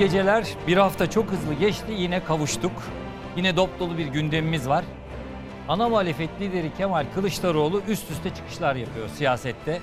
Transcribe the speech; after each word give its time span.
Geceler. 0.00 0.48
Bir 0.66 0.76
hafta 0.76 1.10
çok 1.10 1.30
hızlı 1.30 1.54
geçti. 1.54 1.92
Yine 1.98 2.24
kavuştuk. 2.24 2.72
Yine 3.36 3.56
dop 3.56 3.80
dolu 3.80 3.98
bir 3.98 4.06
gündemimiz 4.06 4.68
var. 4.68 4.84
Ana 5.68 5.88
muhalefet 5.88 6.30
lideri 6.40 6.74
Kemal 6.76 7.06
Kılıçdaroğlu 7.14 7.82
üst 7.88 8.10
üste 8.10 8.34
çıkışlar 8.34 8.76
yapıyor 8.76 9.08
siyasette. 9.08 9.80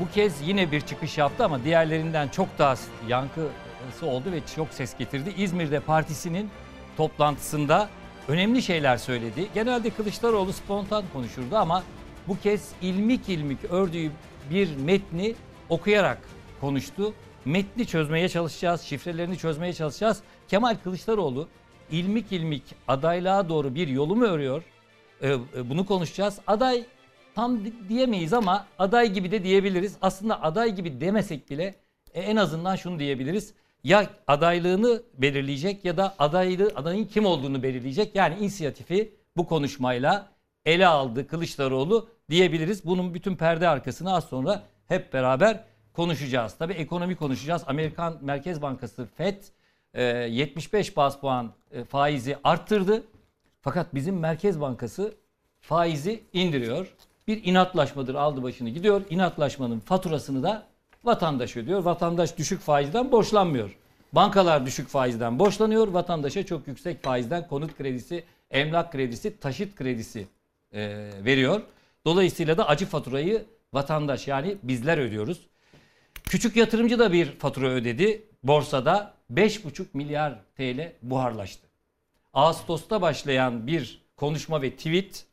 Bu 0.00 0.14
kez 0.14 0.48
yine 0.48 0.72
bir 0.72 0.80
çıkış 0.80 1.18
yaptı 1.18 1.44
ama 1.44 1.64
diğerlerinden 1.64 2.28
çok 2.28 2.48
daha 2.58 2.74
yankısı 3.08 4.06
oldu 4.06 4.32
ve 4.32 4.40
çok 4.56 4.68
ses 4.70 4.98
getirdi. 4.98 5.34
İzmir'de 5.36 5.80
partisinin 5.80 6.50
toplantısında 6.96 7.88
önemli 8.28 8.62
şeyler 8.62 8.96
söyledi. 8.96 9.48
Genelde 9.54 9.90
Kılıçdaroğlu 9.90 10.52
spontan 10.52 11.04
konuşurdu 11.12 11.56
ama 11.56 11.82
bu 12.28 12.40
kez 12.40 12.68
ilmik 12.82 13.28
ilmik 13.28 13.64
ördüğü 13.64 14.10
bir 14.50 14.76
metni 14.76 15.34
okuyarak 15.68 16.18
konuştu. 16.60 17.14
Metni 17.44 17.86
çözmeye 17.86 18.28
çalışacağız, 18.28 18.80
şifrelerini 18.80 19.38
çözmeye 19.38 19.72
çalışacağız. 19.72 20.22
Kemal 20.48 20.76
Kılıçdaroğlu 20.84 21.48
ilmik 21.90 22.32
ilmik 22.32 22.62
adaylığa 22.88 23.48
doğru 23.48 23.74
bir 23.74 23.88
yolu 23.88 24.16
mu 24.16 24.24
örüyor? 24.24 24.62
Ee, 25.22 25.36
bunu 25.70 25.86
konuşacağız. 25.86 26.38
Aday 26.46 26.84
tam 27.34 27.60
diyemeyiz 27.88 28.32
ama 28.32 28.66
aday 28.78 29.12
gibi 29.12 29.30
de 29.30 29.44
diyebiliriz. 29.44 29.96
Aslında 30.02 30.42
aday 30.42 30.74
gibi 30.74 31.00
demesek 31.00 31.50
bile 31.50 31.74
e, 32.14 32.20
en 32.20 32.36
azından 32.36 32.76
şunu 32.76 32.98
diyebiliriz. 32.98 33.54
Ya 33.84 34.10
adaylığını 34.26 35.02
belirleyecek 35.14 35.84
ya 35.84 35.96
da 35.96 36.14
adaylı 36.18 36.72
adayın 36.76 37.04
kim 37.04 37.26
olduğunu 37.26 37.62
belirleyecek. 37.62 38.14
Yani 38.14 38.38
inisiyatifi 38.38 39.14
bu 39.36 39.46
konuşmayla 39.46 40.28
ele 40.64 40.86
aldı 40.86 41.26
Kılıçdaroğlu 41.26 42.08
diyebiliriz. 42.30 42.84
Bunun 42.84 43.14
bütün 43.14 43.36
perde 43.36 43.68
arkasını 43.68 44.14
az 44.14 44.24
sonra 44.24 44.62
hep 44.88 45.12
beraber 45.12 45.64
konuşacağız. 45.92 46.54
Tabii 46.58 46.72
ekonomi 46.72 47.16
konuşacağız. 47.16 47.62
Amerikan 47.66 48.18
Merkez 48.20 48.62
Bankası 48.62 49.06
FED 49.06 49.42
75 49.94 50.90
e, 50.90 50.96
bas 50.96 51.20
puan 51.20 51.52
e, 51.72 51.84
faizi 51.84 52.36
arttırdı. 52.44 53.04
Fakat 53.60 53.94
bizim 53.94 54.18
Merkez 54.18 54.60
Bankası 54.60 55.14
faizi 55.60 56.24
indiriyor. 56.32 56.94
Bir 57.26 57.44
inatlaşmadır 57.44 58.14
aldı 58.14 58.42
başını 58.42 58.68
gidiyor. 58.68 59.02
İnatlaşmanın 59.10 59.80
faturasını 59.80 60.42
da 60.42 60.66
vatandaş 61.04 61.56
ödüyor. 61.56 61.84
Vatandaş 61.84 62.38
düşük 62.38 62.60
faizden 62.60 63.12
borçlanmıyor. 63.12 63.76
Bankalar 64.12 64.66
düşük 64.66 64.88
faizden 64.88 65.38
borçlanıyor. 65.38 65.88
Vatandaşa 65.88 66.46
çok 66.46 66.68
yüksek 66.68 67.02
faizden 67.02 67.48
konut 67.48 67.76
kredisi, 67.76 68.24
emlak 68.50 68.92
kredisi, 68.92 69.38
taşıt 69.40 69.74
kredisi 69.74 70.26
e, 70.72 71.10
veriyor. 71.24 71.62
Dolayısıyla 72.04 72.58
da 72.58 72.68
acı 72.68 72.86
faturayı 72.86 73.44
vatandaş 73.72 74.28
yani 74.28 74.56
bizler 74.62 74.98
ödüyoruz. 74.98 75.46
Küçük 76.24 76.56
yatırımcı 76.56 76.98
da 76.98 77.12
bir 77.12 77.38
fatura 77.38 77.68
ödedi. 77.68 78.22
Borsada 78.42 79.14
5,5 79.32 79.84
milyar 79.94 80.38
TL 80.56 80.92
buharlaştı. 81.02 81.66
Ağustos'ta 82.34 83.02
başlayan 83.02 83.66
bir 83.66 84.02
konuşma 84.16 84.62
ve 84.62 84.70
tweet 84.70 85.26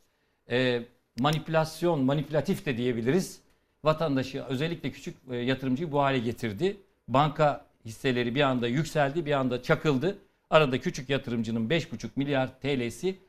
e, 0.49 0.83
manipülasyon, 1.19 2.03
manipülatif 2.03 2.65
de 2.65 2.77
diyebiliriz. 2.77 3.39
Vatandaşı 3.83 4.43
özellikle 4.43 4.91
küçük 4.91 5.15
e, 5.31 5.35
yatırımcıyı 5.35 5.91
bu 5.91 6.01
hale 6.01 6.19
getirdi. 6.19 6.77
Banka 7.07 7.65
hisseleri 7.85 8.35
bir 8.35 8.41
anda 8.41 8.67
yükseldi, 8.67 9.25
bir 9.25 9.31
anda 9.31 9.63
çakıldı. 9.63 10.17
Arada 10.49 10.81
küçük 10.81 11.09
yatırımcının 11.09 11.69
5,5 11.69 12.09
milyar 12.15 12.59
TL'si, 12.61 13.19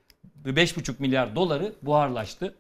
5,5 0.45 0.95
milyar 0.99 1.37
doları 1.37 1.73
buharlaştı. 1.83 2.55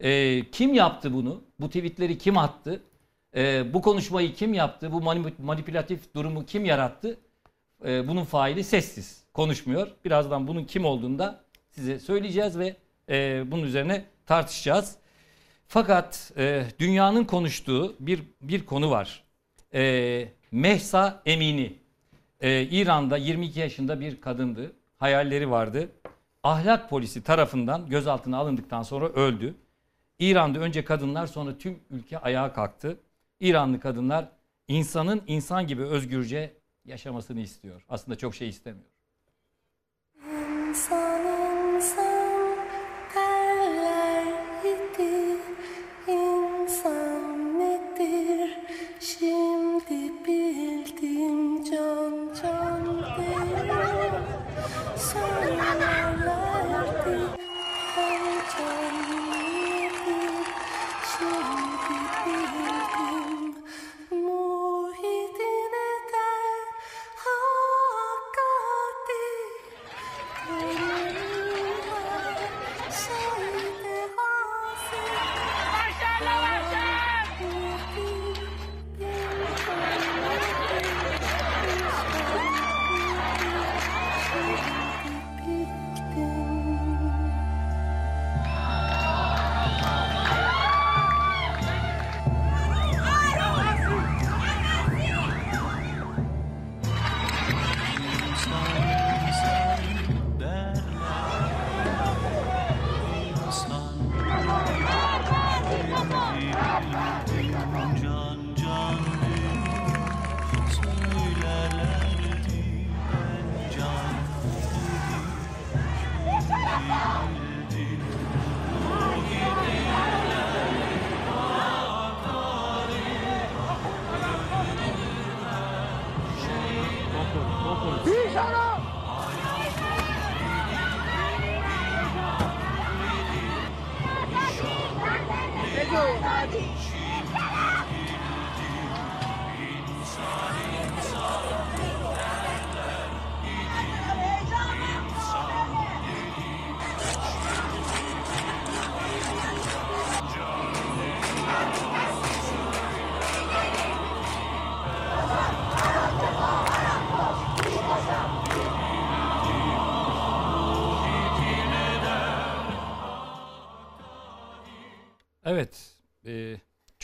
E, 0.00 0.42
kim 0.50 0.74
yaptı 0.74 1.14
bunu? 1.14 1.42
Bu 1.60 1.66
tweetleri 1.66 2.18
kim 2.18 2.38
attı? 2.38 2.82
E, 3.36 3.74
bu 3.74 3.82
konuşmayı 3.82 4.34
kim 4.34 4.54
yaptı? 4.54 4.92
Bu 4.92 5.00
manipülatif 5.38 6.14
durumu 6.14 6.46
kim 6.46 6.64
yarattı? 6.64 7.18
E, 7.84 8.08
bunun 8.08 8.24
faili 8.24 8.64
sessiz, 8.64 9.24
konuşmuyor. 9.32 9.88
Birazdan 10.04 10.48
bunun 10.48 10.64
kim 10.64 10.84
olduğunu 10.84 11.18
da 11.18 11.44
size 11.70 11.98
söyleyeceğiz 11.98 12.58
ve 12.58 12.76
e, 13.08 13.44
bunun 13.50 13.62
üzerine 13.62 14.04
tartışacağız. 14.26 14.96
Fakat 15.68 16.32
e, 16.36 16.64
dünyanın 16.78 17.24
konuştuğu 17.24 17.96
bir 18.00 18.22
bir 18.40 18.66
konu 18.66 18.90
var. 18.90 19.24
E, 19.74 20.28
Mehsa 20.52 21.22
Emini. 21.26 21.72
E, 22.40 22.62
İran'da 22.62 23.16
22 23.16 23.60
yaşında 23.60 24.00
bir 24.00 24.20
kadındı. 24.20 24.72
Hayalleri 24.96 25.50
vardı. 25.50 25.88
Ahlak 26.42 26.90
polisi 26.90 27.22
tarafından 27.22 27.88
gözaltına 27.88 28.38
alındıktan 28.38 28.82
sonra 28.82 29.08
öldü. 29.08 29.54
İran'da 30.18 30.58
önce 30.58 30.84
kadınlar 30.84 31.26
sonra 31.26 31.58
tüm 31.58 31.78
ülke 31.90 32.18
ayağa 32.18 32.52
kalktı. 32.52 32.96
İranlı 33.40 33.80
kadınlar 33.80 34.28
insanın 34.68 35.22
insan 35.26 35.66
gibi 35.66 35.82
özgürce 35.82 36.56
yaşamasını 36.84 37.40
istiyor. 37.40 37.84
Aslında 37.88 38.18
çok 38.18 38.34
şey 38.34 38.48
istemiyor. 38.48 38.88
İnsan, 40.68 41.37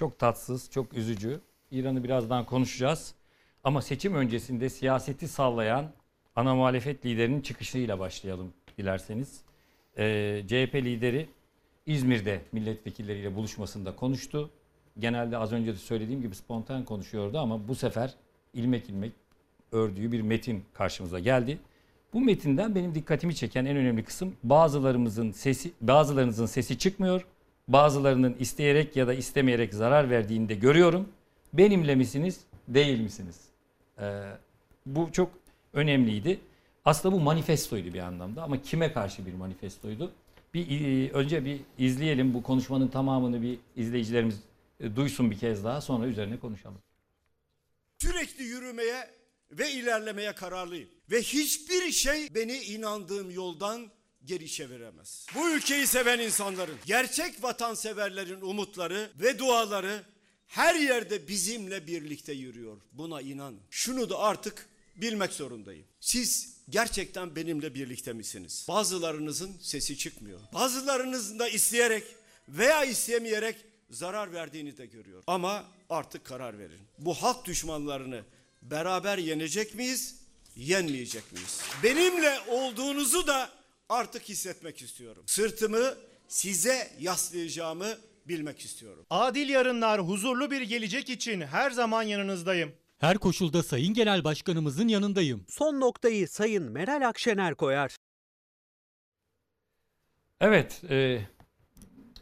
çok 0.04 0.18
tatsız, 0.18 0.70
çok 0.70 0.94
üzücü. 0.94 1.40
İran'ı 1.70 2.04
birazdan 2.04 2.46
konuşacağız. 2.46 3.14
Ama 3.64 3.82
seçim 3.82 4.14
öncesinde 4.14 4.68
siyaseti 4.68 5.28
sallayan 5.28 5.92
ana 6.36 6.54
muhalefet 6.54 7.06
liderinin 7.06 7.40
çıkışıyla 7.40 7.98
başlayalım 7.98 8.52
dilerseniz. 8.78 9.40
E, 9.98 10.42
CHP 10.46 10.74
lideri 10.74 11.28
İzmir'de 11.86 12.40
milletvekilleriyle 12.52 13.34
buluşmasında 13.34 13.96
konuştu. 13.96 14.50
Genelde 14.98 15.38
az 15.38 15.52
önce 15.52 15.72
de 15.72 15.76
söylediğim 15.76 16.22
gibi 16.22 16.34
spontan 16.34 16.84
konuşuyordu 16.84 17.38
ama 17.38 17.68
bu 17.68 17.74
sefer 17.74 18.14
ilmek 18.54 18.88
ilmek 18.88 19.12
ördüğü 19.72 20.12
bir 20.12 20.20
metin 20.20 20.64
karşımıza 20.74 21.18
geldi. 21.18 21.58
Bu 22.12 22.20
metinden 22.20 22.74
benim 22.74 22.94
dikkatimi 22.94 23.34
çeken 23.34 23.64
en 23.64 23.76
önemli 23.76 24.04
kısım 24.04 24.36
bazılarımızın 24.42 25.30
sesi 25.30 25.72
bazılarınızın 25.80 26.46
sesi 26.46 26.78
çıkmıyor. 26.78 27.26
Bazılarının 27.68 28.36
isteyerek 28.38 28.96
ya 28.96 29.06
da 29.06 29.14
istemeyerek 29.14 29.74
zarar 29.74 30.10
verdiğini 30.10 30.48
de 30.48 30.54
görüyorum. 30.54 31.08
Benimle 31.52 31.94
misiniz, 31.94 32.40
değil 32.68 33.00
misiniz? 33.00 33.40
Ee, 33.98 34.22
bu 34.86 35.12
çok 35.12 35.30
önemliydi. 35.72 36.40
Aslında 36.84 37.14
bu 37.14 37.20
manifestoydu 37.20 37.94
bir 37.94 37.98
anlamda 37.98 38.42
ama 38.42 38.62
kime 38.62 38.92
karşı 38.92 39.26
bir 39.26 39.34
manifestoydu? 39.34 40.12
Bir 40.54 40.80
e, 40.80 41.10
önce 41.10 41.44
bir 41.44 41.60
izleyelim 41.78 42.34
bu 42.34 42.42
konuşmanın 42.42 42.88
tamamını 42.88 43.42
bir 43.42 43.58
izleyicilerimiz 43.76 44.40
e, 44.80 44.96
duysun 44.96 45.30
bir 45.30 45.38
kez 45.38 45.64
daha 45.64 45.80
sonra 45.80 46.06
üzerine 46.06 46.38
konuşalım. 46.38 46.78
Sürekli 47.98 48.44
yürümeye 48.44 49.10
ve 49.50 49.72
ilerlemeye 49.72 50.32
kararlıyım. 50.34 50.88
Ve 51.10 51.22
hiçbir 51.22 51.92
şey 51.92 52.34
beni 52.34 52.56
inandığım 52.56 53.30
yoldan 53.30 53.90
geri 54.26 54.50
çeviremez. 54.50 55.26
Bu 55.34 55.50
ülkeyi 55.50 55.86
seven 55.86 56.18
insanların, 56.18 56.76
gerçek 56.86 57.42
vatanseverlerin 57.42 58.40
umutları 58.40 59.10
ve 59.20 59.38
duaları 59.38 60.04
her 60.46 60.74
yerde 60.74 61.28
bizimle 61.28 61.86
birlikte 61.86 62.32
yürüyor. 62.32 62.76
Buna 62.92 63.20
inan. 63.20 63.54
Şunu 63.70 64.10
da 64.10 64.18
artık 64.18 64.68
bilmek 64.96 65.32
zorundayım. 65.32 65.84
Siz 66.00 66.56
gerçekten 66.68 67.36
benimle 67.36 67.74
birlikte 67.74 68.12
misiniz? 68.12 68.64
Bazılarınızın 68.68 69.52
sesi 69.60 69.98
çıkmıyor. 69.98 70.40
Bazılarınızın 70.54 71.38
da 71.38 71.48
isteyerek 71.48 72.04
veya 72.48 72.84
istemeyerek 72.84 73.56
zarar 73.90 74.32
verdiğini 74.32 74.76
de 74.76 74.86
görüyorum. 74.86 75.24
Ama 75.26 75.64
artık 75.90 76.24
karar 76.24 76.58
verin. 76.58 76.80
Bu 76.98 77.14
halk 77.14 77.44
düşmanlarını 77.44 78.24
beraber 78.62 79.18
yenecek 79.18 79.74
miyiz, 79.74 80.14
yenmeyecek 80.56 81.32
miyiz? 81.32 81.60
Benimle 81.82 82.40
olduğunuzu 82.48 83.26
da 83.26 83.50
artık 83.88 84.22
hissetmek 84.22 84.82
istiyorum. 84.82 85.22
Sırtımı 85.26 85.94
size 86.28 86.90
yaslayacağımı 87.00 87.88
bilmek 88.28 88.60
istiyorum. 88.60 89.06
Adil 89.10 89.48
yarınlar, 89.48 90.00
huzurlu 90.00 90.50
bir 90.50 90.60
gelecek 90.62 91.10
için 91.10 91.40
her 91.40 91.70
zaman 91.70 92.02
yanınızdayım. 92.02 92.72
Her 92.98 93.18
koşulda 93.18 93.62
Sayın 93.62 93.94
Genel 93.94 94.24
Başkanımızın 94.24 94.88
yanındayım. 94.88 95.44
Son 95.48 95.80
noktayı 95.80 96.28
Sayın 96.28 96.72
Meral 96.72 97.08
Akşener 97.08 97.54
koyar. 97.54 97.96
Evet, 100.40 100.82
e, 100.90 101.20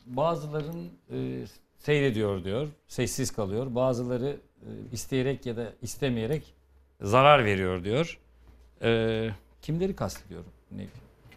bazıların 0.07 0.91
e, 1.11 1.47
seyrediyor 1.79 2.45
diyor, 2.45 2.69
sessiz 2.89 3.31
kalıyor. 3.31 3.75
Bazıları 3.75 4.37
e, 4.63 4.69
isteyerek 4.93 5.47
ya 5.47 5.57
da 5.57 5.73
istemeyerek 5.83 6.55
zarar 7.01 7.45
veriyor 7.45 7.85
diyor. 7.85 8.19
E, 8.83 9.31
kimleri 9.63 9.97
kastediyorum? 9.97 10.53
Ne? 10.71 10.87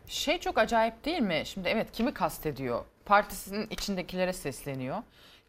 Şey 0.07 0.39
çok 0.39 0.57
acayip 0.57 1.05
değil 1.05 1.19
mi? 1.21 1.41
Şimdi 1.45 1.69
evet 1.69 1.91
kimi 1.91 2.13
kastediyor? 2.13 2.85
Partisinin 3.05 3.67
içindekilere 3.69 4.33
sesleniyor. 4.33 4.97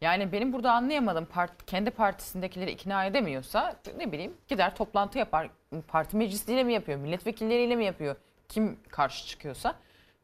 Yani 0.01 0.31
benim 0.31 0.53
burada 0.53 0.71
anlayamadım 0.71 1.25
part, 1.25 1.65
kendi 1.65 1.91
partisindekileri 1.91 2.71
ikna 2.71 3.05
edemiyorsa 3.05 3.75
ne 3.97 4.11
bileyim 4.11 4.33
gider 4.47 4.75
toplantı 4.75 5.17
yapar. 5.19 5.49
Parti 5.87 6.17
meclisiyle 6.17 6.63
mi 6.63 6.73
yapıyor? 6.73 6.99
Milletvekilleriyle 6.99 7.75
mi 7.75 7.85
yapıyor? 7.85 8.15
Kim 8.49 8.79
karşı 8.89 9.27
çıkıyorsa 9.27 9.75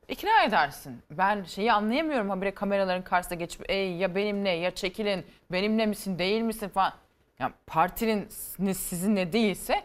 ikna 0.08 0.44
edersin. 0.44 1.02
Ben 1.12 1.44
şeyi 1.44 1.74
anlayamıyorum 1.74 2.30
habire 2.30 2.54
kameraların 2.54 3.04
karşısına 3.04 3.38
geçip 3.38 3.70
ey 3.70 3.94
ya 3.96 4.16
benimle 4.16 4.50
ya 4.50 4.76
çekilin 4.76 5.26
benimle 5.52 5.86
misin 5.86 6.20
değil 6.20 6.42
misin 6.42 6.70
falan. 6.70 6.94
Yani 7.40 7.54
partinin 7.68 8.28
sizinle 8.74 9.34
değilse 9.34 9.84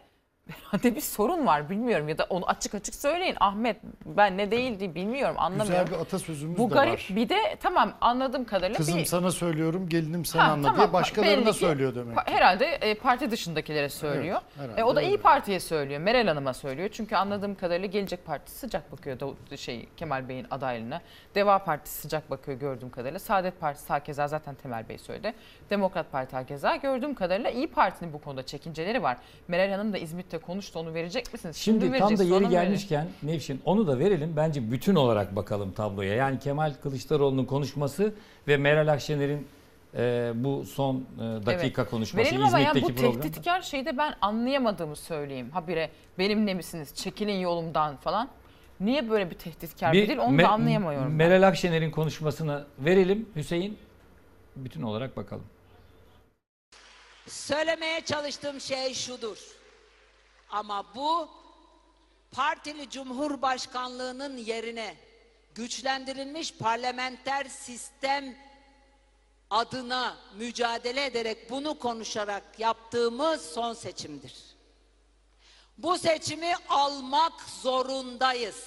herhalde 0.48 0.96
bir 0.96 1.00
sorun 1.00 1.46
var 1.46 1.70
bilmiyorum 1.70 2.08
ya 2.08 2.18
da 2.18 2.26
onu 2.30 2.46
açık 2.48 2.74
açık 2.74 2.94
söyleyin. 2.94 3.36
Ahmet 3.40 3.76
ben 4.06 4.36
ne 4.38 4.50
değildi 4.50 4.94
bilmiyorum 4.94 5.34
anlamıyorum. 5.38 5.84
Güzel 5.84 5.98
bir 5.98 6.02
atasözümüz 6.02 6.58
Bu 6.58 6.70
de 6.70 6.74
garip 6.74 6.92
var. 6.94 7.06
bir 7.10 7.28
de 7.28 7.56
tamam 7.62 7.92
anladığım 8.00 8.44
kadarıyla 8.44 8.76
Kızım 8.76 8.96
bir... 8.98 9.04
sana 9.04 9.30
söylüyorum, 9.30 9.88
gelinim 9.88 10.24
sen 10.24 10.38
Ha, 10.38 10.52
anla 10.52 10.62
tamam, 10.66 10.80
diye 10.80 10.92
başkalarına 10.92 11.36
belli 11.36 11.52
ki 11.52 11.58
söylüyor 11.58 11.94
demek. 11.94 12.16
pa- 12.16 12.30
Herhalde 12.30 12.66
e, 12.66 12.94
parti 12.94 13.30
dışındakilere 13.30 13.88
söylüyor. 13.88 14.40
Evet, 14.58 14.64
herhalde 14.64 14.80
E, 14.80 14.84
o 14.84 14.96
da 14.96 15.00
öyle. 15.00 15.08
İyi 15.10 15.18
Parti'ye 15.18 15.60
söylüyor. 15.60 16.00
Meral 16.00 16.26
Hanım'a 16.26 16.54
söylüyor. 16.54 16.88
Çünkü 16.92 17.16
anladığım 17.16 17.54
kadarıyla 17.54 17.86
Gelecek 17.88 18.26
Partisi 18.26 18.58
sıcak 18.58 18.92
bakıyor 18.92 19.20
Davut, 19.20 19.58
şey 19.58 19.88
Kemal 19.96 20.28
Bey'in 20.28 20.46
adaylığına. 20.50 21.00
Deva 21.34 21.58
Partisi 21.58 22.00
sıcak 22.00 22.30
bakıyor 22.30 22.58
gördüğüm 22.58 22.90
kadarıyla. 22.90 23.18
Saadet 23.18 23.60
Partisi 23.60 23.88
hakeza 23.88 24.28
zaten 24.28 24.54
Temel 24.54 24.88
Bey 24.88 24.98
söyledi. 24.98 25.34
Demokrat 25.70 26.12
Parti 26.12 26.36
hakeza 26.36 26.76
gördüğüm 26.76 27.14
kadarıyla 27.14 27.50
İyi 27.50 27.66
Parti'nin 27.66 28.12
bu 28.12 28.20
konuda 28.20 28.46
çekinceleri 28.46 29.02
var. 29.02 29.16
Meral 29.48 29.70
Hanım 29.72 29.92
da 29.92 29.98
İzmit'te 29.98 30.37
konuştu. 30.38 30.78
Onu 30.78 30.94
verecek 30.94 31.32
misiniz? 31.32 31.56
Şimdi 31.56 31.90
mi 31.90 31.98
tam 31.98 32.18
da 32.18 32.24
yeri 32.24 32.48
gelmişken 32.48 33.08
Nevşin 33.22 33.60
onu 33.64 33.86
da 33.86 33.98
verelim. 33.98 34.32
Bence 34.36 34.70
bütün 34.72 34.94
olarak 34.94 35.36
bakalım 35.36 35.72
tabloya. 35.72 36.14
Yani 36.14 36.38
Kemal 36.38 36.72
Kılıçdaroğlu'nun 36.82 37.44
konuşması 37.44 38.14
ve 38.48 38.56
Meral 38.56 38.88
Akşener'in 38.92 39.46
e, 39.94 40.32
bu 40.34 40.64
son 40.64 40.96
e, 40.96 41.46
dakika 41.46 41.82
Evet. 41.82 41.90
konuşması 41.90 42.26
Verelim 42.26 42.44
ama 42.44 42.58
yani 42.58 42.78
İzmit'teki 42.78 42.98
bu 42.98 43.00
programda. 43.02 43.20
tehditkar 43.20 43.62
şeyde 43.62 43.98
ben 43.98 44.14
anlayamadığımı 44.20 44.96
söyleyeyim. 44.96 45.50
Habire 45.50 45.90
benimle 46.18 46.54
misiniz 46.54 46.94
çekilin 46.94 47.38
yolumdan 47.40 47.96
falan. 47.96 48.28
Niye 48.80 49.10
böyle 49.10 49.30
bir 49.30 49.34
tehditkar 49.38 49.92
bir, 49.92 50.08
dil 50.08 50.18
onu 50.18 50.36
Me- 50.36 50.42
da 50.42 50.48
anlayamıyorum. 50.48 51.04
ben. 51.08 51.12
Meral 51.28 51.48
Akşener'in 51.48 51.90
konuşmasını 51.90 52.64
verelim 52.78 53.28
Hüseyin. 53.36 53.78
Bütün 54.56 54.82
olarak 54.82 55.16
bakalım. 55.16 55.44
Söylemeye 57.26 58.00
çalıştığım 58.00 58.60
şey 58.60 58.94
şudur. 58.94 59.38
Ama 60.50 60.94
bu 60.94 61.28
partili 62.32 62.90
cumhurbaşkanlığının 62.90 64.36
yerine 64.36 64.96
güçlendirilmiş 65.54 66.54
parlamenter 66.54 67.44
sistem 67.44 68.36
adına 69.50 70.16
mücadele 70.34 71.04
ederek 71.04 71.50
bunu 71.50 71.78
konuşarak 71.78 72.42
yaptığımız 72.58 73.52
son 73.52 73.74
seçimdir. 73.74 74.34
Bu 75.78 75.98
seçimi 75.98 76.54
almak 76.68 77.42
zorundayız. 77.62 78.64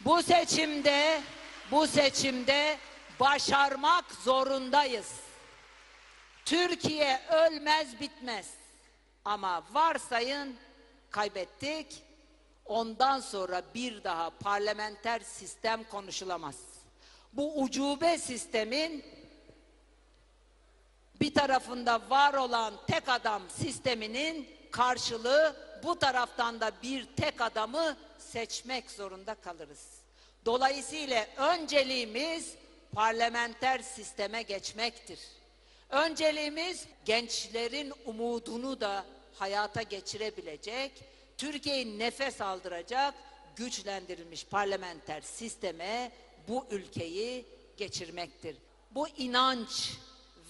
Bu 0.00 0.22
seçimde 0.22 1.22
bu 1.70 1.86
seçimde 1.86 2.78
başarmak 3.20 4.04
zorundayız. 4.24 5.12
Türkiye 6.44 7.20
ölmez 7.30 8.00
bitmez. 8.00 8.59
Ama 9.24 9.62
varsayın 9.72 10.56
kaybettik. 11.10 12.02
Ondan 12.64 13.20
sonra 13.20 13.62
bir 13.74 14.04
daha 14.04 14.30
parlamenter 14.30 15.20
sistem 15.20 15.84
konuşulamaz. 15.84 16.56
Bu 17.32 17.62
ucube 17.62 18.18
sistemin 18.18 19.04
bir 21.20 21.34
tarafında 21.34 22.10
var 22.10 22.34
olan 22.34 22.74
tek 22.86 23.08
adam 23.08 23.42
sisteminin 23.50 24.48
karşılığı 24.70 25.56
bu 25.82 25.98
taraftan 25.98 26.60
da 26.60 26.72
bir 26.82 27.04
tek 27.16 27.40
adamı 27.40 27.96
seçmek 28.18 28.90
zorunda 28.90 29.34
kalırız. 29.34 29.86
Dolayısıyla 30.46 31.26
önceliğimiz 31.36 32.54
parlamenter 32.92 33.78
sisteme 33.78 34.42
geçmektir. 34.42 35.20
Önceliğimiz 35.90 36.86
gençlerin 37.04 37.92
umudunu 38.06 38.80
da 38.80 39.04
hayata 39.34 39.82
geçirebilecek, 39.82 40.92
Türkiye'yi 41.38 41.98
nefes 41.98 42.40
aldıracak 42.40 43.14
güçlendirilmiş 43.56 44.46
parlamenter 44.46 45.20
sisteme 45.20 46.12
bu 46.48 46.66
ülkeyi 46.70 47.46
geçirmektir. 47.76 48.56
Bu 48.90 49.08
inanç 49.08 49.90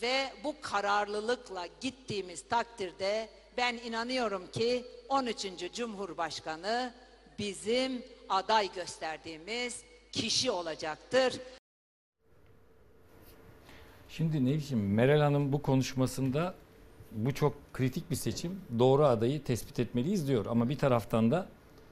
ve 0.03 0.33
bu 0.45 0.55
kararlılıkla 0.61 1.67
gittiğimiz 1.81 2.49
takdirde 2.49 3.29
ben 3.57 3.75
inanıyorum 3.75 4.51
ki 4.51 4.85
13. 5.09 5.47
Cumhurbaşkanı 5.75 6.95
bizim 7.39 8.05
aday 8.29 8.73
gösterdiğimiz 8.73 9.83
kişi 10.13 10.51
olacaktır. 10.51 11.35
Şimdi 14.11 14.45
ne 14.45 14.55
biçim 14.55 14.95
Meral 14.95 15.21
Hanım 15.21 15.53
bu 15.53 15.63
konuşmasında 15.63 16.55
bu 17.13 17.35
çok 17.35 17.75
kritik 17.75 18.11
bir 18.11 18.17
seçim. 18.17 18.61
Doğru 18.79 19.05
adayı 19.05 19.45
tespit 19.45 19.81
etmeliyiz 19.81 20.29
diyor. 20.29 20.47
Ama 20.47 20.69
bir 20.69 20.79
taraftan 20.79 21.31
da 21.31 21.49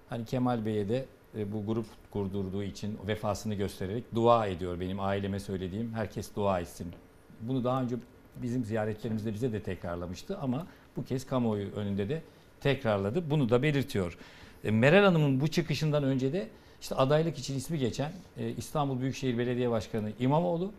hani 0.09 0.25
Kemal 0.25 0.67
Bey'e 0.67 0.89
de 0.89 1.05
e, 1.37 1.53
bu 1.53 1.67
grup 1.67 1.87
kurdurduğu 2.11 2.63
için 2.63 2.99
vefasını 3.07 3.55
göstererek 3.55 4.15
dua 4.15 4.47
ediyor. 4.47 4.81
Benim 4.81 5.01
aileme 5.01 5.41
söylediğim 5.41 5.95
herkes 5.95 6.35
dua 6.37 6.61
etsin. 6.61 6.93
Bunu 7.41 7.65
daha 7.65 7.83
önce 7.83 7.97
bizim 8.37 8.65
ziyaretlerimizde 8.65 9.35
bize 9.35 9.53
de 9.53 9.63
tekrarlamıştı 9.63 10.39
ama 10.39 10.67
bu 10.97 11.05
kez 11.05 11.27
kamuoyu 11.27 11.71
önünde 11.71 12.09
de 12.09 12.23
tekrarladı. 12.61 13.31
Bunu 13.31 13.49
da 13.49 13.63
belirtiyor. 13.63 14.19
E, 14.65 14.71
Meral 14.71 15.05
Hanım'ın 15.05 15.41
bu 15.41 15.49
çıkışından 15.49 16.05
önce 16.05 16.33
de 16.33 16.49
işte 16.81 16.95
adaylık 16.95 17.39
için 17.39 17.57
ismi 17.57 17.79
geçen 17.79 18.13
e, 18.37 18.51
İstanbul 18.51 19.01
Büyükşehir 19.01 19.39
Belediye 19.39 19.71
Başkanı 19.71 20.13
İmamoğlu, 20.21 20.73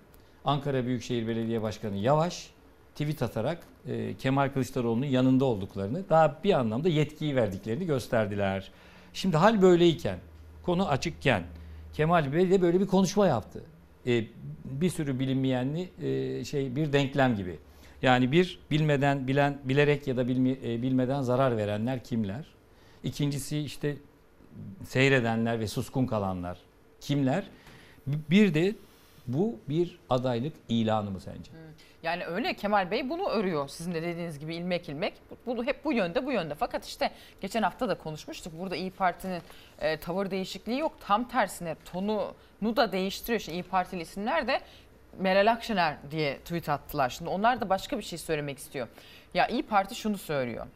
Ankara 0.46 0.86
Büyükşehir 0.86 1.28
Belediye 1.28 1.62
Başkanı 1.62 1.98
Yavaş, 1.98 2.50
tweet 2.96 3.22
atarak 3.22 3.64
e, 3.88 4.14
Kemal 4.18 4.50
Kılıçdaroğlu'nun 4.50 5.06
yanında 5.06 5.46
olduklarını, 5.46 6.10
daha 6.10 6.40
bir 6.44 6.54
anlamda 6.54 6.90
yetkiyi 6.90 7.36
verdiklerini 7.36 7.86
gösterdiler. 7.86 8.72
Şimdi 9.14 9.38
hal 9.38 9.62
böyleyken, 9.62 10.18
konu 10.64 10.88
açıkken 10.88 11.44
Kemal 11.94 12.34
Bey 12.34 12.52
de 12.52 12.62
böyle 12.62 12.80
bir 12.80 12.88
konuşma 12.88 13.28
yaptı. 13.28 13.64
E, 14.08 14.26
bir 14.66 14.90
sürü 14.90 15.20
bilinmeyenli 15.20 15.90
e, 16.02 16.46
şey 16.46 16.76
bir 16.76 16.94
denklem 16.94 17.36
gibi. 17.36 17.60
Yani 18.02 18.32
bir 18.32 18.60
bilmeden 18.72 19.28
bilen 19.28 19.60
bilerek 19.64 20.08
ya 20.08 20.18
da 20.18 20.28
bilmi, 20.28 20.58
e, 20.64 20.82
bilmeden 20.82 21.22
zarar 21.22 21.58
verenler 21.58 22.04
kimler? 22.04 22.46
İkincisi 23.04 23.60
işte 23.60 23.98
seyredenler 24.84 25.60
ve 25.60 25.68
suskun 25.68 26.06
kalanlar 26.06 26.58
kimler? 27.02 27.44
Bir 28.08 28.54
de 28.54 28.76
bu 29.34 29.60
bir 29.70 30.00
adaylık 30.10 30.54
ilanı 30.70 31.12
mı 31.12 31.20
sence? 31.22 31.52
Yani 32.04 32.26
öyle 32.26 32.54
Kemal 32.54 32.92
Bey 32.92 33.10
bunu 33.10 33.30
örüyor. 33.30 33.68
Sizin 33.68 33.94
de 33.94 34.02
dediğiniz 34.02 34.40
gibi 34.40 34.56
ilmek 34.56 34.90
ilmek. 34.90 35.14
Bunu 35.46 35.64
hep 35.64 35.86
bu 35.86 35.94
yönde 35.94 36.26
bu 36.26 36.32
yönde. 36.32 36.56
Fakat 36.56 36.86
işte 36.86 37.12
geçen 37.42 37.64
hafta 37.64 37.90
da 37.90 37.96
konuşmuştuk. 37.96 38.54
Burada 38.60 38.76
İyi 38.76 38.92
Parti'nin 38.92 39.42
e, 39.80 39.98
tavır 39.98 40.32
değişikliği 40.32 40.80
yok. 40.80 40.92
Tam 41.00 41.28
tersine 41.28 41.76
tonunu 41.86 42.76
da 42.76 42.92
değiştiriyor. 42.92 43.40
Şimdi 43.40 43.58
İyi 43.58 43.64
Partili 43.64 44.02
isimler 44.02 44.48
de 44.48 44.62
Meral 45.18 45.52
Akşener 45.52 45.98
diye 46.12 46.38
tweet 46.38 46.70
attılar. 46.70 47.10
Şimdi 47.10 47.30
onlar 47.30 47.62
da 47.62 47.70
başka 47.70 47.98
bir 47.98 48.04
şey 48.04 48.20
söylemek 48.20 48.58
istiyor. 48.58 48.88
Ya 49.34 49.48
İyi 49.48 49.64
Parti 49.64 49.96
şunu 49.96 50.18
söylüyor. 50.18 50.68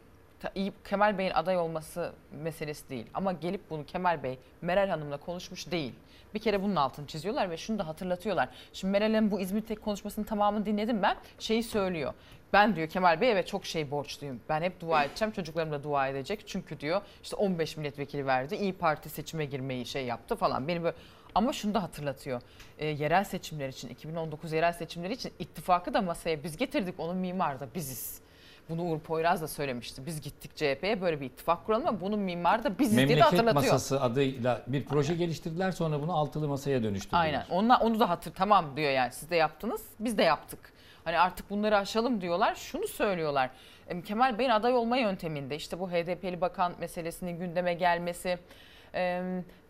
İyi, 0.55 0.73
Kemal 0.89 1.17
Bey'in 1.17 1.31
aday 1.31 1.57
olması 1.57 2.13
meselesi 2.31 2.89
değil. 2.89 3.05
Ama 3.13 3.31
gelip 3.33 3.69
bunu 3.69 3.85
Kemal 3.85 4.23
Bey 4.23 4.39
Meral 4.61 4.89
Hanım'la 4.89 5.17
konuşmuş 5.17 5.71
değil. 5.71 5.93
Bir 6.33 6.39
kere 6.39 6.63
bunun 6.63 6.75
altını 6.75 7.07
çiziyorlar 7.07 7.49
ve 7.49 7.57
şunu 7.57 7.79
da 7.79 7.87
hatırlatıyorlar. 7.87 8.49
Şimdi 8.73 8.91
Meral'in 8.91 9.31
bu 9.31 9.39
İzmir 9.39 9.61
Tek 9.61 9.81
konuşmasının 9.81 10.25
tamamını 10.25 10.65
dinledim 10.65 11.01
ben. 11.01 11.17
Şeyi 11.39 11.63
söylüyor. 11.63 12.13
Ben 12.53 12.75
diyor 12.75 12.87
Kemal 12.87 13.21
Bey'e 13.21 13.31
evet 13.31 13.47
çok 13.47 13.65
şey 13.65 13.91
borçluyum. 13.91 14.41
Ben 14.49 14.61
hep 14.61 14.81
dua 14.81 15.03
edeceğim. 15.03 15.31
Çocuklarım 15.31 15.71
da 15.71 15.83
dua 15.83 16.07
edecek. 16.07 16.43
Çünkü 16.47 16.79
diyor 16.79 17.01
işte 17.23 17.35
15 17.35 17.77
milletvekili 17.77 18.25
verdi. 18.25 18.55
İyi 18.55 18.73
Parti 18.73 19.09
seçime 19.09 19.45
girmeyi 19.45 19.85
şey 19.85 20.05
yaptı 20.05 20.35
falan. 20.35 20.67
Beni 20.67 20.83
böyle 20.83 20.95
ama 21.35 21.53
şunu 21.53 21.73
da 21.73 21.83
hatırlatıyor. 21.83 22.41
E, 22.79 22.85
yerel 22.85 23.23
seçimler 23.23 23.69
için 23.69 23.89
2019 23.89 24.53
yerel 24.53 24.73
seçimleri 24.73 25.13
için 25.13 25.31
ittifakı 25.39 25.93
da 25.93 26.01
masaya 26.01 26.43
biz 26.43 26.57
getirdik. 26.57 26.99
Onun 26.99 27.17
mimarı 27.17 27.59
da 27.59 27.67
biziz. 27.75 28.22
Bunu 28.69 28.83
Uğur 28.83 28.99
Poyraz 28.99 29.41
da 29.41 29.47
söylemişti. 29.47 30.05
Biz 30.05 30.21
gittik 30.21 30.55
CHP'ye 30.55 31.01
böyle 31.01 31.21
bir 31.21 31.25
ittifak 31.25 31.65
kuralım 31.65 31.87
ama 31.87 32.01
bunun 32.01 32.19
mimarı 32.19 32.63
da 32.63 32.79
biziz 32.79 32.97
diye 32.97 33.07
de 33.07 33.11
Memleket 33.11 33.33
hatırlatıyor. 33.33 33.73
Masası 33.73 34.01
adıyla 34.01 34.61
bir 34.67 34.85
proje 34.85 35.13
geliştirdiler 35.15 35.71
sonra 35.71 36.01
bunu 36.01 36.13
altılı 36.17 36.47
masaya 36.47 36.83
dönüştürdüler. 36.83 37.19
Aynen. 37.19 37.45
Onunla, 37.49 37.79
onu 37.79 37.99
da 37.99 38.09
hatır 38.09 38.33
tamam 38.33 38.65
diyor 38.77 38.91
yani 38.91 39.11
siz 39.11 39.29
de 39.29 39.35
yaptınız 39.35 39.81
biz 39.99 40.17
de 40.17 40.23
yaptık. 40.23 40.73
Hani 41.03 41.19
artık 41.19 41.49
bunları 41.49 41.77
aşalım 41.77 42.21
diyorlar. 42.21 42.55
Şunu 42.55 42.87
söylüyorlar. 42.87 43.49
Em, 43.89 44.01
Kemal 44.01 44.37
Bey'in 44.39 44.49
aday 44.49 44.73
olma 44.73 44.97
yönteminde 44.97 45.55
işte 45.55 45.79
bu 45.79 45.91
HDP'li 45.91 46.41
bakan 46.41 46.73
meselesinin 46.79 47.39
gündeme 47.39 47.73
gelmesi 47.73 48.39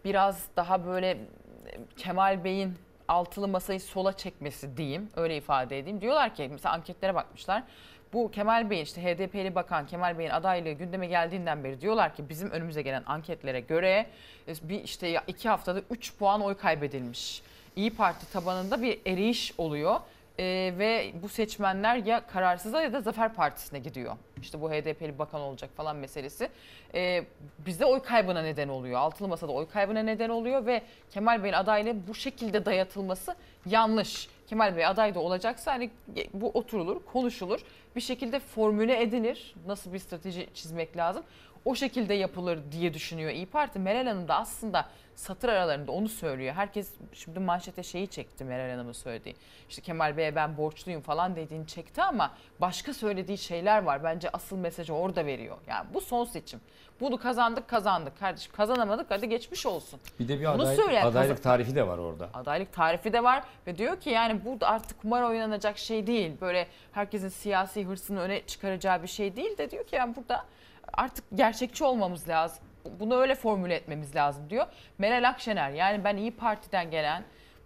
biraz 0.06 0.44
daha 0.56 0.86
böyle 0.86 1.10
em, 1.12 1.20
Kemal 1.98 2.44
Bey'in 2.44 2.74
altılı 3.08 3.48
masayı 3.48 3.80
sola 3.82 4.14
çekmesi 4.18 4.78
diyeyim 4.78 5.10
öyle 5.16 5.38
ifade 5.38 5.80
edeyim. 5.80 6.02
Diyorlar 6.02 6.36
ki 6.36 6.48
mesela 6.52 6.74
anketlere 6.76 7.16
bakmışlar. 7.16 7.64
Bu 8.14 8.32
Kemal 8.32 8.70
Bey'in 8.70 8.84
işte 8.84 9.04
HDP'li 9.04 9.56
bakan 9.56 9.88
Kemal 9.88 10.18
Bey'in 10.18 10.30
adaylığı 10.30 10.72
gündeme 10.72 11.08
geldiğinden 11.08 11.64
beri 11.64 11.82
diyorlar 11.82 12.16
ki 12.16 12.30
bizim 12.30 12.52
önümüze 12.52 12.82
gelen 12.82 13.04
anketlere 13.06 13.60
göre 13.60 14.06
e, 14.48 14.54
bir 14.64 14.84
işte 14.84 15.22
iki 15.28 15.50
haftada 15.50 15.82
3 15.90 16.18
puan 16.18 16.42
oy 16.42 16.58
kaybedilmiş. 16.58 17.42
İyi 17.76 17.96
Parti 17.96 18.32
tabanında 18.32 18.82
bir 18.82 19.00
eriş 19.06 19.54
oluyor. 19.58 20.00
Ee, 20.40 20.74
ve 20.78 21.14
bu 21.24 21.30
seçmenler 21.30 21.96
ya 21.96 22.28
kararsıza 22.28 22.82
ya 22.82 22.94
da 22.94 23.02
Zafer 23.02 23.34
Partisi'ne 23.34 23.80
gidiyor. 23.80 24.16
İşte 24.42 24.62
bu 24.62 24.72
HDP'li 24.72 25.20
bakan 25.20 25.42
olacak 25.42 25.70
falan 25.76 25.96
meselesi. 25.96 26.50
Ee, 26.96 27.24
bizde 27.66 27.86
oy 27.86 28.00
kaybına 28.00 28.42
neden 28.42 28.68
oluyor. 28.68 29.00
Altılı 29.00 29.28
Masa'da 29.28 29.52
oy 29.52 29.68
kaybına 29.68 30.00
neden 30.00 30.30
oluyor 30.30 30.66
ve 30.66 30.82
Kemal 31.12 31.44
Bey'in 31.44 31.54
adaylığı 31.54 32.08
bu 32.08 32.16
şekilde 32.16 32.66
dayatılması 32.66 33.36
yanlış. 33.66 34.30
Kemal 34.48 34.76
Bey 34.78 34.86
aday 34.86 35.16
da 35.16 35.20
olacaksa 35.20 35.74
hani 35.74 35.90
bu 36.34 36.50
oturulur, 36.50 37.02
konuşulur. 37.14 37.60
Bir 37.96 38.02
şekilde 38.02 38.40
formüle 38.40 39.02
edilir. 39.02 39.56
Nasıl 39.68 39.94
bir 39.94 40.00
strateji 40.00 40.48
çizmek 40.54 40.98
lazım. 40.98 41.24
O 41.66 41.76
şekilde 41.76 42.14
yapılır 42.14 42.60
diye 42.72 42.94
düşünüyor 42.94 43.32
İyi 43.32 43.46
Parti. 43.46 43.80
Meral 43.80 44.06
Hanım 44.06 44.28
da 44.28 44.36
aslında 44.36 44.90
satır 45.16 45.50
aralarında 45.50 45.92
onu 45.92 46.10
söylüyor. 46.10 46.54
Herkes 46.56 46.92
şimdi 47.14 47.40
manşete 47.40 47.84
şeyi 47.84 48.08
çekti 48.08 48.44
Meral 48.44 48.72
Hanım'ın 48.72 48.92
söylediği. 48.94 49.36
İşte 49.70 49.82
Kemal 49.82 50.18
Bey'e 50.18 50.36
ben 50.36 50.58
borçluyum 50.58 51.02
falan 51.02 51.36
dediğini 51.36 51.68
çekti 51.68 52.02
ama 52.04 52.32
başka 52.62 52.94
söylediği 52.94 53.38
şeyler 53.38 53.84
var. 53.84 54.04
Bence 54.04 54.30
asıl 54.34 54.58
mesajı 54.58 54.94
orada 54.94 55.26
veriyor. 55.26 55.58
Yani 55.68 55.86
bu 55.94 56.02
son 56.02 56.26
seçim. 56.26 56.62
Bunu 57.00 57.18
kazandık 57.18 57.68
kazandık 57.68 58.20
kardeşim. 58.20 58.52
Kazanamadık 58.56 59.12
hadi 59.12 59.30
geçmiş 59.30 59.66
olsun. 59.66 60.00
Bir 60.20 60.28
de 60.28 60.40
bir 60.40 60.46
Bunu 60.46 60.64
aday, 60.64 60.76
söyleyen 60.76 61.06
adaylık 61.06 61.38
kazan- 61.38 61.44
tarifi 61.44 61.76
de 61.76 61.88
var 61.88 61.98
orada. 61.98 62.30
Adaylık 62.34 62.74
tarifi 62.74 63.14
de 63.14 63.24
var 63.24 63.44
ve 63.68 63.78
diyor 63.78 64.00
ki 64.00 64.10
yani 64.10 64.46
bu 64.46 64.62
da 64.62 64.68
artık 64.68 65.02
kumar 65.02 65.22
oynanacak 65.24 65.78
şey 65.78 66.08
değil. 66.08 66.32
Böyle 66.42 66.68
herkesin 66.92 67.30
siyasi 67.30 67.86
hırsını 67.86 68.20
öne 68.20 68.42
çıkaracağı 68.48 69.04
bir 69.04 69.08
şey 69.08 69.36
değil 69.36 69.58
de 69.58 69.72
diyor 69.72 69.88
ki 69.88 69.96
yani 69.96 70.16
burada 70.16 70.46
artık 70.94 71.26
gerçekçi 71.36 71.84
olmamız 71.84 72.30
lazım. 72.30 72.64
Bunu 73.00 73.16
öyle 73.16 73.36
formüle 73.36 73.76
etmemiz 73.76 74.16
lazım 74.16 74.50
diyor. 74.50 74.66
Meral 74.98 75.30
Akşener 75.30 75.72
yani 75.72 76.04
ben 76.04 76.18
İyi 76.18 76.32
Parti'den 76.32 76.92
gelen 76.92 77.24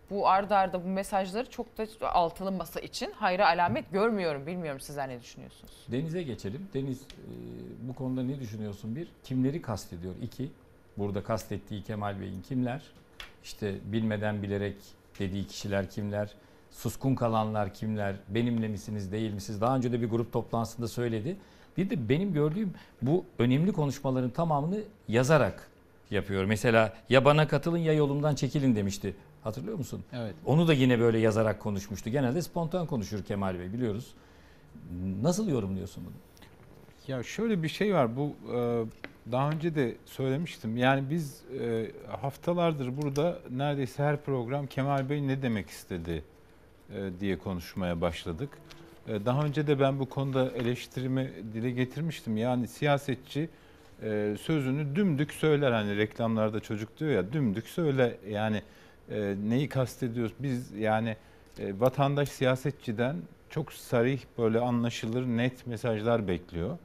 bu 0.10 0.28
ardarda 0.28 0.58
arda 0.58 0.84
bu 0.84 0.88
mesajları 0.88 1.50
çok 1.50 1.78
da 1.78 2.14
altılı 2.14 2.52
masa 2.52 2.80
için 2.80 3.12
hayra 3.12 3.48
alamet 3.48 3.92
görmüyorum. 3.92 4.48
Bilmiyorum 4.48 4.80
sizler 4.80 5.10
ne 5.10 5.22
düşünüyorsunuz? 5.22 5.74
Deniz'e 5.92 6.24
geçelim. 6.24 6.68
Deniz 6.74 7.02
e, 7.02 7.06
bu 7.90 7.96
konuda 7.96 8.24
ne 8.24 8.40
düşünüyorsun? 8.40 8.96
Bir, 8.96 9.08
kimleri 9.24 9.62
kastediyor? 9.62 10.14
İki, 10.22 10.50
burada 10.98 11.24
kastettiği 11.24 11.84
Kemal 11.84 12.20
Bey'in 12.20 12.42
kimler? 12.42 12.82
İşte 13.44 13.76
bilmeden 13.86 14.44
bilerek 14.44 14.76
dediği 15.20 15.48
kişiler 15.48 15.90
kimler? 15.90 16.34
Suskun 16.72 17.16
kalanlar 17.16 17.74
kimler? 17.74 18.16
Benimle 18.28 18.68
misiniz, 18.68 19.12
değil 19.12 19.34
misiniz? 19.34 19.62
Daha 19.62 19.76
önce 19.76 19.92
de 19.92 20.02
bir 20.02 20.10
grup 20.10 20.34
toplantısında 20.34 20.88
söyledi. 20.88 21.38
Bir 21.78 21.90
de 21.90 22.10
benim 22.10 22.34
gördüğüm 22.34 22.74
bu 23.02 23.26
önemli 23.40 23.72
konuşmaların 23.72 24.30
tamamını 24.30 24.80
yazarak 25.08 25.68
yapıyor. 26.12 26.46
Mesela 26.46 26.94
ya 27.10 27.26
bana 27.26 27.48
katılın 27.48 27.78
ya 27.78 27.94
yolumdan 27.94 28.36
çekilin 28.36 28.76
demişti. 28.76 29.16
Hatırlıyor 29.44 29.78
musun? 29.78 30.04
Evet. 30.14 30.36
Onu 30.46 30.68
da 30.68 30.74
yine 30.74 31.00
böyle 31.00 31.20
yazarak 31.20 31.60
konuşmuştu. 31.60 32.10
Genelde 32.10 32.42
spontan 32.42 32.88
konuşur 32.88 33.24
Kemal 33.24 33.60
Bey 33.60 33.74
biliyoruz. 33.74 34.14
Nasıl 35.22 35.50
yorumluyorsun 35.50 36.04
bunu? 36.06 36.14
Ya 37.08 37.24
şöyle 37.24 37.64
bir 37.64 37.70
şey 37.70 37.94
var. 37.94 38.18
Bu 38.18 38.36
e, 38.54 38.86
daha 39.32 39.50
önce 39.52 39.76
de 39.76 39.96
söylemiştim. 40.06 40.78
Yani 40.78 41.10
biz 41.10 41.42
e, 41.62 41.92
haftalardır 42.22 43.02
burada 43.02 43.40
neredeyse 43.52 44.04
her 44.04 44.22
program 44.22 44.68
Kemal 44.68 45.10
Bey 45.10 45.28
ne 45.28 45.42
demek 45.42 45.70
istedi 45.70 46.24
e, 46.96 47.10
diye 47.20 47.38
konuşmaya 47.38 48.02
başladık. 48.02 48.50
E, 49.08 49.26
Daha 49.26 49.44
önce 49.46 49.68
de 49.68 49.80
ben 49.80 50.00
bu 50.00 50.10
konuda 50.10 50.52
eleştirimi 50.52 51.32
dile 51.54 51.72
getirmiştim. 51.72 52.38
Yani 52.38 52.68
siyasetçi 52.68 53.50
e, 54.04 54.36
sözünü 54.42 54.96
dümdük 54.96 55.32
söyler. 55.34 55.72
Hani 55.72 55.98
reklamlarda 55.98 56.60
çocuk 56.60 57.00
diyor 57.00 57.12
ya 57.12 57.34
dümdük 57.34 57.68
söyle. 57.68 58.18
Yani 58.30 58.62
e, 59.12 59.36
neyi 59.50 59.70
kastediyoruz? 59.70 60.34
Biz 60.40 60.72
yani 60.72 61.16
e, 61.60 61.80
vatandaş 61.80 62.30
siyasetçiden 62.30 63.16
çok 63.50 63.74
sarih 63.74 64.20
böyle 64.38 64.60
anlaşılır 64.60 65.26
net 65.26 65.68
mesajlar 65.68 66.28
bekliyor. 66.28 66.78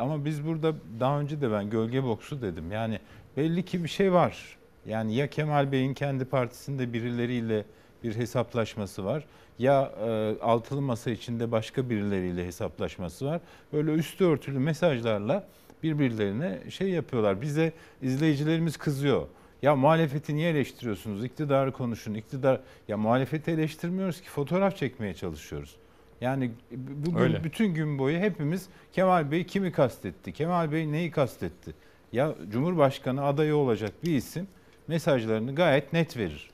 Ama 0.00 0.24
biz 0.24 0.46
burada 0.46 0.74
daha 1.00 1.20
önce 1.20 1.40
de 1.40 1.52
ben 1.52 1.70
gölge 1.70 2.02
boksu 2.04 2.42
dedim. 2.42 2.72
Yani 2.72 2.98
belli 3.36 3.64
ki 3.64 3.84
bir 3.84 3.88
şey 3.88 4.12
var. 4.12 4.56
Yani 4.86 5.14
ya 5.14 5.30
Kemal 5.30 5.72
Bey'in 5.72 5.94
kendi 5.94 6.24
partisinde 6.24 6.92
birileriyle 6.92 7.64
bir 8.04 8.16
hesaplaşması 8.16 9.04
var 9.04 9.24
ya 9.58 9.92
e, 10.06 10.34
altılı 10.40 10.80
masa 10.80 11.10
içinde 11.10 11.52
başka 11.52 11.90
birileriyle 11.90 12.46
hesaplaşması 12.46 13.26
var. 13.26 13.40
Böyle 13.72 13.92
üstü 13.92 14.24
örtülü 14.24 14.58
mesajlarla 14.58 15.46
birbirlerine 15.82 16.58
şey 16.70 16.88
yapıyorlar. 16.88 17.40
Bize 17.40 17.72
izleyicilerimiz 18.02 18.76
kızıyor. 18.76 19.26
Ya 19.62 19.76
muhalefeti 19.76 20.36
niye 20.36 20.50
eleştiriyorsunuz? 20.50 21.24
İktidarı 21.24 21.72
konuşun. 21.72 22.14
İktidar 22.14 22.60
ya 22.88 22.96
muhalefeti 22.96 23.50
eleştirmiyoruz 23.50 24.20
ki 24.20 24.28
fotoğraf 24.28 24.76
çekmeye 24.76 25.14
çalışıyoruz. 25.14 25.76
Yani 26.20 26.50
bugün 26.70 27.18
Öyle. 27.18 27.44
bütün 27.44 27.74
gün 27.74 27.98
boyu 27.98 28.18
hepimiz 28.18 28.68
Kemal 28.92 29.30
Bey 29.30 29.44
kimi 29.44 29.72
kastetti? 29.72 30.32
Kemal 30.32 30.72
Bey 30.72 30.92
neyi 30.92 31.10
kastetti? 31.10 31.74
Ya 32.12 32.34
Cumhurbaşkanı 32.50 33.24
adayı 33.24 33.56
olacak 33.56 33.92
bir 34.04 34.14
isim 34.14 34.46
mesajlarını 34.88 35.54
gayet 35.54 35.92
net 35.92 36.16
verir. 36.16 36.50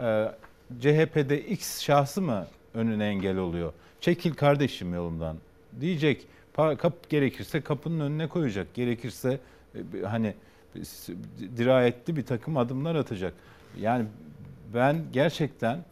Ee, 0.00 0.28
CHP'de 0.80 1.44
X 1.44 1.82
şahsı 1.82 2.22
mı 2.22 2.46
önüne 2.74 3.06
engel 3.06 3.36
oluyor? 3.36 3.72
Çekil 4.00 4.34
kardeşim 4.34 4.94
yolumdan 4.94 5.36
diyecek. 5.80 6.26
Kap 6.56 7.10
gerekirse 7.10 7.60
kapının 7.60 8.00
önüne 8.00 8.28
koyacak. 8.28 8.74
Gerekirse 8.74 9.40
e, 9.74 10.02
hani 10.02 10.34
dirayetli 11.56 12.16
bir 12.16 12.26
takım 12.26 12.56
adımlar 12.56 12.94
atacak. 12.94 13.34
Yani 13.80 14.06
ben 14.74 15.04
gerçekten 15.12 15.84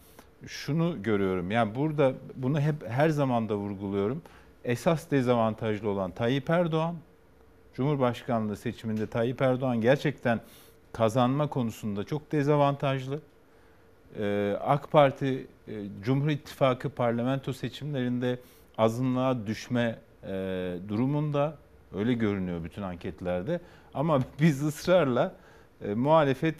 şunu 0.46 1.02
görüyorum. 1.02 1.50
Yani 1.50 1.74
burada 1.74 2.12
bunu 2.36 2.60
hep 2.60 2.74
her 2.88 3.08
zaman 3.08 3.48
da 3.48 3.56
vurguluyorum. 3.56 4.22
Esas 4.64 5.10
dezavantajlı 5.10 5.88
olan 5.88 6.10
Tayyip 6.10 6.50
Erdoğan. 6.50 6.96
Cumhurbaşkanlığı 7.74 8.56
seçiminde 8.56 9.06
Tayyip 9.06 9.42
Erdoğan 9.42 9.80
gerçekten 9.80 10.40
kazanma 10.92 11.46
konusunda 11.48 12.04
çok 12.04 12.32
dezavantajlı. 12.32 13.20
Ee, 14.18 14.56
AK 14.60 14.92
Parti 14.92 15.46
e, 15.68 15.72
Cumhur 16.02 16.28
İttifakı 16.28 16.90
parlamento 16.90 17.52
seçimlerinde 17.52 18.38
azınlığa 18.78 19.46
düşme 19.46 19.98
e, 20.22 20.28
durumunda 20.88 21.56
öyle 21.94 22.12
görünüyor 22.12 22.64
bütün 22.64 22.82
anketlerde. 22.82 23.60
Ama 23.94 24.20
biz 24.40 24.62
ısrarla 24.62 25.34
e, 25.84 25.94
muhalefet 25.94 26.56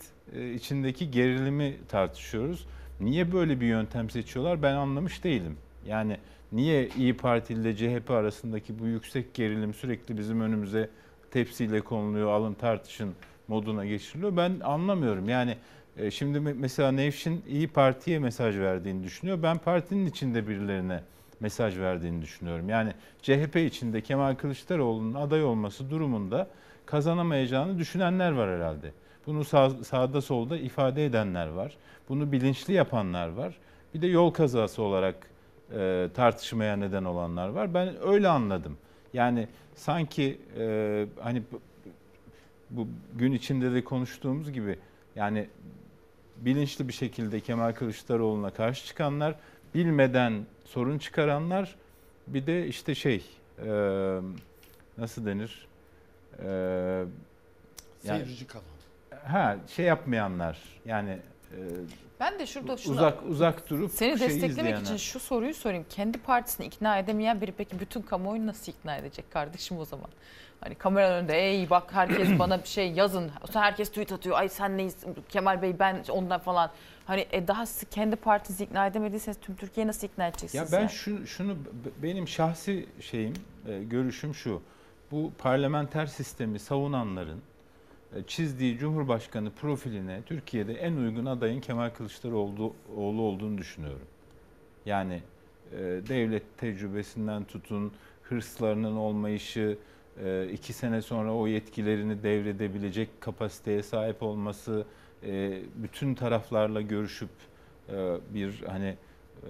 içindeki 0.55 1.11
gerilimi 1.11 1.77
tartışıyoruz. 1.89 2.67
Niye 3.01 3.33
böyle 3.33 3.61
bir 3.61 3.67
yöntem 3.67 4.11
seçiyorlar 4.11 4.63
ben 4.63 4.75
anlamış 4.75 5.25
değilim. 5.25 5.57
Yani 5.87 6.17
niye 6.53 6.89
İyi 6.89 7.17
Parti 7.17 7.55
ile 7.55 7.77
CHP 7.77 8.11
arasındaki 8.11 8.79
bu 8.79 8.87
yüksek 8.87 9.35
gerilim 9.35 9.75
sürekli 9.75 10.19
bizim 10.19 10.41
önümüze 10.41 10.91
tepsiyle 11.31 11.81
konuluyor, 11.81 12.31
alın 12.33 12.55
tartışın 12.55 13.15
moduna 13.49 13.87
geçiriliyor 13.87 14.37
ben 14.37 14.61
anlamıyorum. 14.61 15.29
Yani 15.29 15.57
şimdi 16.11 16.39
me- 16.39 16.55
mesela 16.55 16.93
Nevşin 16.93 17.43
İyi 17.49 17.69
Parti'ye 17.69 18.19
mesaj 18.19 18.59
verdiğini 18.59 19.05
düşünüyor. 19.05 19.43
Ben 19.43 19.59
partinin 19.59 20.07
içinde 20.07 20.49
birilerine 20.49 21.01
mesaj 21.41 21.79
verdiğini 21.79 22.23
düşünüyorum. 22.23 22.69
Yani 22.69 22.93
CHP 23.23 23.57
içinde 23.57 24.01
Kemal 24.01 24.35
Kılıçdaroğlu'nun 24.35 25.15
aday 25.15 25.45
olması 25.45 25.91
durumunda 25.91 26.49
kazanamayacağını 26.87 27.79
düşünenler 27.79 28.33
var 28.33 28.51
herhalde. 28.57 28.93
Bunu 29.27 29.45
sağ, 29.45 29.71
sağda 29.71 30.21
solda 30.21 30.57
ifade 30.57 31.07
edenler 31.07 31.47
var. 31.47 31.77
Bunu 32.09 32.33
bilinçli 32.33 32.73
yapanlar 32.75 33.29
var. 33.29 33.55
Bir 33.95 34.03
de 34.03 34.07
yol 34.07 34.31
kazası 34.31 34.83
olarak 34.83 35.15
e, 35.79 36.09
tartışmaya 36.15 36.77
neden 36.77 37.05
olanlar 37.05 37.49
var. 37.49 37.75
Ben 37.75 37.95
öyle 38.09 38.29
anladım. 38.29 38.77
Yani 39.13 39.49
sanki 39.75 40.39
e, 40.59 41.07
hani 41.21 41.43
bu- 41.53 41.61
bu 42.71 42.89
gün 43.15 43.33
içinde 43.33 43.73
de 43.75 43.85
konuştuğumuz 43.85 44.53
gibi 44.53 44.79
yani 45.17 45.47
bilinçli 46.41 46.89
bir 46.89 46.93
şekilde 46.93 47.41
Kemal 47.41 47.73
Kılıçdaroğlu'na 47.73 48.51
karşı 48.51 48.87
çıkanlar, 48.87 49.35
bilmeden 49.75 50.47
sorun 50.65 50.99
çıkaranlar, 50.99 51.75
bir 52.27 52.47
de 52.47 52.67
işte 52.67 52.95
şey 52.95 53.25
e, 53.59 53.69
nasıl 54.99 55.27
denir? 55.27 55.67
E, 56.39 56.47
yani- 58.05 58.25
Seyirci 58.25 58.47
kalan. 58.47 58.65
ha 59.25 59.57
şey 59.69 59.87
yapmayanlar 59.87 60.59
yani 60.85 61.19
e, 61.53 61.59
Ben 62.21 62.39
de 62.39 62.47
şurada 62.47 62.77
şunu 62.77 62.93
uzak 62.95 63.23
uzak 63.29 63.71
durup 63.71 63.91
Seni 63.91 64.19
şeyi 64.19 64.21
desteklemek 64.31 64.51
izleyenler. 64.51 64.81
için 64.81 64.97
şu 64.97 65.21
soruyu 65.21 65.55
sorayım. 65.55 65.87
Kendi 65.91 66.19
partisini 66.19 66.67
ikna 66.67 66.99
edemeyen 66.99 67.41
biri 67.41 67.53
peki 67.53 67.81
bütün 67.81 68.03
kamuoyunu 68.03 68.47
nasıl 68.47 68.73
ikna 68.73 68.97
edecek 68.97 69.31
kardeşim 69.31 69.79
o 69.79 69.85
zaman? 69.85 70.09
Hani 70.61 70.75
kamera 70.75 71.11
önünde 71.11 71.39
ey 71.39 71.71
bak 71.71 71.93
herkes 71.95 72.29
bana 72.39 72.63
bir 72.63 72.69
şey 72.69 72.93
yazın. 72.93 73.31
Herkes 73.53 73.89
tweet 73.89 74.13
atıyor. 74.13 74.39
Ay 74.39 74.49
sen 74.49 74.77
neyiz 74.79 74.97
Kemal 75.29 75.63
Bey 75.63 75.79
ben 75.79 76.05
ondan 76.11 76.41
falan. 76.41 76.71
Hani 77.07 77.27
e, 77.33 77.49
daha 77.49 77.67
siz 77.67 77.89
kendi 77.91 78.17
partinizi 78.17 78.65
ikna 78.65 78.87
edemediyseniz 78.87 79.39
tüm 79.41 79.57
Türkiye'yi 79.57 79.89
nasıl 79.89 80.07
ikna 80.07 80.25
Ya 80.25 80.31
edeceksiniz? 80.31 80.73
ben 80.73 80.81
yani? 80.81 80.91
şu, 80.91 81.27
şunu 81.27 81.55
b- 81.57 82.03
benim 82.03 82.29
şahsi 82.29 82.87
şeyim, 83.01 83.35
e, 83.69 83.83
görüşüm 83.83 84.35
şu. 84.35 84.63
Bu 85.11 85.33
parlamenter 85.39 86.07
sistemi 86.07 86.59
savunanların 86.59 87.43
çizdiği 88.27 88.79
Cumhurbaşkanı 88.79 89.51
profiline 89.51 90.23
Türkiye'de 90.27 90.75
en 90.75 90.97
uygun 90.97 91.27
adayın 91.27 91.61
Kemal 91.61 91.91
Kılıçdaroğlu 91.91 92.75
oğlu 92.97 93.23
olduğunu 93.23 93.59
düşünüyorum. 93.59 94.07
Yani 94.87 95.23
e, 95.73 95.79
devlet 96.09 96.59
tecrübesinden 96.59 97.45
tutun, 97.45 97.93
hırslarının 98.23 98.97
olmayışı, 98.97 99.79
e, 100.25 100.49
iki 100.53 100.73
sene 100.73 101.03
sonra 101.03 101.35
o 101.35 101.47
yetkilerini 101.47 102.23
devredebilecek 102.23 103.21
kapasiteye 103.21 103.83
sahip 103.83 104.23
olması, 104.23 104.85
e, 105.27 105.61
bütün 105.77 106.15
taraflarla 106.15 106.81
görüşüp 106.81 107.31
e, 107.89 108.17
bir 108.35 108.65
hani 108.67 108.97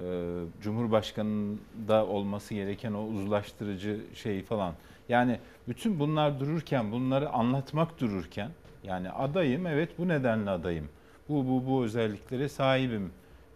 e, 0.02 0.40
Cumhurbaşkanı'nda 0.62 2.06
olması 2.06 2.54
gereken 2.54 2.92
o 2.92 3.06
uzlaştırıcı 3.06 4.00
şey 4.14 4.42
falan. 4.42 4.74
Yani 5.08 5.38
bütün 5.68 5.98
bunlar 5.98 6.40
dururken, 6.40 6.92
bunları 6.92 7.30
anlatmak 7.30 8.00
dururken 8.00 8.50
yani 8.84 9.10
adayım 9.10 9.66
evet 9.66 9.98
bu 9.98 10.08
nedenle 10.08 10.50
adayım. 10.50 10.88
Bu 11.28 11.46
bu 11.48 11.66
bu 11.66 11.84
özelliklere 11.84 12.48
sahibim 12.48 13.10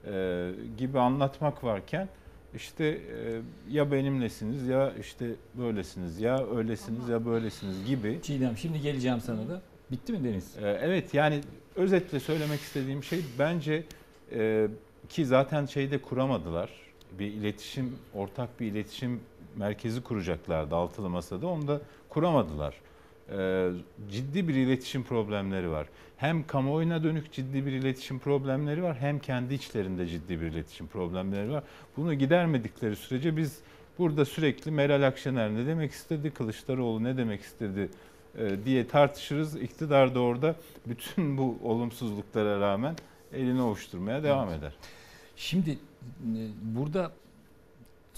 e, 0.07 0.51
gibi 0.79 0.99
anlatmak 0.99 1.65
varken 1.65 2.09
işte 2.55 2.85
e, 2.85 3.41
ya 3.71 3.93
benimlesiniz 3.93 4.67
ya 4.67 4.93
işte 5.01 5.27
böylesiniz 5.55 6.21
ya 6.21 6.47
öylesiniz 6.57 7.09
ya 7.09 7.27
böylesiniz 7.27 7.85
gibi. 7.87 8.19
Çiğdem 8.23 8.57
şimdi 8.57 8.81
geleceğim 8.81 9.21
sana 9.21 9.49
da. 9.49 9.63
Bitti 9.91 10.13
mi 10.13 10.25
Deniz? 10.25 10.57
Ee, 10.63 10.79
Evet 10.83 11.15
yani 11.15 11.41
özetle 11.77 12.21
söylemek 12.21 12.61
istediğim 12.61 13.05
şey 13.05 13.25
bence 13.39 13.85
e, 14.33 14.69
ki 15.09 15.27
zaten 15.27 15.67
şeyde 15.67 15.99
kuramadılar. 15.99 16.71
Bir 17.19 17.27
iletişim, 17.27 17.97
ortak 18.15 18.61
bir 18.61 18.67
iletişim 18.67 19.21
merkezi 19.57 20.03
kuracaklardı 20.03 20.77
altılı 20.77 21.11
masada. 21.11 21.47
Onu 21.47 21.69
da 21.69 21.81
kuramadılar. 22.09 22.75
Ee, 23.33 23.71
ciddi 24.11 24.49
bir 24.49 24.55
iletişim 24.55 25.05
problemleri 25.05 25.71
var. 25.71 25.87
Hem 26.17 26.47
kamuoyuna 26.47 27.05
dönük 27.05 27.33
ciddi 27.33 27.67
bir 27.67 27.73
iletişim 27.73 28.19
problemleri 28.19 28.83
var 28.83 28.97
hem 28.97 29.19
kendi 29.19 29.55
içlerinde 29.55 30.07
ciddi 30.07 30.41
bir 30.41 30.47
iletişim 30.47 30.87
problemleri 30.87 31.51
var. 31.51 31.65
Bunu 31.97 32.15
gidermedikleri 32.15 32.97
sürece 32.97 33.37
biz 33.37 33.59
burada 33.99 34.25
sürekli 34.25 34.71
Meral 34.71 35.03
Akşener 35.03 35.55
ne 35.55 35.67
demek 35.67 35.93
istedi, 35.93 36.31
Kılıçdaroğlu 36.31 37.05
ne 37.05 37.17
demek 37.17 37.41
istedi 37.41 37.91
e, 38.39 38.65
diye 38.65 38.87
tartışırız. 38.87 39.57
İktidar 39.57 40.15
da 40.15 40.21
orada 40.21 40.55
bütün 40.87 41.39
bu 41.39 41.59
olumsuzluklara 41.65 42.61
rağmen 42.61 42.97
elini 43.33 43.63
ovuşturmaya 43.63 44.23
devam 44.23 44.49
eder. 44.49 44.73
Şimdi 45.37 45.71
e, 45.71 45.77
burada 46.63 47.13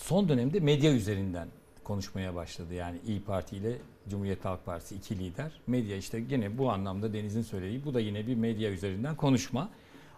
son 0.02 0.28
dönemde 0.28 0.60
medya 0.60 0.92
üzerinden 0.92 1.48
konuşmaya 1.84 2.34
başladı. 2.34 2.74
Yani 2.74 2.98
İyi 3.06 3.22
Parti 3.22 3.56
ile 3.56 3.78
Cumhuriyet 4.08 4.44
Halk 4.44 4.66
Partisi 4.66 4.94
iki 4.94 5.18
lider. 5.18 5.52
Medya 5.66 5.96
işte 5.96 6.20
gene 6.20 6.58
bu 6.58 6.70
anlamda 6.70 7.12
Deniz'in 7.12 7.42
söylediği 7.42 7.84
bu 7.84 7.94
da 7.94 8.00
yine 8.00 8.26
bir 8.26 8.34
medya 8.34 8.70
üzerinden 8.70 9.16
konuşma. 9.16 9.68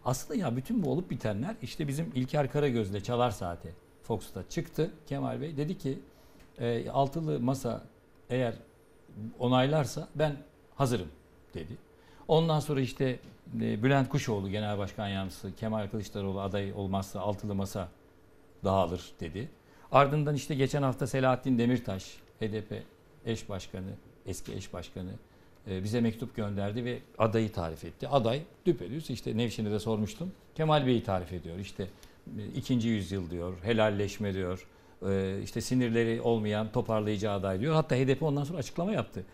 Aslında 0.04 0.40
ya 0.40 0.56
bütün 0.56 0.82
bu 0.82 0.90
olup 0.90 1.10
bitenler 1.10 1.56
işte 1.62 1.88
bizim 1.88 2.12
İlker 2.14 2.50
Karagöz'le 2.50 3.02
Çalar 3.02 3.30
Saati 3.30 3.74
Fox'ta 4.02 4.48
çıktı. 4.48 4.90
Kemal 5.06 5.40
Bey 5.40 5.56
dedi 5.56 5.78
ki 5.78 5.98
e, 6.58 6.90
altılı 6.90 7.40
masa 7.40 7.84
eğer 8.30 8.54
onaylarsa 9.38 10.08
ben 10.14 10.36
hazırım 10.74 11.08
dedi. 11.54 11.76
Ondan 12.28 12.60
sonra 12.60 12.80
işte 12.80 13.18
e, 13.60 13.82
Bülent 13.82 14.08
Kuşoğlu 14.08 14.48
Genel 14.50 14.78
Başkan 14.78 15.08
Yardımcısı 15.08 15.54
Kemal 15.56 15.88
Kılıçdaroğlu 15.88 16.40
aday 16.40 16.72
olmazsa 16.72 17.20
altılı 17.20 17.54
masa 17.54 17.88
dağılır 18.64 19.12
dedi. 19.20 19.48
Ardından 19.94 20.34
işte 20.34 20.54
geçen 20.54 20.82
hafta 20.82 21.06
Selahattin 21.06 21.58
Demirtaş 21.58 22.16
HDP 22.40 22.82
eş 23.26 23.48
başkanı, 23.48 23.90
eski 24.26 24.54
eş 24.54 24.72
başkanı 24.72 25.10
e, 25.70 25.84
bize 25.84 26.00
mektup 26.00 26.36
gönderdi 26.36 26.84
ve 26.84 26.98
adayı 27.18 27.52
tarif 27.52 27.84
etti. 27.84 28.08
Aday 28.08 28.42
düpedüz 28.66 29.10
işte 29.10 29.36
Nevşin'e 29.36 29.70
de 29.70 29.78
sormuştum. 29.78 30.32
Kemal 30.54 30.86
Bey'i 30.86 31.02
tarif 31.02 31.32
ediyor. 31.32 31.58
İşte 31.58 31.82
e, 32.38 32.46
ikinci 32.56 32.88
yüzyıl 32.88 33.30
diyor, 33.30 33.54
helalleşme 33.62 34.34
diyor. 34.34 34.66
e, 35.08 35.40
işte 35.42 35.60
sinirleri 35.60 36.20
olmayan 36.20 36.72
toparlayıcı 36.72 37.30
aday 37.30 37.60
diyor. 37.60 37.74
Hatta 37.74 37.96
HDP 37.96 38.22
ondan 38.22 38.44
sonra 38.44 38.58
açıklama 38.58 38.92
yaptı. 38.92 39.24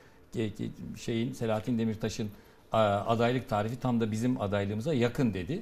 Şeyin 0.97 1.33
Selahattin 1.33 1.79
Demirtaş'ın 1.79 2.31
adaylık 2.73 3.49
tarifi 3.49 3.81
tam 3.81 4.01
da 4.01 4.13
bizim 4.13 4.41
adaylığımıza 4.41 4.95
yakın 4.95 5.35
dedi. 5.35 5.61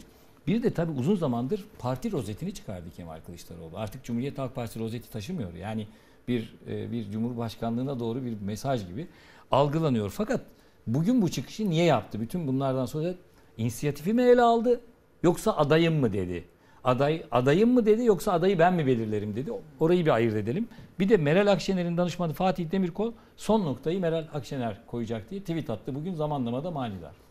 Bir 0.48 0.62
de 0.62 0.70
tabii 0.70 0.92
uzun 0.92 1.16
zamandır 1.16 1.64
parti 1.78 2.12
rozetini 2.12 2.54
çıkardı 2.54 2.90
Kemal 2.96 3.20
Kılıçdaroğlu. 3.26 3.78
Artık 3.78 4.04
Cumhuriyet 4.04 4.38
Halk 4.38 4.54
Partisi 4.54 4.80
rozeti 4.80 5.10
taşımıyor. 5.10 5.54
Yani 5.54 5.86
bir 6.28 6.54
e, 6.68 6.92
bir 6.92 7.10
cumhurbaşkanlığına 7.10 8.00
doğru 8.00 8.24
bir 8.24 8.40
mesaj 8.40 8.86
gibi 8.86 9.06
algılanıyor. 9.50 10.10
Fakat 10.10 10.40
bugün 10.86 11.22
bu 11.22 11.30
çıkışı 11.30 11.70
niye 11.70 11.84
yaptı? 11.84 12.20
Bütün 12.20 12.46
bunlardan 12.46 12.86
sonra 12.86 13.14
inisiyatifi 13.58 14.12
mi 14.12 14.22
ele 14.22 14.42
aldı 14.42 14.80
yoksa 15.22 15.52
adayım 15.52 16.00
mı 16.00 16.12
dedi? 16.12 16.44
Aday 16.84 17.22
adayım 17.30 17.74
mı 17.74 17.86
dedi 17.86 18.04
yoksa 18.04 18.32
adayı 18.32 18.58
ben 18.58 18.74
mi 18.74 18.86
belirlerim 18.86 19.36
dedi. 19.36 19.52
Orayı 19.80 20.04
bir 20.06 20.10
ayırt 20.10 20.36
edelim. 20.36 20.68
Bir 21.00 21.08
de 21.08 21.16
Meral 21.16 21.46
Akşener'in 21.46 21.96
danışmanı 21.96 22.32
Fatih 22.32 22.70
Demirkol 22.70 23.12
son 23.36 23.64
noktayı 23.64 24.00
Meral 24.00 24.24
Akşener 24.34 24.86
koyacak 24.86 25.30
diye 25.30 25.40
tweet 25.40 25.70
attı. 25.70 25.94
Bugün 25.94 26.14
zamanlamada 26.14 26.70
manidar. 26.70 27.27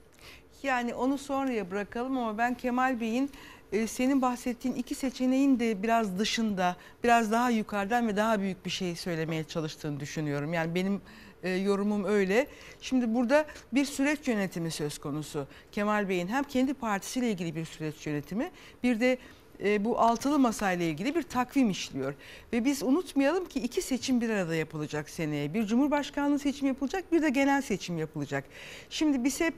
Yani 0.64 0.94
onu 0.94 1.18
sonraya 1.18 1.72
bırakalım 1.72 2.18
ama 2.18 2.38
ben 2.38 2.54
Kemal 2.54 3.00
Bey'in 3.00 3.32
e, 3.72 3.88
senin 3.88 4.22
bahsettiğin 4.22 4.76
iki 4.76 4.96
seçeneğin 4.96 5.60
de 5.60 5.84
biraz 5.84 6.20
dışında, 6.20 6.76
biraz 7.04 7.32
daha 7.32 7.50
yukarıdan 7.50 8.08
ve 8.08 8.16
daha 8.16 8.40
büyük 8.40 8.66
bir 8.66 8.70
şey 8.70 8.96
söylemeye 8.96 9.44
çalıştığını 9.44 10.00
düşünüyorum. 10.00 10.54
Yani 10.54 10.76
benim 10.76 11.02
e, 11.44 11.50
yorumum 11.50 12.04
öyle. 12.06 12.48
Şimdi 12.82 13.16
burada 13.16 13.46
bir 13.74 13.86
süreç 13.86 14.28
yönetimi 14.28 14.72
söz 14.72 14.98
konusu. 14.98 15.48
Kemal 15.72 16.10
Bey'in 16.10 16.28
hem 16.28 16.44
kendi 16.44 16.74
partisiyle 16.74 17.32
ilgili 17.32 17.56
bir 17.56 17.66
süreç 17.66 18.08
yönetimi, 18.08 18.52
bir 18.84 19.00
de 19.00 19.18
e, 19.64 19.86
bu 19.86 20.00
altılı 20.00 20.40
masayla 20.40 20.86
ilgili 20.86 21.16
bir 21.16 21.24
takvim 21.24 21.70
işliyor. 21.70 22.14
Ve 22.54 22.66
biz 22.66 22.84
unutmayalım 22.84 23.46
ki 23.46 23.60
iki 23.60 23.82
seçim 23.82 24.22
bir 24.22 24.30
arada 24.30 24.56
yapılacak 24.56 25.10
seneye. 25.10 25.54
Bir 25.54 25.66
cumhurbaşkanlığı 25.66 26.40
seçimi 26.40 26.68
yapılacak 26.68 27.12
bir 27.12 27.22
de 27.22 27.30
genel 27.30 27.62
seçim 27.62 27.98
yapılacak. 27.98 28.44
Şimdi 28.90 29.24
biz 29.24 29.42
hep 29.42 29.54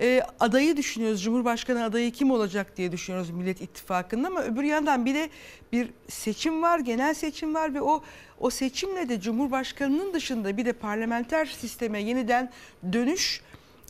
e, 0.00 0.22
adayı 0.40 0.76
düşünüyoruz. 0.76 1.22
Cumhurbaşkanı 1.22 1.84
adayı 1.84 2.12
kim 2.12 2.30
olacak 2.30 2.76
diye 2.76 2.92
düşünüyoruz 2.92 3.30
Millet 3.30 3.60
İttifakı'nın 3.60 4.24
ama 4.24 4.42
öbür 4.42 4.62
yandan 4.62 5.06
bir 5.06 5.14
de 5.14 5.30
bir 5.72 5.90
seçim 6.08 6.62
var, 6.62 6.78
genel 6.78 7.14
seçim 7.14 7.54
var 7.54 7.74
ve 7.74 7.82
o 7.82 8.02
o 8.40 8.50
seçimle 8.50 9.08
de 9.08 9.20
Cumhurbaşkanı'nın 9.20 10.14
dışında 10.14 10.56
bir 10.56 10.64
de 10.64 10.72
parlamenter 10.72 11.46
sisteme 11.46 12.02
yeniden 12.02 12.50
dönüş 12.92 13.42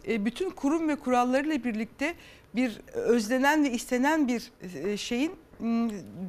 e, 0.08 0.24
bütün 0.24 0.50
kurum 0.50 0.88
ve 0.88 0.96
kurallarıyla 0.96 1.64
birlikte 1.64 2.14
bir 2.54 2.80
özlenen 2.92 3.64
ve 3.64 3.70
istenen 3.70 4.28
bir 4.28 4.50
e, 4.84 4.96
şeyin 4.96 5.32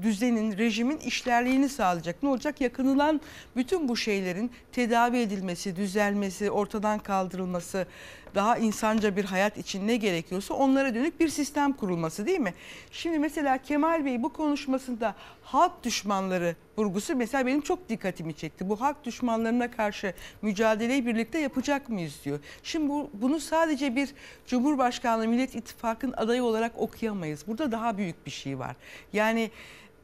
düzenin, 0.01 0.57
rejimin 0.57 0.97
işlerliğini 0.97 1.69
sağlayacak. 1.69 2.23
Ne 2.23 2.29
olacak? 2.29 2.61
Yakınılan 2.61 3.21
bütün 3.55 3.87
bu 3.87 3.97
şeylerin 3.97 4.51
tedavi 4.71 5.17
edilmesi, 5.17 5.75
düzelmesi, 5.75 6.51
ortadan 6.51 6.99
kaldırılması, 6.99 7.87
daha 8.35 8.57
insanca 8.57 9.15
bir 9.15 9.25
hayat 9.25 9.57
için 9.57 9.87
ne 9.87 9.95
gerekiyorsa 9.95 10.53
onlara 10.53 10.95
dönük 10.95 11.19
bir 11.19 11.29
sistem 11.29 11.73
kurulması 11.73 12.25
değil 12.25 12.39
mi? 12.39 12.53
Şimdi 12.91 13.19
mesela 13.19 13.57
Kemal 13.57 14.05
Bey 14.05 14.23
bu 14.23 14.33
konuşmasında 14.33 15.15
halk 15.43 15.83
düşmanları 15.83 16.55
vurgusu 16.77 17.15
mesela 17.15 17.45
benim 17.45 17.61
çok 17.61 17.89
dikkatimi 17.89 18.33
çekti. 18.33 18.69
Bu 18.69 18.81
halk 18.81 19.03
düşmanlarına 19.03 19.71
karşı 19.71 20.13
mücadeleyi 20.41 21.05
birlikte 21.05 21.39
yapacak 21.39 21.89
mıyız 21.89 22.19
diyor. 22.25 22.39
Şimdi 22.63 22.89
bu, 22.89 23.09
bunu 23.13 23.39
sadece 23.39 23.95
bir 23.95 24.09
Cumhurbaşkanlığı 24.47 25.27
Millet 25.27 25.55
İttifakı'nın 25.55 26.13
adayı 26.13 26.43
olarak 26.43 26.77
okuyamayız. 26.77 27.47
Burada 27.47 27.71
daha 27.71 27.97
büyük 27.97 28.25
bir 28.25 28.31
şey 28.31 28.59
var. 28.59 28.75
Yani 29.13 29.51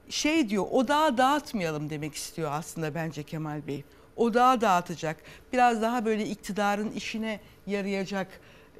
şey 0.09 0.49
diyor 0.49 0.65
odağı 0.71 1.17
dağıtmayalım 1.17 1.89
demek 1.89 2.15
istiyor 2.15 2.51
aslında 2.53 2.95
bence 2.95 3.23
Kemal 3.23 3.67
Bey. 3.67 3.83
Odağı 4.21 4.61
dağıtacak. 4.61 5.17
Biraz 5.53 5.81
daha 5.81 6.05
böyle 6.05 6.25
iktidarın 6.25 6.91
işine 6.91 7.39
yarayacak 7.67 8.27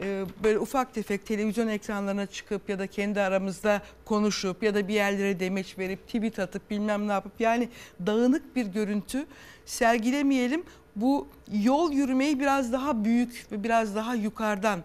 e, 0.01 0.25
böyle 0.43 0.59
ufak 0.59 0.93
tefek 0.93 1.25
televizyon 1.25 1.67
ekranlarına 1.67 2.25
çıkıp 2.25 2.69
ya 2.69 2.79
da 2.79 2.87
kendi 2.87 3.21
aramızda 3.21 3.81
konuşup 4.05 4.63
ya 4.63 4.75
da 4.75 4.87
bir 4.87 4.93
yerlere 4.93 5.39
demeç 5.39 5.77
verip 5.79 6.05
tweet 6.07 6.39
atıp 6.39 6.69
bilmem 6.69 7.07
ne 7.07 7.11
yapıp 7.11 7.31
yani 7.41 7.69
dağınık 8.05 8.55
bir 8.55 8.65
görüntü 8.65 9.25
sergilemeyelim. 9.65 10.63
Bu 10.95 11.27
yol 11.53 11.91
yürümeyi 11.91 12.39
biraz 12.39 12.73
daha 12.73 13.03
büyük 13.05 13.45
ve 13.51 13.63
biraz 13.63 13.95
daha 13.95 14.15
yukarıdan 14.15 14.79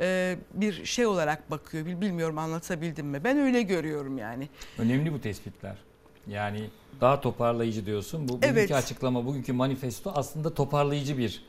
e, 0.00 0.36
bir 0.54 0.84
şey 0.84 1.06
olarak 1.06 1.50
bakıyor. 1.50 1.86
Bil- 1.86 2.00
Bilmiyorum 2.00 2.38
anlatabildim 2.38 3.06
mi? 3.06 3.24
Ben 3.24 3.38
öyle 3.38 3.62
görüyorum 3.62 4.18
yani. 4.18 4.48
Önemli 4.78 5.12
bu 5.12 5.20
tespitler. 5.20 5.76
Yani 6.28 6.70
daha 7.00 7.20
toparlayıcı 7.20 7.86
diyorsun. 7.86 8.28
Bu 8.28 8.32
bugünkü 8.32 8.46
Evet. 8.48 8.72
açıklama, 8.72 9.26
bugünkü 9.26 9.52
manifesto 9.52 10.12
aslında 10.14 10.54
toparlayıcı 10.54 11.18
bir 11.18 11.42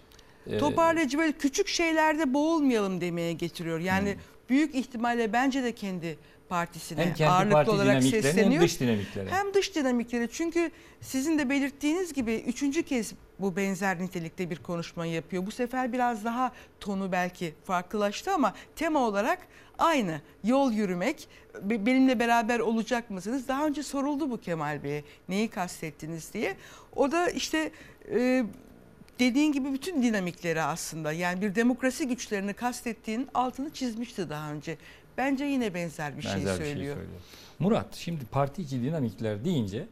e, 0.47 0.57
Toparlayıcı 0.57 1.17
böyle 1.17 1.31
küçük 1.31 1.67
şeylerde 1.67 2.33
boğulmayalım 2.33 3.01
demeye 3.01 3.33
getiriyor. 3.33 3.79
Yani 3.79 4.15
büyük 4.49 4.75
ihtimalle 4.75 5.33
bence 5.33 5.63
de 5.63 5.71
kendi 5.75 6.17
partisine 6.49 7.05
hem 7.05 7.13
kendi 7.13 7.31
ağırlıklı 7.31 7.53
parti 7.53 7.71
olarak 7.71 7.91
dinamiklerine 7.91 8.27
hem 8.27 8.33
sesleniyor. 8.35 8.63
dış 8.63 8.79
dinamikleri. 8.79 9.29
Hem 9.29 9.53
dış 9.53 9.75
dinamikleri 9.75 10.29
çünkü 10.31 10.71
sizin 11.01 11.39
de 11.39 11.49
belirttiğiniz 11.49 12.13
gibi 12.13 12.33
üçüncü 12.47 12.83
kez 12.83 13.13
bu 13.39 13.55
benzer 13.55 13.99
nitelikte 13.99 14.49
bir 14.49 14.57
konuşma 14.57 15.05
yapıyor. 15.05 15.45
Bu 15.45 15.51
sefer 15.51 15.93
biraz 15.93 16.25
daha 16.25 16.51
tonu 16.79 17.11
belki 17.11 17.53
farklılaştı 17.65 18.31
ama 18.33 18.53
tema 18.75 18.99
olarak 18.99 19.39
aynı. 19.79 20.21
Yol 20.43 20.71
yürümek, 20.71 21.27
be- 21.61 21.85
benimle 21.85 22.19
beraber 22.19 22.59
olacak 22.59 23.09
mısınız? 23.09 23.47
Daha 23.47 23.65
önce 23.67 23.83
soruldu 23.83 24.31
bu 24.31 24.37
Kemal 24.41 24.83
Bey'e 24.83 25.03
neyi 25.29 25.47
kastettiniz 25.47 26.33
diye. 26.33 26.57
O 26.95 27.11
da 27.11 27.29
işte 27.29 27.71
e, 28.11 28.45
dediğin 29.19 29.51
gibi 29.51 29.73
bütün 29.73 30.03
dinamikleri 30.03 30.61
aslında 30.61 31.11
yani 31.11 31.41
bir 31.41 31.55
demokrasi 31.55 32.07
güçlerini 32.07 32.53
kastettiğinin 32.53 33.27
altını 33.33 33.69
çizmişti 33.73 34.29
daha 34.29 34.51
önce. 34.51 34.77
Bence 35.17 35.45
yine 35.45 35.73
benzer 35.73 36.17
bir 36.17 36.21
şey 36.21 36.33
Benzer 36.33 36.57
söylüyor. 36.57 36.97
Murat 37.59 37.95
şimdi 37.95 38.25
parti 38.25 38.61
içi 38.61 38.83
dinamikler 38.83 39.45
deyince 39.45 39.85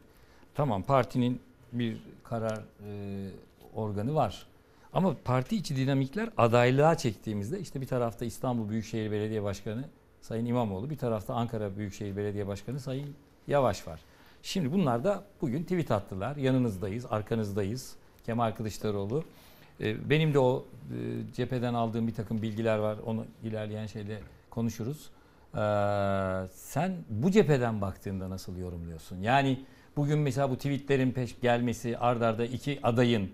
tamam 0.54 0.82
partinin 0.82 1.40
bir 1.72 1.96
karar 2.24 2.58
e, 2.58 3.30
organı 3.74 4.14
var. 4.14 4.46
Ama 4.92 5.16
parti 5.24 5.56
içi 5.56 5.76
dinamikler 5.76 6.30
adaylığa 6.36 6.96
çektiğimizde 6.96 7.60
işte 7.60 7.80
bir 7.80 7.86
tarafta 7.86 8.24
İstanbul 8.24 8.68
Büyükşehir 8.68 9.10
Belediye 9.10 9.42
Başkanı 9.42 9.84
Sayın 10.20 10.46
İmamoğlu, 10.46 10.90
bir 10.90 10.98
tarafta 10.98 11.34
Ankara 11.34 11.76
Büyükşehir 11.76 12.16
Belediye 12.16 12.46
Başkanı 12.46 12.80
Sayın 12.80 13.14
Yavaş 13.46 13.86
var. 13.86 14.00
Şimdi 14.42 14.72
bunlar 14.72 15.04
da 15.04 15.24
bugün 15.40 15.62
tweet 15.62 15.90
attılar. 15.90 16.36
Yanınızdayız, 16.36 17.06
arkanızdayız. 17.10 17.96
Kemal 18.26 18.52
Kılıçdaroğlu. 18.52 19.24
E, 19.80 20.10
benim 20.10 20.34
de 20.34 20.38
o 20.38 20.64
e, 20.90 20.96
cepheden 21.34 21.74
aldığım 21.74 22.06
bir 22.06 22.14
takım 22.14 22.42
bilgiler 22.42 22.78
var. 22.78 22.98
Onu 23.06 23.24
ilerleyen 23.42 23.86
şeyde 23.86 24.18
konuşuruz. 24.50 25.10
Ee, 25.54 25.58
sen 26.52 26.92
bu 27.10 27.30
cepheden 27.30 27.80
baktığında 27.80 28.30
nasıl 28.30 28.58
yorumluyorsun? 28.58 29.22
Yani 29.22 29.60
bugün 29.96 30.18
mesela 30.18 30.50
bu 30.50 30.56
tweetlerin 30.56 31.12
peş 31.12 31.40
gelmesi 31.40 31.98
ard 31.98 32.20
arda 32.20 32.44
iki 32.44 32.78
adayın 32.82 33.30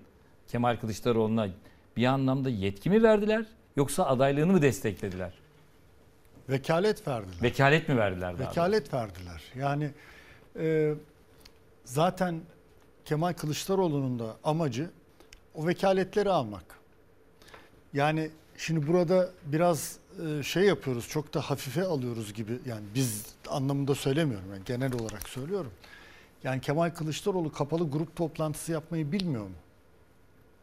Kemal 0.49 0.77
Kılıçdaroğlu'na 0.77 1.49
bir 1.97 2.07
anlamda 2.07 2.51
yetki 2.51 2.91
mi 2.91 3.03
verdiler 3.03 3.47
yoksa 3.77 4.07
adaylığını 4.07 4.53
mı 4.53 4.63
desteklediler? 4.63 5.33
Vekalet 6.49 7.09
verdiler. 7.09 7.43
Vekalet 7.43 7.89
mi 7.89 7.97
verdiler 7.97 8.39
daha? 8.39 8.51
Vekalet 8.51 8.95
verdiler. 8.95 9.43
Yani 9.57 9.91
e, 10.59 10.95
zaten 11.85 12.41
Kemal 13.05 13.33
Kılıçdaroğlu'nun 13.33 14.19
da 14.19 14.37
amacı 14.45 14.91
o 15.55 15.67
vekaletleri 15.67 16.31
almak. 16.31 16.65
Yani 17.93 18.31
şimdi 18.57 18.87
burada 18.87 19.31
biraz 19.45 19.99
e, 20.27 20.43
şey 20.43 20.63
yapıyoruz, 20.63 21.09
çok 21.09 21.35
da 21.35 21.41
hafife 21.41 21.83
alıyoruz 21.85 22.35
gibi. 22.35 22.59
Yani 22.67 22.85
biz 22.95 23.27
anlamında 23.49 23.95
söylemiyorum, 23.95 24.47
yani 24.53 24.65
genel 24.65 24.95
olarak 24.95 25.29
söylüyorum. 25.29 25.73
Yani 26.45 26.61
Kemal 26.61 26.91
Kılıçdaroğlu 26.91 27.53
kapalı 27.53 27.91
grup 27.91 28.17
toplantısı 28.17 28.73
yapmayı 28.73 29.13
bilmiyor 29.13 29.43
mu? 29.43 29.55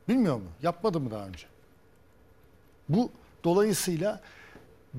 Bilmiyor 0.10 0.36
mu? 0.36 0.46
Yapmadı 0.62 1.00
mı 1.00 1.12
daha 1.12 1.28
önce? 1.28 1.46
Bu 2.90 3.10
dolayısıyla 3.44 4.22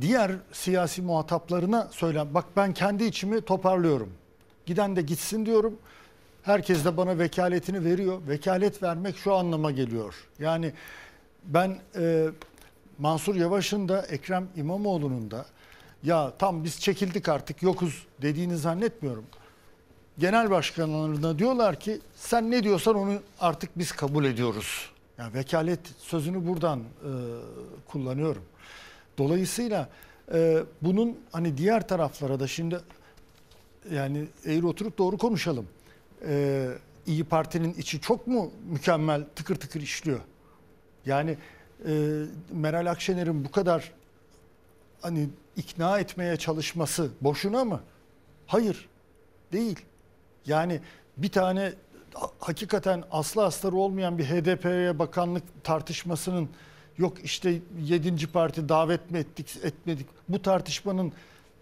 diğer 0.01 0.33
siyasi 0.53 1.03
muhataplarına 1.03 1.89
söyle 1.91 2.35
bak 2.35 2.45
ben 2.57 2.75
kendi 2.75 3.05
içimi 3.05 3.41
toparlıyorum. 3.41 4.13
Giden 4.67 4.97
de 4.97 5.03
gitsin 5.03 5.47
diyorum. 5.47 5.79
Herkes 6.43 6.85
de 6.85 6.97
bana 6.97 7.19
vekaletini 7.19 7.85
veriyor. 7.85 8.21
Vekalet 8.29 8.83
vermek 8.83 9.17
şu 9.17 9.35
anlama 9.35 9.71
geliyor. 9.71 10.15
Yani 10.39 10.73
ben 11.45 11.79
e, 11.97 12.27
Mansur 12.99 13.35
Yavaş'ın 13.35 13.89
da 13.89 14.03
Ekrem 14.03 14.49
İmamoğlu'nun 14.57 15.31
da 15.31 15.47
ya 16.03 16.33
tam 16.39 16.65
biz 16.65 16.81
çekildik 16.81 17.29
artık 17.29 17.63
yokuz 17.63 18.07
dediğini 18.23 18.57
zannetmiyorum. 18.57 19.25
Genel 20.19 20.51
başkanlarına 20.51 21.39
diyorlar 21.39 21.81
ki 21.81 22.01
sen 22.17 22.51
ne 22.51 22.63
diyorsan 22.63 22.95
onu 22.95 23.19
artık 23.41 23.79
biz 23.79 23.93
kabul 23.93 24.25
ediyoruz. 24.25 24.92
Yani 25.23 25.35
vekalet 25.35 25.81
sözünü 25.99 26.47
buradan 26.47 26.81
e, 26.81 26.85
kullanıyorum. 27.89 28.43
Dolayısıyla 29.19 29.89
e, 30.35 30.63
bunun 30.83 31.19
hani 31.33 31.57
diğer 31.57 31.89
taraflara 31.89 32.41
da 32.41 32.47
şimdi 32.47 32.81
yani 33.91 34.27
eğri 34.45 34.67
oturup 34.67 34.99
doğru 34.99 35.19
konuşalım. 35.19 35.69
E, 36.29 36.69
İyi 37.07 37.25
Parti'nin 37.25 37.75
içi 37.75 38.01
çok 38.01 38.27
mu 38.27 38.51
mükemmel 38.71 39.25
tıkır 39.37 39.57
tıkır 39.57 39.81
işliyor? 39.81 40.21
Yani 41.07 41.37
e, 41.89 42.23
Meral 42.53 42.91
Akşener'in 42.91 43.45
bu 43.45 43.51
kadar 43.51 43.93
hani 45.03 45.29
ikna 45.57 45.99
etmeye 45.99 46.37
çalışması 46.37 47.11
boşuna 47.21 47.65
mı? 47.65 47.81
Hayır, 48.47 48.89
değil. 49.53 49.81
Yani 50.47 50.81
bir 51.17 51.29
tane 51.29 51.73
hakikaten 52.39 53.05
aslı 53.11 53.45
astarı 53.45 53.77
olmayan 53.77 54.19
bir 54.19 54.25
HDP'ye 54.25 54.99
bakanlık 54.99 55.43
tartışmasının 55.65 56.49
yok 56.99 57.25
işte 57.25 57.61
7. 57.83 58.27
parti 58.27 58.69
davet 58.69 59.11
mi 59.11 59.19
ettik 59.19 59.57
etmedik 59.63 60.07
bu 60.29 60.43
tartışmanın 60.43 61.13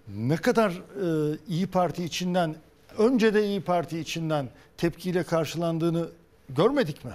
ne 0.08 0.36
kadar 0.36 0.70
e, 0.70 1.38
İyi 1.48 1.66
Parti 1.66 2.04
içinden 2.04 2.56
önce 2.98 3.34
de 3.34 3.46
İyi 3.46 3.60
Parti 3.60 3.98
içinden 3.98 4.48
tepkiyle 4.76 5.22
karşılandığını 5.22 6.08
görmedik 6.48 7.04
mi? 7.04 7.12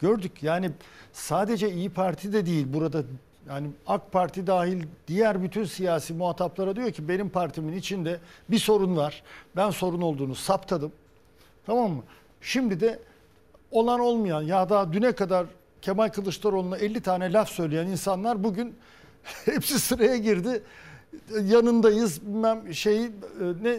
Gördük. 0.00 0.42
Yani 0.42 0.70
sadece 1.12 1.72
İyi 1.72 1.90
Parti 1.90 2.32
de 2.32 2.46
değil 2.46 2.66
burada 2.72 3.02
yani 3.48 3.68
AK 3.86 4.12
Parti 4.12 4.46
dahil 4.46 4.82
diğer 5.08 5.42
bütün 5.42 5.64
siyasi 5.64 6.14
muhataplara 6.14 6.76
diyor 6.76 6.92
ki 6.92 7.08
benim 7.08 7.28
partimin 7.28 7.72
içinde 7.72 8.20
bir 8.50 8.58
sorun 8.58 8.96
var. 8.96 9.22
Ben 9.56 9.70
sorun 9.70 10.00
olduğunu 10.00 10.34
saptadım. 10.34 10.92
Tamam 11.66 11.90
mı? 11.90 12.02
Şimdi 12.40 12.80
de 12.80 12.98
olan 13.70 14.00
olmayan 14.00 14.42
ya 14.42 14.68
daha 14.68 14.92
düne 14.92 15.12
kadar 15.12 15.46
Kemal 15.82 16.08
Kılıçdaroğlu'na 16.08 16.76
50 16.76 17.00
tane 17.00 17.32
laf 17.32 17.48
söyleyen 17.48 17.86
insanlar 17.86 18.44
bugün 18.44 18.76
hepsi 19.44 19.80
sıraya 19.80 20.16
girdi. 20.16 20.62
yanındayız 21.42 22.26
bilmem 22.26 22.74
şeyi 22.74 23.06
e, 23.06 23.10
ne 23.62 23.78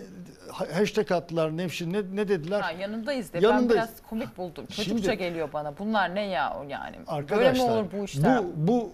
hashtag 0.73 1.11
attılar 1.11 1.57
Nevşin 1.57 1.93
ne, 1.93 2.01
ne 2.13 2.27
dediler? 2.27 2.61
Ha, 2.61 2.71
yanındayız 2.71 3.33
de 3.33 3.37
ben 3.37 3.41
Yanındayız. 3.41 3.73
biraz 3.73 3.89
komik 4.09 4.37
buldum. 4.37 4.65
Çocukça 4.65 5.03
Şimdi- 5.11 5.17
geliyor 5.17 5.49
bana. 5.53 5.77
Bunlar 5.77 6.15
ne 6.15 6.25
ya 6.27 6.57
yani? 6.69 6.95
Böyle 7.29 7.51
mi 7.51 7.61
olur 7.61 7.85
bu 7.99 8.03
işler? 8.05 8.43
Bu, 8.43 8.53
bu, 8.55 8.91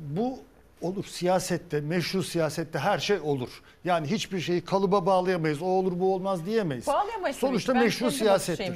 bu 0.00 0.38
olur 0.82 1.04
siyasette, 1.04 1.80
meşru 1.80 2.22
siyasette 2.22 2.78
her 2.78 2.98
şey 2.98 3.20
olur. 3.20 3.62
Yani 3.84 4.06
hiçbir 4.06 4.40
şeyi 4.40 4.60
kalıba 4.60 5.06
bağlayamayız. 5.06 5.62
O 5.62 5.66
olur 5.66 6.00
bu 6.00 6.14
olmaz 6.14 6.46
diyemeyiz. 6.46 6.86
Bağlayamayız 6.86 7.36
Sonuçta. 7.36 7.74
Ben 7.74 7.82
meşru 7.82 8.10
siyasettir. 8.10 8.74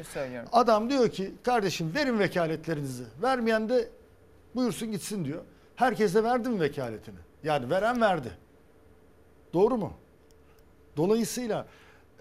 Adam 0.53 0.91
diyor 0.91 1.09
ki 1.09 1.33
kardeşim 1.43 1.95
verin 1.95 2.19
vekaletlerinizi. 2.19 3.05
Vermeyen 3.23 3.69
de 3.69 3.89
buyursun 4.55 4.93
gitsin 4.93 5.25
diyor. 5.25 5.43
Herkese 5.77 6.25
verdi 6.25 6.49
mi 6.49 6.61
vekaletini? 6.61 7.19
Yani 7.45 7.71
veren 7.71 8.01
verdi. 8.01 8.31
Doğru 9.53 9.77
mu? 9.77 9.93
Dolayısıyla 10.97 11.67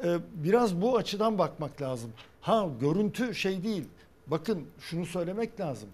e, 0.03 0.17
biraz 0.33 0.81
bu 0.81 0.97
açıdan 0.97 1.37
bakmak 1.37 1.81
lazım. 1.81 2.11
Ha 2.41 2.67
görüntü 2.81 3.35
şey 3.35 3.63
değil. 3.63 3.83
Bakın 4.27 4.67
şunu 4.79 5.05
söylemek 5.05 5.59
lazım. 5.59 5.89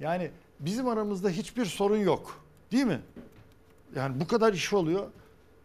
Yani 0.00 0.30
bizim 0.60 0.88
aramızda 0.88 1.28
hiçbir 1.28 1.64
sorun 1.64 1.96
yok. 1.96 2.44
Değil 2.72 2.84
mi? 2.84 3.00
Yani 3.96 4.20
bu 4.20 4.26
kadar 4.26 4.52
iş 4.52 4.72
oluyor. 4.72 5.06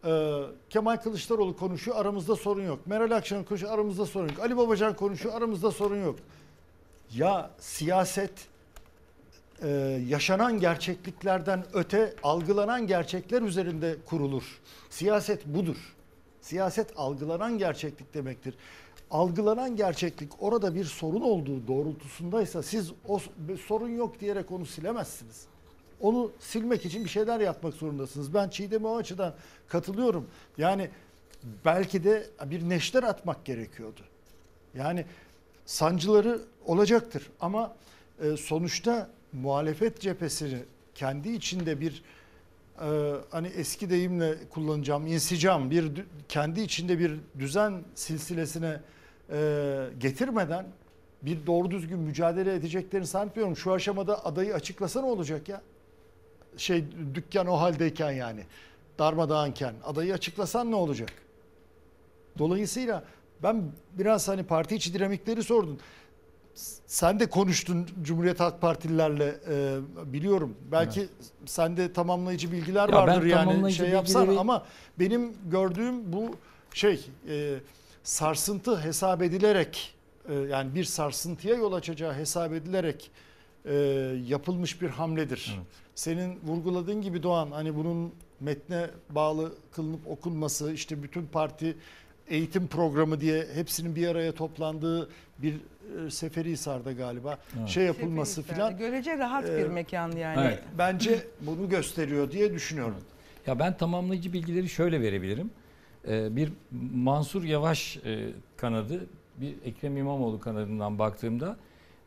Ee, 0.04 0.42
Kemal 0.70 0.96
Kılıçdaroğlu 0.96 1.56
konuşuyor 1.56 1.96
aramızda 1.96 2.36
sorun 2.36 2.66
yok. 2.66 2.86
Meral 2.86 3.10
Akşener 3.10 3.44
konuşuyor 3.44 3.72
aramızda 3.72 4.06
sorun 4.06 4.28
yok. 4.28 4.38
Ali 4.38 4.56
Babacan 4.56 4.96
konuşuyor 4.96 5.34
aramızda 5.34 5.70
sorun 5.70 6.04
yok. 6.04 6.18
Ya 7.14 7.50
siyaset 7.58 8.32
e, 9.62 9.68
yaşanan 10.08 10.60
gerçekliklerden 10.60 11.64
öte 11.72 12.14
algılanan 12.22 12.86
gerçekler 12.86 13.42
üzerinde 13.42 13.96
kurulur. 14.06 14.60
Siyaset 14.90 15.46
budur. 15.46 15.96
Siyaset 16.40 16.92
algılanan 16.96 17.58
gerçeklik 17.58 18.14
demektir. 18.14 18.54
Algılanan 19.10 19.76
gerçeklik 19.76 20.42
orada 20.42 20.74
bir 20.74 20.84
sorun 20.84 21.20
olduğu 21.20 21.66
doğrultusundaysa 21.66 22.62
siz 22.62 22.92
o 23.08 23.20
sorun 23.66 23.88
yok 23.88 24.20
diyerek 24.20 24.50
onu 24.50 24.66
silemezsiniz. 24.66 25.46
Onu 26.00 26.32
silmek 26.40 26.86
için 26.86 27.04
bir 27.04 27.10
şeyler 27.10 27.40
yapmak 27.40 27.74
zorundasınız. 27.74 28.34
Ben 28.34 28.48
Çiğdem'e 28.48 28.88
o 28.88 28.96
açıdan 28.96 29.34
katılıyorum. 29.68 30.26
Yani 30.58 30.90
belki 31.64 32.04
de 32.04 32.26
bir 32.44 32.68
neşter 32.68 33.02
atmak 33.02 33.44
gerekiyordu. 33.44 34.00
Yani 34.74 35.04
sancıları 35.66 36.40
olacaktır 36.66 37.30
ama 37.40 37.76
e, 38.22 38.36
sonuçta 38.36 39.10
muhalefet 39.32 40.00
cephesini 40.00 40.58
kendi 40.94 41.28
içinde 41.28 41.80
bir 41.80 42.02
e, 42.80 43.14
hani 43.30 43.48
eski 43.48 43.90
deyimle 43.90 44.34
kullanacağım 44.50 45.06
insicam 45.06 45.70
bir 45.70 45.92
kendi 46.28 46.60
içinde 46.60 46.98
bir 46.98 47.14
düzen 47.38 47.82
silsilesine 47.94 48.80
e, 49.30 49.86
getirmeden 50.00 50.66
bir 51.22 51.46
doğru 51.46 51.70
düzgün 51.70 51.98
mücadele 51.98 52.54
edeceklerini 52.54 53.06
sanmıyorum. 53.06 53.56
Şu 53.56 53.72
aşamada 53.72 54.24
adayı 54.24 54.54
açıklasa 54.54 55.00
ne 55.00 55.06
olacak 55.06 55.48
ya? 55.48 55.62
Şey 56.56 56.84
dükkan 57.14 57.46
o 57.46 57.60
haldeyken 57.60 58.10
yani 58.10 58.44
darmadağınken 58.98 59.74
adayı 59.84 60.14
açıklasan 60.14 60.70
ne 60.70 60.74
olacak? 60.74 61.08
Dolayısıyla 62.38 63.04
ben 63.42 63.62
biraz 63.92 64.28
hani 64.28 64.42
parti 64.42 64.74
içi 64.74 64.94
dinamikleri 64.94 65.42
sordun. 65.42 65.80
Sen 66.86 67.20
de 67.20 67.26
konuştun 67.30 67.86
Cumhuriyet 68.02 68.40
Halk 68.40 68.60
Partililerle 68.60 69.34
e, 69.50 69.76
biliyorum. 70.12 70.56
Belki 70.72 71.08
sende 71.46 71.92
tamamlayıcı 71.92 72.52
bilgiler 72.52 72.88
Ya 72.88 72.94
vardır 72.96 73.26
yani 73.26 73.72
şey 73.72 73.88
yapsan 73.88 74.26
bilgileri- 74.26 74.38
ama 74.40 74.66
benim 74.98 75.32
gördüğüm 75.50 76.12
bu 76.12 76.30
şey 76.74 77.06
e, 77.28 77.54
sarsıntı 78.02 78.80
hesap 78.80 79.22
edilerek 79.22 79.94
e, 80.28 80.34
yani 80.34 80.74
bir 80.74 80.84
sarsıntıya 80.84 81.54
yol 81.54 81.72
açacağı 81.72 82.14
hesap 82.14 82.52
edilerek 82.52 83.10
e, 83.64 83.74
yapılmış 84.26 84.82
bir 84.82 84.88
hamledir. 84.88 85.58
Senin 85.98 86.38
vurguladığın 86.44 87.02
gibi 87.02 87.22
Doğan 87.22 87.50
hani 87.50 87.74
bunun 87.76 88.12
metne 88.40 88.86
bağlı 89.10 89.52
kılınıp 89.72 90.06
okunması 90.06 90.72
işte 90.72 91.02
bütün 91.02 91.26
parti 91.26 91.76
eğitim 92.28 92.66
programı 92.66 93.20
diye 93.20 93.46
hepsinin 93.54 93.96
bir 93.96 94.08
araya 94.08 94.32
toplandığı 94.32 95.08
bir 95.38 95.54
e, 95.54 96.10
Seferihisar'da 96.10 96.92
galiba 96.92 97.38
şey 97.66 97.84
yapılması 97.84 98.42
filan 98.42 98.76
Görece 98.78 99.18
rahat 99.18 99.44
bir 99.44 99.64
Ee, 99.64 99.68
mekan 99.68 100.12
yani. 100.12 100.40
Evet. 100.40 100.62
bence 100.78 101.26
bunu 101.40 101.68
gösteriyor 101.68 102.30
diye 102.30 102.54
düşünüyorum. 102.54 103.00
Ya 103.46 103.58
ben 103.58 103.76
tamamlayıcı 103.76 104.32
bilgileri 104.32 104.68
şöyle 104.68 105.00
verebilirim. 105.00 105.50
Ee, 106.08 106.36
bir 106.36 106.52
Mansur 106.94 107.44
Yavaş 107.44 107.96
e, 107.96 108.30
kanadı, 108.56 109.06
bir 109.36 109.54
Ekrem 109.64 109.96
İmamoğlu 109.96 110.40
kanadından 110.40 110.98
baktığımda 110.98 111.56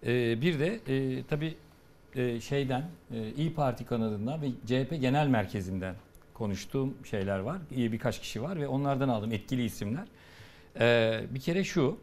e, 0.06 0.42
bir 0.42 0.60
de 0.60 0.80
e, 0.88 1.24
tabii 1.24 1.56
e, 2.16 2.42
şeyden 2.42 2.84
e, 3.14 3.34
İyi 3.38 3.54
Parti 3.54 3.86
kanadından 3.86 4.42
ve 4.42 4.48
CHP 4.50 5.02
Genel 5.02 5.28
Merkezi'nden 5.28 5.96
konuştuğum 6.34 6.94
şeyler 7.10 7.40
var. 7.40 7.58
İyi 7.72 7.92
birkaç 7.92 8.22
kişi 8.22 8.42
var 8.42 8.60
ve 8.60 8.68
onlardan 8.68 9.10
aldım 9.10 9.32
etkili 9.32 9.66
isimler. 9.66 10.08
Ee, 10.80 11.22
bir 11.30 11.40
kere 11.40 11.64
şu, 11.64 11.98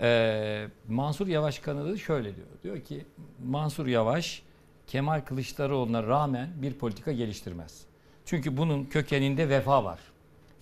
e, 0.00 0.66
Mansur 0.88 1.26
Yavaş 1.26 1.58
kanadı 1.58 1.98
şöyle 1.98 2.36
diyor. 2.36 2.46
Diyor 2.62 2.80
ki 2.80 3.04
Mansur 3.44 3.86
Yavaş 3.86 4.42
Kemal 4.86 5.20
Kılıçdaroğlu'na 5.20 6.02
rağmen 6.02 6.48
bir 6.56 6.72
politika 6.72 7.12
geliştirmez. 7.12 7.80
Çünkü 8.24 8.56
bunun 8.56 8.84
kökeninde 8.84 9.48
vefa 9.48 9.84
var. 9.84 9.98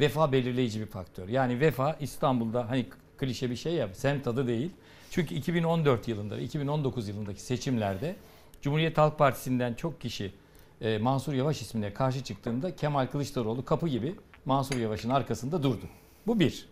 Vefa 0.01 0.33
belirleyici 0.33 0.81
bir 0.81 0.87
faktör. 0.87 1.29
Yani 1.29 1.61
vefa 1.61 1.97
İstanbul'da 2.01 2.71
hani 2.71 2.87
klişe 3.19 3.51
bir 3.51 3.57
şey 3.57 3.73
ya 3.73 3.89
semt 3.95 4.27
adı 4.27 4.47
değil. 4.47 4.71
Çünkü 5.11 5.35
2014 5.35 6.09
yılında, 6.09 6.39
2019 6.39 7.09
yılındaki 7.09 7.43
seçimlerde 7.43 8.17
Cumhuriyet 8.63 8.99
Halk 8.99 9.19
Partisi'nden 9.19 9.75
çok 9.75 10.01
kişi 10.01 10.33
e, 10.81 10.99
Mansur 10.99 11.33
Yavaş 11.33 11.63
ismine 11.63 11.93
karşı 11.93 12.25
çıktığında 12.25 12.77
Kemal 12.77 13.07
Kılıçdaroğlu 13.07 13.65
kapı 13.65 13.89
gibi 13.89 14.15
Mansur 14.45 14.77
Yavaş'ın 14.77 15.11
arkasında 15.11 15.63
durdu. 15.63 15.85
Bu 16.27 16.41
bir. 16.41 16.69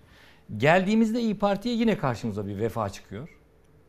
Geldiğimizde 0.57 1.20
İyi 1.20 1.38
Parti'ye 1.38 1.75
yine 1.75 1.99
karşımıza 1.99 2.46
bir 2.46 2.59
vefa 2.59 2.88
çıkıyor. 2.90 3.29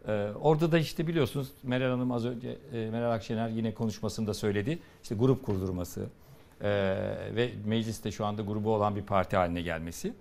Ee, 0.08 0.30
orada 0.42 0.72
da 0.72 0.80
işte 0.80 1.08
biliyorsunuz 1.08 1.48
Meral 1.64 1.90
Hanım 1.90 2.12
az 2.12 2.26
önce 2.26 2.58
e, 2.74 2.90
Meral 2.90 3.12
Akşener 3.12 3.50
yine 3.50 3.74
konuşmasında 3.74 4.34
söyledi. 4.34 4.80
İşte 5.04 5.16
grup 5.16 5.46
kurdurması 5.46 6.06
e, 6.62 6.70
ve 7.36 7.50
mecliste 7.66 8.12
şu 8.12 8.26
anda 8.26 8.42
grubu 8.42 8.74
olan 8.74 8.96
bir 8.96 9.02
parti 9.02 9.38
haline 9.38 9.62
gelmesi. 9.62 10.14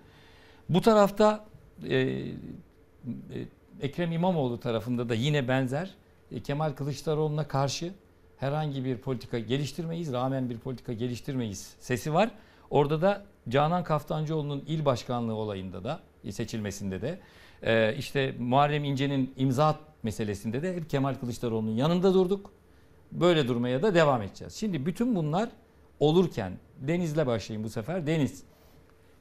Bu 0.68 0.80
tarafta 0.80 1.44
e, 1.88 1.96
e, 1.96 2.32
Ekrem 3.80 4.12
İmamoğlu 4.12 4.60
tarafında 4.60 5.08
da 5.08 5.14
yine 5.14 5.48
benzer 5.48 5.94
Kemal 6.44 6.72
Kılıçdaroğlu'na 6.72 7.48
karşı 7.48 7.92
herhangi 8.36 8.84
bir 8.84 8.98
politika 8.98 9.38
geliştirmeyiz, 9.38 10.12
rağmen 10.12 10.50
bir 10.50 10.58
politika 10.58 10.92
geliştirmeyiz 10.92 11.74
sesi 11.80 12.14
var. 12.14 12.30
Orada 12.70 13.02
da 13.02 13.24
Canan 13.48 13.84
Kaftancıoğlu'nun 13.84 14.64
il 14.66 14.84
başkanlığı 14.84 15.34
olayında 15.34 15.84
da 15.84 16.00
e, 16.24 16.32
seçilmesinde 16.32 17.02
de 17.02 17.18
e, 17.62 17.96
işte 17.96 18.34
Muharrem 18.38 18.84
İnce'nin 18.84 19.34
imza 19.36 19.78
meselesinde 20.02 20.62
de 20.62 20.76
hep 20.76 20.90
Kemal 20.90 21.14
Kılıçdaroğlu'nun 21.14 21.74
yanında 21.74 22.14
durduk. 22.14 22.52
Böyle 23.12 23.48
durmaya 23.48 23.82
da 23.82 23.94
devam 23.94 24.22
edeceğiz. 24.22 24.54
Şimdi 24.54 24.86
bütün 24.86 25.16
bunlar 25.16 25.48
olurken 26.00 26.52
Deniz'le 26.80 27.26
başlayayım 27.26 27.64
bu 27.64 27.70
sefer. 27.70 28.06
Deniz 28.06 28.42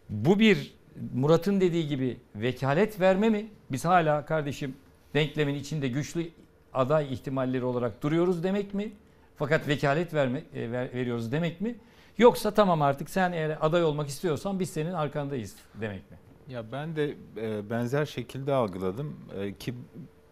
bu 0.10 0.40
bir 0.40 0.74
Murat'ın 1.14 1.62
dediği 1.62 1.88
gibi 1.88 2.18
vekalet 2.36 3.00
verme 3.00 3.30
mi? 3.30 3.48
Biz 3.72 3.86
hala 3.86 4.26
kardeşim 4.26 4.76
denklemin 5.14 5.56
içinde 5.56 5.88
güçlü 5.88 6.30
aday 6.76 7.14
ihtimalleri 7.14 7.64
olarak 7.64 8.04
duruyoruz 8.04 8.44
demek 8.44 8.74
mi? 8.74 8.92
Fakat 9.36 9.68
vekalet 9.68 10.14
verme, 10.14 10.44
e, 10.56 10.72
ver- 10.72 10.94
veriyoruz 10.94 11.32
demek 11.32 11.62
mi? 11.62 11.76
Yoksa 12.18 12.52
tamam 12.52 12.82
artık 12.82 13.10
sen 13.10 13.32
eğer 13.32 13.58
aday 13.62 13.84
olmak 13.84 14.08
istiyorsan 14.08 14.60
biz 14.60 14.70
senin 14.70 14.94
arkandayız 14.94 15.56
demek 15.82 16.12
mi? 16.12 16.18
Ya 16.50 16.72
ben 16.72 16.96
de 16.96 17.14
e, 17.38 17.70
benzer 17.70 18.06
şekilde 18.06 18.54
algıladım 18.54 19.16
E, 19.40 19.54
ki 19.54 19.74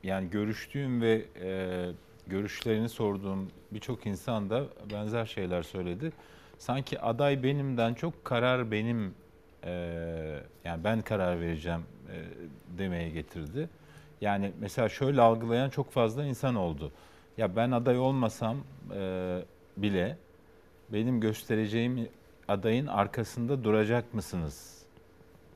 yani 0.03 0.29
görüştüğüm 0.29 1.01
ve 1.01 1.25
e, 1.41 1.85
görüşlerini 2.27 2.89
sorduğum 2.89 3.47
birçok 3.71 4.05
insan 4.05 4.49
da 4.49 4.63
benzer 4.93 5.25
şeyler 5.25 5.63
söyledi. 5.63 6.11
Sanki 6.57 6.99
aday 7.01 7.43
benimden 7.43 7.93
çok 7.93 8.25
karar 8.25 8.71
benim 8.71 9.13
e, 9.63 9.71
yani 10.65 10.83
ben 10.83 11.01
karar 11.01 11.41
vereceğim 11.41 11.81
e, 12.09 12.15
demeye 12.77 13.09
getirdi. 13.09 13.69
Yani 14.23 14.51
mesela 14.59 14.89
şöyle 14.89 15.21
algılayan 15.21 15.69
çok 15.69 15.91
fazla 15.91 16.25
insan 16.25 16.55
oldu. 16.55 16.91
Ya 17.37 17.55
ben 17.55 17.71
aday 17.71 17.99
olmasam 17.99 18.57
e, 18.95 19.39
bile 19.77 20.17
benim 20.89 21.19
göstereceğim 21.19 22.07
adayın 22.47 22.87
arkasında 22.87 23.63
duracak 23.63 24.13
mısınız? 24.13 24.83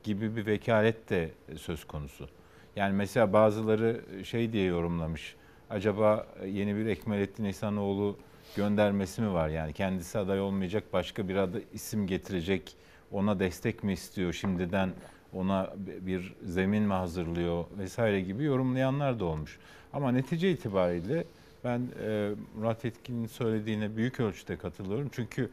gibi 0.02 0.36
bir 0.36 0.46
vekalet 0.46 1.10
de 1.10 1.30
söz 1.56 1.84
konusu. 1.84 2.28
Yani 2.76 2.94
mesela 2.94 3.32
bazıları 3.32 4.00
şey 4.24 4.52
diye 4.52 4.64
yorumlamış. 4.64 5.36
Acaba 5.70 6.26
yeni 6.46 6.76
bir 6.76 6.86
Ekmelettin 6.86 7.44
İhsanoğlu 7.44 8.16
göndermesi 8.56 9.22
mi 9.22 9.32
var? 9.32 9.48
Yani 9.48 9.72
kendisi 9.72 10.18
aday 10.18 10.40
olmayacak 10.40 10.84
başka 10.92 11.28
bir 11.28 11.36
aday 11.36 11.62
isim 11.72 12.06
getirecek 12.06 12.76
ona 13.12 13.40
destek 13.40 13.84
mi 13.84 13.92
istiyor 13.92 14.32
şimdiden 14.32 14.90
ona 15.34 15.74
bir 16.00 16.34
zemin 16.42 16.82
mi 16.82 16.92
hazırlıyor 16.92 17.64
vesaire 17.78 18.20
gibi 18.20 18.44
yorumlayanlar 18.44 19.20
da 19.20 19.24
olmuş. 19.24 19.58
Ama 19.92 20.12
netice 20.12 20.50
itibariyle 20.50 21.24
ben 21.64 21.88
e, 22.02 22.30
Murat 22.56 22.84
Etkin'in 22.84 23.26
söylediğine 23.26 23.96
büyük 23.96 24.20
ölçüde 24.20 24.56
katılıyorum. 24.56 25.08
Çünkü 25.12 25.50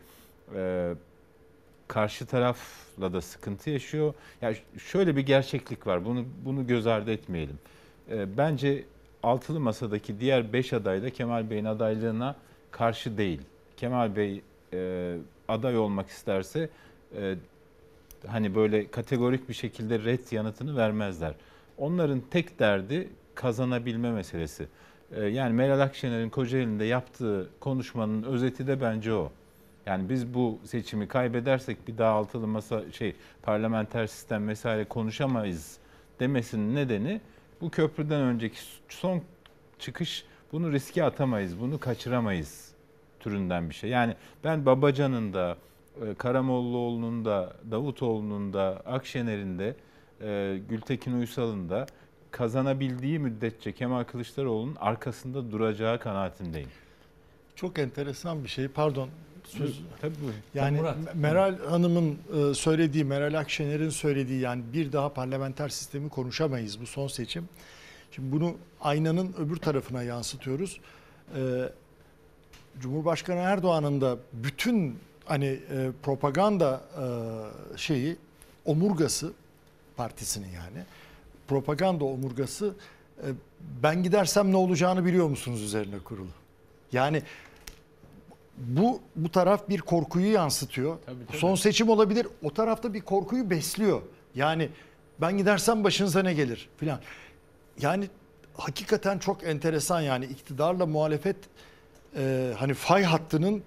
e, 0.56 0.94
karşı 1.88 2.26
tarafla 2.26 3.14
da 3.14 3.22
sıkıntı 3.22 3.70
yaşıyor. 3.70 4.14
Yani 4.42 4.58
şöyle 4.78 5.16
bir 5.16 5.22
gerçeklik 5.22 5.88
var. 5.88 6.06
Bunu 6.06 6.26
bunu 6.46 6.68
göz 6.68 6.88
ardı 6.88 7.12
etmeyelim. 7.12 7.60
E, 8.12 8.38
bence 8.38 8.84
altılı 9.24 9.60
masadaki 9.60 10.20
diğer 10.20 10.54
beş 10.54 10.74
aday 10.74 11.04
da 11.04 11.10
Kemal 11.10 11.50
Bey'in 11.50 11.66
adaylığına 11.66 12.36
karşı 12.72 13.18
değil. 13.18 13.42
Kemal 13.78 14.16
Bey 14.16 14.42
aday 15.48 15.78
olmak 15.78 16.10
isterse 16.10 16.70
hani 18.28 18.56
böyle 18.56 18.92
kategorik 18.92 19.50
bir 19.50 19.54
şekilde 19.54 20.00
red 20.00 20.32
yanıtını 20.32 20.78
vermezler. 20.78 21.34
Onların 21.78 22.22
tek 22.32 22.60
derdi 22.60 23.10
kazanabilme 23.36 24.12
meselesi. 24.12 24.68
E, 25.12 25.24
yani 25.26 25.54
Meral 25.54 25.80
Akşener'in 25.80 26.30
Kocaeli'nde 26.30 26.86
yaptığı 26.86 27.50
konuşmanın 27.60 28.24
özeti 28.24 28.68
de 28.68 28.82
bence 28.82 29.14
o. 29.14 29.32
Yani 29.86 30.10
biz 30.10 30.34
bu 30.34 30.60
seçimi 30.64 31.08
kaybedersek 31.08 31.88
bir 31.88 31.98
daha 31.98 32.12
altılı 32.12 32.48
masa 32.48 32.92
şey 32.92 33.16
parlamenter 33.42 34.08
sistem 34.08 34.48
vesaire 34.48 34.86
konuşamayız 34.86 35.78
demesinin 36.20 36.76
nedeni 36.76 37.22
bu 37.62 37.70
köprüden 37.70 38.22
önceki 38.22 38.58
son 38.90 39.22
çıkış 39.80 40.26
bunu 40.52 40.72
riske 40.72 41.04
atamayız, 41.04 41.60
bunu 41.60 41.80
kaçıramayız 41.80 42.72
türünden 43.20 43.70
bir 43.70 43.76
şey. 43.76 43.90
Yani 43.90 44.16
ben 44.44 44.66
Babacan'ın 44.66 45.34
da, 45.34 45.58
Karamollaoğlu'nun 46.18 47.26
da, 47.26 47.54
Davutoğlu'nun 47.72 48.54
da, 48.54 48.82
Akşener'in 48.86 49.60
de, 49.60 49.76
e, 50.22 50.60
Gültekin 50.70 51.20
Uysal'ın 51.20 51.70
da 51.70 51.86
kazanabildiği 52.32 53.20
müddetçe 53.20 53.72
Kemal 53.72 54.04
Kılıçdaroğlu'nun 54.04 54.76
arkasında 54.80 55.52
duracağı 55.52 56.00
kanaatindeyim. 56.00 56.70
Çok 57.56 57.80
enteresan 57.80 58.44
bir 58.44 58.50
şey. 58.50 58.68
Pardon. 58.68 59.10
Söz, 59.44 59.82
Tabii 60.02 60.16
buyurun. 60.22 60.40
yani 60.54 60.78
Murat. 60.78 61.16
Meral 61.16 61.58
Hanım'ın 61.70 62.18
e, 62.52 62.54
söylediği, 62.54 63.04
Meral 63.04 63.40
Akşener'in 63.40 63.90
söylediği 63.90 64.40
yani 64.40 64.64
bir 64.74 64.92
daha 64.92 65.14
parlamenter 65.14 65.70
sistemi 65.70 66.10
konuşamayız 66.10 66.82
bu 66.82 66.86
son 66.86 67.08
seçim. 67.08 67.50
Şimdi 68.12 68.32
bunu 68.32 68.56
aynanın 68.82 69.36
öbür 69.38 69.56
tarafına 69.58 70.04
yansıtıyoruz. 70.04 70.80
E, 71.36 71.42
Cumhurbaşkanı 72.80 73.40
Erdoğan'ın 73.40 74.02
da 74.02 74.18
bütün 74.34 75.00
hani 75.26 75.46
e, 75.46 75.92
propaganda 76.04 76.82
e, 77.74 77.78
şeyi 77.78 78.18
omurgası 78.66 79.34
partisinin 79.98 80.50
yani 80.50 80.86
propaganda 81.48 82.06
omurgası 82.06 82.74
e, 83.18 83.28
ben 83.84 84.04
gidersem 84.04 84.52
ne 84.52 84.58
olacağını 84.58 85.06
biliyor 85.06 85.28
musunuz 85.28 85.62
üzerine 85.62 86.00
kurulu. 86.00 86.30
Yani 86.92 87.24
bu 88.58 89.02
bu 89.16 89.30
taraf 89.32 89.70
bir 89.70 89.82
korkuyu 89.82 90.32
yansıtıyor. 90.32 90.98
Tabii, 91.06 91.26
tabii. 91.28 91.38
Son 91.38 91.56
seçim 91.56 91.90
olabilir. 91.90 92.28
O 92.44 92.54
tarafta 92.54 92.94
bir 92.94 93.02
korkuyu 93.02 93.50
besliyor. 93.50 94.02
Yani 94.36 94.70
ben 95.22 95.38
gidersem 95.38 95.84
başınıza 95.84 96.24
ne 96.24 96.34
gelir 96.34 96.70
filan. 96.78 97.00
Yani 97.80 98.10
hakikaten 98.58 99.20
çok 99.20 99.44
enteresan 99.44 100.02
yani 100.02 100.26
iktidarla 100.26 100.86
muhalefet 100.86 101.36
e, 102.18 102.54
hani 102.58 102.74
fay 102.74 103.04
hattının 103.04 103.64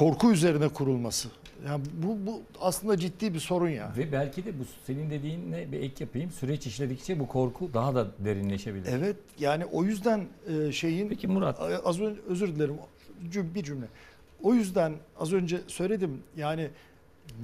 korku 0.00 0.32
üzerine 0.32 0.68
kurulması. 0.68 1.28
Yani 1.66 1.84
bu, 1.92 2.26
bu 2.26 2.42
aslında 2.60 2.96
ciddi 2.96 3.34
bir 3.34 3.38
sorun 3.40 3.68
ya. 3.68 3.92
Ve 3.96 4.12
belki 4.12 4.44
de 4.44 4.58
bu 4.58 4.62
senin 4.86 5.10
dediğinle 5.10 5.72
bir 5.72 5.80
ek 5.80 5.94
yapayım. 6.04 6.30
Süreç 6.30 6.66
işledikçe 6.66 7.18
bu 7.20 7.28
korku 7.28 7.70
daha 7.74 7.94
da 7.94 8.06
derinleşebilir. 8.18 8.88
Evet 8.92 9.16
yani 9.38 9.64
o 9.64 9.84
yüzden 9.84 10.26
e, 10.48 10.72
şeyin 10.72 11.08
Peki 11.08 11.28
Murat. 11.28 11.60
az 11.84 12.00
önce 12.00 12.20
özür 12.28 12.54
dilerim 12.54 12.76
bir 13.54 13.62
cümle. 13.64 13.86
O 14.42 14.54
yüzden 14.54 14.92
az 15.18 15.32
önce 15.32 15.60
söyledim 15.66 16.22
yani 16.36 16.70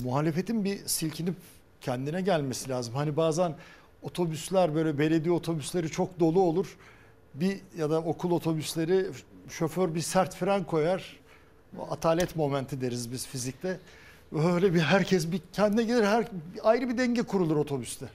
muhalefetin 0.03 0.65
bir 0.65 0.79
silkinip 0.87 1.35
kendine 1.81 2.21
gelmesi 2.21 2.71
lazım. 2.71 2.95
Hani 2.95 3.17
bazen 3.17 3.55
otobüsler 4.03 4.75
böyle 4.75 4.99
belediye 4.99 5.35
otobüsleri 5.35 5.91
çok 5.91 6.21
dolu 6.21 6.41
olur. 6.41 6.77
Bir 7.35 7.61
ya 7.79 7.91
da 7.91 7.99
okul 8.01 8.31
otobüsleri 8.31 9.07
şoför 9.49 9.95
bir 9.95 10.01
sert 10.01 10.35
fren 10.35 10.65
koyar. 10.65 11.26
Atalet 11.91 12.37
momenti 12.37 12.81
deriz 12.81 13.13
biz 13.13 13.27
fizikte. 13.27 13.79
Böyle 14.33 14.75
bir 14.75 14.81
herkes 14.81 15.33
bir 15.33 15.41
kendine 15.53 15.83
gelir 15.83 16.05
her 16.05 16.23
bir 16.25 16.71
ayrı 16.71 16.89
bir 16.89 16.99
denge 16.99 17.23
kurulur 17.23 17.57
otobüste. 17.57 18.07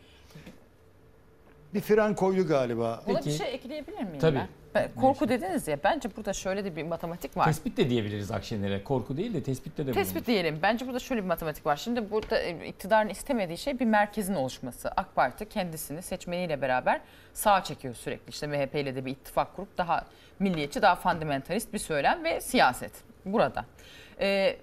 Bir 1.74 1.82
fren 1.82 2.16
koydu 2.16 2.48
galiba. 2.48 3.04
Buna 3.08 3.18
Peki. 3.18 3.30
bir 3.30 3.34
şey 3.34 3.54
ekleyebilir 3.54 3.98
miyim 3.98 4.20
Tabii. 4.22 4.36
ben? 4.36 4.48
Ben- 4.76 4.90
Korku 5.02 5.30
dediniz 5.30 5.68
ya 5.68 5.78
bence 5.84 6.10
burada 6.18 6.34
şöyle 6.34 6.66
de 6.66 6.76
bir 6.76 6.84
matematik 6.84 7.38
var. 7.38 7.46
Tespit 7.46 7.78
de 7.78 7.90
diyebiliriz 7.90 8.32
Akşener'e. 8.32 8.84
Korku 8.84 9.18
değil 9.18 9.34
de 9.34 9.44
tespitte 9.44 9.88
de 9.88 9.92
Tespit 9.92 10.28
diyelim. 10.28 10.60
Bence 10.62 10.86
burada 10.88 11.00
şöyle 11.00 11.22
bir 11.22 11.28
matematik 11.28 11.66
var. 11.66 11.76
Şimdi 11.76 12.12
burada 12.12 12.40
e, 12.40 12.68
iktidarın 12.68 13.10
istemediği 13.10 13.58
şey 13.58 13.80
bir 13.80 13.86
merkezin 13.86 14.34
oluşması. 14.34 14.90
AK 14.92 15.16
Parti 15.16 15.50
kendisini 15.50 16.02
seçmeniyle 16.02 16.62
beraber 16.62 17.02
sağa 17.34 17.64
çekiyor 17.64 17.94
sürekli. 17.96 18.30
İşte 18.30 18.48
MHP 18.48 18.76
ile 18.76 18.96
de 18.96 19.06
bir 19.06 19.12
ittifak 19.12 19.56
kurup 19.56 19.78
daha 19.78 20.06
milliyetçi, 20.40 20.82
daha 20.82 20.96
fundamentalist 20.96 21.74
bir 21.74 21.80
söylem 21.80 22.24
ve 22.24 22.42
siyaset 22.42 22.92
burada. 23.26 23.66
Ee, 24.20 24.58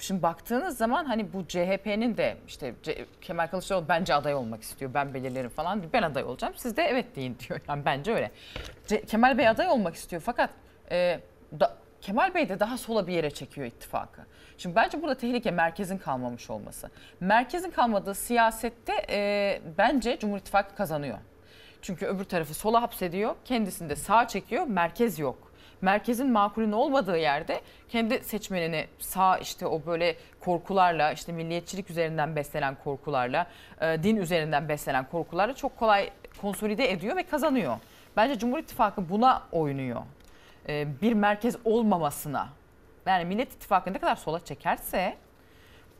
Şimdi 0.00 0.22
baktığınız 0.22 0.76
zaman 0.78 1.04
hani 1.04 1.32
bu 1.32 1.46
CHP'nin 1.48 2.16
de 2.16 2.36
işte 2.48 2.74
C- 2.82 3.06
Kemal 3.20 3.46
Kılıçdaroğlu 3.46 3.88
bence 3.88 4.14
aday 4.14 4.34
olmak 4.34 4.62
istiyor. 4.62 4.94
Ben 4.94 5.14
belirlerim 5.14 5.50
falan. 5.50 5.82
Ben 5.92 6.02
aday 6.02 6.24
olacağım. 6.24 6.54
Siz 6.56 6.76
de 6.76 6.82
evet 6.82 7.16
deyin 7.16 7.36
diyor. 7.48 7.60
Yani 7.68 7.84
bence 7.84 8.14
öyle. 8.14 8.30
C- 8.86 9.02
Kemal 9.04 9.38
Bey 9.38 9.48
aday 9.48 9.68
olmak 9.68 9.94
istiyor 9.94 10.22
fakat 10.26 10.50
e, 10.90 11.20
da- 11.60 11.76
Kemal 12.00 12.34
Bey 12.34 12.48
de 12.48 12.60
daha 12.60 12.78
sola 12.78 13.06
bir 13.06 13.12
yere 13.12 13.30
çekiyor 13.30 13.66
ittifakı. 13.66 14.22
Şimdi 14.58 14.76
bence 14.76 15.02
burada 15.02 15.14
tehlike 15.14 15.50
merkezin 15.50 15.98
kalmamış 15.98 16.50
olması. 16.50 16.90
Merkezin 17.20 17.70
kalmadığı 17.70 18.14
siyasette 18.14 18.92
e, 19.10 19.60
bence 19.78 20.18
Cumhur 20.18 20.38
İttifakı 20.38 20.74
kazanıyor. 20.76 21.18
Çünkü 21.82 22.06
öbür 22.06 22.24
tarafı 22.24 22.54
sola 22.54 22.82
hapsediyor, 22.82 23.34
kendisini 23.44 23.90
de 23.90 23.96
sağa 23.96 24.28
çekiyor, 24.28 24.66
merkez 24.66 25.18
yok. 25.18 25.45
Merkezin 25.80 26.30
makulün 26.30 26.72
olmadığı 26.72 27.18
yerde 27.18 27.60
kendi 27.88 28.24
seçmenini 28.24 28.86
sağ 28.98 29.38
işte 29.38 29.66
o 29.66 29.86
böyle 29.86 30.16
korkularla 30.40 31.12
işte 31.12 31.32
milliyetçilik 31.32 31.90
üzerinden 31.90 32.36
beslenen 32.36 32.76
korkularla 32.84 33.46
e, 33.80 34.02
din 34.02 34.16
üzerinden 34.16 34.68
beslenen 34.68 35.04
korkularla 35.04 35.54
çok 35.54 35.76
kolay 35.76 36.10
konsolide 36.40 36.92
ediyor 36.92 37.16
ve 37.16 37.22
kazanıyor. 37.22 37.76
Bence 38.16 38.38
Cumhur 38.38 38.58
İttifakı 38.58 39.08
buna 39.08 39.42
oynuyor. 39.52 40.02
E, 40.68 41.00
bir 41.02 41.12
merkez 41.12 41.56
olmamasına. 41.64 42.48
Yani 43.06 43.24
Millet 43.24 43.52
İttifakı 43.52 43.92
ne 43.92 43.98
kadar 43.98 44.16
sola 44.16 44.44
çekerse 44.44 45.16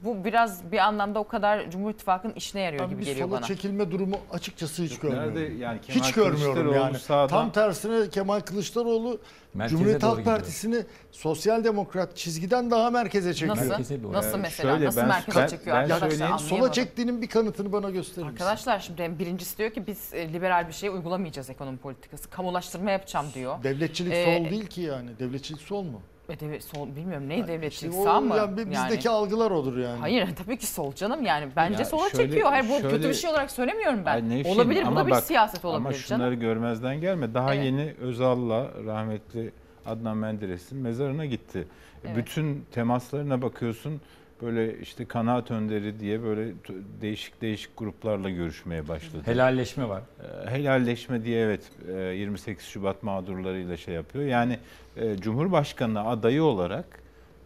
bu 0.04 0.24
biraz 0.24 0.72
bir 0.72 0.78
anlamda 0.78 1.18
o 1.18 1.28
kadar 1.28 1.70
Cumhur 1.70 1.90
İttifakı'nın 1.90 2.32
işine 2.34 2.60
yarıyor 2.60 2.82
Ben 2.82 2.90
gibi 2.90 3.00
bir 3.00 3.04
geliyor 3.06 3.28
sola 3.28 3.36
bana. 3.38 3.46
çekilme 3.46 3.90
durumu 3.90 4.16
açıkçası 4.32 4.82
hiç 4.82 4.98
görmüyorum. 4.98 5.28
Nerede 5.34 5.54
yani 5.54 5.80
Kemal 5.80 6.00
hiç 6.00 6.12
görmüyorum 6.14 6.54
Kılıçdaroğlu 6.54 6.74
yani. 6.84 6.98
sağdan- 6.98 7.28
Tam 7.28 7.52
tersine 7.52 8.08
Kemal 8.10 8.40
Kılıçdaroğlu 8.40 9.20
Merkeze 9.54 9.76
Cumhuriyet 9.76 10.02
Halk. 10.02 10.24
Parti'sini 10.24 10.82
sosyal 11.12 11.64
demokrat 11.64 12.16
çizgiden 12.16 12.70
daha 12.70 12.90
merkeze 12.90 13.34
çekiyor. 13.34 13.56
Nasıl? 13.56 13.68
Merkeze 13.68 14.02
doğru. 14.02 14.12
Nasıl 14.12 14.38
mesela? 14.38 14.72
şöyle, 14.72 14.86
Nasıl 14.86 15.00
ben- 15.00 15.08
merkeze 15.08 15.40
ben- 15.40 15.46
çekiyor 15.46 15.76
ben 15.76 15.82
arkadaşlar? 15.82 16.10
söyleyeyim, 16.10 16.38
Sola 16.38 16.72
çektiğinin 16.72 17.22
bir 17.22 17.26
kanıtını 17.26 17.72
bana 17.72 17.90
gösterir 17.90 18.26
misin? 18.26 18.32
Arkadaşlar 18.44 18.80
şimdi 18.80 19.18
birincisi 19.18 19.58
diyor 19.58 19.70
ki 19.70 19.86
biz 19.86 20.14
e, 20.14 20.32
liberal 20.32 20.68
bir 20.68 20.72
şey 20.72 20.88
uygulamayacağız 20.88 21.50
ekonomi 21.50 21.78
politikası. 21.78 22.30
Kamulaştırma 22.30 22.90
yapacağım 22.90 23.26
diyor. 23.34 23.62
Devletçilik 23.64 24.12
Ee, 24.12 24.24
sol 24.24 24.50
değil 24.50 24.66
ki 24.66 24.80
yani. 24.80 25.10
Devletçilik 25.18 25.60
sol 25.60 25.82
mu? 25.82 26.00
E, 26.28 26.40
devlet, 26.40 26.64
sol, 26.64 26.96
bilmiyorum 26.96 27.28
ne 27.28 27.48
devletçilik 27.48 27.92
İşte 27.92 28.04
sağ 28.04 28.20
mı? 28.20 28.36
yani 28.36 28.70
bizdeki 28.70 29.10
algılar 29.10 29.50
odur 29.50 29.76
yani. 29.78 30.00
Hayır 30.00 30.28
tabii 30.44 30.56
ki 30.58 30.66
sol 30.66 30.92
canım 30.94 31.24
yani 31.24 31.48
bence 31.56 31.78
Ya 31.78 31.84
sola 31.84 32.10
şöyle- 32.10 32.24
çekiyor. 32.24 32.48
Hayır 32.50 32.64
bu 32.68 32.76
kötü 32.76 32.90
şöyle- 32.90 33.08
bir 33.08 33.14
şey 33.14 33.30
olarak 33.30 33.50
söylemiyorum 33.50 34.00
ben. 34.06 34.14
Ay 34.14 34.28
Nevşin, 34.28 34.50
olabilir 34.50 34.82
bu 34.84 34.88
ama 34.88 35.00
da 35.00 35.06
bir 35.06 35.10
bak, 35.12 35.24
siyaset 35.24 35.64
olabilir 35.64 35.80
Ama 35.86 35.92
canım. 35.92 36.04
şunları 36.04 36.34
görmezden 36.34 37.00
gelme. 37.00 37.34
Daha 37.34 37.54
Evet. 37.54 37.64
yeni 37.64 37.94
Özal'la 38.00 38.70
rahmetli 38.86 39.52
Adnan 39.86 40.16
Menderes'in 40.16 40.78
mezarına 40.78 41.26
gitti. 41.26 41.66
Evet. 42.06 42.16
Bütün 42.16 42.64
temaslarına 42.72 43.42
bakıyorsun 43.42 44.00
böyle 44.42 44.78
işte 44.78 45.04
kanaat 45.04 45.50
önderi 45.50 46.00
diye 46.00 46.22
böyle 46.22 46.52
değişik 47.00 47.42
değişik 47.42 47.76
gruplarla 47.78 48.30
görüşmeye 48.30 48.88
başladı. 48.88 49.22
Helalleşme 49.24 49.88
var. 49.88 50.02
Ee, 50.46 50.50
Helalleşme 50.50 51.24
diye 51.24 51.40
evet 51.42 51.70
e, 51.88 51.92
28 52.00 52.66
Şubat 52.66 53.02
mağdurlarıyla 53.02 53.76
şey 53.76 53.94
yapıyor. 53.94 54.24
Yani 54.24 54.58
e, 54.96 55.16
Cumhurbaşkanı 55.16 56.08
adayı 56.08 56.42
olarak 56.42 57.02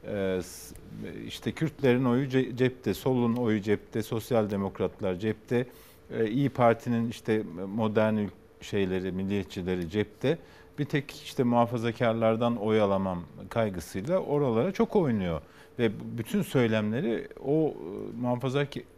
e, 0.07 0.41
işte 1.27 1.53
Kürtlerin 1.53 2.05
oyu 2.05 2.27
ce- 2.27 2.57
cepte, 2.57 2.95
solun 2.95 3.37
oyu 3.37 3.61
cepte, 3.61 4.03
sosyal 4.03 4.51
demokratlar 4.51 5.15
cepte, 5.15 5.67
e, 6.19 6.31
İyi 6.31 6.49
Parti'nin 6.49 7.11
işte 7.11 7.43
modern 7.75 8.19
şeyleri, 8.61 9.13
milliyetçileri 9.13 9.91
cepte. 9.91 10.39
Bir 10.79 10.85
tek 10.85 11.11
işte 11.11 11.43
muhafazakarlardan 11.43 12.57
oy 12.57 12.81
alamam 12.81 13.23
kaygısıyla 13.49 14.19
oralara 14.19 14.73
çok 14.73 14.97
oynuyor. 14.97 15.43
ve 15.79 15.91
bütün 16.19 16.43
söylemleri 16.43 17.29
o 17.47 17.75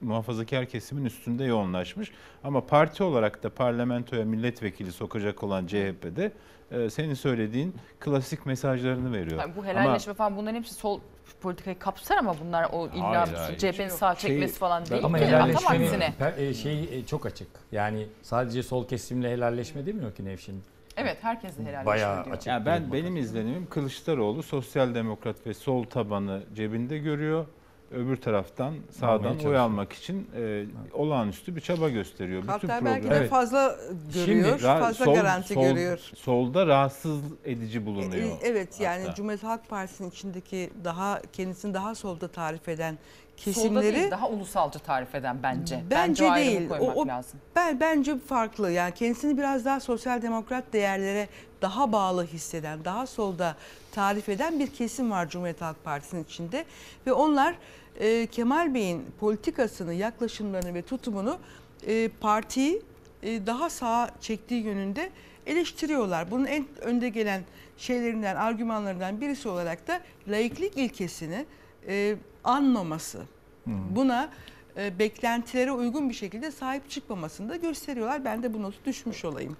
muhafazakar 0.00 0.66
kesimin 0.66 1.04
üstünde 1.04 1.44
yoğunlaşmış. 1.44 2.12
Ama 2.44 2.66
parti 2.66 3.02
olarak 3.02 3.42
da 3.42 3.50
parlamentoya 3.50 4.24
milletvekili 4.24 4.92
sokacak 4.92 5.42
olan 5.42 5.66
CHP'de 5.66 6.32
e, 6.72 6.90
senin 6.90 7.14
söylediğin 7.14 7.74
klasik 8.00 8.46
mesajlarını 8.46 9.12
veriyor. 9.12 9.40
Yani 9.40 9.52
bu 9.56 9.60
Ama- 9.60 9.68
helalleşme 9.68 10.14
falan 10.14 10.36
bunların 10.36 10.56
hepsi 10.56 10.74
sol 10.74 11.00
politikayı 11.40 11.78
kapsar 11.78 12.16
ama 12.16 12.34
bunlar 12.44 12.68
o 12.72 12.88
illa. 12.88 13.26
CHP'nin 13.58 13.88
sağ 13.88 14.14
Şey- 14.14 14.30
çekmesi 14.30 14.58
falan 14.58 14.86
değil 14.86 15.04
Ama 15.04 15.18
ki. 15.18 15.24
Helalleşmenin 15.26 16.02
e, 16.36 16.54
şey 16.54 16.98
e, 16.98 17.06
çok 17.06 17.26
açık. 17.26 17.48
Yani 17.72 18.06
sadece 18.22 18.62
sol 18.62 18.88
kesimle 18.88 19.30
helalleşme 19.30 19.86
demiyor 19.86 20.14
ki 20.14 20.24
Nevşin. 20.24 20.62
Evet 20.96 21.18
herkes 21.20 21.58
de 21.58 21.62
helalleşme 21.62 21.86
Bayağı 21.86 22.24
diyor. 22.24 22.36
açık. 22.36 22.46
Yani 22.46 22.66
ben 22.66 22.92
benim 22.92 23.16
izlenimim 23.16 23.66
Kılıçdaroğlu 23.66 24.42
sosyal 24.42 24.94
demokrat 24.94 25.46
ve 25.46 25.54
sol 25.54 25.84
tabanı 25.84 26.42
cebinde 26.54 26.98
görüyor. 26.98 27.46
Öbür 27.94 28.16
taraftan 28.16 28.74
sağdan 29.00 29.38
oy 29.46 29.58
almak 29.58 29.92
için 29.92 30.28
e, 30.36 30.64
olağanüstü 30.92 31.56
bir 31.56 31.60
çaba 31.60 31.88
gösteriyor. 31.88 32.42
Bütün 32.42 32.52
Hatta 32.68 32.84
belki 32.84 33.02
de 33.02 33.08
program- 33.08 33.18
Evet. 33.20 33.30
fazla 33.30 33.76
görüyor, 34.14 34.58
Ra- 34.60 34.80
fazla 34.80 35.04
sol- 35.04 35.14
garanti 35.14 35.54
sol- 35.54 35.62
görüyor. 35.64 35.98
Solda 36.16 36.66
rahatsız 36.66 37.20
edici 37.44 37.86
bulunuyor. 37.86 38.12
E, 38.28 38.36
Evet 38.42 38.80
yani 38.80 39.02
hatta. 39.02 39.14
Cumhuriyet 39.14 39.42
Halk 39.44 39.68
Partisi'nin 39.68 40.10
içindeki 40.10 40.70
daha 40.84 41.20
kendisini 41.32 41.74
daha 41.74 41.94
solda 41.94 42.28
tarif 42.28 42.68
eden 42.68 42.98
Solda 43.36 43.44
kesimleri 43.54 43.96
değil 43.96 44.10
daha 44.10 44.28
ulusalcı 44.28 44.78
tarif 44.78 45.14
eden 45.14 45.42
bence. 45.42 45.80
Bence 45.90 46.30
ayrımı 46.30 46.58
değil. 46.60 46.70
O- 46.80 46.92
o- 47.02 47.06
lazım. 47.06 47.40
ben 47.56 47.80
bence 47.80 48.18
farklı. 48.18 48.70
Yani 48.70 48.94
kendisini 48.94 49.38
biraz 49.38 49.64
daha 49.64 49.80
sosyal 49.80 50.22
demokrat 50.22 50.64
değerlere 50.72 51.28
daha 51.62 51.92
bağlı 51.92 52.26
hisseden, 52.26 52.84
daha 52.84 53.06
solda 53.06 53.56
tarif 53.92 54.28
eden 54.28 54.58
bir 54.60 54.66
kesim 54.66 55.10
var 55.10 55.28
Cumhuriyet 55.28 55.60
Halk 55.60 55.84
Partisi'nin 55.84 56.24
içinde 56.24 56.64
ve 57.06 57.12
onlar 57.12 57.54
e, 58.00 58.26
Kemal 58.26 58.74
Bey'in 58.74 59.06
politikasını, 59.20 59.94
yaklaşımlarını 59.94 60.74
ve 60.74 60.82
tutumunu 60.82 61.38
e, 61.86 62.10
partiyi 62.20 62.82
e, 63.22 63.46
daha 63.46 63.70
sağa 63.70 64.10
çektiği 64.20 64.62
yönünde 64.62 65.10
eleştiriyorlar. 65.46 66.30
Bunun 66.30 66.44
en 66.44 66.66
önde 66.80 67.08
gelen 67.08 67.42
şeylerinden, 67.76 68.36
argümanlarından 68.36 69.20
birisi 69.20 69.48
olarak 69.48 69.88
da 69.88 70.00
laiklik 70.28 70.76
ilkesini 70.76 71.46
e, 71.88 72.16
anmaması. 72.44 73.22
Buna 73.66 74.30
e, 74.76 74.98
beklentilere 74.98 75.72
uygun 75.72 76.08
bir 76.08 76.14
şekilde 76.14 76.50
sahip 76.50 76.90
çıkmamasını 76.90 77.48
da 77.48 77.56
gösteriyorlar. 77.56 78.24
Ben 78.24 78.42
de 78.42 78.54
bu 78.54 78.62
notu 78.62 78.76
düşmüş 78.84 79.24
olayım. 79.24 79.56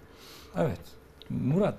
Evet. 0.56 0.80
Murat, 1.30 1.78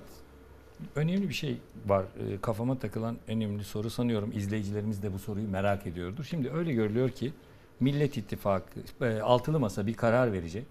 önemli 0.94 1.28
bir 1.28 1.34
şey 1.34 1.56
var. 1.86 2.04
Ee, 2.04 2.40
Kafama 2.40 2.78
takılan 2.78 3.16
önemli 3.28 3.64
soru 3.64 3.90
sanıyorum 3.90 4.32
izleyicilerimiz 4.34 5.02
de 5.02 5.12
bu 5.12 5.18
soruyu 5.18 5.48
merak 5.48 5.86
ediyordur. 5.86 6.24
Şimdi 6.24 6.50
öyle 6.50 6.72
görülüyor 6.72 7.10
ki 7.10 7.32
Millet 7.80 8.16
İttifakı 8.16 8.80
e, 9.00 9.20
altılı 9.20 9.60
masa 9.60 9.86
bir 9.86 9.94
karar 9.94 10.32
verecek. 10.32 10.66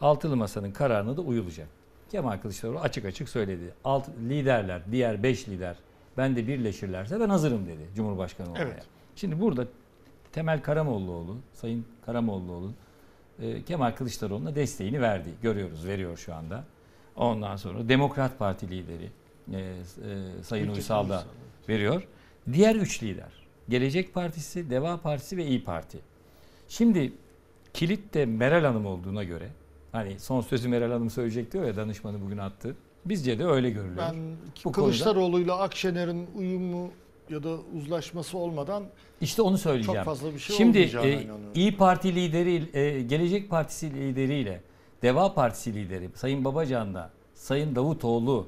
Altılı 0.00 0.36
masanın 0.36 0.72
kararına 0.72 1.16
da 1.16 1.20
uyulacak. 1.20 1.68
Kemal 2.10 2.38
Kılıçdaroğlu 2.38 2.78
açık 2.78 3.04
açık 3.04 3.28
söyledi. 3.28 3.74
Alt 3.84 4.08
liderler, 4.28 4.82
diğer 4.90 5.22
beş 5.22 5.48
lider 5.48 5.76
ben 6.16 6.36
de 6.36 6.46
birleşirlerse 6.46 7.20
ben 7.20 7.28
hazırım 7.28 7.66
dedi 7.66 7.82
Cumhurbaşkanı 7.96 8.48
olmaya. 8.48 8.64
Evet. 8.64 8.86
Şimdi 9.16 9.40
burada 9.40 9.66
Temel 10.32 10.62
Karamollaoğlu, 10.62 11.36
Sayın 11.52 11.86
Karamollaoğlu 12.06 12.72
e, 13.42 13.62
Kemal 13.62 13.92
Kılıçdaroğlu'na 13.92 14.54
desteğini 14.54 15.00
verdi. 15.00 15.28
Görüyoruz, 15.42 15.86
veriyor 15.86 16.16
şu 16.16 16.34
anda. 16.34 16.64
Ondan 17.16 17.56
sonra 17.56 17.88
Demokrat 17.88 18.38
Parti 18.38 18.70
lideri 18.70 19.10
e, 19.52 19.58
e, 19.58 20.42
Sayın 20.42 20.68
Uysal 20.68 21.08
da 21.08 21.24
veriyor. 21.68 22.02
Diğer 22.52 22.74
üç 22.74 23.02
lider 23.02 23.46
Gelecek 23.68 24.14
Partisi, 24.14 24.70
Deva 24.70 24.96
Partisi 24.96 25.36
ve 25.36 25.46
İyi 25.46 25.64
Parti. 25.64 25.98
Şimdi 26.68 27.12
kilit 27.74 28.14
de 28.14 28.26
Meral 28.26 28.64
Hanım 28.64 28.86
olduğuna 28.86 29.24
göre 29.24 29.48
hani 29.92 30.20
son 30.20 30.40
sözü 30.40 30.68
Meral 30.68 30.90
Hanım 30.90 31.10
söyleyecek 31.10 31.52
diyor 31.52 31.64
ya 31.64 31.76
danışmanı 31.76 32.20
bugün 32.20 32.38
attı. 32.38 32.76
Bizce 33.04 33.38
de 33.38 33.44
öyle 33.46 33.70
görülüyor. 33.70 33.96
Ben 33.98 34.16
Bu 34.64 34.72
Kılıçdaroğlu'yla 34.72 35.58
Akşener'in 35.58 36.26
uyumu 36.36 36.90
ya 37.30 37.42
da 37.42 37.56
uzlaşması 37.78 38.38
olmadan 38.38 38.84
İşte 39.20 39.42
onu 39.42 39.58
söyleyeceğim. 39.58 39.98
çok 39.98 40.04
fazla 40.04 40.34
bir 40.34 40.38
şey 40.38 40.56
Şimdi 40.56 40.78
e. 40.78 41.26
İyi 41.54 41.76
Parti 41.76 42.14
lideri, 42.14 42.78
e, 42.78 43.02
Gelecek 43.02 43.50
Partisi 43.50 43.94
lideriyle 43.94 44.60
Deva 45.02 45.34
Partisi 45.34 45.74
lideri 45.74 46.10
Sayın 46.14 46.44
Babacan'da 46.44 47.10
Sayın 47.34 47.74
Davutoğlu 47.74 48.46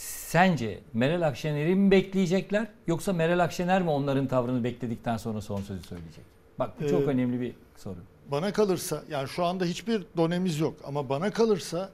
sence 0.00 0.80
Meral 0.94 1.22
Akşener'i 1.22 1.74
mi 1.74 1.90
bekleyecekler 1.90 2.66
yoksa 2.86 3.12
Meral 3.12 3.38
Akşener 3.38 3.82
mi 3.82 3.90
onların 3.90 4.26
tavrını 4.26 4.64
bekledikten 4.64 5.16
sonra 5.16 5.40
son 5.40 5.60
sözü 5.60 5.82
söyleyecek? 5.82 6.24
Bak 6.58 6.80
bu 6.80 6.88
çok 6.88 7.00
Ee, 7.00 7.04
önemli 7.04 7.40
bir 7.40 7.52
soru. 7.76 7.96
Bana 8.30 8.52
kalırsa 8.52 9.02
yani 9.10 9.28
şu 9.28 9.44
anda 9.44 9.64
hiçbir 9.64 10.02
donemiz 10.16 10.60
yok 10.60 10.74
ama 10.84 11.08
bana 11.08 11.30
kalırsa 11.30 11.90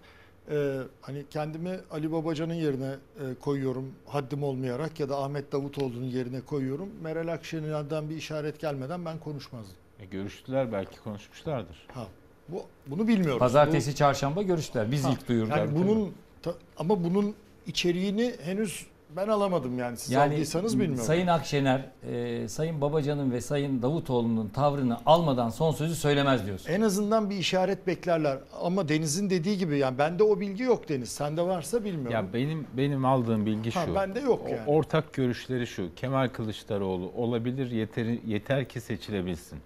e, 0.51 0.79
hani 1.01 1.25
kendimi 1.31 1.79
Ali 1.91 2.13
Babacan'ın 2.13 2.55
yerine 2.55 2.91
e, 2.91 3.35
koyuyorum 3.41 3.93
haddim 4.07 4.43
olmayarak 4.43 5.01
ya 5.01 5.09
da 5.09 5.17
Ahmet 5.23 5.53
Davutoğlu'nun 5.53 6.05
yerine 6.07 6.41
koyuyorum. 6.41 6.89
Meral 7.03 7.29
Akşener'den 7.33 8.11
bir 8.11 8.17
işaret 8.17 8.61
gelmeden 8.61 9.05
ben 9.05 9.19
konuşmazdım. 9.19 9.77
E, 10.01 10.05
görüştüler 10.05 10.73
belki 10.73 11.01
konuşmuşlardır. 11.01 11.87
Ha, 11.95 12.07
bu 12.49 12.63
bunu 12.87 13.09
bilmiyoruz. 13.09 13.39
Pazartesi, 13.39 13.91
Bu- 13.91 13.95
çarşamba 13.97 14.43
görüştüler. 14.43 14.91
Biz 14.93 15.05
Ha, 15.05 15.11
ilk 15.13 15.29
duyurduk. 15.29 15.57
Yani 15.57 15.75
bunun 15.77 16.15
ta- 16.43 16.55
ama 16.77 17.05
bunun 17.05 17.35
içeriğini 17.67 18.33
henüz 18.45 18.87
ben 19.17 19.29
alamadım 19.29 19.79
yani 19.79 19.97
siz 19.97 20.17
aldıysanız 20.17 20.79
bilmiyorum. 20.81 21.05
Sayın 21.05 21.27
Akşener, 21.27 21.85
e, 22.13 22.49
Sayın 22.49 22.81
Babacan'ın 22.81 23.31
ve 23.33 23.41
Sayın 23.41 23.83
Davutoğlu'nun 23.83 24.49
tavrını 24.49 24.99
almadan 25.07 25.49
son 25.49 25.73
sözü 25.73 25.95
söylemez 25.95 26.47
diyorsun. 26.47 26.71
En 26.73 26.81
azından 26.81 27.31
bir 27.31 27.37
işaret 27.37 27.87
beklerler. 27.87 28.39
Ama 28.63 28.89
Deniz'in 28.89 29.31
dediği 29.31 29.59
gibi 29.59 29.79
yani 29.79 29.99
bende 29.99 30.23
o 30.23 30.41
bilgi 30.41 30.63
yok 30.63 30.89
Deniz. 30.89 31.09
Sende 31.09 31.43
varsa 31.43 31.85
bilmiyorum. 31.85 32.13
Ya 32.13 32.33
benim 32.33 32.67
benim 32.77 33.05
aldığım 33.05 33.47
bilgi 33.47 33.71
Ha, 33.71 33.87
şu. 33.87 33.95
bende 33.95 34.21
yok 34.21 34.43
yani. 34.51 34.63
Ortak 34.67 35.13
görüşleri 35.13 35.67
şu. 35.67 35.95
Kemal 35.95 36.29
Kılıçdaroğlu 36.29 37.13
olabilir 37.17 37.71
yeteri 37.71 38.21
yeter 38.27 38.69
ki 38.69 38.81
seçilebilsin. 38.81 39.59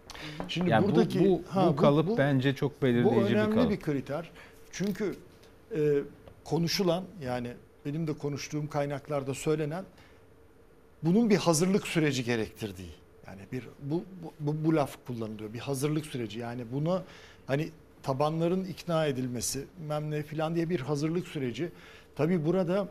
Şimdi 0.49 0.71
Yani 0.71 0.85
bu- 0.85 0.89
buradaki 0.89 1.21
bu, 1.21 1.25
bu, 1.25 1.43
ha, 1.49 1.77
kalıp 1.77 2.19
bence 2.19 2.55
çok 2.55 2.83
bu 2.83 2.87
belirleyici 2.87 3.31
bir 3.31 3.35
önemli 3.37 3.55
kalıp. 3.55 3.71
bir 3.71 3.81
kriter. 3.81 4.31
Çünkü 4.73 5.17
e, 5.77 5.79
konuşulan 6.45 7.05
yani 7.25 7.49
benim 7.87 8.07
de 8.07 8.13
konuştuğum 8.13 8.69
kaynaklarda 8.69 9.35
söylenen 9.35 9.85
bunun 11.03 11.31
bir 11.31 11.37
hazırlık 11.37 11.87
süreci 11.87 12.25
gerektirdiği. 12.25 12.91
Yani 13.27 13.41
bir 13.53 13.69
bu, 13.83 14.05
bu, 14.23 14.33
bu, 14.41 14.65
bu 14.65 14.77
laf 14.77 15.07
kullanılıyor. 15.07 15.53
Bir 15.53 15.59
hazırlık 15.59 16.07
süreci. 16.07 16.39
Yani 16.39 16.65
buna 16.73 17.03
hani 17.47 17.71
tabanların 18.03 18.65
ikna 18.65 19.07
edilmesi, 19.07 19.65
bilmem 19.81 20.11
ne 20.11 20.55
diye 20.55 20.71
bir 20.71 20.81
hazırlık 20.81 21.29
süreci. 21.29 21.73
Tabii 22.17 22.47
burada 22.47 22.89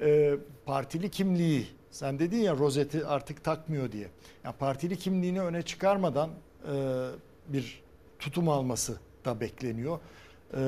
e, 0.00 0.36
partili 0.66 1.10
kimliği, 1.10 1.66
sen 1.90 2.18
dedin 2.18 2.38
ya 2.38 2.56
rozeti 2.56 3.06
artık 3.06 3.44
takmıyor 3.44 3.92
diye. 3.92 4.08
Yani 4.44 4.54
partili 4.58 4.96
kimliğini 4.98 5.40
öne 5.40 5.62
çıkarmadan 5.62 6.30
e, 6.72 7.06
bir 7.48 7.82
tutum 8.18 8.48
alması 8.48 8.98
da 9.24 9.40
bekleniyor. 9.40 9.98
E, 10.54 10.60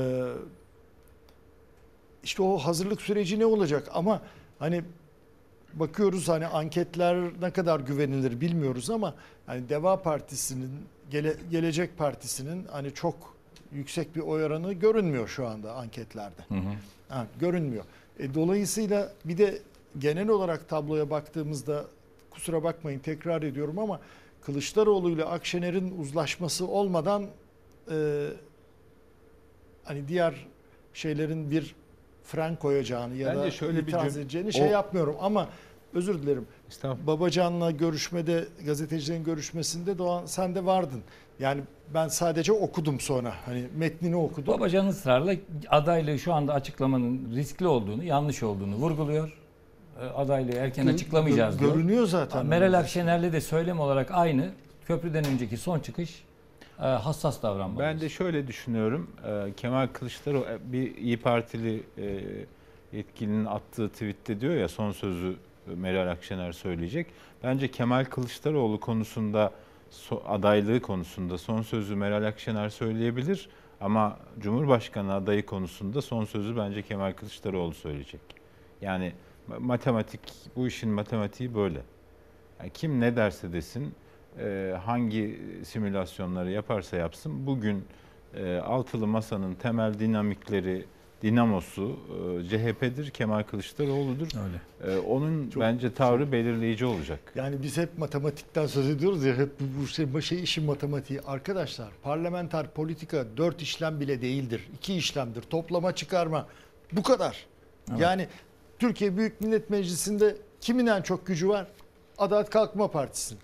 işte 2.29 2.43
o 2.43 2.59
hazırlık 2.59 3.03
süreci 3.03 3.39
ne 3.39 3.47
olacak 3.47 3.89
ama 3.95 4.23
hani 4.59 4.83
bakıyoruz 5.75 6.29
hani 6.29 6.47
anketler 6.47 7.17
ne 7.41 7.51
kadar 7.51 7.81
güvenilir 7.81 8.41
bilmiyoruz 8.41 8.91
ama 8.91 9.15
hani 9.47 9.69
Deva 9.69 10.03
Partisi'nin 10.03 10.71
Gele- 11.11 11.37
Gelecek 11.51 11.99
Partisi'nin 11.99 12.65
hani 12.71 12.95
çok 12.95 13.35
yüksek 13.73 14.17
bir 14.17 14.21
oy 14.21 14.45
oranı 14.45 14.73
görünmüyor 14.73 15.29
şu 15.29 15.47
anda 15.47 15.75
anketlerde. 15.75 16.43
Ha, 17.09 17.27
görünmüyor. 17.41 17.85
E, 18.19 18.35
dolayısıyla 18.35 19.13
bir 19.25 19.39
de 19.39 19.59
genel 19.99 20.29
olarak 20.29 20.69
tabloya 20.69 21.11
baktığımızda 21.11 21.85
kusura 22.31 22.63
bakmayın 22.65 22.99
tekrar 22.99 23.43
ediyorum 23.43 23.79
ama 23.79 24.01
Kılıçdaroğlu 24.43 25.11
ile 25.11 25.25
Akşener'in 25.25 25.99
uzlaşması 26.01 26.67
olmadan 26.67 27.27
e, 27.91 28.27
hani 29.85 30.09
diğer 30.09 30.47
şeylerin 30.95 31.51
bir 31.51 31.75
fren 32.29 32.57
koyacağını 32.57 33.15
ya 33.17 33.29
Bence 33.29 33.41
da 33.41 33.51
şöyle 33.51 33.79
bir 33.79 33.83
itiraz 33.93 34.05
cüm- 34.17 34.21
edeceğini 34.21 34.49
o- 34.49 34.53
şey 34.53 34.67
yapmıyorum 34.69 35.17
ama 35.21 35.49
özür 35.95 36.23
dilerim. 36.23 36.47
Babacan'la 37.07 37.71
görüşmede 37.71 38.45
gazetecilerin 38.67 39.25
görüşmesinde 39.25 39.99
Doğan 39.99 40.27
sen 40.27 40.55
de 40.55 40.65
vardın. 40.65 41.01
Yani 41.41 41.61
ben 41.95 42.09
sadece 42.09 42.53
okudum 42.53 43.01
sonra. 43.01 43.35
Hani 43.47 43.65
metnini 43.77 44.17
okudum. 44.17 44.55
Babacan 44.55 44.87
ısrarla 44.87 45.35
adaylığı 45.69 46.19
şu 46.19 46.33
anda 46.35 46.53
açıklamanın 46.55 47.35
riskli 47.35 47.67
olduğunu, 47.67 48.05
yanlış 48.05 48.43
olduğunu 48.43 48.75
vurguluyor. 48.75 49.37
E, 50.01 50.05
Adaylığı 50.07 50.53
erken 50.57 50.87
Gö- 50.87 50.95
açıklamayacağız 50.95 51.57
gö- 51.57 51.59
diyor. 51.61 51.75
Görünüyor 51.75 52.07
zaten. 52.07 52.47
Meral 52.47 52.73
Akşener'le 52.79 53.33
de 53.33 53.41
söylem 53.41 53.81
olarak 53.81 54.11
aynı. 54.11 54.51
Köprüden 54.87 55.25
önceki 55.25 55.57
son 55.57 55.79
çıkış 55.81 56.25
hassas 56.87 57.43
davranmalıyız. 57.43 57.95
Ben 57.95 58.01
de 58.01 58.09
şöyle 58.09 58.47
düşünüyorum. 58.47 59.11
Ee, 59.27 59.53
Kemal 59.57 59.87
Kılıçdaroğlu 59.87 60.45
e, 60.45 60.73
bir 60.73 60.97
İyi 60.97 61.17
Partili 61.17 61.83
e, 61.99 62.21
yetkilinin 62.93 63.45
attığı 63.45 63.89
tweette 63.89 64.41
diyor 64.41 64.55
ya 64.55 64.69
son 64.69 64.93
sözü 64.93 65.37
Meral 65.67 66.11
Akşener 66.11 66.53
söyleyecek. 66.53 67.07
Bence 67.43 67.71
Kemal 67.71 68.05
Kılıçdaroğlu 68.05 68.81
konusunda 68.81 69.53
adaylığı 70.27 70.81
konusunda 70.81 71.39
son 71.39 71.63
sözü 71.63 71.97
Meral 71.97 72.25
Akşener 72.27 72.69
söyleyebilir 72.69 73.49
ama 73.81 74.17
Cumhurbaşkanı 74.41 75.15
adayı 75.15 75.47
konusunda 75.47 76.03
son 76.03 76.25
sözü 76.25 76.57
bence 76.57 76.83
Kemal 76.83 77.13
Kılıçdaroğlu 77.13 77.75
söyleyecek. 77.75 78.21
Yani 78.83 79.13
ma- 79.51 79.59
matematik 79.61 80.21
bu 80.57 80.67
işin 80.67 80.91
matematiği 80.91 81.55
böyle. 81.55 81.81
Yani 82.61 82.71
kim 82.75 83.01
ne 83.01 83.17
derse 83.17 83.53
desin, 83.53 83.95
e, 84.41 84.75
hangi 84.85 85.41
simülasyonları 85.65 86.51
yaparsa 86.51 86.97
yapsın 86.97 87.47
bugün 87.47 87.85
e, 88.35 88.57
altılı 88.57 89.07
masanın 89.07 89.55
temel 89.55 89.99
dinamikleri 89.99 90.85
dinamosu 91.23 91.97
e, 92.43 92.49
CHP'dir, 92.49 93.11
Kemal 93.11 93.43
Kılıçdaroğlu'dur. 93.43 94.29
Öyle. 94.45 94.95
E, 94.95 94.99
onun 94.99 95.51
Çok- 95.51 95.63
bence 95.63 95.95
tavrı 95.95 96.33
belirleyici 96.33 96.87
olacak. 96.87 97.21
Yani 97.35 97.63
biz 97.63 97.77
hep 97.77 97.99
matematikten 97.99 98.67
söz 98.67 98.89
ediyoruz 98.89 99.25
ya 99.25 99.37
hep 99.37 99.61
bu, 99.61 99.83
bu 99.83 99.87
şey, 99.87 100.15
bu 100.15 100.23
şey 100.23 100.43
işin 100.43 100.65
matematiği. 100.65 101.21
Arkadaşlar 101.21 101.89
parlamenter 102.03 102.71
politika 102.71 103.25
dört 103.37 103.63
işlem 103.63 104.01
bile 104.01 104.23
değildir. 104.23 104.69
iki 104.77 104.95
işlemdir. 104.95 105.43
Toplama 105.43 105.95
çıkarma. 105.95 106.47
Bu 106.93 107.03
kadar. 107.03 107.47
Yani 107.99 108.27
Türkiye 108.79 109.17
Büyük 109.17 109.41
Millet 109.41 109.71
Meclisi'nde 109.71 110.37
kimin 110.61 110.87
en 110.87 111.03
çok 111.03 111.27
gücü 111.27 111.49
var? 111.49 111.67
Adalet 112.19 112.51
Kalkınma 112.51 112.91
Partisi'nin. 112.91 113.41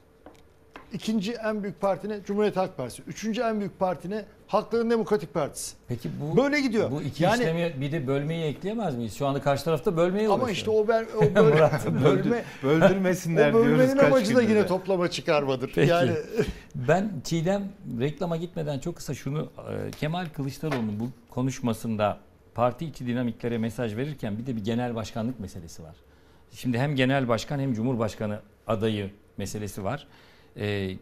İkinci 0.95 1.32
en 1.32 1.62
büyük 1.62 1.80
parti 1.80 2.09
ne? 2.09 2.18
Cumhuriyet 2.26 2.57
Halk 2.57 2.76
Partisi. 2.76 3.03
Üçüncü 3.03 3.40
en 3.42 3.59
büyük 3.61 3.78
parti 3.78 4.11
ne? 4.11 4.24
Halkların 4.47 4.90
Demokratik 4.90 5.34
Partisi. 5.34 5.74
Peki 5.88 6.11
bu 6.20 6.36
Böyle 6.36 6.61
gidiyor. 6.61 6.90
Bu 6.90 7.03
iki 7.03 7.24
Yani- 7.24 7.34
işlemi 7.40 7.72
bir 7.80 7.92
de 7.92 8.07
bölmeyi 8.07 8.45
ekleyemez 8.45 8.97
miyiz? 8.97 9.14
Şu 9.18 9.26
anda 9.26 9.40
karşı 9.40 9.64
tarafta 9.64 9.97
bölmeye 9.97 10.26
Ama 10.28 10.34
uğraşıyor. 10.34 10.57
işte 10.57 10.70
o, 10.70 10.88
ben, 10.88 11.07
o 11.16 11.20
böl- 11.34 12.05
bölme, 12.05 12.45
Böldürmesinler 12.62 13.51
o 13.51 13.55
bölmenin 13.55 13.78
diyoruz 13.95 14.12
amacı 14.12 14.36
da 14.36 14.42
yine 14.42 14.55
de. 14.55 14.66
toplama 14.66 15.11
çıkarmadır. 15.11 15.70
Peki. 15.74 15.90
Yani 15.90 16.12
Ben 16.74 17.11
Çiğdem 17.24 17.62
reklama 18.01 18.36
gitmeden 18.36 18.78
çok 18.78 18.97
kısa 18.97 19.14
şunu 19.14 19.49
e, 19.70 19.90
Kemal 19.90 20.26
Kılıçdaroğlu'nun 20.36 21.01
bu 21.01 21.09
konuşmasında 21.30 22.18
parti 22.55 22.84
içi 22.86 23.07
dinamiklere 23.07 23.59
mesaj 23.59 23.97
verirken 23.97 24.38
bir 24.38 24.47
de 24.47 24.57
bir 24.57 24.64
genel 24.64 24.95
başkanlık 24.95 25.40
meselesi 25.40 25.82
var. 25.82 25.95
Şimdi 26.53 26.78
hem 26.78 26.95
genel 26.97 27.28
başkan 27.28 27.59
hem 27.59 27.74
cumhurbaşkanı 27.74 28.40
adayı 28.66 29.11
meselesi 29.36 29.84
var. 29.84 30.07
E, 30.57 30.96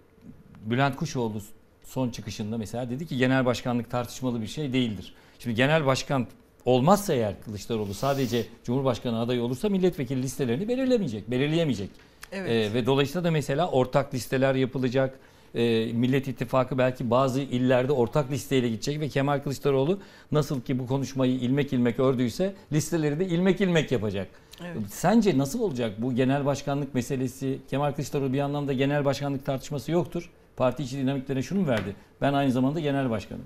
Bülent 0.65 0.97
Kuşoğlu 0.97 1.43
son 1.85 2.11
çıkışında 2.11 2.59
mesela 2.59 2.91
dedi 2.91 3.07
ki 3.07 3.17
genel 3.17 3.47
başkanlık 3.47 3.91
tartışmalı 3.91 4.43
bir 4.43 4.47
şey 4.47 4.73
değildir. 4.73 5.15
Şimdi 5.39 5.57
genel 5.57 5.87
başkan 5.87 6.27
olmazsa 6.65 7.15
eğer 7.15 7.43
Kılıçdaroğlu 7.45 7.95
sadece 7.95 8.47
cumhurbaşkanı 8.65 9.21
adayı 9.21 9.43
olursa 9.43 9.69
milletvekili 9.69 10.23
listelerini 10.23 10.69
belirlemeyecek, 10.69 11.31
belirleyemeyecek. 11.31 11.91
Evet. 12.33 12.51
Ee, 12.51 12.75
ve 12.75 12.87
dolayısıyla 12.87 13.25
da 13.25 13.31
mesela 13.31 13.71
ortak 13.71 14.15
listeler 14.15 14.55
yapılacak. 14.55 15.19
Ee, 15.55 15.93
Millet 15.93 16.29
İttifakı 16.29 16.79
belki 16.79 17.11
bazı 17.11 17.41
illerde 17.41 17.93
ortak 17.93 18.31
listeyle 18.31 18.69
gidecek 18.69 19.01
ve 19.01 19.09
Kemal 19.09 19.41
Kılıçdaroğlu 19.41 19.99
nasıl 20.33 20.61
ki 20.61 20.79
bu 20.79 20.87
konuşmayı 20.87 21.33
ilmek 21.33 21.73
ilmek 21.73 22.01
ördüyse 22.01 22.55
listeleri 22.73 23.19
de 23.19 23.27
ilmek 23.27 23.61
ilmek 23.61 23.93
yapacak. 23.93 24.29
Evet. 24.61 24.77
Sence 24.91 25.39
nasıl 25.39 25.61
olacak 25.61 25.93
bu 25.99 26.15
genel 26.15 26.47
başkanlık 26.47 26.95
meselesi? 26.95 27.59
Kemal 27.71 27.93
Kılıçdaroğlu 27.93 28.33
bir 28.33 28.41
anlamda 28.41 28.73
genel 28.73 29.05
başkanlık 29.05 29.47
tartışması 29.47 29.93
yoktur. 29.93 30.31
Parti 30.57 30.83
içi 30.83 30.99
dinamiklerine 30.99 31.43
şunu 31.43 31.61
mu 31.61 31.69
verdi? 31.69 31.97
Ben 32.21 32.33
aynı 32.33 32.53
zamanda 32.53 32.81
genel 32.81 33.11
başkanım. 33.11 33.45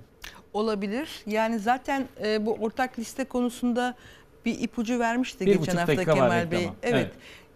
Olabilir. 0.52 1.08
Yani 1.26 1.58
zaten 1.58 2.08
e, 2.24 2.46
bu 2.46 2.52
ortak 2.54 2.98
liste 2.98 3.24
konusunda 3.24 3.94
bir 4.44 4.60
ipucu 4.60 4.98
vermişti 4.98 5.46
Bir 5.46 5.56
geçen 5.56 5.76
hafta 5.76 6.04
Kemal 6.04 6.50
Bey. 6.50 6.58
reklama. 6.58 6.76
Evet. 6.82 7.10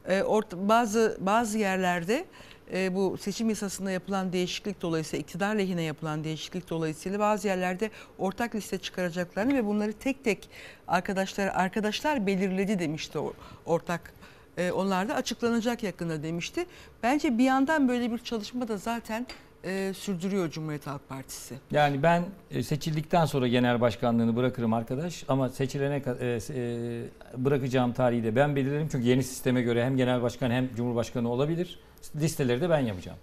E, 0.08 0.22
bazı 0.68 1.18
bazı 1.20 1.58
yerlerde 1.58 2.24
e, 2.72 2.94
bu 2.94 3.16
seçim 3.18 3.48
yasasında 3.48 3.90
yapılan 3.90 4.32
değişiklik 4.32 4.82
dolayısıyla 4.82 5.22
iktidar 5.22 5.54
lehine 5.54 5.82
yapılan 5.82 6.24
değişiklik 6.24 6.70
dolayısıyla 6.70 7.18
bazı 7.18 7.48
yerlerde 7.48 7.90
ortak 8.18 8.54
liste 8.54 8.78
çıkaracaklarını 8.78 9.54
ve 9.54 9.66
bunları 9.66 9.92
tek 9.92 10.24
tek 10.24 10.50
arkadaşlar 10.88 11.46
arkadaşlar 11.46 12.26
belirledi 12.26 12.78
demişti 12.78 13.18
o 13.18 13.32
ortak 13.66 14.12
e, 14.56 14.72
onlar 14.72 15.08
açıklanacak 15.08 15.82
yakında 15.82 16.22
demişti. 16.22 16.66
Bence 17.02 17.38
bir 17.38 17.44
yandan 17.44 17.88
böyle 17.88 18.12
bir 18.12 18.18
çalışma 18.18 18.68
da 18.68 18.76
zaten 18.76 19.26
e, 19.64 19.92
sürdürüyor 19.94 20.50
Cumhuriyet 20.50 20.86
Halk 20.86 21.08
Partisi. 21.08 21.54
Yani 21.70 22.02
ben 22.02 22.24
e, 22.50 22.62
seçildikten 22.62 23.24
sonra 23.24 23.48
genel 23.48 23.80
başkanlığını 23.80 24.36
bırakırım 24.36 24.72
arkadaş 24.72 25.24
ama 25.28 25.48
seçilene 25.48 26.02
e, 26.20 26.38
e, 26.54 27.02
bırakacağım 27.44 27.92
tarihi 27.92 28.24
de 28.24 28.36
ben 28.36 28.56
belirlerim 28.56 28.88
çünkü 28.92 29.06
yeni 29.06 29.22
sisteme 29.24 29.62
göre 29.62 29.84
hem 29.84 29.96
genel 29.96 30.22
başkan 30.22 30.50
hem 30.50 30.74
cumhurbaşkanı 30.74 31.28
olabilir. 31.30 31.78
Listeleri 32.16 32.60
de 32.60 32.70
ben 32.70 32.78
yapacağım. 32.80 33.18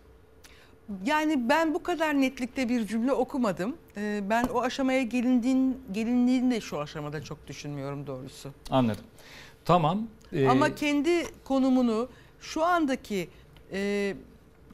Yani 1.06 1.50
ben 1.50 1.74
bu 1.74 1.84
kadar 1.84 2.22
netlikte 2.22 2.70
bir 2.70 2.88
cümle 2.88 3.12
okumadım. 3.14 3.76
Ee, 3.98 4.22
Ben 4.30 4.44
o 4.44 4.62
aşamaya 4.62 5.02
gelindiğin, 5.04 5.78
gelindiğini 5.92 6.52
de 6.52 6.62
şu 6.62 6.80
aşamada 6.80 7.24
çok 7.24 7.48
düşünmüyorum 7.48 8.08
doğrusu. 8.08 8.50
Anladım. 8.70 9.04
Tamam. 9.66 10.08
e, 10.34 10.48
Ama 10.48 10.76
kendi 10.76 11.44
konumunu 11.44 12.10
şu 12.40 12.64
andaki 12.64 13.30
e, 13.72 14.14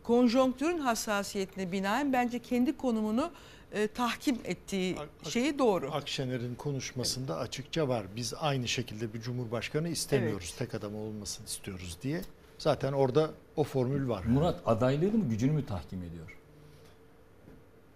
konjonktürün 0.04 0.78
hassasiyetine 0.80 1.72
binaen 1.72 2.14
bence 2.14 2.40
kendi 2.40 2.78
konumunu 2.78 3.32
e, 3.72 3.88
tahkim 3.88 4.38
ettiği 4.44 4.96
Ak- 5.00 5.10
ak- 5.26 5.32
şeyi 5.32 5.60
doğru. 5.60 5.92
Akşener'in 5.92 6.56
konuşmasında 6.56 7.38
açıkça 7.38 7.88
var. 7.88 8.04
Biz 8.16 8.34
aynı 8.40 8.68
şekilde 8.68 9.14
bir 9.14 9.22
cumhurbaşkanı 9.22 9.90
istemiyoruz. 9.90 10.56
Tek 10.58 10.76
adam 10.76 10.96
olmasını 10.96 11.46
istiyoruz 11.46 11.98
diye. 12.02 12.22
Zaten 12.58 12.94
orada 12.94 13.32
o 13.56 13.64
formül 13.64 14.08
var. 14.10 14.24
Murat 14.24 14.62
adaylığını 14.66 15.18
mı 15.18 15.30
gücünü 15.30 15.52
mü 15.52 15.66
tahkim 15.66 16.04
ediyor? 16.04 16.38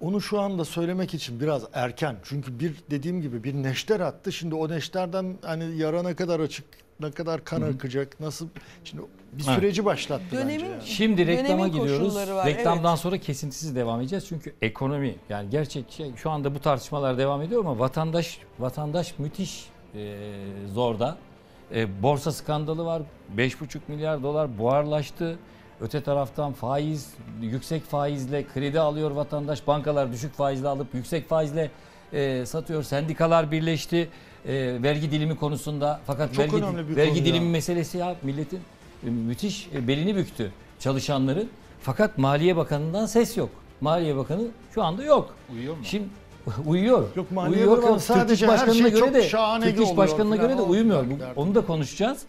Onu 0.02 0.22
şu 0.22 0.40
anda 0.42 0.66
söylemek 0.66 1.14
için 1.14 1.40
biraz 1.40 1.64
erken. 1.74 2.16
Çünkü 2.24 2.60
bir 2.60 2.74
dediğim 2.92 3.22
gibi 3.22 3.44
bir 3.44 3.54
neşter 3.54 4.00
attı. 4.00 4.32
Şimdi 4.32 4.56
o 4.56 4.70
neşterden 4.70 5.38
hani 5.46 5.78
yara 5.78 6.04
ne 6.04 6.16
kadar 6.16 6.40
açık, 6.40 6.66
ne 7.00 7.12
kadar 7.12 7.44
kan 7.44 7.62
akacak, 7.62 8.20
nasıl 8.20 8.48
şimdi 8.84 9.02
bir 9.34 9.44
Evet. 9.48 9.56
süreci 9.56 9.86
başlattı 9.86 10.24
Dönemin- 10.32 10.54
bence. 10.54 10.66
yani. 10.66 10.86
Şimdi 10.86 11.28
reklama 11.28 11.68
gidiyoruz. 11.68 12.16
var, 12.16 12.46
Reklamdan 12.46 12.90
evet. 12.92 13.00
sonra 13.00 13.18
kesintisiz 13.18 13.76
devam 13.76 14.00
edeceğiz. 14.02 14.26
Çünkü 14.30 14.54
ekonomi 14.62 15.16
yani 15.30 15.50
gerçek 15.50 15.92
şey 15.92 16.16
şu 16.16 16.30
anda 16.30 16.56
bu 16.56 16.60
tartışmalar 16.60 17.18
devam 17.18 17.42
ediyor 17.42 17.62
ama 17.62 17.80
vatandaş 17.80 18.40
vatandaş 18.60 19.20
müthiş 19.20 19.66
e, 19.96 20.16
zorda. 20.74 21.18
E, 21.76 22.04
borsa 22.04 22.32
skandalı 22.32 22.86
var. 22.86 23.02
5,5 23.38 23.80
milyar 23.88 24.24
dolar 24.24 24.58
buharlaştı. 24.58 25.40
Öte 25.82 26.02
taraftan 26.02 26.54
faiz, 26.54 27.10
yüksek 27.42 27.84
faizle 27.84 28.46
kredi 28.54 28.80
alıyor 28.80 29.12
vatandaş. 29.12 29.68
Bankalar 29.68 30.12
düşük 30.12 30.34
faizle 30.34 30.68
alıp 30.68 30.88
yüksek 30.94 31.30
faizle 31.30 31.72
e, 32.14 32.46
satıyor. 32.46 32.84
Sendikalar 32.84 33.52
birleşti 33.52 34.10
e, 34.48 34.84
vergi 34.84 35.12
dilimi 35.12 35.36
konusunda. 35.36 36.00
Fakat 36.08 36.34
Çok 36.34 36.40
vergi, 36.40 36.64
vergi 36.96 37.10
konu 37.10 37.18
ya. 37.20 37.26
dilimi 37.26 37.50
meselesi 37.50 37.98
ya 37.98 38.16
milletin 38.24 38.60
e, 39.04 39.10
müthiş 39.10 39.68
e, 39.76 39.88
belini 39.88 40.16
büktü 40.16 40.52
çalışanların. 40.80 41.50
Fakat 41.82 42.18
Maliye 42.18 42.56
Bakanı'ndan 42.56 43.06
ses 43.06 43.38
yok. 43.38 43.50
Maliye 43.82 44.16
Bakanı 44.16 44.44
şu 44.74 44.84
anda 44.84 45.04
yok. 45.04 45.36
Uyuyor 45.54 45.78
mu? 45.78 45.84
Şimdi 45.84 46.08
uyuyor. 46.66 47.08
Yok, 47.16 47.32
Maliye 47.32 47.58
uyuyor 47.58 47.78
Bakanı 47.78 48.00
sadece 48.00 48.28
Türk 48.28 48.38
İş 48.38 48.42
her 48.42 48.48
Başkanı'na 48.50 48.74
şey 48.74 48.92
göre 48.92 49.00
çok 49.00 49.14
de 49.14 49.24
şahane 49.24 49.76
Türk 49.76 49.88
İş 49.88 49.98
Başkanı'na 49.98 50.36
göre 50.36 50.58
de 50.58 50.70
derdim. 50.70 51.20
Onu 51.36 51.56
da 51.56 51.66
konuşacağız. 51.66 52.22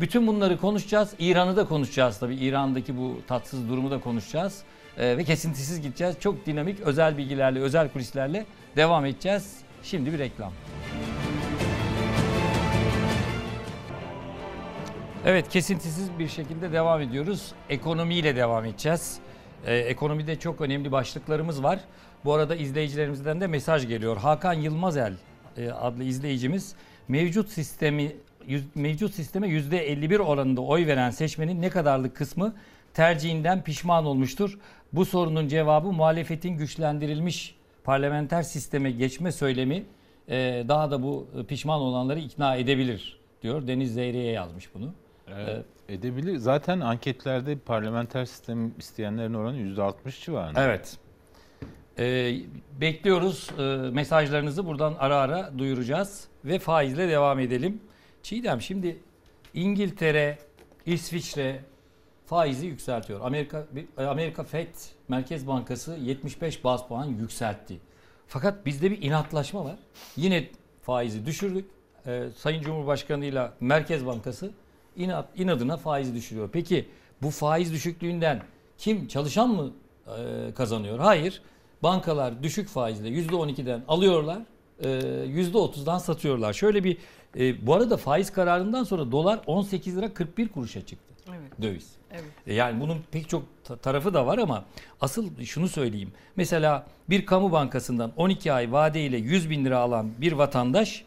Bütün 0.00 0.26
bunları 0.26 0.60
konuşacağız. 0.60 1.14
İran'ı 1.18 1.56
da 1.56 1.66
konuşacağız 1.68 2.18
tabii. 2.18 2.34
İran'daki 2.34 2.96
bu 2.96 3.20
tatsız 3.26 3.68
durumu 3.68 3.90
da 3.90 4.00
konuşacağız. 4.00 4.62
Ee, 4.98 5.16
ve 5.16 5.24
kesintisiz 5.24 5.80
gideceğiz. 5.80 6.16
Çok 6.20 6.46
dinamik 6.46 6.80
özel 6.80 7.18
bilgilerle, 7.18 7.60
özel 7.60 7.88
kulislerle 7.88 8.46
devam 8.76 9.04
edeceğiz. 9.04 9.56
Şimdi 9.82 10.12
bir 10.12 10.18
reklam. 10.18 10.52
Evet 15.26 15.48
kesintisiz 15.48 16.18
bir 16.18 16.28
şekilde 16.28 16.72
devam 16.72 17.00
ediyoruz. 17.00 17.52
Ekonomiyle 17.68 18.36
devam 18.36 18.64
edeceğiz. 18.64 19.18
Ee, 19.66 19.76
ekonomide 19.76 20.38
çok 20.38 20.60
önemli 20.60 20.92
başlıklarımız 20.92 21.62
var. 21.62 21.80
Bu 22.24 22.34
arada 22.34 22.54
izleyicilerimizden 22.54 23.40
de 23.40 23.46
mesaj 23.46 23.88
geliyor. 23.88 24.16
Hakan 24.16 24.52
Yılmazel 24.52 25.14
e, 25.56 25.70
adlı 25.70 26.04
izleyicimiz 26.04 26.74
mevcut 27.08 27.48
sistemi 27.48 28.12
yüz- 28.48 28.76
mevcut 28.76 29.14
sisteme 29.14 29.48
%51 29.48 30.18
oranında 30.18 30.60
oy 30.60 30.86
veren 30.86 31.10
seçmenin 31.10 31.62
ne 31.62 31.70
kadarlık 31.70 32.16
kısmı 32.16 32.54
tercihinden 32.94 33.62
pişman 33.64 34.06
olmuştur? 34.06 34.58
Bu 34.92 35.04
sorunun 35.04 35.48
cevabı 35.48 35.92
muhalefetin 35.92 36.50
güçlendirilmiş 36.56 37.54
parlamenter 37.84 38.42
sisteme 38.42 38.90
geçme 38.90 39.32
söylemi 39.32 39.82
e, 40.28 40.64
daha 40.68 40.90
da 40.90 41.02
bu 41.02 41.26
e, 41.40 41.44
pişman 41.44 41.80
olanları 41.80 42.18
ikna 42.20 42.56
edebilir 42.56 43.20
diyor. 43.42 43.66
Deniz 43.66 43.94
Zeyre'ye 43.94 44.32
yazmış 44.32 44.74
bunu. 44.74 44.92
Evet, 45.38 45.64
edebilir. 45.88 46.36
Zaten 46.36 46.80
anketlerde 46.80 47.58
parlamenter 47.58 48.24
sistem 48.24 48.72
isteyenlerin 48.78 49.34
oranı 49.34 49.56
%60 49.58 50.24
civarında. 50.24 50.64
Evet. 50.64 50.96
Ee, 51.98 52.36
bekliyoruz 52.80 53.50
Ee, 53.58 53.62
mesajlarınızı 53.92 54.66
buradan 54.66 54.94
ara 54.98 55.16
ara 55.16 55.58
duyuracağız 55.58 56.24
ve 56.44 56.58
faizle 56.58 57.08
devam 57.08 57.38
edelim. 57.40 57.80
Çiğdem 58.26 58.60
şimdi 58.60 58.98
İngiltere 59.54 60.38
İsviçre 60.86 61.60
faizi 62.26 62.66
yükseltiyor. 62.66 63.20
Amerika 63.20 63.66
Amerika 63.96 64.44
Fed 64.44 64.74
Merkez 65.08 65.46
Bankası 65.46 65.94
75 65.94 66.64
bas 66.64 66.88
puan 66.88 67.04
yükseltti. 67.04 67.80
Fakat 68.28 68.66
bizde 68.66 68.90
bir 68.90 69.02
inatlaşma 69.02 69.64
var. 69.64 69.76
Yine 70.16 70.48
faizi 70.82 71.26
düşürdük. 71.26 71.64
Ee, 72.06 72.24
Sayın 72.36 72.62
Cumhurbaşkanı 72.62 73.24
ile 73.24 73.50
Merkez 73.60 74.06
Bankası 74.06 74.50
inat, 74.96 75.28
inadına 75.36 75.76
faizi 75.76 76.14
düşürüyor. 76.14 76.50
Peki 76.52 76.88
bu 77.22 77.30
faiz 77.30 77.72
düşüklüğünden 77.72 78.42
kim 78.78 79.08
çalışan 79.08 79.48
mı 79.48 79.72
e, 80.06 80.54
kazanıyor? 80.54 80.98
Hayır. 80.98 81.42
Bankalar 81.82 82.42
düşük 82.42 82.68
faizle 82.68 83.08
%12'den 83.08 83.82
alıyorlar. 83.88 84.38
e, 84.80 84.88
%30'dan 84.88 85.98
satıyorlar. 85.98 86.52
Şöyle 86.52 86.84
bir 86.84 86.98
e, 87.38 87.66
bu 87.66 87.74
arada 87.74 87.96
faiz 87.96 88.32
kararından 88.32 88.84
sonra 88.84 89.12
dolar 89.12 89.40
18 89.46 89.96
lira 89.96 90.14
41 90.14 90.48
kuruşa 90.48 90.86
çıktı. 90.86 91.14
Evet. 91.28 91.62
Döviz. 91.62 91.90
Evet. 92.12 92.24
E, 92.46 92.54
Yani 92.54 92.80
bunun 92.80 92.98
pek 93.10 93.28
çok 93.28 93.42
ta- 93.64 93.76
tarafı 93.76 94.14
da 94.14 94.26
var 94.26 94.38
ama 94.38 94.64
asıl 95.00 95.44
şunu 95.44 95.68
söyleyeyim. 95.68 96.12
Mesela 96.36 96.86
bir 97.10 97.26
kamu 97.26 97.52
bankasından 97.52 98.12
12 98.16 98.52
ay 98.52 98.72
vadeyle 98.72 99.16
100 99.16 99.50
bin 99.50 99.64
lira 99.64 99.78
alan 99.78 100.10
bir 100.20 100.32
vatandaş 100.32 101.04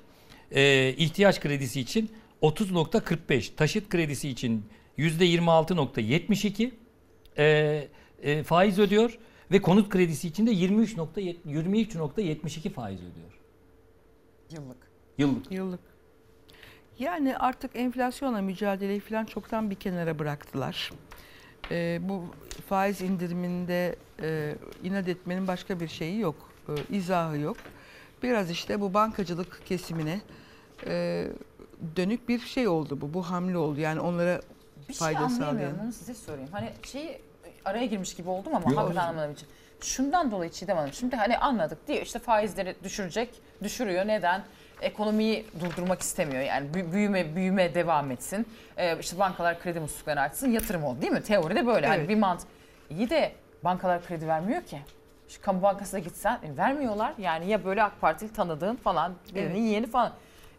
e, 0.52 0.94
ihtiyaç 0.98 1.40
kredisi 1.40 1.82
için 1.82 2.12
30.45, 2.42 3.56
taşıt 3.56 3.90
kredisi 3.90 4.30
için 4.30 4.66
%26.72 4.98 6.72
e, 7.38 7.88
e, 8.22 8.44
faiz 8.44 8.80
ödüyor 8.80 9.18
ve 9.52 9.62
konut 9.62 9.90
kredisi 9.90 10.28
için 10.28 10.48
de 10.48 10.52
23.7 10.52 11.36
23.72 11.48 12.70
faiz 12.70 13.00
ödüyor. 13.00 13.40
Yıllık. 14.52 14.78
Yıllık. 15.18 15.52
Yıllık. 15.52 15.80
Yani 17.00 17.38
artık 17.38 17.72
enflasyonla 17.76 18.42
mücadeleyi 18.42 19.00
falan 19.00 19.26
çoktan 19.26 19.70
bir 19.70 19.76
kenara 19.76 20.20
bıraktılar. 20.20 20.92
Ee, 21.72 22.00
bu 22.02 22.26
faiz 22.70 23.02
indiriminde 23.02 23.96
e, 24.22 24.56
inat 24.84 25.08
etmenin 25.08 25.48
başka 25.48 25.80
bir 25.80 25.88
şeyi 25.88 26.20
yok, 26.20 26.36
e, 26.70 26.96
izahı 26.96 27.38
yok. 27.38 27.58
Biraz 28.24 28.52
işte 28.52 28.82
bu 28.82 28.94
bankacılık 28.94 29.62
kesimine 29.66 30.22
e, 30.86 31.28
dönük 31.96 32.30
bir 32.30 32.40
şey 32.40 32.68
oldu 32.68 33.02
bu, 33.02 33.14
bu 33.14 33.24
hamle 33.30 33.58
oldu. 33.58 33.80
Yani 33.80 34.00
onlara 34.00 34.42
Bir 34.90 34.94
şey 34.94 35.00
fayda 35.00 35.20
anlayamıyorum 35.20 35.56
sağlayan. 35.76 35.86
onu 35.86 35.94
size 35.94 36.14
sorayım. 36.14 36.50
Hani 36.52 36.70
şeyi 36.84 37.22
araya 37.66 37.86
girmiş 37.86 38.14
gibi 38.16 38.30
oldum 38.30 38.56
ama 38.56 38.70
Yok. 38.72 38.80
hakikaten 38.80 39.08
anlamadığım 39.08 39.32
için. 39.34 39.48
Şundan 39.82 40.32
dolayı 40.32 40.52
Çiğdem 40.52 40.78
Hanım. 40.78 40.94
Şimdi 40.94 41.16
hani 41.16 41.38
anladık 41.38 41.88
diyor 41.88 42.02
işte 42.02 42.20
faizleri 42.20 42.76
düşürecek. 42.84 43.30
Düşürüyor. 43.64 44.08
Neden? 44.08 44.44
Ekonomiyi 44.82 45.46
durdurmak 45.60 46.02
istemiyor. 46.02 46.42
Yani 46.44 46.70
bü- 46.72 46.92
büyüme 46.92 47.36
büyüme 47.36 47.76
devam 47.76 48.12
etsin. 48.12 48.48
Ee, 48.78 49.00
işte 49.00 49.20
bankalar 49.20 49.60
kredi 49.60 49.80
musluklarını 49.80 50.22
açsın. 50.22 50.52
Yatırım 50.52 50.84
oldu 50.84 51.02
değil 51.02 51.14
mi? 51.14 51.24
Teoride 51.24 51.68
böyle. 51.68 51.88
Hani 51.88 52.00
Evet. 52.00 52.10
bir 52.10 52.16
mant. 52.16 52.42
İyi 52.90 53.10
de 53.10 53.32
bankalar 53.64 54.06
kredi 54.06 54.28
vermiyor 54.28 54.64
ki. 54.64 54.80
Şu 55.28 55.42
kamu 55.42 55.62
bankasına 55.62 56.00
gitsen 56.00 56.40
e, 56.44 56.58
vermiyorlar. 56.58 57.14
Yani 57.18 57.48
ya 57.48 57.66
böyle 57.66 57.84
AK 57.84 58.02
Partili 58.02 58.34
tanıdığın 58.34 58.76
falan 58.76 59.14
birinin 59.36 59.50
Evet. 59.50 59.60
yeğeni 59.60 59.88
falan. 59.88 60.12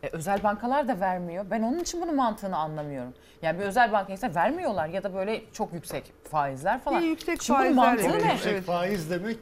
E, 0.03 0.09
özel 0.09 0.43
bankalar 0.43 0.89
da 0.89 1.01
vermiyor. 1.01 1.45
Ben 1.51 1.63
onun 1.63 1.79
için 1.79 2.03
bunun 2.03 2.17
mantığını 2.17 2.57
anlamıyorum. 2.57 3.15
Yani 3.43 3.59
bir 3.59 3.65
özel 3.65 3.93
bankaya 3.93 4.15
gitsen 4.15 4.35
vermiyorlar 4.35 4.87
ya 4.89 5.03
da 5.03 5.15
böyle 5.15 5.43
çok 5.53 5.73
yüksek 5.73 6.13
faizler 6.31 6.81
falan. 6.81 7.03
Bir 7.03 7.07
yüksek 7.09 7.43
Şimdi 7.43 7.59
bunun 7.59 7.77
faizler 7.77 7.87
mantığı 7.87 8.17
evet, 8.17 8.25
ne? 8.25 8.33
Yüksek 8.33 8.53
Evet. 8.53 8.65
faiz 8.65 9.11
demek 9.11 9.39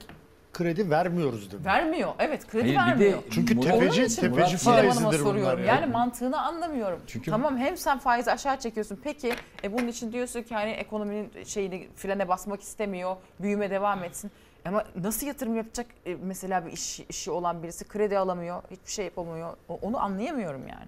kredi 0.58 0.90
vermiyoruz 0.90 1.52
demek. 1.52 1.66
Vermiyor. 1.66 2.12
Evet 2.18 2.46
kredi 2.46 2.74
Hayır, 2.76 2.94
bir 2.94 3.00
de 3.00 3.04
vermiyor. 3.04 3.22
Çünkü 3.30 3.54
Murat- 3.54 3.72
Onun 3.72 3.80
tefeci 3.80 4.04
için 4.04 4.22
tefeci 4.22 4.58
Çiğdem 4.58 4.74
Hanım'a 4.74 4.92
faizidir 4.94 5.24
soruyorum. 5.24 5.52
bunlar. 5.58 5.58
ya. 5.58 5.74
Yani 5.74 5.86
mantığını 5.92 6.42
anlamıyorum. 6.42 7.00
Çünkü- 7.06 7.30
Tamam 7.30 7.56
hem 7.58 7.76
sen 7.76 7.98
faizi 7.98 8.32
aşağı 8.32 8.58
çekiyorsun. 8.58 9.00
Peki 9.04 9.32
e 9.64 9.72
bunun 9.72 9.88
için 9.88 10.12
diyorsun 10.12 10.42
ki 10.42 10.54
hani 10.54 10.70
ekonominin 10.70 11.30
şeyini 11.44 11.88
frene 11.96 12.28
basmak 12.28 12.60
istemiyor. 12.62 13.16
Büyüme 13.40 13.70
devam 13.70 14.04
etsin. 14.04 14.30
Ama 14.64 14.84
nasıl 15.02 15.26
yatırım 15.26 15.56
yapacak 15.56 15.86
e, 16.06 16.16
mesela 16.22 16.66
bir 16.66 16.72
iş, 16.72 17.00
işi 17.00 17.30
olan 17.30 17.62
birisi 17.62 17.88
kredi 17.88 18.18
alamıyor, 18.18 18.62
hiçbir 18.70 18.92
şey 18.92 19.04
yapamıyor. 19.04 19.52
O- 19.68 19.78
Onu 19.82 19.98
anlayamıyorum 20.02 20.62
yani. 20.68 20.86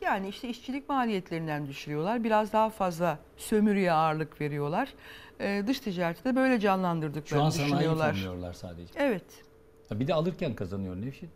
Yani 0.00 0.28
işte 0.28 0.48
işçilik 0.48 0.88
maliyetlerinden 0.88 1.66
düşürüyorlar. 1.66 2.24
Biraz 2.24 2.52
daha 2.52 2.70
fazla 2.70 3.18
sömürüye 3.36 3.92
ağırlık 3.92 4.40
veriyorlar. 4.40 4.88
Ee, 5.40 5.64
dış 5.66 5.80
ticareti 5.80 6.24
de 6.24 6.36
böyle 6.36 6.48
Şu 6.52 6.54
an 6.56 6.60
canlandırdıklarını 6.60 7.52
sanayi 7.52 7.72
düşünüyorlar. 7.72 8.12
fonluyorlar 8.14 8.52
sadece. 8.52 8.92
Evet. 8.96 9.24
Ha 9.88 10.00
Bir 10.00 10.06
de 10.06 10.14
alırken 10.14 10.54
kazanıyor 10.54 10.96
Nevşin. 10.96 11.30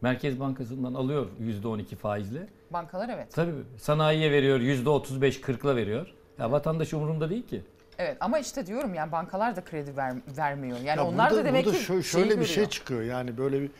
Merkez 0.00 0.40
Bankası'ndan 0.40 0.94
alıyor 0.94 1.26
%12 1.40 1.96
faizle. 1.96 2.46
Bankalar 2.70 3.08
evet. 3.08 3.32
Tabii 3.32 3.52
sanayiye 3.78 4.30
veriyor 4.32 4.60
%35-40'la 4.60 5.76
veriyor. 5.76 6.06
Ya 6.38 6.52
vatandaş 6.52 6.94
umurunda 6.94 7.30
değil 7.30 7.46
ki. 7.46 7.62
Evet 7.98 8.16
ama 8.20 8.38
işte 8.38 8.66
diyorum 8.66 8.94
yani 8.94 9.12
bankalar 9.12 9.56
da 9.56 9.64
kredi 9.64 9.96
ver- 9.96 10.16
vermiyor. 10.38 10.78
Yani 10.84 10.98
Ya 10.98 11.06
onlar 11.06 11.30
burada- 11.30 11.42
da 11.42 11.48
demek 11.48 11.64
burada 11.66 11.78
ki 11.78 11.84
şö- 11.84 12.02
şöyle 12.02 12.28
şeyi 12.28 12.40
bir 12.40 12.44
şey 12.46 12.54
görüyor. 12.54 12.70
çıkıyor. 12.70 13.02
Yani 13.02 13.38
böyle 13.38 13.60
bir 13.62 13.70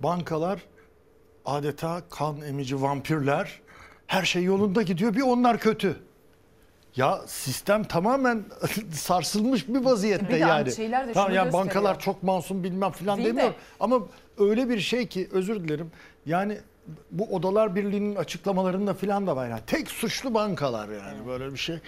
bankalar 0.00 0.60
adeta 1.44 2.02
kan 2.10 2.40
emici 2.40 2.82
vampirler. 2.82 3.60
Her 4.06 4.22
şey 4.24 4.44
yolunda 4.44 4.82
gidiyor. 4.82 5.14
Bir 5.14 5.22
onlar 5.22 5.58
kötü. 5.58 5.96
Ya 6.96 7.20
sistem 7.26 7.84
tamamen 7.84 8.44
sarsılmış 8.92 9.68
bir 9.68 9.84
vaziyette 9.84 10.28
Bir 10.28 10.32
de 10.34 10.36
yani. 10.36 10.72
şeyler 10.72 11.08
de 11.08 11.12
tamam 11.12 11.32
yani 11.34 11.44
gösteriyor. 11.44 11.66
bankalar 11.66 12.00
çok 12.00 12.22
masum 12.22 12.64
bilmem 12.64 12.90
filan 12.92 13.18
Değil 13.24 13.36
de-. 13.36 13.52
Ama 13.80 14.00
öyle 14.38 14.68
bir 14.68 14.80
şey 14.80 15.06
ki 15.06 15.28
özür 15.32 15.64
dilerim. 15.64 15.90
Yani 16.26 16.58
bu 17.10 17.34
Odalar 17.34 17.76
Birliği'nin 17.76 18.16
açıklamalarında 18.16 18.94
filan 18.94 19.26
da 19.26 19.36
var. 19.36 19.48
Yani 19.48 19.60
tek 19.66 19.90
suçlu 19.90 20.34
bankalar 20.34 20.88
yani 20.88 21.26
böyle 21.26 21.52
bir 21.52 21.58
şey. 21.58 21.78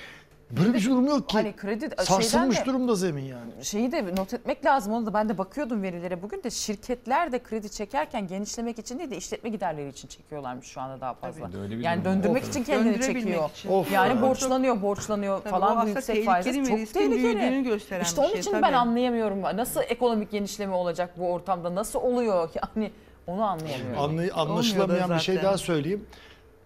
Böyle 0.50 0.74
bir 0.74 0.84
durum 0.84 1.06
yok 1.06 1.28
ki. 1.28 1.36
Hani 1.36 1.56
kredi 1.56 1.80
şeyden 1.80 2.04
Sarsılmış 2.04 2.60
de- 2.60 2.64
durumda 2.64 2.94
zemin 2.94 3.24
yani. 3.24 3.64
şeyi 3.64 3.92
de 3.92 4.16
not 4.16 4.34
etmek 4.34 4.64
lazım. 4.64 4.92
Onu 4.92 5.06
da 5.06 5.14
ben 5.14 5.28
de 5.28 5.38
bakıyordum 5.38 5.82
verilere 5.82 6.22
bugün 6.22 6.42
de 6.42 6.50
şirketler 6.50 7.32
de 7.32 7.42
kredi 7.42 7.70
çekerken 7.70 8.26
genişlemek 8.26 8.78
için 8.78 8.98
değil 8.98 9.10
de 9.10 9.16
işletme 9.16 9.50
giderleri 9.50 9.88
için 9.88 10.08
çekiyorlarmış 10.08 10.66
şu 10.66 10.80
anda 10.80 11.00
daha 11.00 11.14
fazla. 11.14 11.46
Tabii, 11.50 11.56
öyle 11.58 11.78
bir 11.78 11.84
yani 11.84 12.04
döndürmek 12.04 12.42
Of. 12.42 12.48
için 12.48 12.64
kendini 12.64 13.00
çekiyor. 13.02 13.50
için. 13.50 13.68
Of. 13.68 13.92
Yani 13.92 14.22
borçlanıyor, 14.22 14.82
borçlanıyor 14.82 15.38
Tabii 15.40 15.50
falan 15.50 15.86
bu 15.86 15.88
yüksek 15.88 16.24
faizler 16.24 16.54
çok 16.54 16.66
tehlikeli. 16.66 17.62
gösteren 17.62 18.02
İşte 18.02 18.20
onun 18.20 18.30
şey, 18.30 18.40
için 18.40 18.50
tabii. 18.52 18.62
ben 18.62 18.72
anlayamıyorum. 18.72 19.42
Nasıl 19.42 19.80
ekonomik 19.88 20.30
genişleme 20.30 20.74
olacak 20.74 21.14
bu 21.18 21.32
ortamda? 21.32 21.74
Nasıl 21.74 21.98
oluyor? 21.98 22.48
Yani 22.76 22.90
onu 23.26 23.42
anlayamıyorum. 23.44 23.98
Anlay- 24.18 24.32
anlaşılamayan 24.34 25.10
bir 25.10 25.18
şey 25.18 25.42
daha 25.42 25.58
söyleyeyim. 25.58 26.06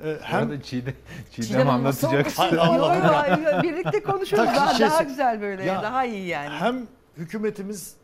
Ee, 0.05 0.19
Hem 0.23 0.51
de 0.51 0.63
Çiğdem, 0.63 0.95
Çiğdem, 1.33 1.49
Çiğdem 1.49 1.67
Hanım 1.67 1.85
nasıl 1.85 2.07
anlatacak. 2.07 2.53
oldu? 2.53 2.61
Hay 2.61 2.77
Yo, 2.77 2.85
Allah 2.85 3.27
yo, 3.27 3.57
yo, 3.57 3.63
birlikte 3.63 4.03
konuşuruz. 4.03 4.45
Daha, 4.45 4.81
daha 4.81 5.03
güzel 5.03 5.41
böyle. 5.41 5.65
Ya, 5.65 5.83
daha 5.83 6.05
iyi 6.05 6.27
yani. 6.27 6.49
hem 6.49 6.87
hükümetimiz 7.17 7.95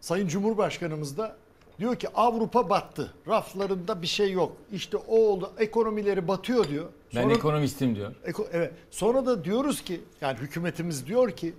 Sayın 0.00 0.28
Cumhurbaşkanımız 0.28 1.18
da 1.18 1.36
diyor 1.78 1.96
ki 1.96 2.08
Avrupa 2.14 2.70
battı. 2.70 3.14
Raflarında 3.28 4.02
bir 4.02 4.06
şey 4.06 4.32
yok. 4.32 4.56
İşte 4.72 4.96
o 4.96 5.16
oldu. 5.18 5.52
Ekonomileri 5.58 6.28
batıyor 6.28 6.68
diyor. 6.68 6.86
Ben 7.14 7.22
Sonra- 7.22 7.34
ekonomistim 7.34 7.94
diyor. 7.96 8.14
Eko- 8.26 8.46
evet. 8.52 8.72
Sonra 8.90 9.26
da 9.26 9.44
diyoruz 9.44 9.82
ki 9.84 10.00
yani 10.20 10.38
hükümetimiz 10.38 11.06
diyor 11.06 11.30
ki 11.30 11.54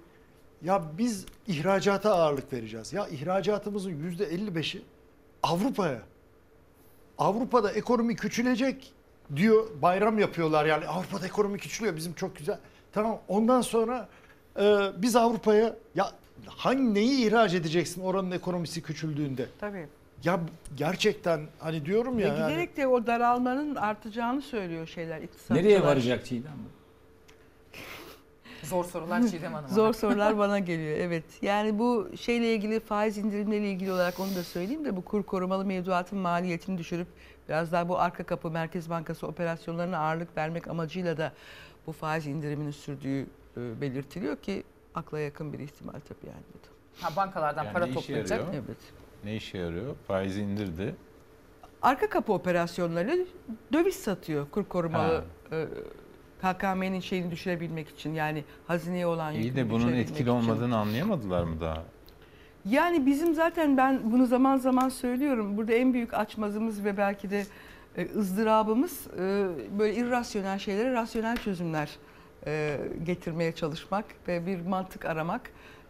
ya 0.63 0.81
biz 0.97 1.25
ihracata 1.47 2.15
ağırlık 2.15 2.53
vereceğiz. 2.53 2.93
Ya 2.93 3.07
ihracatımızın 3.07 3.91
yüzde 3.91 4.25
55'i 4.25 4.81
Avrupa'ya. 5.43 6.01
Avrupa'da 7.17 7.71
ekonomi 7.71 8.15
küçülecek 8.15 8.93
diyor. 9.35 9.67
Bayram 9.81 10.19
yapıyorlar 10.19 10.65
yani 10.65 10.87
Avrupa'da 10.87 11.25
ekonomi 11.25 11.57
küçülüyor 11.57 11.95
bizim 11.95 12.13
çok 12.13 12.35
güzel. 12.35 12.57
Tamam 12.93 13.19
ondan 13.27 13.61
sonra 13.61 14.07
e, 14.59 14.79
biz 14.97 15.15
Avrupa'ya 15.15 15.75
ya 15.95 16.11
hangi 16.45 16.93
neyi 16.93 17.27
ihraç 17.27 17.53
edeceksin 17.53 18.01
oranın 18.01 18.31
ekonomisi 18.31 18.81
küçüldüğünde? 18.81 19.45
Tabii. 19.59 19.87
Ya 20.23 20.39
gerçekten 20.77 21.41
hani 21.59 21.85
diyorum 21.85 22.19
ya 22.19 22.27
yani, 22.27 22.37
giderek 22.37 22.77
de 22.77 22.87
o 22.87 23.07
daralmanın 23.07 23.75
artacağını 23.75 24.41
söylüyor 24.41 24.87
şeyler 24.87 25.21
iktisatçılar. 25.21 25.59
Nereye 25.59 25.83
varacak 25.83 26.25
Çiğdem? 26.25 26.51
Zor 28.63 28.83
sorular 28.83 29.27
Çiğdem 29.27 29.53
Hanım'a. 29.53 29.73
Zor 29.73 29.93
sorular 29.93 30.37
bana 30.37 30.59
geliyor 30.59 30.97
evet. 30.97 31.23
Yani 31.41 31.79
bu 31.79 32.07
şeyle 32.19 32.53
ilgili 32.53 32.79
faiz 32.79 33.17
indirimleriyle 33.17 33.71
ilgili 33.71 33.91
olarak 33.91 34.19
onu 34.19 34.35
da 34.35 34.43
söyleyeyim 34.43 34.85
de 34.85 34.95
bu 34.95 35.05
kur 35.05 35.23
korumalı 35.23 35.65
mevduatın 35.65 36.19
maliyetini 36.19 36.77
düşürüp 36.77 37.07
biraz 37.49 37.71
daha 37.71 37.89
bu 37.89 37.99
arka 37.99 38.23
kapı 38.23 38.51
Merkez 38.51 38.89
Bankası 38.89 39.27
operasyonlarına 39.27 39.97
ağırlık 39.97 40.37
vermek 40.37 40.67
amacıyla 40.67 41.17
da 41.17 41.33
bu 41.87 41.91
faiz 41.91 42.27
indiriminin 42.27 42.71
sürdüğü 42.71 43.21
e, 43.57 43.81
belirtiliyor 43.81 44.35
ki 44.37 44.63
akla 44.95 45.19
yakın 45.19 45.53
bir 45.53 45.59
ihtimal 45.59 45.93
tabii 45.93 46.27
yani 46.27 46.43
bu 46.53 46.57
da. 46.67 46.71
Ha, 47.07 47.15
bankalardan 47.15 47.63
Yani 47.63 47.73
para 47.73 47.85
ne 47.85 47.91
işe 47.91 47.99
toplayacak. 47.99 48.39
yarıyor? 48.39 48.63
Evet. 48.67 48.77
Ne 49.23 49.35
işe 49.35 49.57
yarıyor? 49.57 49.95
Faizi 50.07 50.41
indirdi. 50.41 50.95
Arka 51.81 52.09
kapı 52.09 52.33
operasyonları 52.33 53.25
döviz 53.73 53.95
satıyor 53.95 54.49
kur 54.51 54.65
korumalı 54.65 55.23
e, 55.51 55.65
KKM'nin 56.41 56.99
şeyini 56.99 57.31
düşürebilmek 57.31 57.89
için 57.89 58.13
yani 58.13 58.43
hazineye 58.67 59.07
olan 59.07 59.33
İyi 59.33 59.43
yükünü 59.45 59.55
de 59.55 59.69
bunun 59.69 59.79
düşürebilmek 59.79 60.09
etkili 60.09 60.21
için. 60.21 60.31
olmadığını 60.31 60.77
anlayamadılar 60.77 61.43
mı 61.43 61.61
daha? 61.61 61.83
Yani 62.69 63.05
bizim 63.05 63.33
zaten 63.33 63.77
ben 63.77 63.99
bunu 64.03 64.25
zaman 64.25 64.57
zaman 64.57 64.89
söylüyorum. 64.89 65.57
Burada 65.57 65.73
en 65.73 65.93
büyük 65.93 66.13
açmazımız 66.13 66.85
ve 66.85 66.97
belki 66.97 67.29
de 67.29 67.45
e, 67.97 68.07
ızdırabımız 68.15 69.07
e, 69.07 69.47
böyle 69.79 69.95
irrasyonel 69.95 70.59
şeylere 70.59 70.93
rasyonel 70.93 71.37
çözümler 71.37 71.89
e, 72.47 72.77
getirmeye 73.05 73.51
çalışmak 73.51 74.05
ve 74.27 74.45
bir 74.45 74.61
mantık 74.61 75.05
aramak. 75.05 75.41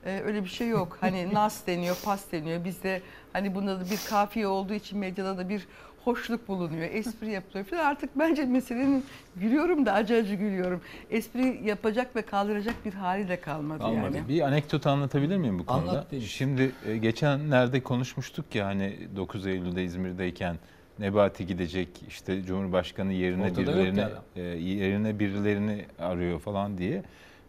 Öyle 0.06 0.44
bir 0.44 0.50
şey 0.50 0.68
yok. 0.68 0.98
Hani 1.02 1.30
nas 1.34 1.68
deniyor, 1.68 1.98
pas 2.06 2.32
deniyor. 2.32 2.66
Bizde 2.66 3.02
hani 3.34 3.56
bunda 3.56 3.80
da 3.80 3.84
bir 3.92 4.00
kafiye 4.10 4.48
olduğu 4.48 4.74
için 4.74 5.00
medyada 5.00 5.38
da 5.38 5.50
bir 5.50 5.68
hoşluk 6.08 6.48
bulunuyor. 6.48 6.90
Espri 6.92 7.32
yapılıyor 7.32 7.66
falan. 7.66 7.86
Artık 7.86 8.10
bence 8.20 8.46
meselenin 8.46 9.06
gülüyorum 9.36 9.86
da 9.86 9.94
acı 9.94 10.16
acı 10.16 10.36
gülüyorum. 10.36 10.82
Espri 11.10 11.62
yapacak 11.64 12.16
ve 12.16 12.22
kaldıracak 12.22 12.86
bir 12.86 12.94
hali 12.94 13.30
de 13.30 13.40
kalmadı, 13.42 13.80
Kalmadı. 13.80 14.18
yani. 14.18 14.28
Bir 14.30 14.42
anekdot 14.42 14.88
anlatabilir 14.88 15.38
miyim 15.38 15.60
bu 15.60 15.66
konuda? 15.66 15.90
Anlat 15.92 16.12
Deniz. 16.12 16.30
Şimdi 16.30 16.72
e, 16.86 16.98
geçenlerde 16.98 17.84
konuşmuştuk 17.84 18.56
ya 18.56 18.66
hani 18.66 18.98
9 19.16 19.48
Eylül'de 19.48 19.84
İzmir'deyken 19.84 20.56
Nebati 21.00 21.46
gidecek 21.48 21.90
işte 22.08 22.44
Cumhurbaşkanı 22.44 23.14
yerine 23.14 23.44
Ortada 23.44 23.62
birilerini 23.62 24.06
e, 24.36 24.42
yerine 24.42 25.20
birilerini 25.20 25.86
arıyor 26.00 26.40
falan 26.40 26.78
diye. 26.78 27.04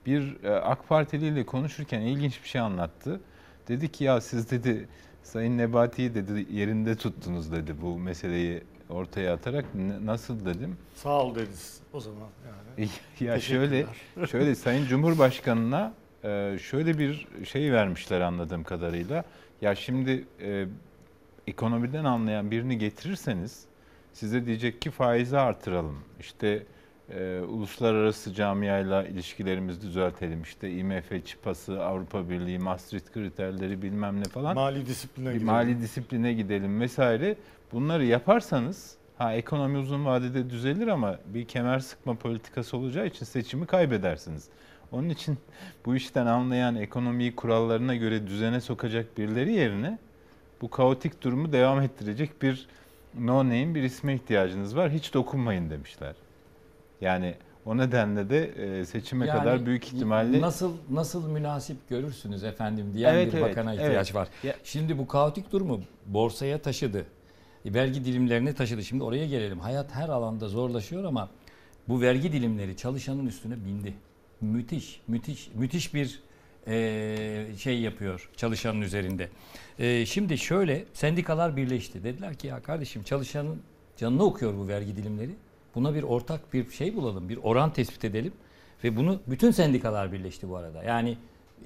Bir 0.06 0.44
e, 0.44 0.50
AK 0.50 0.88
Partili 0.88 1.26
ile 1.26 1.46
konuşurken 1.46 2.00
ilginç 2.00 2.42
bir 2.42 2.48
şey 2.48 2.60
anlattı. 2.60 3.20
Dedi 3.68 3.92
ki 3.92 4.04
ya 4.04 4.20
siz 4.20 4.50
dedi 4.50 4.88
Sayın 5.28 5.58
Nebati'yi 5.58 6.14
dedi 6.14 6.46
yerinde 6.50 6.96
tuttunuz 6.96 7.52
dedi 7.52 7.74
bu 7.82 7.98
meseleyi 7.98 8.62
ortaya 8.90 9.34
atarak 9.34 9.74
"N- 9.74 10.06
nasıl 10.06 10.44
dedim. 10.44 10.76
Sağ 10.94 11.22
ol 11.22 11.34
dediniz 11.34 11.80
o 11.92 12.00
zaman 12.00 12.28
yani. 12.78 12.88
ya 13.20 13.40
şöyle 13.40 13.86
şöyle 14.30 14.54
Sayın 14.54 14.86
Cumhurbaşkanına 14.86 15.94
e, 16.24 16.56
şöyle 16.62 16.98
bir 16.98 17.28
şey 17.44 17.72
vermişler 17.72 18.20
anladığım 18.20 18.64
kadarıyla. 18.64 19.24
Ya 19.60 19.74
şimdi 19.74 20.24
e, 20.40 20.66
ekonomiden 21.46 22.04
anlayan 22.04 22.50
birini 22.50 22.78
getirirseniz 22.78 23.64
size 24.12 24.46
diyecek 24.46 24.82
ki 24.82 24.90
faizi 24.90 25.38
artıralım. 25.38 25.98
İşte 26.20 26.66
e, 27.14 27.40
uluslararası 27.40 28.34
camiayla 28.34 29.04
ilişkilerimizi 29.04 29.82
düzeltelim. 29.82 30.42
İşte 30.42 30.70
IMF 30.72 31.26
çıpası, 31.26 31.84
Avrupa 31.84 32.30
Birliği, 32.30 32.58
Maastricht 32.58 33.12
kriterleri 33.12 33.82
bilmem 33.82 34.20
ne 34.20 34.24
falan. 34.24 34.54
Mali 34.54 34.86
disipline 34.86 35.28
bir 35.28 35.32
gidelim. 35.32 35.46
mali 35.46 35.80
disipline 35.80 36.32
gidelim 36.32 36.80
vesaire. 36.80 37.36
Bunları 37.72 38.04
yaparsanız 38.04 38.96
ha 39.18 39.34
ekonomi 39.34 39.78
uzun 39.78 40.04
vadede 40.04 40.50
düzelir 40.50 40.86
ama 40.88 41.18
bir 41.26 41.44
kemer 41.44 41.78
sıkma 41.78 42.14
politikası 42.14 42.76
olacağı 42.76 43.06
için 43.06 43.26
seçimi 43.26 43.66
kaybedersiniz. 43.66 44.48
Onun 44.92 45.08
için 45.08 45.38
bu 45.86 45.96
işten 45.96 46.26
anlayan 46.26 46.76
ekonomiyi 46.76 47.36
kurallarına 47.36 47.94
göre 47.96 48.26
düzene 48.26 48.60
sokacak 48.60 49.18
birileri 49.18 49.52
yerine 49.52 49.98
bu 50.62 50.70
kaotik 50.70 51.22
durumu 51.22 51.52
devam 51.52 51.80
ettirecek 51.80 52.42
bir 52.42 52.68
no 53.18 53.38
name 53.38 53.74
bir 53.74 53.82
isme 53.82 54.14
ihtiyacınız 54.14 54.76
var. 54.76 54.90
Hiç 54.90 55.14
dokunmayın 55.14 55.70
demişler. 55.70 56.14
Yani 57.00 57.34
o 57.66 57.76
nedenle 57.76 58.30
de 58.30 58.44
e, 58.80 58.84
seçime 58.84 59.26
Yani 59.26 59.38
kadar 59.38 59.66
büyük 59.66 59.84
ihtimalle 59.84 60.40
nasıl 60.40 60.72
nasıl 60.90 61.28
münasip 61.30 61.88
görürsünüz 61.88 62.44
efendim 62.44 62.86
diyen 62.94 63.14
Evet, 63.14 63.32
bir 63.32 63.38
evet, 63.38 63.50
bakana 63.50 63.74
evet. 63.74 63.84
ihtiyaç 63.84 64.14
var. 64.14 64.28
Ya- 64.42 64.54
Şimdi 64.64 64.98
bu 64.98 65.06
kaotik 65.06 65.52
durumu 65.52 65.80
borsaya 66.06 66.58
taşıdı. 66.62 67.04
E, 67.64 67.74
Vergi 67.74 68.04
dilimlerini 68.04 68.54
taşıdı. 68.54 68.84
Şimdi 68.84 69.04
oraya 69.04 69.26
gelelim. 69.26 69.58
Hayat 69.60 69.94
her 69.94 70.08
alanda 70.08 70.48
zorlaşıyor 70.48 71.04
ama 71.04 71.30
bu 71.88 72.00
vergi 72.00 72.32
dilimleri 72.32 72.76
çalışanın 72.76 73.26
üstüne 73.26 73.64
bindi. 73.64 73.94
Müthiş, 74.40 75.00
müthiş, 75.08 75.50
müthiş 75.54 75.94
bir 75.94 76.20
e, 76.66 77.46
şey 77.58 77.80
yapıyor 77.80 78.30
çalışanın 78.36 78.80
üzerinde. 78.80 79.28
E, 79.78 80.06
şimdi 80.06 80.38
şöyle 80.38 80.84
sendikalar 80.92 81.56
birleşti. 81.56 82.04
Dediler 82.04 82.34
ki 82.34 82.46
ya 82.46 82.62
kardeşim 82.62 83.02
çalışanın 83.02 83.62
canını 83.96 84.22
okuyor 84.24 84.54
bu 84.54 84.68
vergi 84.68 84.96
dilimleri. 84.96 85.30
Buna 85.74 85.94
bir 85.94 86.02
ortak 86.02 86.52
bir 86.52 86.70
şey 86.70 86.96
bulalım, 86.96 87.28
bir 87.28 87.38
oran 87.42 87.72
tespit 87.72 88.04
edelim 88.04 88.32
ve 88.84 88.96
bunu 88.96 89.20
bütün 89.26 89.50
sendikalar 89.50 90.12
birleşti 90.12 90.48
bu 90.48 90.56
arada. 90.56 90.82
Yani 90.82 91.16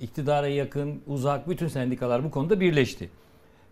iktidara 0.01 0.49
yakın, 0.49 1.01
uzak 1.07 1.49
bütün 1.49 1.69
sendikalar 1.69 2.25
bu 2.25 2.31
konuda 2.31 2.61
birleşti. 2.61 3.11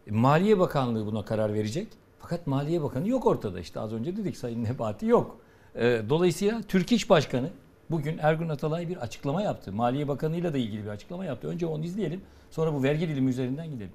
E, 0.06 0.10
Maliye 0.10 0.58
Bakanlığı 0.58 1.06
buna 1.06 1.24
karar 1.24 1.54
verecek. 1.54 1.88
Fakat 2.18 2.46
Maliye 2.46 2.82
Bakanı 2.82 3.08
yok 3.08 3.26
ortada 3.26 3.60
işte 3.60 3.80
az 3.80 3.92
önce 3.92 4.16
dedik 4.16 4.36
Sayın 4.36 4.64
Nebati 4.64 5.06
yok. 5.06 5.36
E, 5.74 6.02
Dolayısıyla 6.08 6.62
Türk 6.68 6.92
İş 6.92 7.10
Başkanı 7.10 7.50
bugün 7.90 8.18
Ergun 8.18 8.48
Atalay 8.48 8.88
bir 8.88 8.96
açıklama 8.96 9.42
yaptı. 9.42 9.72
Maliye 9.72 10.08
Bakanı'yla 10.08 10.52
da 10.52 10.58
ilgili 10.58 10.84
bir 10.84 10.88
açıklama 10.88 11.24
yaptı. 11.24 11.48
Önce 11.48 11.66
onu 11.66 11.84
izleyelim 11.84 12.20
sonra 12.50 12.74
bu 12.74 12.82
vergi 12.82 13.08
dilimi 13.08 13.30
üzerinden 13.30 13.70
gidelim. 13.70 13.92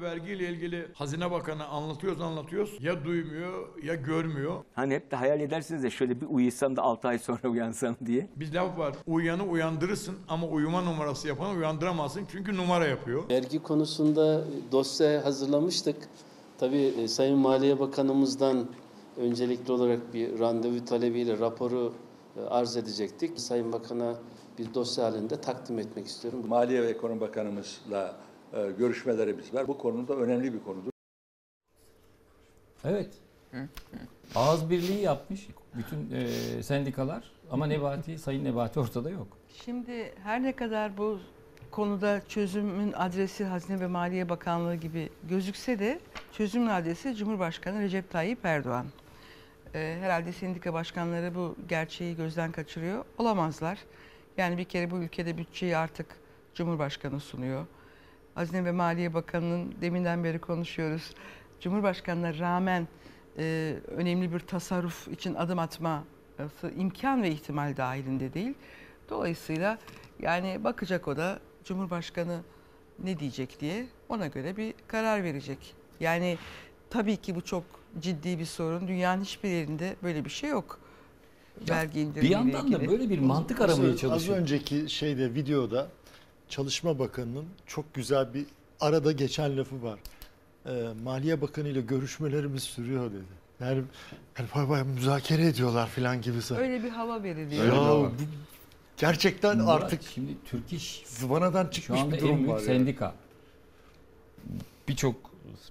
Vergiyle 0.00 0.48
ilgili 0.48 0.86
Hazine 0.94 1.30
Bakanı 1.30 1.66
anlatıyoruz 1.66 2.20
anlatıyoruz 2.20 2.78
ya 2.80 3.04
duymuyor 3.04 3.82
ya 3.82 3.94
görmüyor. 3.94 4.64
Hani 4.74 4.94
hep 4.94 5.10
de 5.10 5.16
hayal 5.16 5.40
edersiniz 5.40 5.84
ya 5.84 5.90
şöyle 5.90 6.20
bir 6.20 6.26
uyusam 6.30 6.76
da 6.76 6.82
6 6.82 7.08
ay 7.08 7.18
sonra 7.18 7.48
uyansam 7.48 7.96
diye. 8.06 8.28
Bir 8.36 8.54
laf 8.54 8.78
var 8.78 8.94
uyanı 9.06 9.44
uyandırırsın 9.44 10.14
ama 10.28 10.46
uyuma 10.46 10.80
numarası 10.80 11.28
yapanı 11.28 11.58
uyandıramazsın 11.58 12.26
çünkü 12.32 12.56
numara 12.56 12.86
yapıyor. 12.86 13.28
Vergi 13.30 13.62
konusunda 13.62 14.44
dosya 14.72 15.24
hazırlamıştık. 15.24 15.96
Tabii 16.58 16.82
e, 16.82 17.08
Sayın 17.08 17.38
Maliye 17.38 17.80
Bakanımızdan 17.80 18.66
öncelikli 19.16 19.72
olarak 19.72 20.14
bir 20.14 20.38
randevu 20.38 20.84
talebiyle 20.84 21.38
raporu 21.38 21.92
e, 22.36 22.40
arz 22.40 22.76
edecektik. 22.76 23.40
Sayın 23.40 23.72
Bakan'a 23.72 24.14
bir 24.58 24.74
dosya 24.74 25.04
halinde 25.04 25.40
takdim 25.40 25.78
etmek 25.78 26.06
istiyorum. 26.06 26.44
Maliye 26.48 26.82
ve 26.82 26.86
Ekonomi 26.86 27.20
Bakanımızla 27.20 28.16
görüşmelerimiz 28.78 29.54
var. 29.54 29.68
Bu 29.68 29.78
konuda 29.78 30.16
önemli 30.16 30.54
bir 30.54 30.60
konudur. 30.62 30.90
Evet. 32.84 33.10
Ağız 34.34 34.70
birliği 34.70 35.00
yapmış 35.00 35.48
bütün 35.74 36.10
e, 36.10 36.62
sendikalar 36.62 37.30
ama 37.50 37.66
Nebati, 37.66 38.18
Sayın 38.18 38.44
Nebati 38.44 38.80
ortada 38.80 39.10
yok. 39.10 39.26
Şimdi 39.64 40.14
her 40.22 40.42
ne 40.42 40.56
kadar 40.56 40.98
bu 40.98 41.18
konuda 41.70 42.22
çözümün 42.28 42.92
adresi 42.92 43.44
Hazine 43.44 43.80
ve 43.80 43.86
Maliye 43.86 44.28
Bakanlığı 44.28 44.74
gibi 44.74 45.08
gözükse 45.28 45.78
de 45.78 46.00
çözümün 46.32 46.66
adresi 46.66 47.16
Cumhurbaşkanı 47.16 47.80
Recep 47.80 48.10
Tayyip 48.10 48.44
Erdoğan. 48.44 48.86
Ee, 49.74 49.98
herhalde 50.00 50.32
sendika 50.32 50.72
başkanları 50.72 51.34
bu 51.34 51.56
gerçeği 51.68 52.16
gözden 52.16 52.52
kaçırıyor. 52.52 53.04
Olamazlar. 53.18 53.78
Yani 54.36 54.58
bir 54.58 54.64
kere 54.64 54.90
bu 54.90 54.98
ülkede 54.98 55.38
bütçeyi 55.38 55.76
artık 55.76 56.06
Cumhurbaşkanı 56.54 57.20
sunuyor. 57.20 57.66
Hazine 58.38 58.64
ve 58.64 58.72
Maliye 58.72 59.14
Bakanı'nın 59.14 59.74
deminden 59.80 60.24
beri 60.24 60.38
konuşuyoruz. 60.38 61.14
Cumhurbaşkanına 61.60 62.38
rağmen 62.38 62.88
e, 63.38 63.74
önemli 63.88 64.32
bir 64.32 64.38
tasarruf 64.40 65.08
için 65.08 65.34
adım 65.34 65.58
atması 65.58 66.70
imkan 66.76 67.22
ve 67.22 67.30
ihtimal 67.30 67.76
dahilinde 67.76 68.34
değil. 68.34 68.54
Dolayısıyla 69.10 69.78
yani 70.20 70.64
bakacak 70.64 71.08
o 71.08 71.16
da 71.16 71.38
Cumhurbaşkanı 71.64 72.40
ne 73.04 73.18
diyecek 73.20 73.60
diye 73.60 73.86
ona 74.08 74.26
göre 74.26 74.56
bir 74.56 74.74
karar 74.88 75.24
verecek. 75.24 75.74
Yani 76.00 76.38
tabii 76.90 77.16
ki 77.16 77.34
bu 77.34 77.40
çok 77.40 77.64
ciddi 78.00 78.38
bir 78.38 78.44
sorun. 78.44 78.88
Dünyanın 78.88 79.22
hiçbir 79.22 79.48
yerinde 79.48 79.96
böyle 80.02 80.24
bir 80.24 80.30
şey 80.30 80.50
yok. 80.50 80.78
Vergi 81.70 82.00
indirimiyle 82.00 82.44
bir 82.46 82.52
yandan 82.52 82.72
da 82.72 82.86
böyle 82.88 83.10
bir 83.10 83.18
mantık 83.18 83.60
Az- 83.60 83.70
aramaya 83.70 83.92
Az 83.92 84.00
çalışıyor. 84.00 84.38
önceki 84.38 84.90
şeyde 84.90 85.34
videoda 85.34 85.88
Çalışma 86.48 86.98
Bakanı'nın 86.98 87.46
çok 87.66 87.94
güzel 87.94 88.34
bir 88.34 88.44
arada 88.80 89.12
geçen 89.12 89.56
lafı 89.56 89.82
var. 89.82 89.98
Ee, 90.66 90.88
Maliye 91.04 91.40
Bakanı 91.40 91.68
ile 91.68 91.80
görüşmelerimiz 91.80 92.62
sürüyor 92.62 93.10
dedi. 93.10 93.38
Yani 93.60 93.82
hani 94.34 94.48
bay 94.54 94.68
bay 94.68 94.82
müzakere 94.84 95.46
ediyorlar 95.46 95.86
falan 95.86 96.22
gibi. 96.22 96.42
sanki. 96.42 96.62
Öyle 96.62 96.84
bir 96.84 96.90
hava 96.90 97.22
veriliyor. 97.22 97.66
Ya 97.66 97.72
bu 97.72 98.12
gerçekten 98.96 99.58
Murat, 99.58 99.82
artık 99.82 100.00
şimdi 100.14 100.30
Türk 100.44 100.72
İş 100.72 101.02
zıvanadan 101.06 101.64
şu 101.64 101.70
çıkmış 101.70 102.00
anda 102.00 102.12
bir 102.12 102.16
en 102.16 102.22
durum 102.22 102.36
büyük 102.36 102.48
var. 102.48 102.54
yani. 102.56 102.66
sendika. 102.66 103.14
Birçok 104.88 105.14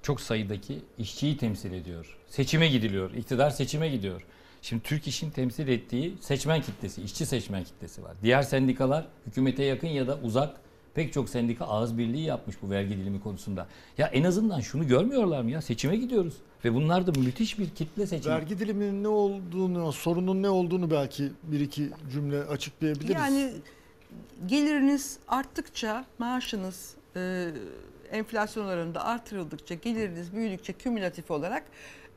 çok 0.02 0.22
sayıdaki 0.22 0.82
işçiyi 0.98 1.38
temsil 1.38 1.74
ediyor. 1.74 2.18
Seçime 2.28 2.68
gidiliyor. 2.68 3.14
İktidar 3.14 3.50
seçime 3.50 3.90
gidiyor. 3.90 4.22
Şimdi 4.62 4.84
Türk 4.84 5.08
İş'in 5.08 5.32
temsil 5.32 5.68
ettiği 5.68 6.16
seçmen 6.22 6.62
kitlesi, 6.62 7.02
işçi 7.02 7.26
seçmen 7.26 7.64
kitlesi 7.64 8.04
var. 8.04 8.12
Diğer 8.24 8.42
sendikalar 8.42 9.08
hükümete 9.28 9.64
yakın 9.64 9.88
ya 9.88 10.08
da 10.08 10.20
uzak 10.24 10.58
pek 10.98 11.14
çok 11.14 11.30
sendika 11.30 11.66
ağız 11.66 11.98
birliği 11.98 12.26
yapmış 12.26 12.56
bu 12.62 12.70
vergi 12.70 12.98
dilimi 12.98 13.22
konusunda. 13.22 13.68
Ya 13.98 14.08
en 14.08 14.24
azından 14.24 14.60
şunu 14.60 14.88
görmüyorlar 14.88 15.42
mı 15.42 15.52
ya? 15.52 15.62
Seçime 15.62 15.96
gidiyoruz. 15.96 16.34
Ve 16.66 16.74
bunlar 16.74 17.08
da 17.08 17.20
müthiş 17.20 17.60
bir 17.60 17.70
kitle 17.70 18.08
seçimi. 18.08 18.36
Vergi 18.36 18.60
diliminin 18.60 19.04
ne 19.04 19.08
olduğunu, 19.08 19.92
sorunun 19.92 20.44
ne 20.44 20.50
olduğunu 20.50 20.92
belki 20.92 21.32
bir 21.44 21.60
iki 21.60 21.90
cümle 22.12 22.40
açıklayabiliriz. 22.40 23.16
Yani 23.16 23.52
geliriniz 24.46 25.18
arttıkça 25.28 26.06
maaşınız 26.20 26.94
e, 27.16 27.50
enflasyon 28.12 28.66
oranında 28.66 29.06
artırıldıkça 29.06 29.76
geliriniz 29.76 30.34
büyüdükçe 30.34 30.74
kümülatif 30.74 31.32
olarak 31.32 31.64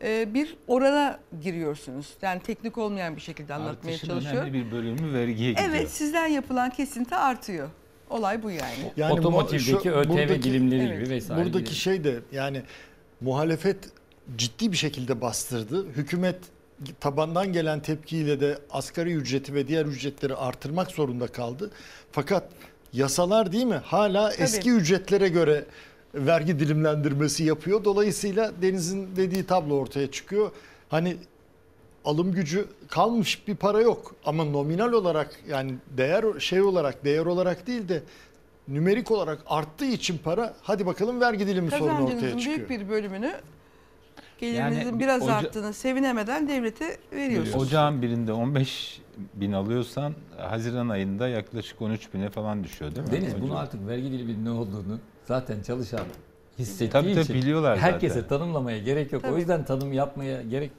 e, 0.02 0.34
bir 0.34 0.56
orana 0.66 1.20
giriyorsunuz. 1.42 2.14
Yani 2.22 2.40
teknik 2.40 2.78
olmayan 2.78 3.16
bir 3.16 3.20
şekilde 3.20 3.54
anlatmaya 3.54 3.92
artışın 3.92 4.08
çalışıyorum. 4.08 4.40
önemli 4.40 4.66
bir 4.66 4.72
bölümü 4.72 5.12
vergiye 5.12 5.50
gidiyor. 5.50 5.68
Evet 5.70 5.90
sizden 5.90 6.26
yapılan 6.26 6.70
kesinti 6.70 7.14
artıyor. 7.14 7.70
Olay 8.10 8.42
bu 8.42 8.50
yani. 8.50 8.92
Yani 8.96 9.12
Otomotivdeki 9.12 9.64
şu- 9.82 9.90
ÖTV 9.90 10.08
buradaki- 10.08 10.42
dilimleri 10.42 10.82
Evet. 10.88 11.00
gibi 11.00 11.10
vesaire. 11.10 11.44
Buradaki 11.44 11.64
gibi. 11.64 11.74
şey 11.74 12.04
de 12.04 12.20
yani 12.32 12.62
muhalefet 13.20 13.76
ciddi 14.36 14.72
bir 14.72 14.76
şekilde 14.76 15.20
bastırdı. 15.20 15.86
Hükümet 15.88 16.36
tabandan 17.00 17.52
gelen 17.52 17.80
tepkiyle 17.80 18.40
de 18.40 18.58
asgari 18.70 19.12
ücreti 19.14 19.54
ve 19.54 19.68
diğer 19.68 19.86
ücretleri 19.86 20.34
artırmak 20.34 20.90
zorunda 20.90 21.26
kaldı. 21.26 21.70
Fakat 22.12 22.48
yasalar 22.92 23.52
değil 23.52 23.64
mi 23.64 23.80
hala 23.84 24.32
eski 24.32 24.70
ücretlere 24.70 25.28
göre 25.28 25.64
vergi 26.14 26.58
dilimlendirmesi 26.60 27.44
yapıyor. 27.44 27.84
Dolayısıyla 27.84 28.52
Deniz'in 28.62 29.16
dediği 29.16 29.46
tablo 29.46 29.74
ortaya 29.74 30.10
çıkıyor. 30.10 30.50
Hani 30.88 31.16
alım 32.04 32.32
gücü 32.32 32.66
kalmış 32.88 33.48
bir 33.48 33.54
para 33.56 33.80
yok 33.80 34.14
ama 34.24 34.44
nominal 34.44 34.92
olarak 34.92 35.40
yani 35.48 35.74
değer 35.96 36.40
şey 36.40 36.62
olarak 36.62 37.04
değer 37.04 37.26
olarak 37.26 37.66
değil 37.66 37.88
de 37.88 38.02
nümerik 38.68 39.10
olarak 39.10 39.38
arttığı 39.46 39.84
için 39.84 40.18
para 40.18 40.54
hadi 40.62 40.86
bakalım 40.86 41.20
vergi 41.20 41.46
dilimi 41.46 41.70
sorunu 41.70 41.84
ortaya 41.92 42.04
Kazancınızın 42.04 42.38
çıkıyor. 42.38 42.68
büyük 42.68 42.70
bir 42.82 42.88
bölümünü 42.88 43.32
gelirinizin 44.38 44.80
Yani 44.86 45.00
biraz 45.00 45.22
oca- 45.22 45.32
arttığını 45.34 45.72
sevinemeden 45.72 46.48
devlete 46.48 46.96
veriyorsunuz. 47.12 47.62
Ocağın 47.66 48.02
birinde 48.02 48.32
15 48.32 49.00
bin 49.34 49.52
alıyorsan 49.52 50.14
Haziran 50.38 50.88
ayında 50.88 51.28
yaklaşık 51.28 51.82
13 51.82 52.14
bine 52.14 52.30
falan 52.30 52.64
düşüyor 52.64 52.94
değil 52.94 53.06
mi? 53.06 53.12
Deniz 53.12 53.28
Ocak? 53.34 53.42
bunu 53.42 53.58
artık 53.58 53.86
vergi 53.86 54.10
diliminin 54.12 54.44
ne 54.44 54.50
olduğunu 54.50 54.98
zaten 55.24 55.62
çalışan 55.62 56.00
hissettiği 56.58 56.90
Tabii 56.90 57.12
tabii 57.14 57.22
için 57.24 57.34
biliyorlar 57.34 57.78
herkese 57.78 58.14
zaten. 58.14 58.28
tanımlamaya 58.28 58.78
gerek 58.78 59.12
yok. 59.12 59.24
O 59.24 59.28
Tabii. 59.28 59.38
yüzden 59.40 59.64
tanım 59.64 59.92
yapmaya 59.92 60.42
gerek 60.42 60.70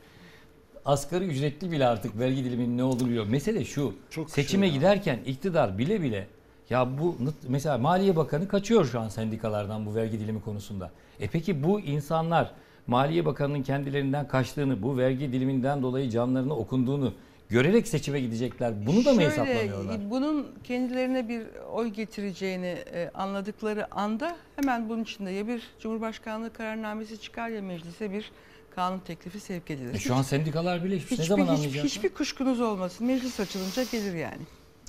asgari 0.86 1.26
ücretli 1.26 1.72
bile 1.72 1.88
artık 1.88 2.20
vergi 2.20 2.44
diliminin 2.44 2.78
ne 2.78 2.84
olduğunu 2.84 3.08
biliyor. 3.08 3.28
Mesele 3.28 3.66
şu. 3.66 3.94
Çok 4.10 4.30
seçime 4.30 4.66
şey 4.66 4.74
ya. 4.74 4.80
giderken 4.80 5.20
iktidar 5.26 5.78
bile 5.78 6.02
bile 6.02 6.28
ya 6.70 6.98
bu 7.00 7.18
mesela 7.48 7.78
Maliye 7.78 8.16
Bakanı 8.16 8.48
kaçıyor 8.48 8.86
şu 8.86 9.00
an 9.00 9.10
sendikalardan 9.10 9.86
bu 9.86 9.96
vergi 9.96 10.20
dilimi 10.20 10.42
konusunda. 10.42 10.92
E 11.20 11.28
peki 11.28 11.64
bu 11.64 11.80
insanlar 11.80 12.52
Maliye 12.88 13.26
Bakanı'nın 13.26 13.64
kendilerinden 13.64 14.28
kaçtığını, 14.28 14.84
bu 14.84 14.98
vergi 14.98 15.32
diliminden 15.32 15.82
dolayı 15.82 16.10
canlarına 16.10 16.54
okunduğunu 16.54 17.14
görerek 17.50 17.88
seçime 17.88 18.20
gidecekler. 18.22 18.86
Bunu 18.86 19.06
da 19.06 19.14
mı 19.14 19.22
Şöyle, 19.22 19.32
hesaplamıyorlar? 19.32 20.10
Bunun 20.10 20.48
kendilerine 20.64 21.30
bir 21.30 21.44
oy 21.74 21.88
getireceğini 21.88 22.78
e, 22.94 23.12
anladıkları 23.14 23.96
anda 23.96 24.36
hemen 24.56 24.90
bunun 24.90 25.04
içinde 25.04 25.32
ya 25.32 25.48
bir 25.48 25.64
Cumhurbaşkanlığı 25.80 26.54
kararnamesi 26.54 27.22
çıkar 27.22 27.50
ya 27.50 27.62
meclise 27.62 28.12
bir 28.12 28.32
kanun 28.76 28.99
teklifi 28.99 29.39
sevk 29.39 29.72
edilir. 29.72 29.93
E 29.93 29.99
şu 29.99 30.15
an 30.15 30.22
sendikalar 30.22 30.84
bile 30.84 30.99
hiçbir, 30.99 31.19
ne 31.19 31.24
zaman 31.24 31.43
hiç- 31.43 31.49
anlayacak? 31.51 31.86
hiçbir 31.86 32.09
kuşkunuz 32.09 32.61
olmasın. 32.61 33.07
Meclis 33.07 33.39
açılınca 33.39 33.84
gelir 33.84 34.13
yani. 34.13 34.41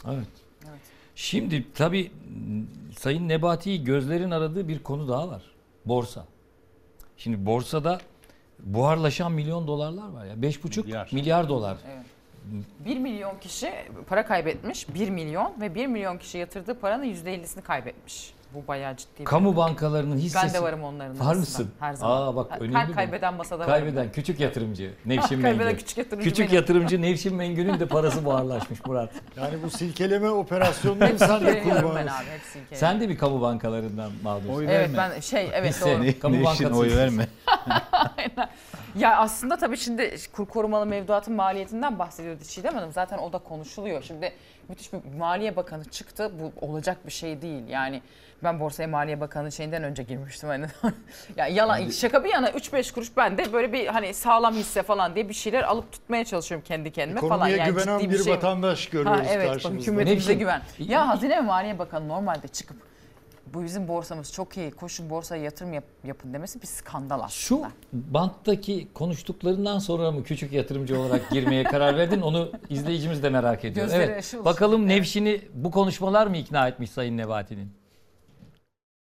Evet. 0.07 0.27
Şimdi 1.15 1.67
tabii 1.75 2.13
Sayın 2.99 3.29
Nebati'yi 3.29 3.85
gözlerin 3.85 4.31
aradığı 4.31 4.69
bir 4.69 4.83
konu 4.83 5.09
daha 5.09 5.29
var. 5.29 5.43
Borsa. 5.87 6.27
Şimdi 7.17 7.47
borsada 7.47 8.01
buharlaşan 8.59 9.33
milyon 9.33 9.67
dolarlar 9.67 10.09
var 10.09 10.25
ya. 10.27 10.35
5,5 10.35 10.85
Milyar. 10.85 11.09
milyar, 11.13 11.49
dolar. 11.49 11.77
Evet. 11.95 12.07
1 12.85 12.99
milyon 12.99 13.39
kişi 13.39 13.73
para 14.09 14.27
kaybetmiş. 14.27 14.95
1 14.95 15.11
milyon 15.11 15.61
ve 15.61 15.75
1 15.75 15.87
milyon 15.87 16.19
kişi 16.19 16.39
yatırdığı 16.39 16.75
paranın 16.81 17.05
%50'sini 17.05 17.63
kaybetmiş. 17.63 18.33
Bu 18.55 18.69
bayağı 18.69 18.97
ciddi 18.97 19.21
bir 19.21 19.25
Kamu 19.25 19.51
rakam. 19.53 19.57
bankalarının 19.65 20.17
hissesi. 20.17 20.47
Ben 20.47 20.55
de 20.55 20.63
varım 20.63 20.83
onların 20.83 21.21
Var 21.21 21.35
mısın? 21.35 21.71
Her 21.81 21.93
zaman. 21.95 22.17
Aa 22.23 22.37
bak 22.37 22.51
Her 22.51 22.61
önemli. 22.61 22.75
bu. 22.75 22.95
kaybeden 22.95 23.35
masada 23.35 23.67
Kaybeden 23.67 23.97
varım. 23.97 24.11
küçük 24.13 24.41
yatırımcı. 24.41 24.91
Nevşin 25.07 25.43
Kaybeden 25.43 25.67
Mengü. 25.67 25.79
küçük 25.79 25.99
yatırımcı 25.99 26.29
Küçük 26.31 26.47
benim. 26.47 26.57
yatırımcı 26.57 27.03
Nevşin 27.03 27.35
Mengü'nün 27.35 27.81
de 27.81 27.87
parası 27.87 28.25
buharlaşmış 28.25 28.87
Murat. 28.87 29.11
Yani 29.37 29.63
bu 29.63 29.71
silkeleme 29.71 30.29
operasyonunu 30.31 31.19
sen 31.19 31.41
de 31.41 31.47
Veriyorum 31.47 31.93
ben 31.97 32.07
abi 32.07 32.25
hepsi 32.31 32.61
hikaye. 32.61 32.79
Sen 32.81 33.01
de 33.01 33.09
bir 33.09 33.19
kamu 33.19 33.41
bankalarından 33.41 34.11
mağdursun. 34.23 34.55
Oy 34.55 34.65
Evet 34.65 34.79
verme. 34.97 34.97
ben 35.15 35.21
şey 35.21 35.51
evet 35.55 35.81
doğru. 35.81 36.21
Kamu 36.21 36.35
Nevşin 36.37 36.45
bankası 36.45 36.81
oy 36.81 36.97
hissesi. 36.97 37.27
Ya 38.97 39.17
aslında 39.17 39.57
tabii 39.57 39.77
şimdi 39.77 40.15
kur 40.33 40.47
korumalı 40.47 40.87
mevduatın 40.87 41.35
maliyetinden 41.35 41.99
bahsediyordu 41.99 42.45
Çiğdem 42.45 42.75
Hanım. 42.75 42.93
Zaten 42.93 43.19
o 43.19 43.33
da 43.33 43.39
konuşuluyor. 43.39 44.03
Şimdi 44.03 44.33
müthiş 44.69 44.93
bir 44.93 44.99
Maliye 45.19 45.57
Bakanı 45.57 45.85
çıktı. 45.85 46.31
Bu 46.41 46.67
olacak 46.67 47.07
bir 47.07 47.13
şey 47.13 47.43
değil. 47.43 47.69
Yani 47.69 48.03
ben 48.45 48.61
borsaya 48.61 48.89
Maliye 48.89 49.21
Bakanı 49.21 49.53
şeyinden 49.53 49.83
önce 49.83 50.03
girmiştim 50.03 50.49
hani. 50.49 50.67
ya 51.37 51.47
yalan 51.47 51.91
şaka 51.91 52.25
bir 52.25 52.29
yana 52.29 52.51
3-5 52.51 52.95
kuruş 52.95 53.17
ben 53.17 53.39
de 53.39 53.53
böyle 53.53 53.73
bir 53.73 53.87
hani 53.87 54.15
sağlam 54.15 54.55
hisse 54.55 54.83
falan 54.83 55.15
diye 55.15 55.29
bir 55.29 55.35
şeyler 55.35 55.63
alıp 55.63 55.93
tutmaya 55.93 56.25
çalışıyorum 56.25 56.65
kendi 56.69 56.93
kendime 56.93 57.21
falan. 57.21 57.33
Ekonomiye 57.33 57.57
Yani 57.59 57.71
güvenen 57.71 57.99
ciddi 57.99 58.11
bir 58.13 58.25
şey- 58.25 58.35
vatandaş 58.35 58.87
görüyoruz 58.89 59.27
Ha, 59.27 59.33
evet 59.33 59.49
karşımızda. 59.53 59.81
hükümetimize 59.83 60.35
güven. 60.35 60.63
Ya 60.79 61.09
Hazine 61.09 61.37
ve 61.37 61.41
Maliye 61.41 61.79
Bakanı 61.79 62.09
normalde 62.09 62.49
çıkıp 62.49 62.77
bu 63.55 63.65
bizim 63.65 63.89
borsamız 63.89 64.33
çok 64.33 64.57
iyi 64.57 64.71
koşun 64.71 65.11
borsaya 65.11 65.43
yatırım 65.43 65.73
yap- 65.73 65.85
yapın 66.05 66.33
demesi 66.33 66.63
bir 66.63 66.67
skandal 66.67 67.17
aslında. 67.17 67.31
Şu 67.31 67.63
banttaki 67.93 68.89
konuştuklarından 68.95 69.79
sonra 69.79 70.11
mı 70.11 70.25
küçük 70.25 70.53
yatırımcı 70.53 71.01
olarak 71.01 71.31
girmeye 71.31 71.65
karar 71.65 71.97
verdin? 71.97 72.21
Onu 72.21 72.53
izleyicimiz 72.71 73.23
de 73.23 73.31
merak 73.31 73.65
ediyor. 73.65 73.87
Gözleri 73.87 74.03
evet. 74.03 74.25
ışıl. 74.25 74.45
Bakalım 74.45 74.89
Nevşin'i 74.89 75.41
bu 75.55 75.71
konuşmalar 75.71 76.27
mı 76.27 76.37
ikna 76.37 76.69
etmiş 76.69 76.91
Sayın 76.91 77.17
Nebati'nin? 77.17 77.73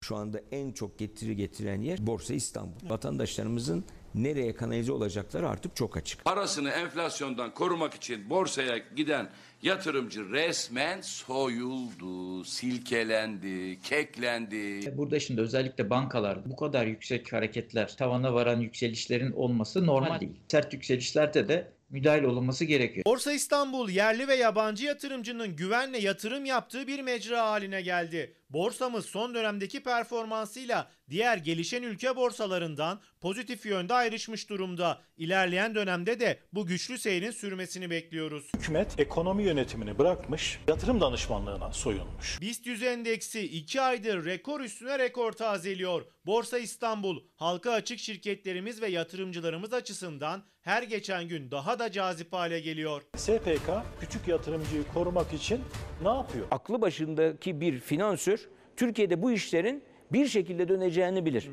Şu 0.04 0.16
anda 0.16 0.40
en 0.52 0.72
çok 0.72 0.98
getiri 0.98 1.36
getiren 1.36 1.80
yer 1.80 2.06
Borsa 2.06 2.34
İstanbul. 2.34 2.90
Vatandaşlarımızın 2.90 3.84
nereye 4.14 4.54
kanalize 4.54 4.92
olacakları 4.92 5.48
artık 5.48 5.76
çok 5.76 5.96
açık. 5.96 6.24
Parasını 6.24 6.70
enflasyondan 6.70 7.54
korumak 7.54 7.94
için 7.94 8.30
borsaya 8.30 8.78
giden 8.78 9.30
yatırımcı 9.64 10.30
resmen 10.30 11.00
soyuldu, 11.00 12.44
silkelendi, 12.44 13.80
keklendi. 13.82 14.96
Burada 14.96 15.20
şimdi 15.20 15.40
özellikle 15.40 15.90
bankalar 15.90 16.38
bu 16.50 16.56
kadar 16.56 16.86
yüksek 16.86 17.32
hareketler, 17.32 17.96
tavana 17.96 18.34
varan 18.34 18.60
yükselişlerin 18.60 19.32
olması 19.32 19.86
normal 19.86 20.20
değil. 20.20 20.32
Sert 20.48 20.72
yükselişlerde 20.72 21.48
de 21.48 21.72
müdahale 21.90 22.26
olunması 22.26 22.64
gerekiyor. 22.64 23.06
Borsa 23.06 23.32
İstanbul 23.32 23.88
yerli 23.88 24.28
ve 24.28 24.34
yabancı 24.34 24.84
yatırımcının 24.84 25.56
güvenle 25.56 25.98
yatırım 25.98 26.44
yaptığı 26.44 26.86
bir 26.86 27.00
mecra 27.00 27.50
haline 27.50 27.82
geldi. 27.82 28.34
Borsamız 28.50 29.06
son 29.06 29.34
dönemdeki 29.34 29.82
performansıyla 29.82 30.90
diğer 31.10 31.36
gelişen 31.36 31.82
ülke 31.82 32.16
borsalarından 32.16 33.00
pozitif 33.20 33.66
yönde 33.66 33.94
ayrışmış 33.94 34.50
durumda. 34.50 35.00
İlerleyen 35.16 35.74
dönemde 35.74 36.20
de 36.20 36.38
bu 36.52 36.66
güçlü 36.66 36.98
seyrin 36.98 37.30
sürmesini 37.30 37.90
bekliyoruz. 37.90 38.50
Hükümet 38.56 39.00
ekonomi 39.00 39.42
yönetimini 39.42 39.98
bırakmış, 39.98 40.60
yatırım 40.68 41.00
danışmanlığına 41.00 41.72
soyunmuş. 41.72 42.40
BIST 42.40 42.66
100 42.66 42.82
endeksi 42.82 43.40
2 43.40 43.80
aydır 43.80 44.24
rekor 44.24 44.60
üstüne 44.60 44.98
rekor 44.98 45.32
tazeliyor. 45.32 46.02
Borsa 46.26 46.58
İstanbul 46.58 47.22
halka 47.36 47.72
açık 47.72 47.98
şirketlerimiz 47.98 48.82
ve 48.82 48.88
yatırımcılarımız 48.88 49.72
açısından 49.72 50.44
her 50.60 50.82
geçen 50.82 51.28
gün 51.28 51.50
daha 51.50 51.78
da 51.78 51.92
cazip 51.92 52.32
hale 52.32 52.60
geliyor. 52.60 53.02
SPK 53.16 53.70
küçük 54.00 54.28
yatırımcıyı 54.28 54.84
korumak 54.94 55.32
için 55.32 55.60
ne 56.02 56.08
yapıyor? 56.08 56.46
Aklı 56.50 56.80
başındaki 56.80 57.60
bir 57.60 57.80
finansör 57.80 58.38
Türkiye'de 58.76 59.22
bu 59.22 59.32
işlerin 59.32 59.84
bir 60.14 60.28
şekilde 60.28 60.68
döneceğini 60.68 61.26
bilir. 61.26 61.50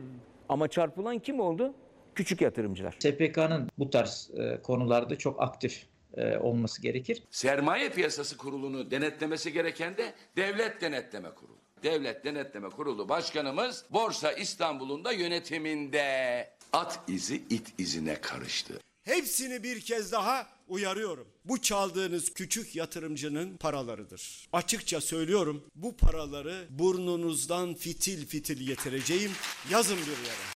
Ama 0.49 0.67
çarpılan 0.67 1.19
kim 1.19 1.39
oldu? 1.39 1.73
Küçük 2.15 2.41
yatırımcılar. 2.41 2.95
SPK'nın 2.99 3.69
bu 3.77 3.89
tarz 3.89 4.31
e, 4.37 4.61
konularda 4.61 5.17
çok 5.17 5.41
aktif 5.41 5.85
e, 6.17 6.37
olması 6.37 6.81
gerekir. 6.81 7.23
Sermaye 7.31 7.89
Piyasası 7.89 8.37
Kurulu'nu 8.37 8.91
denetlemesi 8.91 9.53
gereken 9.53 9.97
de 9.97 10.13
Devlet 10.37 10.81
Denetleme 10.81 11.29
Kurulu. 11.29 11.57
Devlet 11.83 12.25
Denetleme 12.25 12.69
Kurulu 12.69 13.09
Başkanımız 13.09 13.85
Borsa 13.89 14.31
İstanbul'un 14.31 15.05
da 15.05 15.11
yönetiminde 15.11 16.47
at 16.73 16.99
izi 17.07 17.35
it 17.35 17.79
izine 17.79 18.15
karıştı. 18.21 18.79
Hepsini 19.03 19.63
bir 19.63 19.81
kez 19.81 20.11
daha 20.11 20.47
uyarıyorum. 20.67 21.27
Bu 21.45 21.61
çaldığınız 21.61 22.33
küçük 22.33 22.75
yatırımcının 22.75 23.57
paralarıdır. 23.57 24.47
Açıkça 24.53 25.01
söylüyorum 25.01 25.63
bu 25.75 25.97
paraları 25.97 26.65
burnunuzdan 26.69 27.73
fitil 27.73 28.25
fitil 28.25 28.67
getireceğim. 28.67 29.31
Yazın 29.71 29.97
bir 29.97 30.05
yere. 30.05 30.51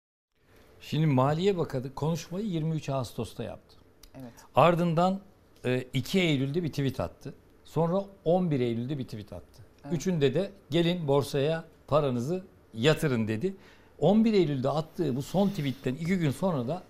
Şimdi 0.80 1.06
Maliye 1.06 1.56
Bakanı 1.56 1.94
konuşmayı 1.94 2.46
23 2.46 2.88
Ağustos'ta 2.88 3.44
yaptı. 3.44 3.76
Evet. 4.14 4.32
Ardından 4.54 5.20
e, 5.64 5.84
2 5.92 6.20
Eylül'de 6.20 6.62
bir 6.62 6.68
tweet 6.68 7.00
attı. 7.00 7.34
Sonra 7.64 8.04
11 8.24 8.60
Eylül'de 8.60 8.98
bir 8.98 9.04
tweet 9.04 9.32
attı. 9.32 9.62
Üçünde 9.92 10.34
de 10.34 10.52
gelin 10.70 11.08
borsaya 11.08 11.64
paranızı 11.86 12.44
yatırın 12.74 13.28
dedi. 13.28 13.56
11 13.98 14.32
Eylül'de 14.32 14.68
attığı 14.68 15.16
bu 15.16 15.22
son 15.22 15.48
tweetten 15.48 15.94
2 15.94 16.16
gün 16.16 16.30
sonra 16.30 16.68
da 16.68 16.82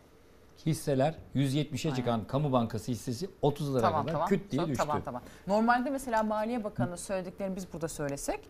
hisseler 0.67 1.15
170'e 1.37 1.95
çıkan 1.95 2.25
Kamu 2.25 2.53
Bankası 2.53 2.93
hissesi 2.93 3.29
30 3.43 3.75
lira 3.75 3.83
Tamam 3.83 4.03
kadar 4.03 4.13
tamam. 4.13 4.29
küt 4.29 4.51
diye 4.51 4.57
Tamam, 4.59 4.71
düştü. 4.71 4.85
Tamam 4.87 5.03
tamam. 5.05 5.23
Normalde 5.47 5.91
mesela 5.91 6.23
Maliye 6.23 6.65
Bakanı 6.65 6.97
söylediklerini 6.97 7.57
biz 7.57 7.73
burada 7.73 7.89
söylesek 7.89 8.41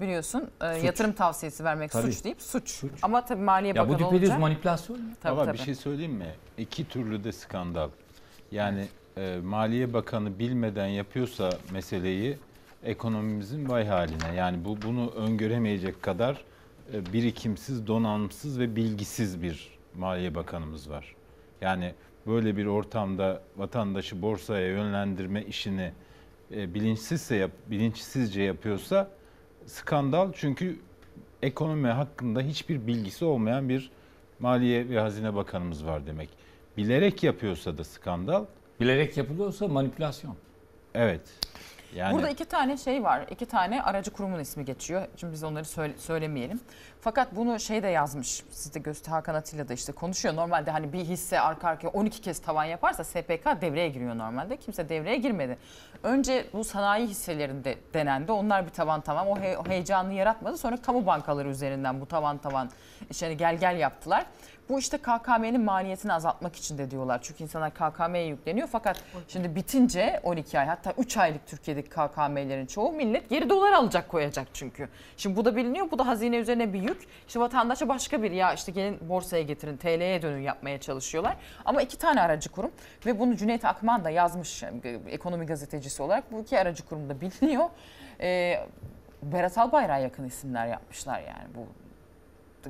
biliyorsun 0.00 0.50
e, 0.62 0.74
Suç. 0.74 0.84
yatırım 0.84 1.12
tavsiyesi 1.12 1.64
vermek 1.64 1.90
Tabii. 1.90 2.12
suç 2.12 2.24
deyip 2.24 2.42
suç. 2.42 2.82
Ama 3.02 3.24
tabii 3.24 3.42
Maliye 3.42 3.72
Ya 3.76 3.88
bu 3.88 3.92
Bakanı 3.92 4.06
düpedüz 4.06 4.28
olunca... 4.28 4.40
manipülasyon. 4.40 5.00
Tabii, 5.22 5.32
Ama 5.32 5.44
tabii. 5.44 5.58
bir 5.58 5.62
şey 5.62 5.74
söyleyeyim 5.74 6.12
mi? 6.12 6.34
İki 6.58 6.88
türlü 6.88 7.24
de 7.24 7.32
skandal. 7.32 7.88
Yani 8.50 8.86
e, 9.16 9.38
Maliye 9.44 9.92
Bakanı 9.92 10.38
bilmeden 10.38 10.86
yapıyorsa 10.86 11.50
meseleyi 11.72 12.38
ekonomimizin 12.84 13.68
vay 13.68 13.86
haline. 13.86 14.34
Yani 14.36 14.64
bu 14.64 14.82
bunu 14.82 15.10
öngöremeyecek 15.10 16.02
kadar 16.02 16.44
e, 16.94 17.12
birikimsiz, 17.12 17.86
donanımsız 17.86 18.58
ve 18.58 18.76
bilgisiz 18.76 19.42
bir 19.42 19.78
Maliye 19.98 20.34
Bakanımız 20.34 20.90
var. 20.90 21.14
Yani 21.62 21.94
böyle 22.26 22.56
bir 22.56 22.66
ortamda 22.66 23.42
vatandaşı 23.56 24.22
borsaya 24.22 24.66
yönlendirme 24.68 25.42
işini 25.42 25.92
e, 26.54 26.74
bilinçsizse 26.74 27.36
yap, 27.36 27.50
bilinçsizce 27.66 28.42
yapıyorsa 28.42 29.10
skandal 29.66 30.32
çünkü 30.32 30.78
ekonomi 31.42 31.88
hakkında 31.88 32.40
hiçbir 32.40 32.86
bilgisi 32.86 33.24
olmayan 33.24 33.68
bir 33.68 33.90
Maliye 34.40 34.88
ve 34.88 35.00
Hazine 35.00 35.34
Bakanımız 35.34 35.86
var 35.86 36.06
demek. 36.06 36.28
Bilerek 36.76 37.22
yapıyorsa 37.22 37.78
da 37.78 37.84
skandal. 37.84 38.44
Bilerek 38.80 39.16
yapılıyorsa 39.16 39.68
manipülasyon. 39.68 40.36
Evet. 40.94 41.20
Yani 41.94 42.14
Burada 42.14 42.28
iki 42.28 42.44
tane 42.44 42.76
şey 42.76 43.04
var. 43.04 43.24
iki 43.30 43.46
tane 43.46 43.82
aracı 43.82 44.10
kurumun 44.10 44.38
ismi 44.38 44.64
geçiyor. 44.64 45.06
Şimdi 45.16 45.32
biz 45.32 45.44
onları 45.44 45.64
söyle- 45.64 45.98
söylemeyelim. 45.98 46.60
Fakat 47.00 47.36
bunu 47.36 47.60
şey 47.60 47.82
de 47.82 47.88
yazmış. 47.88 48.42
Siz 48.50 48.74
de 48.74 48.78
Göster 48.78 49.12
Hakan 49.12 49.34
Atilla 49.34 49.68
da 49.68 49.74
işte 49.74 49.92
konuşuyor. 49.92 50.36
Normalde 50.36 50.70
hani 50.70 50.92
bir 50.92 50.98
hisse 51.04 51.40
arka 51.40 51.68
arkaya 51.68 51.88
12 51.88 52.20
kez 52.20 52.38
tavan 52.38 52.64
yaparsa 52.64 53.04
SPK 53.04 53.60
devreye 53.60 53.88
giriyor 53.88 54.18
normalde. 54.18 54.56
Kimse 54.56 54.88
devreye 54.88 55.16
girmedi. 55.16 55.58
Önce 56.02 56.46
bu 56.52 56.64
sanayi 56.64 57.06
hisselerinde 57.06 57.78
denendi. 57.94 58.32
Onlar 58.32 58.64
bir 58.66 58.70
tavan 58.70 59.00
tavan 59.00 59.26
o, 59.28 59.40
he- 59.40 59.58
o 59.58 59.64
heyecanı 59.68 60.12
yaratmadı. 60.12 60.58
Sonra 60.58 60.76
kamu 60.76 61.06
bankaları 61.06 61.48
üzerinden 61.48 62.00
bu 62.00 62.06
tavan 62.06 62.38
tavan 62.38 62.70
işte 63.10 63.26
hani 63.26 63.36
gel 63.36 63.56
gel 63.56 63.76
yaptılar. 63.78 64.26
Bu 64.72 64.78
işte 64.78 64.98
KKM'nin 64.98 65.60
maliyetini 65.60 66.12
azaltmak 66.12 66.56
için 66.56 66.78
de 66.78 66.90
diyorlar. 66.90 67.22
Çünkü 67.22 67.44
insanlar 67.44 67.74
KKM'ye 67.74 68.26
yükleniyor. 68.26 68.68
Fakat 68.68 69.04
şimdi 69.28 69.54
bitince 69.54 70.20
12 70.22 70.58
ay 70.58 70.66
hatta 70.66 70.92
3 70.98 71.16
aylık 71.16 71.46
Türkiye'deki 71.46 71.88
KKM'lerin 71.88 72.66
çoğu 72.66 72.92
millet 72.92 73.30
geri 73.30 73.50
dolar 73.50 73.72
alacak 73.72 74.08
koyacak 74.08 74.48
çünkü. 74.52 74.88
Şimdi 75.16 75.36
bu 75.36 75.44
da 75.44 75.56
biliniyor. 75.56 75.90
Bu 75.90 75.98
da 75.98 76.06
hazine 76.06 76.36
üzerine 76.36 76.72
bir 76.72 76.82
yük. 76.82 77.08
İşte 77.26 77.40
vatandaşa 77.40 77.88
başka 77.88 78.22
bir 78.22 78.30
ya 78.30 78.52
işte 78.52 78.72
gelin 78.72 78.98
borsaya 79.08 79.42
getirin 79.42 79.76
TL'ye 79.76 80.22
dönün 80.22 80.40
yapmaya 80.40 80.80
çalışıyorlar. 80.80 81.36
Ama 81.64 81.82
iki 81.82 81.98
tane 81.98 82.20
aracı 82.20 82.50
kurum 82.50 82.70
ve 83.06 83.18
bunu 83.18 83.36
Cüneyt 83.36 83.64
Akman 83.64 84.04
da 84.04 84.10
yazmış 84.10 84.62
ekonomi 85.08 85.46
gazetecisi 85.46 86.02
olarak. 86.02 86.32
Bu 86.32 86.40
iki 86.40 86.58
aracı 86.58 86.86
kurum 86.86 87.08
da 87.08 87.20
biliniyor. 87.20 87.64
Ee, 88.20 88.66
Berat 89.22 89.58
Albayrak'a 89.58 89.98
yakın 89.98 90.24
isimler 90.24 90.66
yapmışlar 90.66 91.20
yani 91.20 91.54
bu 91.54 91.66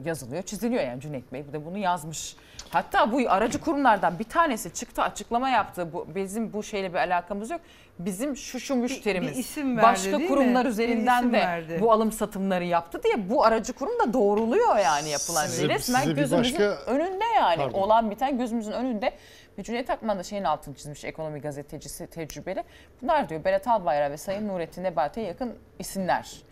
yazılıyor, 0.04 0.42
çiziliyor 0.42 0.82
yani 0.82 1.00
Cüneyt 1.00 1.32
Bey 1.32 1.52
de 1.52 1.64
bunu 1.66 1.78
yazmış. 1.78 2.36
Hatta 2.70 3.12
bu 3.12 3.20
aracı 3.28 3.60
kurumlardan 3.60 4.18
bir 4.18 4.24
tanesi 4.24 4.74
çıktı 4.74 5.02
açıklama 5.02 5.48
yaptı. 5.48 5.92
Bu 5.92 6.06
bizim 6.14 6.52
bu 6.52 6.62
şeyle 6.62 6.92
bir 6.92 6.98
alakamız 6.98 7.50
yok. 7.50 7.60
Bizim 7.98 8.36
şu 8.36 8.60
şu 8.60 8.74
müşterimiz 8.74 9.32
bir 9.32 9.36
isim 9.36 9.76
verdi, 9.76 9.86
başka 9.86 10.18
değil 10.18 10.28
kurumlar 10.28 10.60
mi? 10.60 10.64
Bir 10.64 10.70
üzerinden 10.70 11.18
isim 11.18 11.32
de 11.32 11.38
verdi. 11.38 11.78
bu 11.80 11.92
alım 11.92 12.12
satımları 12.12 12.64
yaptı 12.64 13.02
diye 13.02 13.30
bu 13.30 13.44
aracı 13.44 13.72
kurum 13.72 13.98
da 13.98 14.12
doğruluyor 14.12 14.76
yani 14.76 15.08
yapılan 15.08 15.46
Size- 15.46 15.66
şey. 15.66 15.68
Resmen 15.68 16.00
size 16.00 16.10
bir 16.10 16.16
gözümüzün 16.16 16.58
başka- 16.60 16.90
önünde 16.92 17.24
yani 17.36 17.56
Pardon. 17.56 17.78
olan 17.78 18.10
biten 18.10 18.38
gözümüzün 18.38 18.72
önünde. 18.72 19.12
Ve 19.58 19.62
Cüneyt 19.62 19.90
Akman 19.90 20.18
da 20.18 20.22
şeyin 20.22 20.44
altını 20.44 20.74
çizmiş 20.74 21.04
ekonomi 21.04 21.40
gazetecisi 21.40 22.06
tecrübeli. 22.06 22.64
Bunlar 23.02 23.28
diyor 23.28 23.44
Berat 23.44 23.68
Albayrak 23.68 24.10
ve 24.10 24.16
Sayın 24.16 24.48
Nurettin 24.48 24.84
Nebati'ye 24.84 25.26
yakın 25.26 25.54
isimler. 25.78 26.42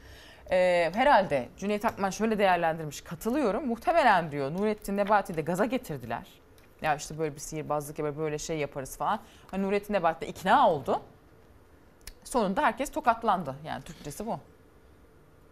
Ee, 0.50 0.90
herhalde 0.94 1.48
Cüneyt 1.56 1.84
Akman 1.84 2.10
şöyle 2.10 2.38
değerlendirmiş. 2.38 3.00
Katılıyorum. 3.00 3.66
Muhtemelen 3.66 4.32
diyor 4.32 4.52
Nurettin 4.52 4.96
Nebati 4.96 5.36
de 5.36 5.42
gaza 5.42 5.64
getirdiler. 5.64 6.26
Ya 6.82 6.96
işte 6.96 7.18
böyle 7.18 7.34
bir 7.34 7.40
sihirbazlık 7.40 7.98
ya 7.98 8.18
böyle 8.18 8.38
şey 8.38 8.58
yaparız 8.58 8.96
falan. 8.96 9.20
Hani 9.50 9.62
Nurettin 9.62 9.94
Nebati 9.94 10.20
de 10.20 10.26
ikna 10.26 10.70
oldu. 10.70 11.00
Sonunda 12.24 12.62
herkes 12.62 12.90
tokatlandı. 12.90 13.54
Yani 13.66 13.82
Türkçesi 13.82 14.26
bu. 14.26 14.38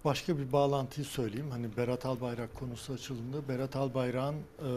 Başka 0.05 0.39
bir 0.39 0.53
bağlantıyı 0.53 1.07
söyleyeyim. 1.07 1.51
Hani 1.51 1.77
Berat 1.77 2.07
Albayrak 2.07 2.55
konusu 2.55 2.93
açıldığında 2.93 3.49
Berat 3.49 3.77
Albayrak'ın 3.77 4.35
e, 4.35 4.71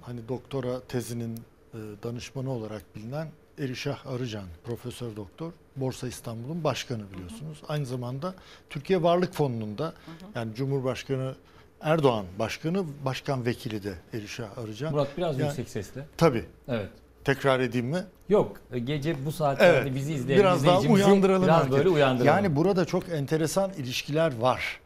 hani 0.00 0.28
doktora 0.28 0.80
tezinin 0.80 1.36
e, 1.74 1.78
danışmanı 2.02 2.50
olarak 2.50 2.96
bilinen 2.96 3.28
Erişah 3.58 4.06
Arıcan, 4.06 4.44
profesör 4.64 5.16
doktor, 5.16 5.52
Borsa 5.76 6.08
İstanbul'un 6.08 6.64
başkanı 6.64 7.02
biliyorsunuz. 7.12 7.62
Aynı 7.68 7.86
zamanda 7.86 8.34
Türkiye 8.70 9.02
Varlık 9.02 9.34
Fonu'nun 9.34 9.78
da 9.78 9.92
yani 10.34 10.54
Cumhurbaşkanı 10.54 11.34
Erdoğan 11.80 12.24
başkanı, 12.38 12.84
başkan 13.04 13.46
vekili 13.46 13.82
de 13.82 13.94
Erişah 14.12 14.58
Arıcan. 14.58 14.92
Murat 14.92 15.08
biraz 15.18 15.38
Yani- 15.38 15.46
yüksek 15.48 15.68
sesle. 15.68 16.06
Tabii. 16.16 16.44
Evet. 16.68 16.88
Tekrar 17.24 17.60
edeyim 17.60 17.86
mi? 17.86 18.04
Yok 18.28 18.56
gece 18.84 19.24
bu 19.26 19.32
saatlerde 19.32 19.78
Evet. 19.78 19.94
bizi 19.94 20.12
izleyen 20.14 20.40
biraz 20.40 20.66
daha 20.66 20.80
uyandıralım. 20.80 21.42
Biraz 21.42 21.56
herkes. 21.62 21.76
böyle 21.76 21.88
uyandıralım. 21.88 22.26
Yani 22.36 22.56
burada 22.56 22.84
çok 22.84 23.08
enteresan 23.08 23.72
ilişkiler 23.72 24.38
var. 24.38 24.80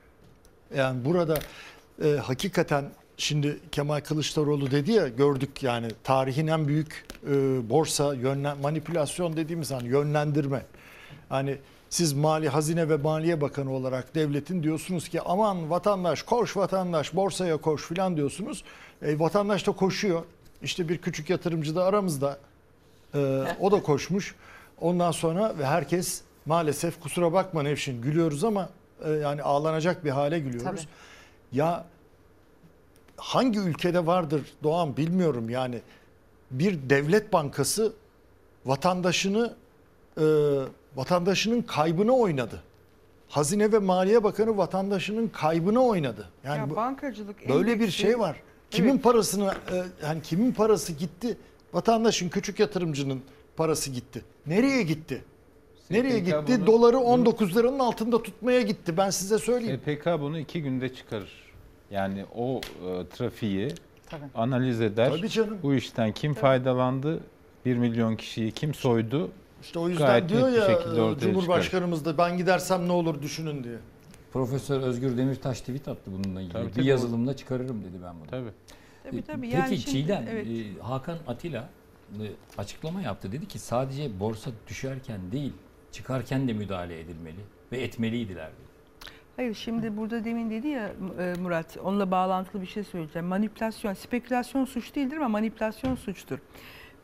Yani 0.76 1.04
burada 1.04 1.38
e, 2.04 2.08
hakikaten 2.16 2.84
şimdi 3.16 3.58
Kemal 3.72 4.00
Kılıçdaroğlu 4.00 4.70
dedi 4.70 4.92
ya 4.92 5.08
gördük 5.08 5.62
yani 5.62 5.88
tarihin 6.04 6.46
en 6.46 6.68
büyük 6.68 7.04
e, 7.26 7.30
borsa 7.70 8.14
yönlen 8.14 8.58
manipülasyon 8.58 9.36
dediğimiz 9.36 9.70
hani 9.70 9.88
yönlendirme. 9.88 10.62
Hani 11.28 11.58
siz 11.90 12.12
Mali 12.12 12.48
Hazine 12.48 12.88
ve 12.88 12.96
Maliye 12.96 13.40
Bakanı 13.40 13.72
olarak 13.72 14.14
devletin 14.14 14.62
diyorsunuz 14.62 15.08
ki 15.08 15.20
aman 15.22 15.70
vatandaş 15.70 16.22
koş 16.22 16.56
vatandaş 16.56 17.14
borsaya 17.14 17.56
koş 17.56 17.82
filan 17.82 18.16
diyorsunuz. 18.16 18.64
E, 19.02 19.18
vatandaş 19.18 19.66
da 19.66 19.72
koşuyor. 19.72 20.24
İşte 20.62 20.88
bir 20.88 20.98
küçük 20.98 21.30
yatırımcı 21.30 21.76
da 21.76 21.84
aramızda. 21.84 22.38
Ee, 23.14 23.44
o 23.60 23.72
da 23.72 23.82
koşmuş. 23.82 24.34
Ondan 24.80 25.10
sonra 25.10 25.58
ve 25.58 25.66
herkes 25.66 26.22
maalesef 26.46 27.00
kusura 27.00 27.32
bakma 27.32 27.62
Nevşin 27.62 28.02
gülüyoruz 28.02 28.44
ama 28.44 28.68
e, 29.04 29.10
yani 29.10 29.42
ağlanacak 29.42 30.04
bir 30.04 30.10
hale 30.10 30.38
gülüyoruz. 30.38 30.80
Tabii. 30.80 31.58
Ya 31.58 31.84
hangi 33.16 33.58
ülkede 33.58 34.06
vardır 34.06 34.42
Doğan 34.62 34.96
bilmiyorum 34.96 35.50
yani 35.50 35.80
bir 36.50 36.90
devlet 36.90 37.32
bankası 37.32 37.92
vatandaşını 38.66 39.54
e, 40.20 40.24
vatandaşının 40.96 41.62
kaybını 41.62 42.12
oynadı. 42.16 42.62
Hazine 43.28 43.72
ve 43.72 43.78
Maliye 43.78 44.24
Bakanı 44.24 44.56
vatandaşının 44.56 45.28
kaybını 45.28 45.82
oynadı. 45.84 46.28
Yani 46.44 46.58
ya 46.58 46.70
bu- 46.70 46.76
bankacılık 46.76 47.48
Böyle 47.48 47.80
bir 47.80 47.86
endeksi- 47.88 47.90
şey 47.92 48.18
var. 48.18 48.36
Kimin 48.70 48.90
Evet. 48.90 49.02
parasını 49.02 49.54
e, 49.72 50.06
yani 50.06 50.22
kimin 50.22 50.52
parası 50.52 50.92
gitti? 50.92 51.36
Vatandaşın 51.72 52.28
küçük 52.28 52.60
yatırımcının 52.60 53.20
parası 53.56 53.90
gitti. 53.90 54.24
Nereye 54.46 54.82
gitti? 54.82 55.24
Nereye 55.90 56.18
gitti? 56.18 56.36
bunu- 56.48 56.66
Doları 56.66 56.98
19 56.98 57.56
liranın 57.56 57.78
altında 57.78 58.22
tutmaya 58.22 58.62
gitti. 58.62 58.96
Ben 58.96 59.10
size 59.10 59.38
söyleyeyim. 59.38 59.80
SPK 59.84 60.20
bunu 60.20 60.38
iki 60.38 60.62
günde 60.62 60.94
çıkarır. 60.94 61.32
Yani 61.90 62.24
o 62.36 62.60
e, 62.60 63.06
trafiği 63.16 63.68
Tabii. 64.10 64.22
analiz 64.34 64.80
eder. 64.80 65.10
Tabii 65.16 65.28
canım. 65.28 65.58
Bu 65.62 65.74
işten 65.74 66.12
kim 66.12 66.34
faydalandı? 66.34 67.20
1 67.66 67.76
milyon 67.76 68.16
kişiyi 68.16 68.52
kim 68.52 68.74
soydu? 68.74 69.30
İşte 69.62 69.78
o 69.78 69.88
yüzden 69.88 70.06
Gayet 70.06 70.28
diyor 70.28 70.48
ya 70.48 70.64
e, 71.14 71.18
Cumhurbaşkanımız 71.20 72.04
da 72.04 72.18
ben 72.18 72.36
gidersem 72.36 72.88
ne 72.88 72.92
olur 72.92 73.22
düşünün 73.22 73.64
diye. 73.64 73.76
Profesör 74.32 74.80
Özgür 74.80 75.16
Demirtaş 75.16 75.60
tweet 75.60 75.88
attı 75.88 76.10
bununla 76.12 76.40
ilgili. 76.40 76.52
Tabii, 76.52 76.66
bir 76.66 76.72
tabii. 76.72 76.86
yazılımda 76.86 77.36
çıkarırım 77.36 77.84
dedi 77.84 77.96
ben 78.04 78.14
bunu. 78.20 78.26
Tabii. 78.30 78.50
Tabii, 79.04 79.22
tabii. 79.22 79.40
Peki 79.40 79.56
Yani 79.56 79.78
şimdi- 79.78 79.90
Çiğdem, 79.90 80.26
evet. 80.30 80.46
e, 80.46 80.82
Hakan 80.82 81.18
Atilla 81.26 81.68
e, 82.12 82.24
açıklama 82.58 83.02
yaptı. 83.02 83.32
Dedi 83.32 83.48
ki 83.48 83.58
sadece 83.58 84.20
borsa 84.20 84.50
düşerken 84.68 85.20
değil, 85.32 85.52
çıkarken 85.92 86.48
de 86.48 86.52
müdahale 86.52 87.00
edilmeli 87.00 87.40
ve 87.72 87.80
etmeliydiler 87.80 88.46
dedi. 88.46 88.68
Hayır 89.36 89.54
şimdi 89.54 89.96
burada 89.96 90.24
demin 90.24 90.50
dedi 90.50 90.68
ya 90.68 90.92
e, 91.18 91.34
Murat 91.40 91.76
onunla 91.84 92.10
bağlantılı 92.10 92.62
bir 92.62 92.66
şey 92.66 92.84
söyleyeceğim. 92.84 93.28
Manipülasyon, 93.28 93.94
spekülasyon 93.94 94.64
suç 94.64 94.94
değildir 94.94 95.16
ama 95.16 95.28
manipülasyon 95.28 95.94
suçtur. 95.94 96.38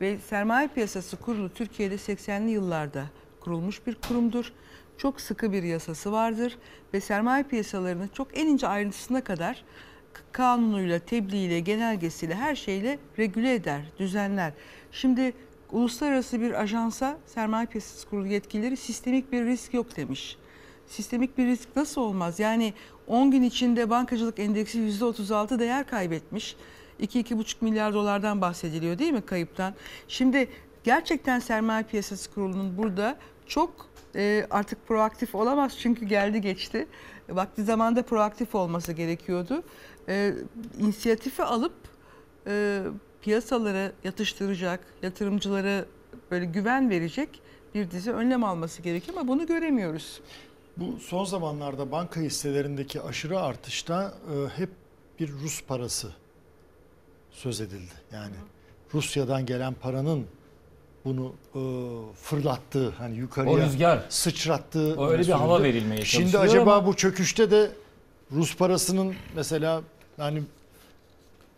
Ve 0.00 0.18
sermaye 0.18 0.68
piyasası 0.68 1.16
kurulu 1.16 1.48
Türkiye'de 1.48 1.94
80'li 1.94 2.50
yıllarda 2.50 3.04
kurulmuş 3.40 3.86
bir 3.86 3.94
kurumdur. 4.08 4.52
Çok 4.98 5.20
sıkı 5.20 5.52
bir 5.52 5.62
yasası 5.62 6.12
vardır 6.12 6.58
ve 6.94 7.00
sermaye 7.00 7.42
piyasalarını 7.42 8.08
çok 8.08 8.38
en 8.38 8.46
ince 8.46 8.68
ayrıntısına 8.68 9.24
kadar 9.24 9.64
kanunuyla, 10.32 10.98
tebliğiyle, 10.98 11.60
genelgesiyle 11.60 12.34
her 12.34 12.54
şeyle 12.54 12.98
regüle 13.18 13.54
eder, 13.54 13.82
düzenler. 13.98 14.52
Şimdi 14.92 15.32
uluslararası 15.72 16.40
bir 16.40 16.62
ajansa 16.62 17.18
sermaye 17.26 17.66
piyasası 17.66 18.08
kurulu 18.08 18.26
yetkilileri 18.26 18.76
sistemik 18.76 19.32
bir 19.32 19.44
risk 19.44 19.74
yok 19.74 19.96
demiş. 19.96 20.36
Sistemik 20.86 21.38
bir 21.38 21.46
risk 21.46 21.68
nasıl 21.76 22.00
olmaz? 22.00 22.40
Yani 22.40 22.72
10 23.06 23.30
gün 23.30 23.42
içinde 23.42 23.90
bankacılık 23.90 24.38
endeksi 24.38 24.78
%36 24.78 25.58
değer 25.58 25.86
kaybetmiş. 25.86 26.56
2-2,5 27.00 27.54
milyar 27.60 27.94
dolardan 27.94 28.40
bahsediliyor 28.40 28.98
değil 28.98 29.12
mi 29.12 29.22
kayıptan? 29.22 29.74
Şimdi 30.08 30.48
gerçekten 30.84 31.38
sermaye 31.38 31.82
piyasası 31.82 32.30
kurulunun 32.34 32.76
burada 32.76 33.16
çok 33.46 33.86
e, 34.16 34.46
artık 34.50 34.88
proaktif 34.88 35.34
olamaz 35.34 35.76
çünkü 35.78 36.06
geldi 36.06 36.40
geçti. 36.40 36.86
Vakti 37.28 37.64
zamanda 37.64 38.02
proaktif 38.02 38.54
olması 38.54 38.92
gerekiyordu. 38.92 39.62
E, 40.08 40.34
inisiyatifi 40.78 41.42
alıp 41.42 41.74
e, 42.46 42.82
piyasaları 43.22 43.92
yatıştıracak, 44.04 44.80
yatırımcılara 45.02 45.84
böyle 46.30 46.44
güven 46.44 46.90
verecek 46.90 47.42
bir 47.74 47.90
dizi 47.90 48.12
önlem 48.12 48.44
alması 48.44 48.82
gerekiyor 48.82 49.18
ama 49.18 49.28
bunu 49.28 49.46
göremiyoruz. 49.46 50.20
Bu 50.76 50.98
son 51.00 51.24
zamanlarda 51.24 51.92
banka 51.92 52.20
hisselerindeki 52.20 53.00
aşırı 53.00 53.40
artışta 53.40 54.14
e, 54.34 54.58
hep 54.58 54.70
bir 55.20 55.32
Rus 55.32 55.62
parası 55.62 56.12
söz 57.34 57.60
edildi. 57.60 57.92
Yani 58.12 58.34
Rusya'dan 58.94 59.46
gelen 59.46 59.74
paranın 59.74 60.26
bunu 61.04 61.32
e, 61.54 61.60
fırlattığı 62.22 62.90
hani 62.90 63.16
yukarıya 63.16 63.52
O 63.54 63.58
rüzgar. 63.58 64.02
sıçrattığı 64.08 64.94
O 64.98 65.08
öyle 65.08 65.22
bir 65.22 65.28
hava 65.32 65.62
verilmeye 65.62 66.04
Şimdi 66.04 66.30
çalışılıyor 66.32 66.44
acaba 66.62 66.76
ama- 66.76 66.86
bu 66.86 66.96
çöküşte 66.96 67.50
de 67.50 67.70
Rus 68.32 68.56
parasının 68.56 69.14
mesela 69.36 69.82
yani 70.18 70.42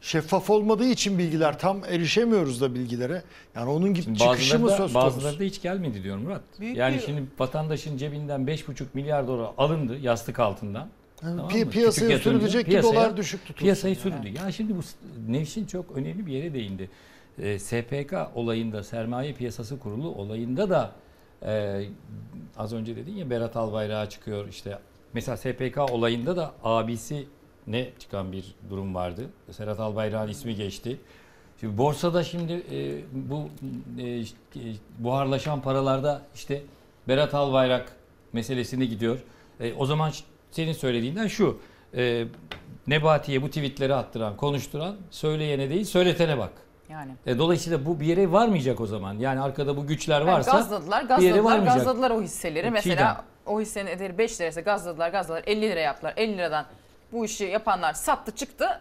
şeffaf 0.00 0.50
olmadığı 0.50 0.86
için 0.86 1.18
bilgiler 1.18 1.58
tam 1.58 1.84
erişemiyoruz 1.84 2.60
da 2.60 2.74
bilgilere. 2.74 3.22
Yani 3.54 3.70
onun 3.70 3.94
gibi 3.94 4.18
çıkışı 4.18 4.28
Bazıları 4.28 4.58
mı 4.58 4.66
da, 4.66 4.70
söz 4.70 4.92
konusu? 4.92 4.94
bazıları 4.94 5.38
da 5.40 5.44
hiç 5.44 5.62
gelmedi 5.62 6.02
diyor 6.02 6.16
Murat. 6.18 6.42
Büyük 6.60 6.76
yani 6.76 6.96
bir- 6.96 7.00
şimdi 7.02 7.22
vatandaşın 7.38 7.96
cebinden 7.96 8.46
5,5 8.46 8.94
milyar 8.94 9.26
dolar 9.26 9.50
alındı 9.58 9.98
yastık 9.98 10.38
altından. 10.40 10.88
Yani 11.22 11.36
Tamam 11.36 11.50
pi- 11.50 11.70
piyasaya 11.70 12.18
sürülecek 12.18 12.66
ki 12.66 12.82
dolar 12.82 13.16
düşük 13.16 13.40
tutulsun. 13.40 13.64
Piyasayı 13.64 13.96
sürdü. 13.96 14.28
Ya 14.28 14.52
şimdi 14.52 14.76
bu 14.76 14.80
Nevşin 15.28 15.66
çok 15.66 15.96
önemli 15.96 16.26
bir 16.26 16.32
yere 16.32 16.54
değindi. 16.54 16.90
Ee, 17.38 17.58
SPK 17.58 18.14
olayında, 18.34 18.82
sermaye 18.82 19.32
piyasası 19.32 19.78
kurulu 19.78 20.08
olayında 20.08 20.70
da 20.70 20.92
e, 21.42 21.82
az 22.56 22.72
önce 22.72 22.96
dedin 22.96 23.12
ya 23.12 23.30
Berat 23.30 23.56
Albayrak'a 23.56 24.10
çıkıyor 24.10 24.48
işte. 24.48 24.78
Mesela 25.12 25.36
SPK 25.36 25.78
olayında 25.78 26.36
da 26.36 26.52
abisi 26.64 27.26
ne 27.66 27.88
çıkan 27.98 28.32
bir 28.32 28.54
durum 28.70 28.94
vardı. 28.94 29.26
Serhat 29.50 29.80
Albayrak'ın 29.80 30.28
ismi 30.28 30.54
geçti. 30.54 30.98
Şimdi 31.60 31.78
borsada 31.78 32.24
şimdi 32.24 32.52
e, 32.72 33.00
bu 33.12 33.48
e, 33.98 34.20
e, 34.20 34.24
buharlaşan 34.98 35.62
paralarda 35.62 36.22
işte 36.34 36.62
Berat 37.08 37.34
Albayrak 37.34 37.92
meselesine 38.32 38.84
gidiyor. 38.84 39.18
E, 39.60 39.74
o 39.74 39.86
zaman 39.86 40.12
senin 40.56 40.72
söylediğinden 40.72 41.26
şu. 41.26 41.58
E, 41.96 42.24
Nebati'ye 42.86 43.42
bu 43.42 43.48
tweetleri 43.48 43.94
attıran, 43.94 44.36
konuşturan 44.36 44.96
söyleyene 45.10 45.70
değil 45.70 45.84
söyletene 45.84 46.38
bak. 46.38 46.52
Yani. 46.88 47.12
E, 47.26 47.38
dolayısıyla 47.38 47.86
bu 47.86 48.00
bir 48.00 48.06
yere 48.06 48.32
varmayacak 48.32 48.80
o 48.80 48.86
zaman. 48.86 49.14
Yani 49.18 49.40
arkada 49.40 49.76
bu 49.76 49.86
güçler 49.86 50.20
Yani 50.20 50.30
varsa 50.30 50.50
gazladılar, 50.52 51.04
bir 51.04 51.08
yere 51.08 51.18
gazladılar, 51.36 51.44
varmayacak. 51.52 51.76
gazladılar 51.76 52.10
o 52.10 52.22
hisseleri. 52.22 52.66
E, 52.66 52.70
Mesela 52.70 52.94
Çiğdem. 52.94 53.54
o 53.54 53.60
hissenin 53.60 53.90
ederi 53.90 54.18
5 54.18 54.40
liraysa 54.40 54.60
gazladılar, 54.60 55.10
gazladılar 55.10 55.44
50 55.46 55.60
lira 55.62 55.80
yaptılar. 55.80 56.14
50 56.16 56.38
liradan 56.38 56.66
bu 57.12 57.24
işi 57.24 57.44
yapanlar 57.44 57.92
sattı 57.92 58.34
çıktı. 58.34 58.80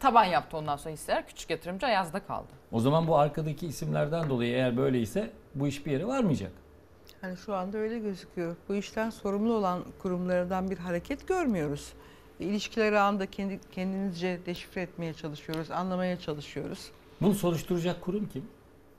Taban 0.00 0.24
yaptı 0.24 0.56
ondan 0.56 0.76
sonra 0.76 0.94
hisseler. 0.94 1.26
Küçük 1.26 1.50
yatırımcı 1.50 1.86
ayazda 1.86 2.20
kaldı. 2.20 2.48
O 2.72 2.80
zaman 2.80 3.06
bu 3.06 3.18
arkadaki 3.18 3.66
isimlerden 3.66 4.28
dolayı 4.30 4.52
eğer 4.54 4.76
böyleyse 4.76 5.30
bu 5.54 5.66
iş 5.68 5.86
bir 5.86 5.92
yere 5.92 6.06
varmayacak. 6.06 6.52
Hani 7.20 7.36
şu 7.36 7.54
anda 7.54 7.78
öyle 7.78 7.98
gözüküyor. 7.98 8.56
Bu 8.68 8.74
işten 8.74 9.10
sorumlu 9.10 9.52
olan 9.52 9.84
kurumlardan 10.02 10.70
bir 10.70 10.78
hareket 10.78 11.28
görmüyoruz. 11.28 11.92
İlişkileri 12.40 12.98
anda 12.98 13.26
kendi 13.26 13.60
kendimizce 13.72 14.40
deşifre 14.46 14.82
etmeye 14.82 15.14
çalışıyoruz, 15.14 15.70
anlamaya 15.70 16.18
çalışıyoruz. 16.20 16.90
Bunu 17.20 17.34
soruşturacak 17.34 18.00
kurum 18.00 18.28
kim? 18.32 18.44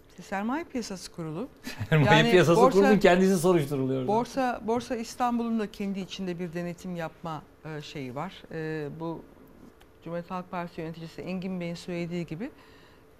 İşte 0.09 0.23
Sermaye 0.23 0.63
Piyasası 0.63 1.11
Kurulu. 1.11 1.47
Sermaye 1.89 2.17
Yani 2.17 2.31
piyasası 2.31 2.61
borsa- 2.61 2.71
kurulunun 2.71 2.99
kendisi 2.99 3.37
soruşturuluyor. 3.37 4.07
Borsa 4.07 4.61
Borsa 4.67 4.95
İstanbul'un 4.95 5.59
da 5.59 5.71
kendi 5.71 5.99
içinde 5.99 6.39
bir 6.39 6.53
denetim 6.53 6.95
yapma 6.95 7.41
e, 7.65 7.81
şeyi 7.81 8.15
var. 8.15 8.43
E, 8.51 8.89
bu 8.99 9.21
Cumhuriyet 10.03 10.31
Halk 10.31 10.51
Partisi 10.51 10.81
yöneticisi 10.81 11.21
Engin 11.21 11.59
Bey'in 11.59 11.75
söylediği 11.75 12.25
gibi 12.25 12.51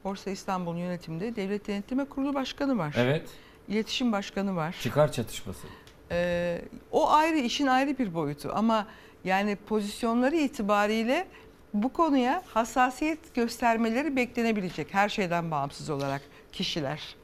Borsa 0.04 0.30
İstanbul 0.32 0.78
yönetiminde 0.78 1.36
Devlet 1.36 1.68
Denetleme 1.68 2.06
Kurulu 2.06 2.34
Başkanı 2.34 2.78
var. 2.78 2.95
Evet. 2.97 3.30
İletişim 3.72 4.11
Başkanı 4.11 4.55
var. 4.55 4.76
Çıkar 4.82 5.11
çatışması. 5.11 5.67
Ee, 6.11 6.61
o 6.91 7.09
ayrı 7.09 7.38
işin 7.38 7.67
ayrı 7.67 7.97
bir 7.97 8.13
boyutu 8.13 8.51
ama 8.53 8.88
yani 9.24 9.55
pozisyonları 9.55 10.36
itibariyle 10.36 11.28
bu 11.74 11.93
konuya 11.93 12.43
hassasiyet 12.47 13.36
göstermeleri 13.36 14.15
beklenebilecek 14.15 14.93
her 14.93 15.09
şeyden 15.09 15.51
bağımsız 15.51 15.89
olarak 15.89 16.22
kişiler. 16.51 17.15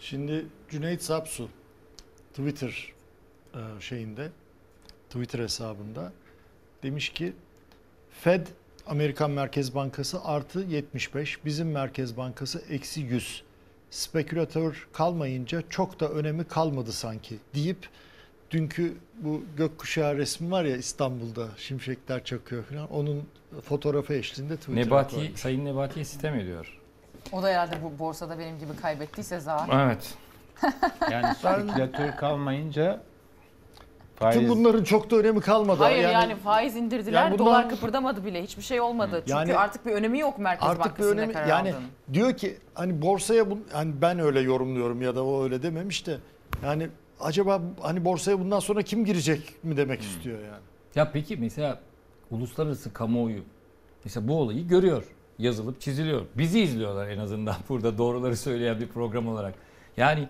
Şimdi 0.00 0.46
Cüneyt 0.70 1.02
Sapsu 1.02 1.48
Twitter 2.30 2.92
e, 3.54 3.60
şeyinde 3.80 4.28
Twitter 5.10 5.38
hesabında 5.38 6.12
demiş 6.82 7.08
ki 7.08 7.32
Fed 8.10 8.46
Amerikan 8.86 9.30
Merkez 9.30 9.74
Bankası 9.74 10.24
artı 10.24 10.60
75 10.60 11.44
bizim 11.44 11.70
Merkez 11.70 12.16
Bankası 12.16 12.62
eksi 12.70 13.00
100 13.00 13.42
spekülatör 13.90 14.88
kalmayınca 14.92 15.62
çok 15.70 16.00
da 16.00 16.08
önemi 16.08 16.44
kalmadı 16.44 16.92
sanki 16.92 17.38
deyip 17.54 17.88
dünkü 18.50 18.96
bu 19.14 19.42
gökkuşağı 19.56 20.16
resmi 20.16 20.50
var 20.50 20.64
ya 20.64 20.76
İstanbul'da 20.76 21.48
şimşekler 21.56 22.24
çakıyor 22.24 22.64
falan 22.64 22.92
onun 22.92 23.28
fotoğrafı 23.64 24.14
eşliğinde 24.14 24.56
Twitter'a 24.56 24.84
Nebati, 24.84 25.14
koymuş. 25.14 25.40
Sayın 25.40 25.64
Nebati'ye 25.64 26.04
sitem 26.04 26.34
ediyor. 26.34 26.78
O 27.32 27.42
da 27.42 27.48
herhalde 27.48 27.82
bu 27.82 27.98
borsada 27.98 28.38
benim 28.38 28.58
gibi 28.58 28.76
kaybettiyse 28.82 29.40
zaten. 29.40 29.78
Evet. 29.78 30.14
Yani 31.10 31.34
spekülatör 31.34 32.16
kalmayınca 32.16 33.02
faiz... 34.20 34.36
Tüm 34.40 34.48
bunların 34.48 34.84
çok 34.84 35.10
da 35.10 35.16
önemi 35.16 35.40
kalmadı. 35.40 35.78
Hayır 35.82 36.08
yani, 36.08 36.36
faiz 36.36 36.76
indirdiler, 36.76 37.22
Yani 37.22 37.32
bundan- 37.32 37.46
dolar 37.46 37.68
kıpırdamadı 37.68 38.24
bile. 38.24 38.42
Hiçbir 38.42 38.62
şey 38.62 38.80
olmadı. 38.80 39.16
Çünkü 39.18 39.32
Yani- 39.32 39.56
artık 39.56 39.86
bir 39.86 39.92
önemi 39.92 40.18
yok 40.18 40.38
Merkez 40.38 40.68
artık 40.68 40.84
bir 40.84 40.90
Bankası'nın 40.90 41.16
ne 41.16 41.20
önemi 41.20 41.32
karar 41.32 41.46
yani 41.46 41.68
aldığının. 41.70 41.88
diyor 42.12 42.32
ki 42.36 42.58
hani 42.74 43.02
borsaya 43.02 43.50
bu 43.50 43.58
hani 43.72 43.92
ben 44.02 44.18
öyle 44.18 44.40
yorumluyorum 44.40 45.02
ya 45.02 45.16
da 45.16 45.24
o 45.24 45.42
öyle 45.44 45.62
dememiş 45.62 46.06
de 46.06 46.16
yani 46.64 46.88
acaba 47.20 47.62
hani 47.80 48.04
borsaya 48.04 48.38
bundan 48.40 48.58
sonra 48.60 48.82
kim 48.82 49.04
girecek 49.04 49.64
mi 49.64 49.76
demek 49.76 50.00
istiyor 50.00 50.38
yani. 50.38 50.62
Ya 50.94 51.10
peki 51.12 51.36
mesela 51.36 51.78
uluslararası 52.30 52.92
kamuoyu 52.92 53.40
mesela 54.04 54.28
bu 54.28 54.40
olayı 54.40 54.68
görüyor. 54.68 55.02
Yazılıp 55.38 55.80
çiziliyor. 55.80 56.22
Bizi 56.34 56.60
izliyorlar 56.60 57.08
en 57.08 57.18
azından 57.18 57.54
burada 57.68 57.98
doğruları 57.98 58.36
söyleyen 58.36 58.80
bir 58.80 58.88
program 58.88 59.28
olarak. 59.28 59.54
Yani 59.96 60.28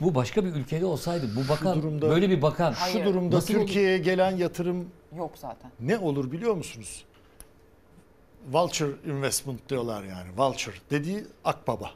bu 0.00 0.14
başka 0.14 0.44
bir 0.44 0.50
ülkede 0.54 0.84
olsaydı 0.86 1.26
bu 1.36 1.48
bakan 1.48 1.78
durumda- 1.82 2.10
böyle 2.10 2.30
bir 2.30 2.42
bakan 2.42 2.72
Şu 2.72 3.04
durumda 3.04 3.36
nasıl 3.36 3.54
olur? 3.54 3.66
Türkiye'ye 3.66 3.98
gelen 3.98 4.36
yatırım 4.36 4.88
Yok 5.16 5.30
zaten. 5.36 5.70
ne 5.80 5.98
olur 5.98 6.32
biliyor 6.32 6.54
musunuz? 6.54 7.04
Vulture 8.52 8.90
investment 9.06 9.68
diyorlar 9.68 10.04
yani. 10.04 10.28
Vulture 10.36 10.74
dediği 10.90 11.24
akbaba. 11.44 11.90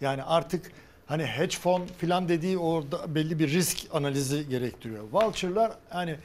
Yani 0.00 0.22
artık 0.22 0.72
hani 1.06 1.24
hedge 1.26 1.56
fon 1.56 1.86
filan 1.98 2.28
dediği 2.28 2.58
orada 2.58 3.14
belli 3.14 3.38
bir 3.38 3.48
risk 3.48 3.78
analizi 3.92 4.48
gerektiriyor. 4.48 5.04
Vulture'lar 5.12 5.72
hani 5.90 6.16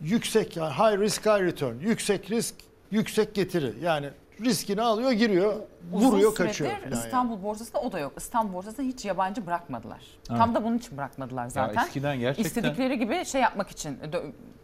yüksek 0.00 0.56
yani 0.56 0.72
high 0.72 1.00
risk 1.00 1.26
high 1.26 1.40
return. 1.40 1.74
Yüksek 1.80 2.30
risk 2.30 2.54
yüksek 2.90 3.34
getiri. 3.34 3.72
Yani 3.82 4.10
riskini 4.40 4.82
alıyor 4.82 5.12
giriyor 5.12 5.54
vuruyor 5.92 6.28
Uzun 6.28 6.34
kaçıyor 6.44 6.70
süredir 6.70 6.84
filan 6.84 6.96
yani. 6.96 7.04
İstanbul 7.06 7.42
borsasında 7.42 7.80
o 7.80 7.92
da 7.92 7.98
yok. 7.98 8.12
İstanbul 8.16 8.52
borsasında 8.54 8.86
hiç 8.86 9.04
yabancı 9.04 9.46
bırakmadılar. 9.46 10.00
Evet. 10.30 10.38
Tam 10.38 10.54
da 10.54 10.64
bunun 10.64 10.78
için 10.78 10.96
bırakmadılar 10.98 11.48
zaten. 11.48 11.84
eskiden 11.84 12.20
gerçekten- 12.20 12.48
İstedikleri 12.48 12.98
gibi 12.98 13.24
şey 13.24 13.40
yapmak 13.40 13.70
için, 13.70 13.98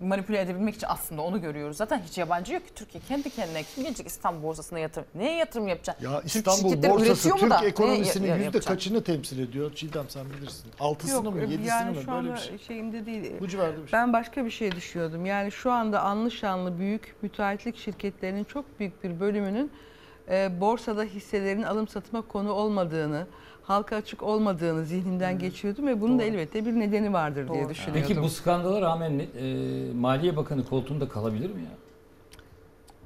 manipüle 0.01 0.41
edebilmek 0.41 0.75
için 0.75 0.87
aslında 0.91 1.23
onu 1.23 1.41
görüyoruz. 1.41 1.77
Zaten 1.77 2.03
hiç 2.07 2.19
yabancı 2.19 2.55
yok 2.55 2.67
ki 2.67 2.75
Türkiye 2.75 3.03
kendi 3.09 3.31
kendine 3.31 3.63
kim 3.63 3.85
gelecek 3.85 4.07
İstanbul 4.07 4.43
borsasına 4.43 4.79
yatırım? 4.79 5.09
Neye 5.15 5.37
yatırım 5.37 5.69
yapacak? 5.69 6.03
Ya 6.03 6.23
İstanbul 6.25 6.83
borsası 6.83 7.31
Türk 7.37 7.51
da? 7.51 7.65
Ekonomisinin 7.65 8.27
ya- 8.29 8.35
yüzde 8.35 8.45
yapacak? 8.45 8.67
kaçını 8.69 9.05
temsil 9.05 9.39
ediyor? 9.39 9.75
Çiğdem 9.75 10.05
sen 10.09 10.25
bilirsin. 10.31 10.71
Altısını 10.81 11.31
mı 11.31 11.41
yedisini 11.41 11.67
yani 11.67 11.97
mi 11.97 12.03
şu 12.05 12.11
böyle 12.13 12.33
bir 12.33 12.39
şey. 12.39 12.59
şeyimde 12.59 13.07
değil. 13.07 13.33
Bu 13.41 13.49
civarda 13.49 13.83
bir 13.83 13.89
şey. 13.89 13.93
Ben 13.93 14.13
başka 14.13 14.45
bir 14.45 14.51
şey 14.51 14.73
düşünüyordum. 14.73 15.27
Yani 15.27 15.53
şu 15.53 15.73
anda 15.73 16.01
anlı 16.03 16.31
şanlı 16.31 16.79
büyük 16.79 17.15
müteahhitlik 17.23 17.77
şirketlerinin 17.77 18.45
çok 18.45 18.81
büyük 18.81 19.05
bir 19.05 19.21
bölümünün 19.21 19.68
e, 20.31 20.61
borsada 20.61 21.03
hisselerin 21.03 21.63
alım 21.63 21.89
satıma 21.89 22.23
konu 22.23 22.53
olmadığını, 22.53 23.27
halka 23.63 23.97
açık 23.97 24.23
olmadığını 24.23 24.85
zihnimden 24.85 25.39
geçiyordum 25.39 25.87
ve 25.87 26.01
bunun 26.01 26.19
da 26.19 26.23
elbette 26.23 26.67
bir 26.67 26.73
nedeni 26.73 27.13
vardır 27.13 27.49
diye 27.53 27.69
düşünüyordum. 27.69 28.03
Peki 28.09 28.23
bu 28.23 28.29
skandala 28.29 28.81
rağmen 28.81 29.19
e, 29.19 29.25
Maliye 29.95 30.37
Bakanı 30.37 30.65
koltuğunda 30.65 31.09
kalabilir 31.09 31.51
mi 31.51 31.61
ya? 31.63 31.71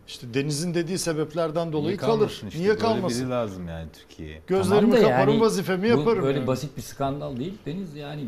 İşte 0.09 0.35
Deniz'in 0.35 0.75
dediği 0.75 0.99
sebeplerden 0.99 1.73
dolayı 1.73 1.87
Niye 1.87 1.97
kalır. 1.97 2.29
işte? 2.29 2.59
Niye 2.59 2.69
Böyle 2.69 2.79
kalmasın? 2.79 3.23
biri 3.25 3.31
lazım 3.31 3.69
yani 3.69 3.87
Türkiye'ye. 3.93 4.41
Gözlerimi 4.47 4.91
Tamam 4.95 5.11
kaparım 5.11 5.31
yani 5.33 5.41
vazifemi 5.41 5.83
bu 5.83 5.87
yaparım. 5.87 6.23
Böyle 6.23 6.39
yani. 6.39 6.47
basit 6.47 6.77
bir 6.77 6.83
skandal 6.83 7.37
değil 7.37 7.55
Deniz 7.67 7.95
yani. 7.95 8.25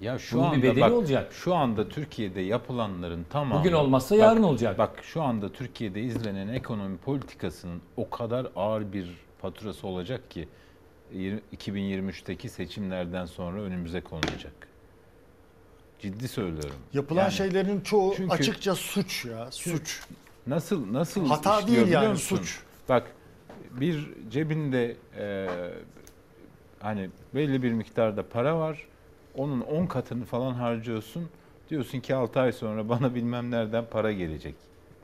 Ya 0.00 0.18
şu 0.18 0.36
Bunun 0.38 0.44
anda 0.46 0.56
bir 0.56 0.62
bedeli 0.62 0.80
bak, 0.80 0.92
olacak. 0.92 1.32
Şu 1.32 1.54
anda 1.54 1.88
Türkiye'de 1.88 2.40
yapılanların 2.40 3.26
tamamı 3.30 3.60
Bugün 3.60 3.72
olmazsa 3.72 4.14
Bak- 4.14 4.22
yarın 4.22 4.42
olacak. 4.42 4.78
Bak 4.78 4.90
şu 5.02 5.22
anda 5.22 5.52
Türkiye'de 5.52 6.00
izlenen 6.02 6.48
ekonomi 6.48 6.96
politikasının 6.98 7.80
o 7.96 8.10
kadar 8.10 8.46
ağır 8.56 8.92
bir 8.92 9.08
faturası 9.42 9.86
olacak 9.86 10.30
ki 10.30 10.48
yir- 11.12 11.40
2023'teki 11.52 12.48
seçimlerden 12.48 13.26
sonra 13.26 13.60
önümüze 13.60 14.00
konulacak. 14.00 14.52
Ciddi 15.98 16.28
söylüyorum. 16.28 16.76
Yapılan 16.92 17.22
Yani 17.22 17.32
şeylerin 17.32 17.80
çoğu 17.80 18.14
çünkü- 18.16 18.34
açıkça 18.34 18.74
suç 18.74 19.24
ya. 19.24 19.50
Suç. 19.50 20.00
Nasıl 20.46 20.92
nasıl 20.92 21.26
Hata 21.28 21.66
değil 21.66 21.88
yani, 21.88 22.08
musun? 22.08 22.36
suç. 22.36 22.60
Bak 22.88 23.06
bir 23.80 24.10
cebinde 24.30 24.96
e, 25.18 25.48
hani 26.80 27.10
belli 27.34 27.62
bir 27.62 27.72
miktarda 27.72 28.28
para 28.28 28.58
var. 28.58 28.86
Onun 29.36 29.60
10 29.60 29.86
katını 29.86 30.24
falan 30.24 30.54
harcıyorsun. 30.54 31.28
Diyorsun 31.70 32.00
ki 32.00 32.14
6 32.14 32.40
ay 32.40 32.52
sonra 32.52 32.88
bana 32.88 33.14
bilmem 33.14 33.50
nereden 33.50 33.84
para 33.90 34.12
gelecek. 34.12 34.54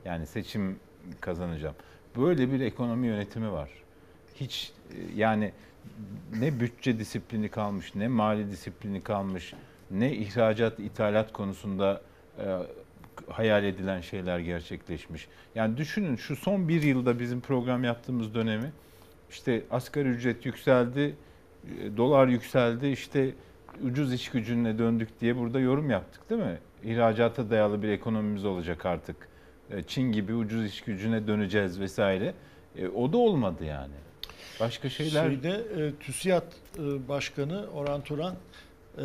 Yani 0.05 0.27
seçim 0.27 0.79
kazanacağım. 1.21 1.75
Böyle 2.17 2.51
bir 2.51 2.59
ekonomi 2.59 3.07
yönetimi 3.07 3.51
var. 3.51 3.69
hiç 4.35 4.71
e, 4.91 4.95
yani 5.15 5.51
ne 6.39 6.59
bütçe 6.59 6.99
disiplini 6.99 7.49
kalmış, 7.49 7.95
ne 7.95 8.07
mali 8.07 8.51
disiplini 8.51 9.03
kalmış, 9.03 9.53
ne 9.91 10.13
ihracat, 10.13 10.79
ithalat 10.79 11.33
konusunda 11.33 12.01
e, 12.39 12.57
hayal 13.29 13.63
edilen 13.63 14.01
şeyler 14.01 14.39
gerçekleşmiş. 14.39 15.27
Yani 15.55 15.77
düşünün 15.77 16.15
şu 16.15 16.35
son 16.35 16.67
bir 16.67 16.81
yılda 16.81 17.19
bizim 17.19 17.41
program 17.41 17.83
yaptığımız 17.83 18.33
dönemi 18.33 18.71
işte 19.29 19.63
asgari 19.71 20.07
ücret 20.07 20.45
yükseldi, 20.45 21.15
e, 21.79 21.97
dolar 21.97 22.27
yükseldi, 22.27 22.87
işte 22.87 23.33
ucuz 23.81 24.13
iş 24.13 24.29
gücüne 24.29 24.77
döndük 24.77 25.21
diye 25.21 25.37
burada 25.37 25.59
yorum 25.59 25.89
yaptık 25.89 26.29
değil 26.29 26.41
mi? 26.41 26.57
İhracata 26.83 27.49
dayalı 27.49 27.83
bir 27.83 27.89
ekonomimiz 27.89 28.45
olacak 28.45 28.85
artık. 28.85 29.15
E, 29.71 29.83
Çin 29.83 30.11
gibi 30.11 30.33
ucuz 30.33 30.65
iş 30.65 30.81
gücüne 30.81 31.27
döneceğiz 31.27 31.79
vesaire. 31.79 32.33
E, 32.77 32.87
o 32.87 33.13
da 33.13 33.17
olmadı 33.17 33.65
yani. 33.65 33.93
Başka 34.59 34.89
şeyler... 34.89 35.29
Şeyde 35.29 35.49
e, 35.49 35.93
TÜSİAD 35.99 36.51
e, 36.77 37.07
Başkanı 37.07 37.65
Orhan 37.73 38.01
Turan 38.01 38.35
e, 38.97 39.03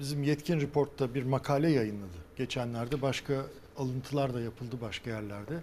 bizim 0.00 0.22
Yetkin 0.22 0.60
Report'ta 0.60 1.14
bir 1.14 1.22
makale 1.22 1.70
yayınladı. 1.70 2.16
Geçenlerde 2.36 3.02
başka 3.02 3.34
alıntılar 3.78 4.34
da 4.34 4.40
yapıldı 4.40 4.76
başka 4.82 5.10
yerlerde. 5.10 5.54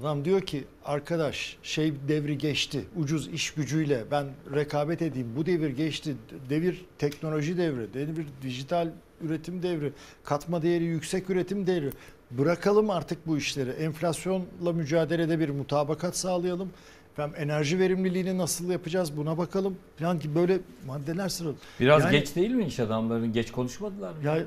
Adam 0.00 0.24
diyor 0.24 0.40
ki 0.40 0.64
arkadaş 0.84 1.56
şey 1.62 1.92
devri 2.08 2.38
geçti. 2.38 2.84
Ucuz 2.96 3.28
iş 3.28 3.50
gücüyle 3.50 4.04
ben 4.10 4.26
rekabet 4.54 5.02
edeyim. 5.02 5.28
Bu 5.36 5.46
devir 5.46 5.70
geçti. 5.70 6.16
Devir 6.50 6.84
teknoloji 6.98 7.56
devri. 7.58 7.94
Devir 7.94 8.26
dijital 8.42 8.88
üretim 9.22 9.62
devri. 9.62 9.92
Katma 10.24 10.62
değeri 10.62 10.84
yüksek 10.84 11.30
üretim 11.30 11.66
devri. 11.66 11.90
Bırakalım 12.30 12.90
artık 12.90 13.26
bu 13.26 13.36
işleri. 13.38 13.70
Enflasyonla 13.70 14.72
mücadelede 14.74 15.38
bir 15.38 15.48
mutabakat 15.48 16.16
sağlayalım. 16.16 16.70
Efendim 17.12 17.36
enerji 17.38 17.78
verimliliğini 17.78 18.38
nasıl 18.38 18.70
yapacağız 18.70 19.16
buna 19.16 19.38
bakalım. 19.38 19.76
Falan 19.98 20.18
ki 20.18 20.34
böyle 20.34 20.58
maddeler 20.86 21.28
sıraladı. 21.28 21.56
Biraz 21.80 22.02
Yani- 22.04 22.10
geç 22.18 22.36
değil 22.36 22.50
mi 22.50 22.66
iş 22.66 22.80
adamlarının? 22.80 23.32
Geç 23.32 23.52
konuşmadılar 23.52 24.10
mı? 24.10 24.16
ya 24.24 24.38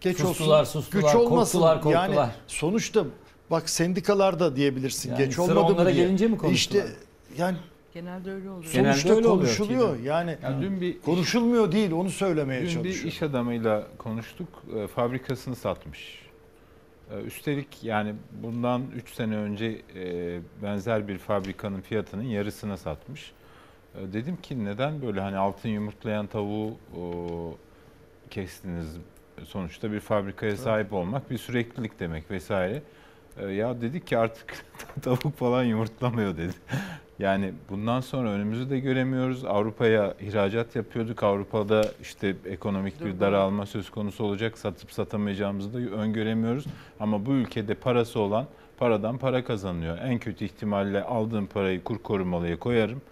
geç 0.00 0.18
sustular, 0.18 0.60
olsun, 0.60 0.80
sustular, 0.80 1.02
güç 1.02 1.14
olmasın. 1.14 1.58
korktular, 1.58 1.82
korktular. 1.82 2.08
Yani 2.26 2.30
sonuçta 2.46 3.04
bak 3.50 3.70
sendikalar 3.70 4.40
da 4.40 4.56
diyebilirsin 4.56 5.10
Yani 5.10 5.18
geç 5.18 5.34
sıra 5.34 5.42
olmadı 5.44 5.60
mı 5.60 5.66
onlara 5.74 5.94
diye. 5.94 6.04
gelince 6.04 6.26
mi 6.28 6.38
konuştular? 6.38 6.84
İşte 6.84 6.92
yani 7.38 7.56
Genelde 7.94 8.32
öyle 8.32 8.50
oluyor. 8.50 8.72
Genelde 8.72 8.92
sonuçta 8.92 9.14
öyle 9.14 9.28
oluyor 9.28 9.46
konuşuluyor. 9.56 9.96
Çiğdem. 9.96 10.06
Yani 10.06 10.36
Ya 10.42 10.60
dün 10.60 10.80
bir 10.80 11.00
konuşulmuyor 11.00 11.72
değil 11.72 11.92
onu 11.92 12.10
söylemeye 12.10 12.60
Dün 12.60 12.66
bir 12.68 12.72
çalışıyorum. 12.72 13.08
iş 13.08 13.22
adamıyla 13.22 13.86
konuştuk. 13.98 14.48
E, 14.76 14.86
fabrikasını 14.86 15.56
satmış. 15.56 16.22
E, 17.10 17.20
üstelik 17.20 17.84
yani 17.84 18.14
bundan 18.42 18.82
3 18.96 19.14
sene 19.14 19.36
önce 19.36 19.80
e, 19.94 20.40
benzer 20.62 21.08
bir 21.08 21.18
fabrikanın 21.18 21.80
fiyatının 21.80 22.22
yarısına 22.22 22.76
satmış. 22.76 23.32
E, 23.94 24.12
dedim 24.12 24.36
ki 24.36 24.64
neden 24.64 25.02
böyle 25.02 25.20
hani 25.20 25.36
altın 25.36 25.68
yumurtlayan 25.68 26.26
tavuğu 26.26 26.76
o, 26.98 27.10
kestiniz? 28.30 28.96
Sonuçta 29.44 29.92
bir 29.92 30.00
fabrikaya 30.00 30.56
sahip 30.56 30.92
olmak 30.92 31.30
bir 31.30 31.38
süreklilik 31.38 32.00
demek 32.00 32.30
vesaire. 32.30 32.82
E, 33.38 33.46
ya 33.52 33.80
dedik 33.80 34.06
ki 34.06 34.18
artık 34.18 34.64
tavuk 35.02 35.36
falan 35.36 35.64
yumurtlamıyor 35.64 36.36
dedi. 36.36 36.52
Yani 37.18 37.52
bundan 37.70 38.00
sonra 38.00 38.30
önümüzü 38.30 38.70
de 38.70 38.80
göremiyoruz. 38.80 39.44
Avrupa'ya 39.44 40.14
ihracat 40.20 40.76
yapıyorduk. 40.76 41.22
Avrupa'da 41.22 41.84
işte 42.02 42.36
ekonomik 42.44 43.04
bir 43.04 43.20
daralma 43.20 43.66
söz 43.66 43.90
konusu 43.90 44.24
olacak. 44.24 44.58
Satıp 44.58 44.92
satamayacağımızı 44.92 45.74
da 45.74 45.78
öngöremiyoruz. 45.78 46.64
Ama 47.00 47.26
bu 47.26 47.32
ülkede 47.32 47.74
parası 47.74 48.20
olan 48.20 48.46
paradan 48.78 49.18
para 49.18 49.44
kazanıyor. 49.44 49.98
En 49.98 50.18
kötü 50.18 50.44
ihtimalle 50.44 51.02
aldığım 51.02 51.46
parayı 51.46 51.84
kur 51.84 51.98
korumalıya 51.98 52.58
koyarım. 52.58 53.02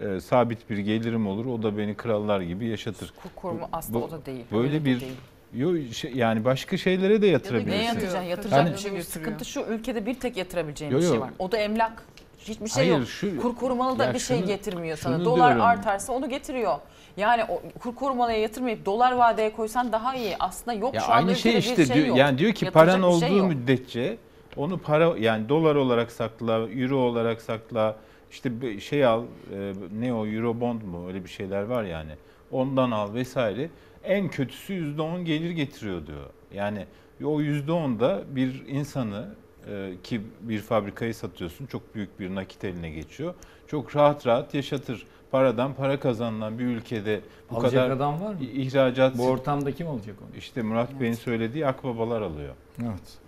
Ee, 0.00 0.20
sabit 0.20 0.70
bir 0.70 0.78
gelirim 0.78 1.26
olur. 1.26 1.46
O 1.46 1.62
da 1.62 1.78
beni 1.78 1.94
krallar 1.94 2.40
gibi 2.40 2.66
yaşatır. 2.66 3.12
Kur 3.22 3.30
koruma 3.36 3.68
aslında 3.72 3.98
o 3.98 4.10
da 4.10 4.26
değil. 4.26 4.44
Böyle 4.52 4.84
bir 4.84 5.00
değil. 5.00 5.12
Yo, 5.54 5.76
şey- 5.92 6.12
yani 6.14 6.44
başka 6.44 6.76
şeylere 6.76 7.22
de 7.22 7.26
yatırabilirsin. 7.26 7.78
Neye 7.78 7.84
yatıracaksın? 7.84 8.20
Yatıracak 8.28 8.58
Yani- 8.66 8.72
bir 8.72 8.78
şey 8.78 8.92
yok. 8.92 9.02
Sıkıntı 9.02 9.44
şu 9.44 9.60
ülkede 9.60 10.06
bir 10.06 10.14
tek 10.14 10.36
yatırabileceğin 10.36 10.92
Yo, 10.92 10.98
bir 10.98 11.02
şey 11.02 11.14
yo. 11.14 11.20
var. 11.20 11.30
O 11.38 11.52
da 11.52 11.56
emlak. 11.56 12.02
Hiçbir 12.38 12.68
şey 12.68 12.84
Hayır, 12.84 12.98
yok. 12.98 13.08
şu- 13.08 13.40
kur 13.40 13.56
korumalı 13.56 13.98
da 13.98 14.04
Ya 14.04 14.14
bir 14.14 14.18
şey 14.18 14.36
şunu- 14.38 14.46
getirmiyor 14.46 14.96
sana. 14.96 15.24
Dolar 15.24 15.48
diyorum. 15.48 15.62
artarsa 15.66 16.12
onu 16.12 16.28
getiriyor. 16.28 16.74
Yani 17.16 17.44
o 17.44 17.62
kur 17.80 17.94
korumalıya 17.94 18.38
yatırmayıp 18.38 18.86
dolar 18.86 19.12
vadeye 19.12 19.52
koysan 19.52 19.92
daha 19.92 20.14
iyi. 20.14 20.36
Aslında 20.40 20.76
yok 20.76 20.94
Ya 20.94 21.00
şu 21.00 21.06
anda 21.12 21.14
aynı 21.14 21.36
şey 21.36 21.58
işte 21.58 21.76
bir 21.82 21.86
şey 21.86 21.94
diyor. 21.96 22.06
yok. 22.06 22.16
Yani 22.18 22.38
diyor 22.38 22.52
ki 22.52 22.64
Yatıracak 22.64 22.94
paran 23.02 23.18
şey 23.18 23.28
olduğu 23.28 23.38
yok. 23.38 23.48
müddetçe 23.48 24.16
onu 24.56 24.78
para 24.78 25.14
yani 25.18 25.48
dolar 25.48 25.74
olarak 25.74 26.12
sakla, 26.12 26.68
euro 26.70 26.96
olarak 26.96 27.42
sakla. 27.42 27.96
işte 28.30 28.60
bir 28.60 28.80
şey 28.80 29.04
al 29.06 29.22
e, 29.54 29.72
ne 30.00 30.14
o 30.14 30.26
euro 30.26 30.60
bond 30.60 30.82
mu 30.82 31.08
öyle 31.08 31.24
bir 31.24 31.28
şeyler 31.28 31.62
var 31.62 31.84
yani. 31.84 32.10
Ondan 32.52 32.90
al 32.90 33.14
vesaire. 33.14 33.68
En 34.08 34.28
kötüsü 34.28 34.72
%10 34.72 35.22
gelir 35.24 35.50
getiriyor 35.50 36.06
diyor. 36.06 36.26
Yani 36.54 36.86
o 37.24 37.40
%10 37.40 38.00
da 38.00 38.22
bir 38.30 38.64
insanı 38.66 39.34
e, 39.70 39.92
ki 40.02 40.20
bir 40.40 40.58
fabrikayı 40.60 41.14
satıyorsun 41.14 41.66
çok 41.66 41.94
büyük 41.94 42.20
bir 42.20 42.34
nakit 42.34 42.64
eline 42.64 42.90
geçiyor. 42.90 43.34
Çok 43.66 43.96
rahat 43.96 44.26
rahat 44.26 44.54
yaşatır. 44.54 45.06
Paradan 45.30 45.74
para 45.74 46.00
kazanılan 46.00 46.58
bir 46.58 46.64
ülkede 46.64 47.20
bu 47.50 47.56
Alacak 47.56 47.72
kadar 47.72 47.90
adam 47.90 48.20
var 48.20 48.34
mı? 48.34 48.40
ihracat 48.52 49.18
Bu 49.18 49.26
ortamda 49.26 49.72
kim 49.72 49.86
alacak 49.86 50.16
onu? 50.22 50.36
işte 50.38 50.62
Murat 50.62 51.00
Bey'in 51.00 51.12
söylediği 51.14 51.66
akbabalar 51.66 52.22
alıyor. 52.22 52.54
Evet. 52.82 53.18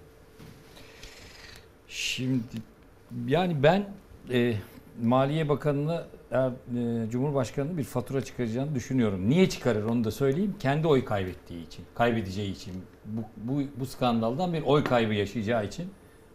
Şimdi 1.89 2.43
yani 3.27 3.62
ben 3.62 3.89
e, 4.31 4.55
Maliye 5.02 5.48
Bakanı'na 5.48 6.05
Cumhurbaşkanı'nın 7.11 7.78
bir 7.78 7.85
fatura 7.85 8.20
çıkaracağını 8.24 8.74
düşünüyorum. 8.74 9.31
Niye 9.31 9.48
çıkarır 9.48 9.85
onu 9.85 10.05
da 10.05 10.11
söyleyeyim. 10.11 10.55
Kendi 10.59 10.86
oy 10.86 11.05
kaybettiği 11.05 11.66
için, 11.66 11.85
kaybedeceği 11.94 12.52
için, 12.52 12.73
bu, 13.05 13.20
bu, 13.36 13.62
bu 13.81 13.86
skandaldan 13.86 14.52
bir 14.52 14.62
oy 14.62 14.85
kaybı 14.85 15.15
yaşayacağı 15.15 15.66
için 15.66 15.86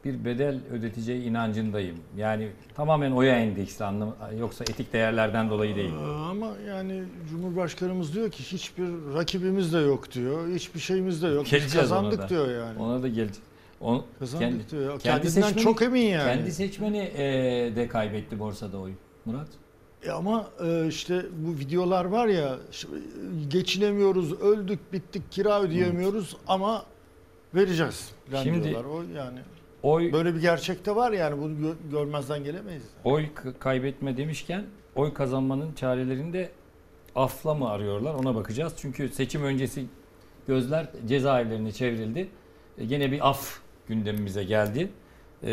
bir 0.05 0.25
bedel 0.25 0.59
ödeteceği 0.71 1.23
inancındayım. 1.23 1.97
Yani 2.17 2.49
tamamen 2.75 3.11
oya 3.11 3.39
endeksli 3.39 3.85
anlam 3.85 4.15
yoksa 4.39 4.63
etik 4.63 4.93
değerlerden 4.93 5.49
dolayı 5.49 5.75
değil. 5.75 5.93
Ee, 5.93 6.29
Ama 6.29 6.53
yani 6.67 7.03
Cumhurbaşkanımız 7.29 8.13
diyor 8.15 8.31
ki 8.31 8.43
hiçbir 8.43 8.87
rakibimiz 9.13 9.73
de 9.73 9.77
yok 9.77 10.11
diyor. 10.11 10.47
Hiçbir 10.47 10.79
şeyimiz 10.79 11.23
de 11.23 11.27
yok. 11.27 11.43
Biz 11.45 11.51
Geleceğiz 11.51 11.75
ona 11.91 12.01
kazandık 12.01 12.19
da. 12.19 12.29
diyor 12.29 12.51
yani. 12.51 12.79
Ona 12.79 13.03
da 13.03 13.07
geleceğiz. 13.07 13.39
Onu, 13.81 14.05
Kazandık 14.19 14.71
diyor. 14.71 14.99
Kendinden 14.99 15.53
çok 15.53 15.81
emin 15.81 16.01
yani. 16.01 16.35
Kendi 16.35 16.51
seçmeni 16.51 16.97
e, 16.97 17.23
de 17.75 17.87
kaybetti 17.87 18.39
borsada 18.39 18.77
oy. 18.77 18.91
Murat. 19.25 19.47
E 20.05 20.11
ama 20.11 20.47
e, 20.65 20.87
işte 20.87 21.25
bu 21.37 21.59
videolar 21.59 22.05
var 22.05 22.27
ya 22.27 22.55
ş- 22.71 22.87
geçinemiyoruz, 23.47 24.41
öldük, 24.41 24.93
bittik, 24.93 25.31
kira 25.31 25.61
ödeyemiyoruz 25.61 26.37
ama 26.47 26.85
vereceğiz. 27.55 28.09
falan 28.31 28.43
Şimdi- 28.43 28.63
diyorlar. 28.63 28.89
O 28.89 29.03
yani 29.17 29.39
Oy 29.83 30.13
böyle 30.13 30.35
bir 30.35 30.41
gerçek 30.41 30.85
de 30.85 30.95
var 30.95 31.11
yani 31.11 31.41
bunu 31.41 31.53
gö- 31.53 31.91
görmezden 31.91 32.43
gelemeyiz. 32.43 32.83
oy 33.03 33.25
k- 33.35 33.53
kaybetme 33.59 34.17
demişken 34.17 34.63
oy 34.95 35.13
kazanmanın 35.13 35.73
çarelerini 35.73 36.33
de 36.33 36.49
afla 37.15 37.53
mı 37.53 37.69
arıyorlar 37.69 38.13
ona 38.13 38.35
bakacağız. 38.35 38.73
Çünkü 38.77 39.09
seçim 39.09 39.43
öncesi 39.43 39.85
gözler 40.47 40.87
cezaevlerine 41.07 41.71
çevrildi. 41.71 42.27
E, 42.77 42.85
gene 42.85 43.11
bir 43.11 43.29
af 43.29 43.59
gündemimize 43.87 44.43
geldi. 44.43 44.89
E, 45.43 45.49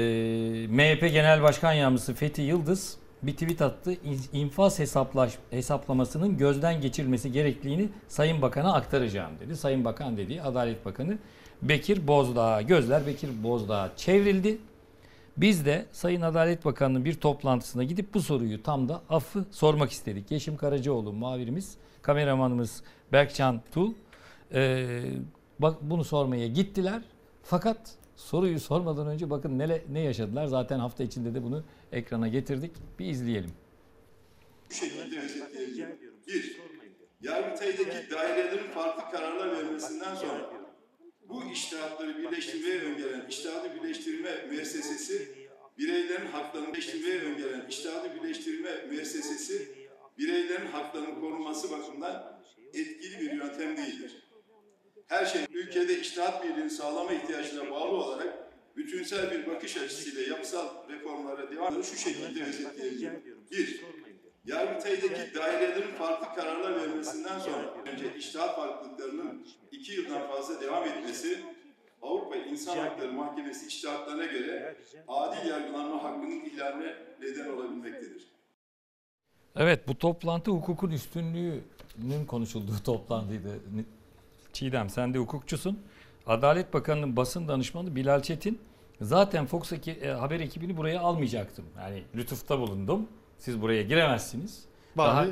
MHP 0.70 1.09
Genel 1.09 1.43
Başkan 1.43 1.73
Yardımcısı 1.73 2.15
Fethi 2.15 2.43
Yıldız 2.43 2.97
bir 3.23 3.32
tweet 3.32 3.62
attı. 3.62 3.93
İn- 3.93 4.39
İnfaz 4.40 4.78
hesaplaş, 4.78 5.39
hesaplamasının 5.51 6.36
gözden 6.39 6.81
geçirilmesi 6.81 7.32
gerekliliğini 7.32 7.89
Sayın 8.09 8.43
Bakan'a 8.43 8.74
aktaracağım 8.74 9.32
dedi. 9.40 9.57
Sayın 9.57 9.85
Bakan 9.85 10.16
dediği 10.16 10.43
Adalet 10.43 10.85
Bakanı 10.85 11.19
Bekir 11.62 12.07
Bozdağ. 12.07 12.62
Gözler 12.62 13.07
Bekir 13.07 13.43
Bozdağ'a 13.43 13.90
çevrildi. 13.97 14.59
Biz 15.36 15.66
de 15.66 15.86
Sayın 15.93 16.20
Adalet 16.20 16.65
Bakanı'nın 16.65 17.05
bir 17.05 17.15
toplantısına 17.15 17.85
gidip 17.85 18.15
bu 18.15 18.20
soruyu 18.23 18.62
tam 18.62 18.89
da 18.89 19.03
affı 19.11 19.44
sormak 19.51 19.90
istedik. 19.90 20.31
Yeşim 20.31 20.57
Karacaoğlu 20.57 21.12
muhabirimiz, 21.12 21.77
kameramanımız 22.03 22.82
Berkcan 23.12 23.61
Tul 23.73 23.93
eee, 24.55 25.03
bak 25.59 25.77
bunu 25.82 26.05
sormaya 26.05 26.47
gittiler. 26.47 27.03
Fakat 27.43 27.78
soruyu 28.16 28.61
sormadan 28.61 29.07
önce 29.07 29.31
bakın 29.31 29.59
ne, 29.59 29.81
ne 29.93 30.01
yaşadılar. 30.01 30.47
Zaten 30.47 30.78
hafta 30.78 31.05
içinde 31.05 31.35
de 31.35 31.43
bunu 31.43 31.62
ekrana 31.93 32.28
getirdik. 32.28 32.73
Bir 32.98 33.06
izleyelim. 33.06 33.51
Bu 34.70 34.74
şekilde 34.74 35.20
özetleyebilirim. 35.20 35.98
Bir, 36.27 36.60
Yargıtay'daki 37.20 38.10
dairelerin 38.10 38.70
farklı 38.70 39.10
kararlar 39.10 39.56
vermesinden 39.56 40.14
sonra 40.14 40.51
bu 41.28 41.44
iştihatları 41.52 42.19
birleştirmeye 42.19 42.81
öngören 42.81 43.27
iştihatı 43.28 43.74
birleştirme 43.74 44.47
müessesesi, 44.51 45.28
bireylerin 45.78 46.27
haklarını 46.27 46.69
birleştirmeye 46.69 47.20
öngören 47.20 47.66
iştihatı 47.69 48.14
birleştirme 48.14 48.70
müessesesi, 48.89 49.69
bireylerin 50.19 50.66
haklarının 50.66 51.20
korunması 51.20 51.70
bakımından 51.70 52.43
etkili 52.74 53.20
bir 53.20 53.32
yöntem 53.32 53.77
değildir. 53.77 54.28
Her 55.06 55.27
şey 55.27 55.43
ülkede 55.51 56.01
iştihat 56.01 56.44
birliğini 56.44 56.70
sağlama 56.70 57.12
ihtiyacına 57.12 57.70
bağlı 57.70 57.97
olarak 57.97 58.41
bütünsel 58.77 59.31
bir 59.31 59.47
bakış 59.47 59.77
açısıyla 59.77 60.23
yapısal 60.35 60.69
reformlara 60.89 61.51
devam 61.51 61.85
şu 61.85 61.97
şekilde 61.97 62.44
özetleyebilirim. 62.44 63.23
Bir, 63.51 63.85
Yargıtay'daki 64.44 65.35
dairelerin 65.35 65.94
farklı 65.99 66.35
kararlar 66.35 66.81
vermesinden 66.81 67.39
sonra 67.39 67.74
önce 67.93 68.16
iştahat 68.16 68.57
farklılıklarının 68.57 69.47
iki 69.73 69.93
yıldan 69.93 70.28
fazla 70.28 70.61
devam 70.61 70.85
etmesi 70.85 71.39
Avrupa 72.03 72.36
İnsan 72.36 72.77
Hakları 72.77 73.12
Mahkemesi 73.12 73.66
iştahatlarına 73.66 74.24
göre 74.24 74.77
adil 75.09 75.49
yargılanma 75.49 76.03
hakkının 76.05 76.44
ihlaline 76.44 76.97
neden 77.20 77.49
olabilmektedir. 77.49 78.23
Evet 79.57 79.89
bu 79.89 79.99
toplantı 79.99 80.51
hukukun 80.51 80.90
üstünlüğünün 80.90 82.27
konuşulduğu 82.27 82.78
toplantıydı. 82.85 83.61
Çiğdem 84.53 84.90
sen 84.90 85.15
de 85.15 85.19
hukukçusun. 85.19 85.78
Adalet 86.27 86.74
Bakanı'nın 86.74 87.16
basın 87.16 87.49
danışmanı 87.49 87.97
Bilal 87.97 88.23
Çetin 88.23 88.59
zaten 89.01 89.47
Fox 89.47 89.73
e, 89.73 90.09
haber 90.09 90.40
ekibini 90.40 90.77
buraya 90.77 91.01
almayacaktım. 91.01 91.65
Yani 91.78 92.03
lütufta 92.15 92.59
bulundum. 92.59 93.09
Siz 93.39 93.62
buraya 93.62 93.82
giremezsiniz. 93.82 94.65
Bari 94.97 95.31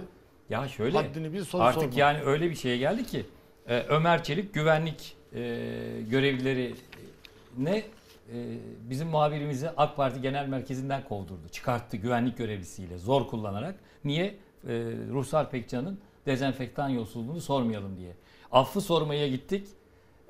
ya 0.50 0.68
şöyle 0.68 0.98
haddini 0.98 1.32
bil, 1.32 1.44
soru 1.44 1.62
artık 1.62 1.82
sorma. 1.82 1.98
yani 2.00 2.22
öyle 2.22 2.50
bir 2.50 2.54
şeye 2.54 2.76
geldi 2.76 3.06
ki 3.06 3.26
e, 3.68 3.78
Ömer 3.78 4.24
Çelik 4.24 4.54
güvenlik 4.54 5.16
e, 5.34 5.40
görevlileri 6.08 6.74
ne 7.58 7.76
e, 7.76 7.84
bizim 8.90 9.08
muhabirimizi 9.08 9.70
AK 9.70 9.96
Parti 9.96 10.20
Genel 10.20 10.46
Merkezi'nden 10.46 11.04
kovdurdu. 11.04 11.48
Çıkarttı 11.52 11.96
güvenlik 11.96 12.38
görevlisiyle 12.38 12.98
zor 12.98 13.26
kullanarak. 13.28 13.74
Niye? 14.04 14.24
E, 14.24 14.34
Ruhsar 15.10 15.50
Pekcan'ın 15.50 16.00
dezenfektan 16.26 16.88
yolsuzluğunu 16.88 17.40
sormayalım 17.40 17.96
diye. 17.96 18.12
Affı 18.52 18.80
sormaya 18.80 19.28
gittik. 19.28 19.66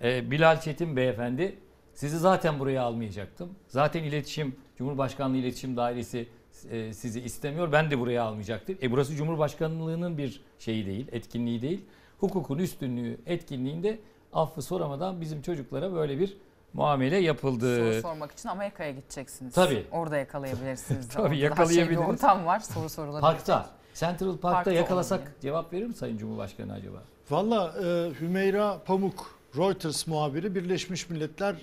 E, 0.02 0.30
Bilal 0.30 0.60
Çetin 0.60 0.96
beyefendi 0.96 1.56
sizi 1.94 2.18
zaten 2.18 2.58
buraya 2.58 2.82
almayacaktım. 2.82 3.50
Zaten 3.68 4.02
iletişim 4.02 4.56
Cumhurbaşkanlığı 4.78 5.36
İletişim 5.36 5.76
Dairesi 5.76 6.28
e, 6.70 6.92
sizi 6.92 7.20
istemiyor. 7.20 7.72
Ben 7.72 7.90
de 7.90 7.98
buraya 7.98 8.22
almayacaktım. 8.22 8.76
E 8.82 8.90
burası 8.92 9.14
Cumhurbaşkanlığının 9.14 10.18
bir 10.18 10.42
şeyi 10.58 10.86
değil, 10.86 11.06
etkinliği 11.12 11.62
değil. 11.62 11.84
Hukukun 12.20 12.58
üstünlüğü 12.58 13.18
etkinliğinde 13.26 13.98
affı 14.32 14.62
soramadan 14.62 15.20
bizim 15.20 15.42
çocuklara 15.42 15.92
böyle 15.92 16.18
bir 16.18 16.36
muamele 16.72 17.16
yapıldı. 17.16 17.92
Soru 17.92 18.02
sormak 18.02 18.32
için 18.32 18.48
Amerika'ya 18.48 18.90
gideceksiniz. 18.90 19.54
Tabii. 19.54 19.86
Orada 19.92 20.16
yakalayabilirsiniz. 20.16 21.08
Tabii, 21.12 21.22
Orada 21.22 21.30
daha 21.34 21.42
yakalayabiliriz. 21.42 21.88
şey 21.88 21.90
bir 22.06 22.12
ortam 22.12 22.46
var 22.46 22.60
soru 22.60 22.88
sorulabilir. 22.88 23.20
Parkta, 23.20 23.70
Central 23.94 24.28
Park'ta, 24.28 24.50
Parkta 24.50 24.72
yakalasak 24.72 25.20
olabilir. 25.20 25.40
cevap 25.40 25.72
verir 25.72 25.86
mi 25.86 25.94
Sayın 25.94 26.18
Cumhurbaşkanı 26.18 26.72
acaba? 26.72 27.02
Valla 27.30 27.74
e, 27.84 28.10
Hümeyra 28.20 28.78
Pamuk, 28.84 29.39
Reuters 29.56 30.06
muhabiri 30.06 30.54
Birleşmiş 30.54 31.10
Milletler 31.10 31.56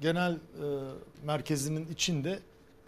Genel 0.00 0.32
e, 0.32 0.36
Merkezi'nin 1.24 1.86
içinde 1.92 2.38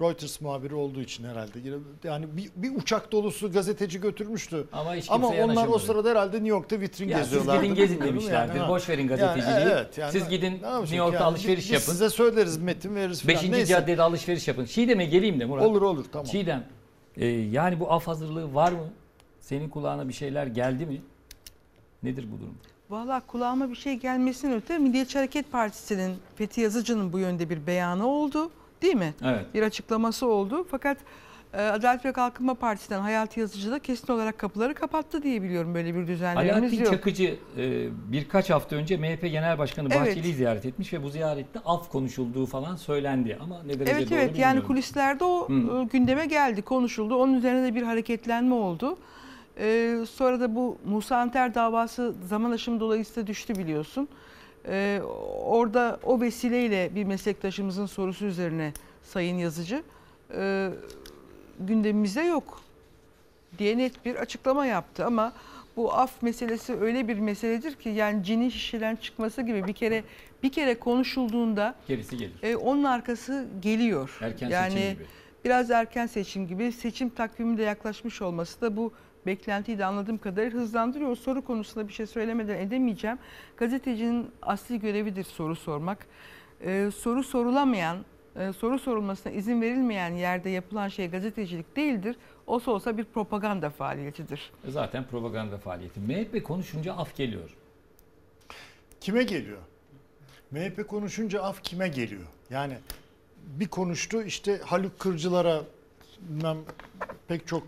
Reuters 0.01 0.41
muhabiri 0.41 0.75
olduğu 0.75 1.01
için 1.01 1.25
herhalde. 1.25 1.59
Yani 2.05 2.27
bir, 2.37 2.51
bir 2.57 2.77
uçak 2.77 3.13
dolusu 3.13 3.53
gazeteci 3.53 4.01
götürmüştü. 4.01 4.67
Ama 4.73 4.95
hiç 4.95 5.11
Ama 5.11 5.29
onlar 5.29 5.69
o 5.69 5.79
sırada 5.79 6.11
herhalde 6.11 6.37
New 6.37 6.49
York'ta 6.49 6.81
vitrin 6.81 7.09
Ya 7.09 7.19
siz 7.19 7.25
geziyorlardı. 7.27 7.63
gidin 7.63 7.75
gezin 7.75 8.01
demişlerdir. 8.01 8.55
yani. 8.55 8.69
Boş 8.69 8.89
verin 8.89 9.01
Yani 9.01 9.09
gazeteciliği. 9.09 9.67
evet, 9.73 9.99
yani 9.99 10.13
Siz 10.13 10.29
gidin 10.29 10.53
New 10.53 10.97
York'ta 10.97 11.17
yani? 11.17 11.25
alışveriş 11.27 11.65
Biz 11.65 11.71
yapın. 11.71 11.93
Size 11.93 12.11
söyleriz 12.11 12.57
metin 12.57 12.95
veririz 12.95 13.23
falan. 13.23 13.35
Beşinci 13.37 13.53
Neyse. 13.53 13.67
caddede 13.67 14.03
alışveriş 14.03 14.49
yapın. 14.49 14.65
Çiğdem'e 14.65 15.05
geleyim 15.05 15.41
de 15.41 15.45
Murat. 15.45 15.67
Olur 15.67 15.83
olur 15.83 16.05
tamam. 16.13 16.27
Çiğdem 16.27 16.65
e, 17.17 17.27
yani 17.27 17.81
bu 17.81 17.93
af 17.93 18.07
hazırlığı 18.07 18.55
var 18.55 18.73
mı? 18.73 18.89
Senin 19.41 19.69
kulağına 19.69 20.09
bir 20.09 20.13
şeyler 20.13 20.47
geldi 20.47 20.87
mi? 20.87 21.03
Nedir 22.03 22.27
bu 22.33 22.41
durum? 22.41 22.55
Valla 22.93 23.21
kulağıma 23.27 23.71
bir 23.71 23.75
şey 23.75 23.95
gelmesinden 23.95 24.57
öte 24.57 24.79
Milliyetçi 24.79 25.19
Hareket 25.19 25.53
Partisi'nin 25.53 26.17
Fethi 26.37 26.61
Yazıcı'nın 26.61 27.13
bu 27.13 27.19
yönde 27.19 27.51
bir 27.51 27.67
beyanı 27.67 28.07
oldu. 28.07 28.51
Değil 28.83 28.95
mi? 28.95 29.15
Evet. 29.25 29.47
Bir 29.55 29.63
açıklaması 29.63 30.27
oldu. 30.27 30.67
Fakat 30.71 30.99
e, 31.55 31.63
Adalet 31.63 32.05
ve 32.05 32.13
Kalkınma 32.13 32.55
Partisi'nden 32.55 33.01
Hayati 33.01 33.41
Yazıcı 33.41 33.71
da 33.71 33.79
kesin 33.79 34.13
olarak 34.13 34.39
kapıları 34.39 34.75
kapattı 34.75 35.23
diye 35.23 35.43
biliyorum. 35.43 35.75
Böyle 35.75 35.95
bir 35.95 36.07
düzenlememiz 36.07 36.53
Alaaddin 36.53 36.85
yok. 36.85 36.93
Çakıcı 36.93 37.37
e, 37.59 37.89
birkaç 38.13 38.51
hafta 38.51 38.77
önce 38.77 38.97
MHP 38.97 39.23
Genel 39.23 39.59
Başkanı 39.59 39.89
Evet. 39.93 40.01
Bahçeli'yi 40.01 40.35
ziyaret 40.35 40.67
etmiş 40.67 40.93
ve 40.93 41.03
bu 41.03 41.11
ziyarette 41.11 41.61
af 41.65 41.89
konuşulduğu 41.89 42.47
falan 42.47 42.77
söylendi. 42.77 43.39
Ama 43.41 43.63
ne 43.63 43.79
derece 43.79 43.93
Evet 43.93 44.11
doğru 44.11 44.19
evet 44.19 44.39
yani 44.39 44.49
bilmiyorum. 44.49 44.67
kulislerde 44.67 45.25
o 45.25 45.49
e, 45.51 45.85
gündeme 45.85 46.27
geldi, 46.27 46.63
konuşuldu. 46.63 47.17
Onun 47.17 47.35
üzerine 47.35 47.65
de 47.65 47.75
bir 47.75 47.83
hareketlenme 47.83 48.55
oldu. 48.55 48.97
Ee, 49.59 49.99
sonra 50.11 50.41
da 50.41 50.55
bu 50.55 50.79
Musa 50.85 51.17
Anter 51.17 51.55
davası 51.55 52.15
zaman 52.29 52.51
aşımı 52.51 52.81
dolayısıyla 52.81 53.27
düştü 53.27 53.55
biliyorsun. 53.55 54.09
Ee, 54.69 55.01
orada 55.45 56.01
o 56.03 56.21
vesileyle 56.21 56.91
bir 56.95 57.05
meslektaşımızın 57.05 57.87
sorusu 57.87 58.25
üzerine 58.25 58.73
Sayın 59.03 59.37
Yazıcı 59.39 59.83
e, 60.37 60.71
gündemimizde 61.61 62.21
yok 62.23 62.61
diye 63.59 63.79
net 63.79 64.05
bir 64.05 64.15
açıklama 64.15 64.67
yaptı 64.67 65.05
ama 65.07 65.33
bu 65.77 65.93
af 65.95 66.23
meselesi 66.23 66.75
öyle 66.81 67.09
bir 67.09 67.19
meseledir 67.19 67.75
ki 67.75 67.89
yani 67.89 68.25
cinin 68.25 68.49
şişeden 68.49 68.97
çıkması 68.97 69.43
gibi 69.43 69.67
bir 69.67 69.73
kere 69.73 70.05
bir 70.43 70.53
kere 70.53 70.79
konuşulduğunda 70.79 71.75
Gerisi 71.89 72.17
gelir. 72.17 72.33
e, 72.43 72.57
onun 72.57 72.85
arkası 72.85 73.47
geliyor. 73.63 74.19
Erken 74.21 74.49
yani 74.49 74.73
seçim 74.73 74.95
gibi. 74.95 75.07
biraz 75.45 75.71
erken 75.71 76.07
seçim 76.07 76.47
gibi 76.49 76.73
seçim 76.73 77.09
takvimi 77.09 77.59
de 77.59 77.63
yaklaşmış 77.63 78.23
olması 78.23 78.61
da 78.61 78.77
bu 78.77 78.93
beklentiyi 79.27 79.79
de 79.79 79.85
anladığım 79.85 80.19
kadarıyla 80.19 80.61
hızlandırıyor. 80.61 81.17
Soru 81.17 81.45
konusunda 81.45 81.89
bir 81.89 81.93
şey 81.93 82.07
söylemeden 82.07 82.59
edemeyeceğim. 82.59 83.19
Gazetecinin 83.57 84.31
asli 84.43 84.81
görevidir 84.81 85.25
soru 85.25 85.57
sormak. 85.57 86.07
E, 86.61 86.91
soru 86.97 87.23
sorulamayan, 87.25 87.97
e, 88.37 88.53
soru 88.53 88.79
sorulmasına 88.79 89.33
izin 89.33 89.61
verilmeyen 89.63 90.11
yerde 90.15 90.51
yapılan 90.51 90.89
şey 90.89 91.11
gazetecilik 91.11 91.77
değildir. 91.77 92.17
Olsa 92.47 92.71
olsa 92.71 92.99
bir 92.99 93.05
propaganda 93.05 93.71
faaliyetidir. 93.71 94.51
E, 94.69 94.71
Zaten 94.71 95.05
propaganda 95.05 95.59
faaliyeti. 95.59 96.01
MHP 96.01 96.45
konuşunca 96.45 96.93
af 96.95 97.17
geliyor. 97.17 97.57
Kime 99.01 99.23
geliyor? 99.23 99.59
MHP 100.51 100.89
konuşunca 100.89 101.43
af 101.43 101.63
kime 101.63 101.89
geliyor? 101.89 102.27
Yani 102.51 102.75
bir 103.47 103.69
konuştu 103.69 104.23
işte 104.23 104.61
Haluk 104.65 104.99
Kırcılar'a 104.99 105.63
bilmem 106.21 106.57
pek 107.29 107.47
çok 107.47 107.63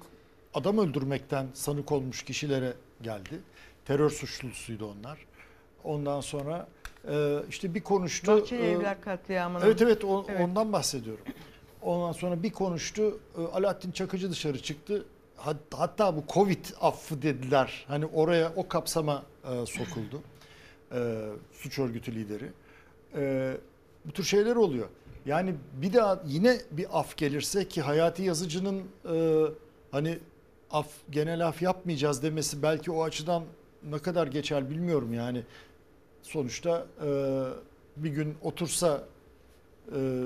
adam 0.55 0.79
öldürmekten 0.79 1.47
sanık 1.55 1.93
olmuş 1.93 2.23
kişilere 2.23 2.73
geldi. 3.03 3.41
Terör 3.85 4.11
suçlusuydu 4.11 4.87
onlar. 4.99 5.19
Ondan 5.85 6.21
sonra 6.21 6.69
e, 7.09 7.39
işte 7.51 7.75
bir 7.75 7.81
konuştu. 7.81 8.33
Bahçeli 8.41 8.63
e, 8.63 8.71
Evler 8.71 9.01
katliamının. 9.01 9.67
Evet 9.67 9.83
evet, 9.83 10.05
o- 10.05 10.27
Evet. 10.29 10.41
ondan 10.41 10.73
bahsediyorum. 10.73 11.25
Ondan 11.83 12.13
sonra 12.13 12.43
bir 12.43 12.51
konuştu. 12.53 13.19
e, 13.39 13.43
Alaaddin 13.43 13.91
Çakıcı 13.91 14.31
dışarı 14.31 14.63
çıktı. 14.63 15.05
Hat- 15.37 15.57
Hatta 15.75 16.17
bu 16.17 16.25
Covid 16.29 16.65
affı 16.81 17.23
dediler. 17.23 17.85
Hani 17.89 18.07
oraya 18.07 18.53
o 18.57 18.69
kapsama 18.69 19.23
e, 19.45 19.67
sokuldu. 19.67 20.23
E, 20.95 21.29
suç 21.53 21.79
örgütü 21.79 22.15
lideri. 22.15 22.51
E, 23.17 23.57
bu 24.05 24.13
tür 24.13 24.25
şeyler 24.25 24.57
oluyor. 24.57 24.89
Yani 25.27 25.55
bir 25.73 25.93
daha 25.93 26.23
yine 26.27 26.59
bir 26.71 26.99
af 26.99 27.17
gelirse 27.17 27.69
ki 27.69 27.83
Hayati 27.83 28.23
Yazıcı'nın 28.23 28.83
e, 29.13 29.45
hani 29.91 30.19
af 30.71 30.87
genel 31.11 31.47
af 31.47 31.63
yapmayacağız 31.63 32.23
demesi 32.23 32.63
belki 32.63 32.91
o 32.91 33.03
açıdan 33.03 33.45
ne 33.91 33.99
kadar 33.99 34.27
geçer 34.27 34.71
bilmiyorum 34.71 35.15
yani. 35.15 35.43
Sonuçta 36.23 36.87
e, 37.05 37.09
bir 37.97 38.11
gün 38.11 38.35
otursa 38.43 39.05
e, 39.97 40.23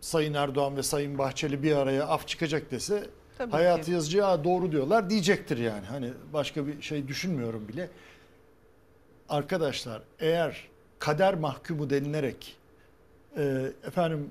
Sayın 0.00 0.34
Erdoğan 0.34 0.76
ve 0.76 0.82
Sayın 0.82 1.18
Bahçeli 1.18 1.62
bir 1.62 1.76
araya 1.76 2.06
af 2.06 2.28
çıkacak 2.28 2.70
dese 2.70 3.06
Tabii 3.38 3.52
Hayati 3.52 3.84
ki. 3.84 3.90
Yazıcı 3.92 4.26
"Aa, 4.26 4.44
doğru 4.44 4.72
diyorlar 4.72 5.10
diyecektir 5.10 5.58
yani. 5.58 5.86
Hani 5.86 6.12
başka 6.32 6.66
bir 6.66 6.82
şey 6.82 7.08
düşünmüyorum 7.08 7.68
bile. 7.68 7.90
Arkadaşlar 9.28 10.02
eğer 10.18 10.68
kader 10.98 11.34
mahkumu 11.34 11.90
denilerek 11.90 12.56
e, 13.36 13.72
efendim 13.86 14.30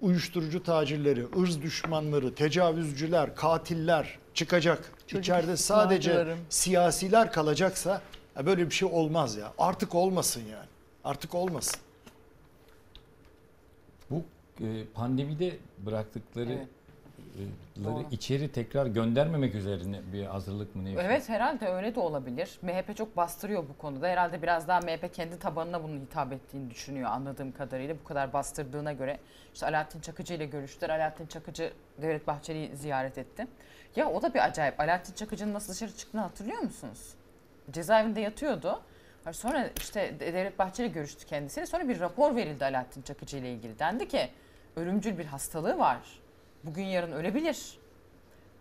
uyuşturucu 0.00 0.62
tacirleri, 0.62 1.26
ırz 1.40 1.62
düşmanları, 1.62 2.34
tecavüzcüler, 2.34 3.34
katiller 3.34 4.18
çıkacak. 4.34 4.92
Çocuk 5.06 5.24
İçeride 5.24 5.56
sadece 5.56 6.10
istismarcıları. 6.10 6.36
siyasiler 6.48 7.32
kalacaksa 7.32 8.02
ya 8.36 8.46
böyle 8.46 8.66
bir 8.66 8.74
şey 8.74 8.88
olmaz 8.92 9.36
ya. 9.36 9.52
Artık 9.58 9.94
olmasın 9.94 10.42
yani. 10.52 10.66
Artık 11.04 11.34
olmasın. 11.34 11.80
Bu 14.10 14.22
e, 14.60 14.84
pandemide 14.94 15.56
bıraktıkları 15.78 16.52
Evet. 16.52 16.68
Doğru. 17.84 18.04
içeri 18.10 18.52
tekrar 18.52 18.86
göndermemek 18.86 19.54
üzerine 19.54 20.00
bir 20.12 20.24
hazırlık 20.24 20.76
mı 20.76 20.84
ne? 20.84 20.92
Evet 20.92 21.28
herhalde 21.28 21.68
öyle 21.68 21.94
de 21.94 22.00
olabilir. 22.00 22.58
MHP 22.62 22.96
çok 22.96 23.16
bastırıyor 23.16 23.64
bu 23.68 23.78
konuda. 23.78 24.08
Herhalde 24.08 24.42
biraz 24.42 24.68
daha 24.68 24.80
MHP 24.80 25.14
kendi 25.14 25.38
tabanına 25.38 25.82
bunu 25.82 26.00
hitap 26.00 26.32
ettiğini 26.32 26.70
düşünüyor 26.70 27.10
anladığım 27.10 27.52
kadarıyla. 27.52 27.96
Bu 28.00 28.04
kadar 28.04 28.32
bastırdığına 28.32 28.92
göre. 28.92 29.18
İşte 29.54 29.66
Alaaddin 29.66 30.00
Çakıcı 30.00 30.34
ile 30.34 30.46
görüştüler. 30.46 30.90
Alaaddin 30.90 31.26
Çakıcı 31.26 31.72
Devlet 32.02 32.26
Bahçeli'yi 32.26 32.76
ziyaret 32.76 33.18
etti. 33.18 33.46
Ya 33.96 34.10
o 34.10 34.22
da 34.22 34.34
bir 34.34 34.44
acayip. 34.44 34.80
Alaaddin 34.80 35.12
Çakıcı'nın 35.12 35.54
nasıl 35.54 35.72
dışarı 35.72 35.96
çıktığını 35.96 36.20
hatırlıyor 36.20 36.58
musunuz? 36.58 37.14
Cezaevinde 37.70 38.20
yatıyordu. 38.20 38.80
Sonra 39.32 39.70
işte 39.76 40.14
Devlet 40.20 40.58
Bahçeli 40.58 40.92
görüştü 40.92 41.26
kendisiyle. 41.26 41.66
Sonra 41.66 41.88
bir 41.88 42.00
rapor 42.00 42.36
verildi 42.36 42.64
Alaaddin 42.64 43.02
Çakıcı 43.02 43.36
ile 43.36 43.52
ilgili. 43.52 43.78
Dendi 43.78 44.08
ki 44.08 44.28
ölümcül 44.76 45.18
bir 45.18 45.24
hastalığı 45.24 45.78
var. 45.78 45.98
Bugün 46.68 46.84
yarın 46.84 47.12
ölebilir. 47.12 47.78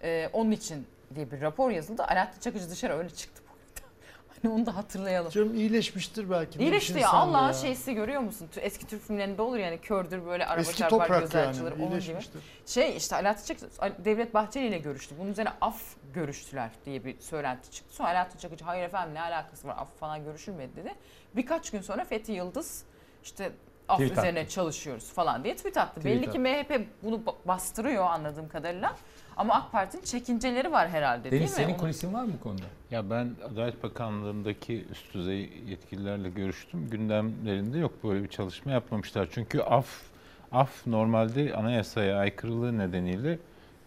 Ee, 0.04 0.30
onun 0.34 0.52
için 0.52 0.88
diye 1.16 1.32
bir 1.32 1.42
rapor 1.42 1.72
yazıldı. 1.72 2.04
Alaaddin 2.04 2.40
Çakıcı 2.40 2.70
dışarı 2.70 2.98
öyle 2.98 3.10
çıktı. 3.10 3.42
Hani 4.44 4.54
onu 4.54 4.66
da 4.66 4.76
hatırlayalım. 4.76 5.32
Canım 5.32 5.56
iyileşmiştir 5.56 6.30
belki. 6.30 6.60
İyileşti 6.60 7.00
ya 7.00 7.12
Allah'ın 7.12 7.52
şeysi 7.52 7.94
görüyor 7.94 8.22
musun? 8.22 8.50
Eski 8.58 8.88
Türk 8.88 9.02
filmlerinde 9.02 9.42
olur 9.42 9.58
yani 9.58 9.78
kördür 9.82 10.26
böyle 10.26 10.46
araba 10.46 10.62
Eski 10.62 10.78
çarpar 10.78 11.20
gözü 11.20 11.38
yani, 11.38 11.48
açılır 11.48 11.72
onun 11.72 12.00
gibi. 12.00 12.20
Şey 12.66 12.98
işte 12.98 13.16
Alaaddin 13.16 13.44
Çakıcı 13.44 13.68
Devlet 14.06 14.34
Bahçeli 14.34 14.68
ile 14.68 14.78
görüştü. 14.78 15.16
Bunun 15.20 15.32
üzerine 15.32 15.52
af 15.62 15.82
görüştüler 16.14 16.72
diye 16.86 17.06
bir 17.06 17.20
söylenti 17.20 17.72
çıktı. 17.72 17.96
Sonra 17.96 18.10
Alaaddin 18.10 18.38
Çakıcı 18.38 18.66
hayır 18.66 18.84
efendim 18.84 19.14
ne 19.16 19.22
alakası 19.22 19.68
var 19.68 19.76
af 19.78 19.96
falan 20.00 20.24
görüşülmedi 20.24 20.76
dedi. 20.76 20.94
Birkaç 21.36 21.72
gün 21.72 21.82
sonra 21.82 22.04
Fethi 22.06 22.32
Yıldız 22.32 22.84
işte 23.24 23.52
af 23.90 23.98
Tweet 24.00 24.12
üzerine 24.18 24.40
attı. 24.40 24.50
çalışıyoruz 24.50 25.10
falan 25.14 25.44
diye 25.44 25.56
tweet 25.56 25.78
attı. 25.78 26.00
Tweet 26.00 26.06
Belli 26.16 26.24
ki 26.24 26.30
attı. 26.30 26.40
MHP 26.40 26.88
bunu 27.04 27.16
ba- 27.16 27.36
bastırıyor 27.46 28.06
anladığım 28.06 28.48
kadarıyla. 28.50 28.96
Ama 29.38 29.54
AK 29.54 29.72
Parti'nin 29.72 30.04
çekinceleri 30.04 30.72
var 30.72 30.90
herhalde 30.90 31.24
değil 31.32 31.42
Deniz 31.42 31.52
mi? 31.52 31.56
senin 31.56 31.70
Onu- 31.74 31.78
kulisin 31.78 32.14
var 32.14 32.24
mı 32.24 32.32
bu 32.40 32.44
konuda? 32.44 32.64
Ya 32.92 33.10
ben 33.10 33.30
Adalet 33.54 33.84
Bakanlığı'ndaki 33.84 34.86
üst 34.92 35.14
düzey 35.14 35.50
yetkililerle 35.68 36.30
görüştüm. 36.30 36.90
Gündemlerinde 36.90 37.78
yok 37.78 38.04
böyle 38.04 38.24
bir 38.24 38.28
çalışma 38.30 38.72
yapmamışlar. 38.72 39.28
Çünkü 39.32 39.60
af 39.62 40.02
af 40.52 40.88
normalde 40.88 41.56
anayasaya 41.56 42.18
aykırılığı 42.18 42.78
nedeniyle 42.78 43.40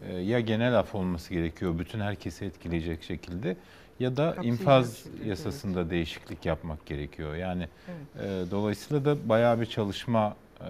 e, 0.09 0.17
ya 0.17 0.41
genel 0.41 0.79
af 0.79 0.95
olması 0.95 1.35
gerekiyor 1.35 1.79
bütün 1.79 2.01
herkesi 2.01 2.45
etkileyecek 2.45 3.03
şekilde 3.03 3.57
ya 4.01 4.17
da 4.17 4.27
Kapsayıcı 4.27 4.49
infaz 4.63 5.07
yasasında 5.25 5.91
değişiklik 5.91 6.47
yapmak 6.47 6.87
gerekiyor. 6.87 7.35
Yani 7.35 7.69
Evet. 8.17 8.27
e, 8.49 8.51
dolayısıyla 8.51 9.05
da 9.05 9.29
bayağı 9.29 9.61
bir 9.61 9.67
çalışma 9.67 10.37
e, 10.61 10.69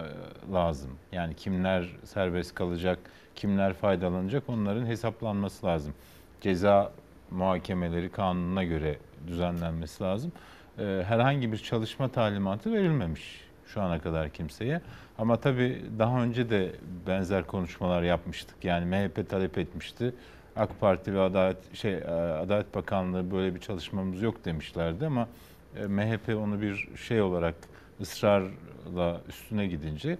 lazım. 0.53 0.91
Yani 1.11 1.33
kimler 1.35 1.89
serbest 2.03 2.55
kalacak, 2.55 2.99
kimler 3.35 3.73
faydalanacak 3.73 4.43
onların 4.47 4.85
hesaplanması 4.85 5.65
lazım. 5.65 5.93
Ceza 6.41 6.91
muhakemeleri 7.31 8.09
kanununa 8.11 8.63
göre 8.63 8.97
düzenlenmesi 9.27 10.03
lazım. 10.03 10.31
Ee, 10.79 11.03
herhangi 11.07 11.51
bir 11.51 11.57
çalışma 11.57 12.07
talimatı 12.07 12.73
verilmemiş 12.73 13.41
şu 13.67 13.81
ana 13.81 13.99
kadar 13.99 14.29
kimseye. 14.29 14.81
Ama 15.17 15.35
tabii 15.35 15.81
daha 15.99 16.23
önce 16.23 16.49
de 16.49 16.71
benzer 17.07 17.47
konuşmalar 17.47 18.03
yapmıştık. 18.03 18.55
Yani 18.63 18.85
MHP 18.85 19.29
talep 19.29 19.57
etmişti. 19.57 20.13
AK 20.55 20.79
Parti 20.79 21.13
ve 21.13 21.19
Adalet 21.19 21.75
şey 21.75 21.93
e, 21.93 22.05
Adalet 22.11 22.75
Bakanlığı 22.75 23.31
böyle 23.31 23.55
bir 23.55 23.59
çalışmamız 23.59 24.21
yok 24.21 24.45
demişlerdi 24.45 25.05
ama 25.05 25.27
e, 25.75 25.87
MHP 25.87 26.35
onu 26.35 26.61
bir 26.61 26.89
şey 26.95 27.21
olarak 27.21 27.55
ısrarla 28.01 29.21
üstüne 29.29 29.67
gidince 29.67 30.17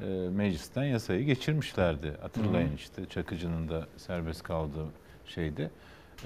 e, 0.00 0.04
meclisten 0.30 0.84
yasayı 0.84 1.24
geçirmişlerdi. 1.24 2.12
Hatırlayın 2.20 2.70
Hı. 2.70 2.74
işte 2.74 3.06
Çakıcı'nın 3.06 3.68
da 3.68 3.86
serbest 3.96 4.42
kaldığı 4.42 4.86
şeyde. 5.26 5.70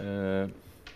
Ee, 0.04 0.46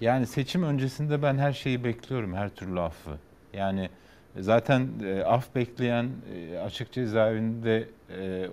yani 0.00 0.26
seçim 0.26 0.62
öncesinde 0.62 1.22
ben 1.22 1.38
her 1.38 1.52
şeyi 1.52 1.84
bekliyorum, 1.84 2.34
her 2.34 2.48
türlü 2.48 2.80
affı. 2.80 3.10
Yani 3.52 3.88
zaten 4.36 4.88
af 5.26 5.54
bekleyen 5.54 6.08
açık 6.64 6.92
cezaevinde 6.92 7.88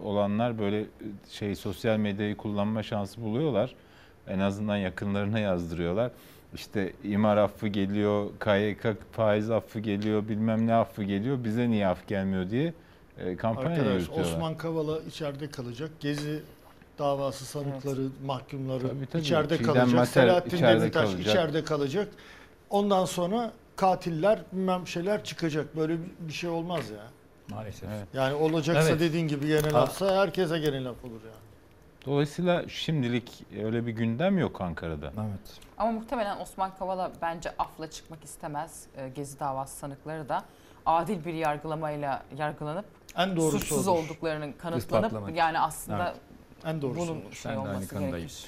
olanlar 0.03 0.59
böyle 0.59 0.85
şey 1.29 1.55
sosyal 1.55 1.97
medyayı 1.97 2.37
kullanma 2.37 2.83
şansı 2.83 3.21
buluyorlar. 3.21 3.75
En 4.29 4.39
azından 4.39 4.77
yakınlarına 4.77 5.39
yazdırıyorlar. 5.39 6.11
İşte 6.55 6.93
imar 7.03 7.37
affı 7.37 7.67
geliyor, 7.67 8.29
KYK 8.39 8.87
faiz 9.11 9.51
affı 9.51 9.79
geliyor, 9.79 10.27
bilmem 10.27 10.67
ne 10.67 10.73
affı 10.75 11.03
geliyor. 11.03 11.43
Bize 11.43 11.69
niye 11.69 11.87
af 11.87 12.07
gelmiyor 12.07 12.49
diye 12.49 12.73
e, 13.17 13.35
kampanya 13.35 13.69
Arkadaş 13.69 13.93
yürütüyorlar. 13.93 14.33
Osman 14.33 14.57
Kavala 14.57 14.99
içeride 14.99 15.49
kalacak. 15.51 15.89
Gezi 15.99 16.39
davası 16.99 17.45
sanıkları, 17.45 18.01
mahkumları 18.25 18.87
Tabii, 18.87 19.05
tabii. 19.11 19.21
içeride 19.21 19.57
Çiğdem 19.57 19.73
kalacak. 19.73 19.93
Maser 19.99 20.21
Selahattin 20.21 20.57
içeride 20.57 20.81
Demirtaş 20.81 21.03
kalacak. 21.09 21.27
içeride 21.27 21.63
kalacak. 21.63 22.07
Ondan 22.69 23.05
sonra 23.05 23.51
katiller 23.75 24.39
bilmem 24.51 24.87
şeyler 24.87 25.23
çıkacak. 25.23 25.77
Böyle 25.77 25.97
bir- 26.19 26.33
şey 26.33 26.49
olmaz 26.49 26.89
ya. 26.89 27.03
Maalesef. 27.55 27.89
Yani 28.13 28.33
olacaksa 28.35 28.89
Evet. 28.89 28.99
dediğin 28.99 29.27
gibi 29.27 29.47
genel 29.47 29.71
Ha- 29.71 29.81
lafsa 29.81 30.15
herkese 30.21 30.59
genel 30.59 30.85
laf 30.85 31.03
olur 31.05 31.21
yani. 31.25 31.48
Dolayısıyla 32.05 32.67
şimdilik 32.69 33.45
öyle 33.63 33.85
bir 33.85 33.91
gündem 33.91 34.37
yok 34.37 34.61
Ankara'da. 34.61 35.05
Evet. 35.17 35.59
Ama 35.77 35.91
muhtemelen 35.91 36.39
Osman 36.39 36.71
Kavala 36.79 37.11
bence 37.21 37.53
afla 37.59 37.89
çıkmak 37.89 38.23
istemez. 38.23 38.85
Ee, 38.97 39.09
Gezi 39.09 39.39
davası 39.39 39.77
sanıkları 39.77 40.29
da 40.29 40.43
adil 40.85 41.25
bir 41.25 41.33
yargılamayla 41.33 42.23
yargılanıp 42.37 42.85
En 43.17 43.35
doğrusu 43.35 43.59
suçsuz 43.59 43.87
odur. 43.87 43.97
olduklarının 44.03 44.53
kanıtlanıp 44.53 45.35
yani 45.35 45.59
aslında 45.59 46.05
Evet. 46.09 46.21
En 46.65 46.81
doğrusu 46.81 46.99
bunun 46.99 47.21
odur. 47.21 47.33
şey 47.33 47.51
Ben 47.51 47.57
olması 47.57 47.99
gerekir. 47.99 48.45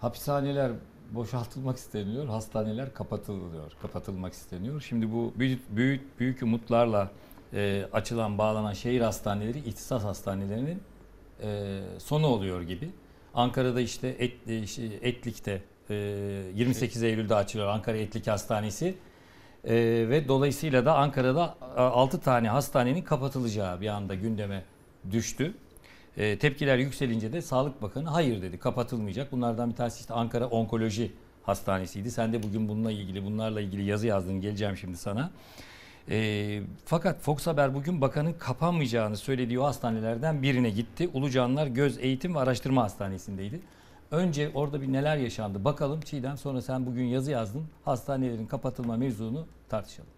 Hapishaneler 0.00 0.72
boşaltılmak 1.10 1.76
isteniyor, 1.76 2.26
hastaneler 2.28 2.94
kapatılıyor, 2.94 3.72
kapatılmak 3.82 4.32
isteniyor. 4.32 4.80
Şimdi 4.80 5.12
bu 5.12 5.32
büyük 5.36 5.76
büyük, 5.76 6.20
büyük 6.20 6.42
umutlarla 6.42 7.10
e, 7.52 7.84
açılan, 7.92 8.38
bağlanan 8.38 8.72
şehir 8.72 9.00
hastaneleri, 9.00 9.58
ihtisas 9.58 10.04
hastanelerinin 10.04 10.82
e, 11.42 11.80
sonu 11.98 12.26
oluyor 12.26 12.62
gibi. 12.62 12.90
Ankara'da 13.34 13.80
işte 13.80 14.08
Et, 14.18 14.48
e, 14.48 14.66
şey, 14.66 14.98
Etlik'te 15.02 15.62
e, 15.90 15.94
28 16.54 17.02
Eylül'de 17.02 17.34
açılıyor 17.34 17.68
Ankara 17.68 17.96
Etlik 17.96 18.26
Hastanesi. 18.26 18.94
E, 19.64 19.74
ve 20.08 20.28
dolayısıyla 20.28 20.84
da 20.84 20.96
Ankara'da 20.96 21.56
6 21.76 22.20
tane 22.20 22.48
hastanenin 22.48 23.02
kapatılacağı 23.02 23.80
bir 23.80 23.88
anda 23.88 24.14
gündeme 24.14 24.64
düştü. 25.10 25.54
E, 26.16 26.38
tepkiler 26.38 26.78
yükselince 26.78 27.32
de 27.32 27.42
Sağlık 27.42 27.82
Bakanı 27.82 28.08
hayır 28.08 28.42
dedi 28.42 28.58
kapatılmayacak. 28.58 29.32
Bunlardan 29.32 29.70
bir 29.70 29.76
tanesi 29.76 30.00
işte 30.00 30.14
Ankara 30.14 30.46
Onkoloji 30.46 31.12
Hastanesi'ydi. 31.42 32.10
Sen 32.10 32.32
de 32.32 32.42
bugün 32.42 32.68
bununla 32.68 32.92
ilgili 32.92 33.24
bunlarla 33.24 33.60
ilgili 33.60 33.84
yazı 33.84 34.06
yazdın 34.06 34.40
geleceğim 34.40 34.76
şimdi 34.76 34.96
sana. 34.96 35.30
E, 36.10 36.60
fakat 36.84 37.20
Fox 37.20 37.46
Haber 37.46 37.74
bugün 37.74 38.00
bakanın 38.00 38.32
kapanmayacağını 38.32 39.16
söylediği 39.16 39.60
o 39.60 39.64
hastanelerden 39.64 40.42
birine 40.42 40.70
gitti. 40.70 41.08
Ulucanlar 41.14 41.66
Göz 41.66 41.98
Eğitim 41.98 42.34
ve 42.34 42.38
Araştırma 42.38 42.82
Hastanesi'ndeydi. 42.82 43.60
Önce 44.10 44.50
orada 44.54 44.82
bir 44.82 44.92
neler 44.92 45.16
yaşandı 45.16 45.64
bakalım 45.64 46.00
Çiğdem 46.00 46.38
sonra 46.38 46.62
sen 46.62 46.86
bugün 46.86 47.04
yazı 47.04 47.30
yazdın. 47.30 47.66
Hastanelerin 47.84 48.46
kapatılma 48.46 48.96
mevzunu 48.96 49.46
tartışalım. 49.68 50.10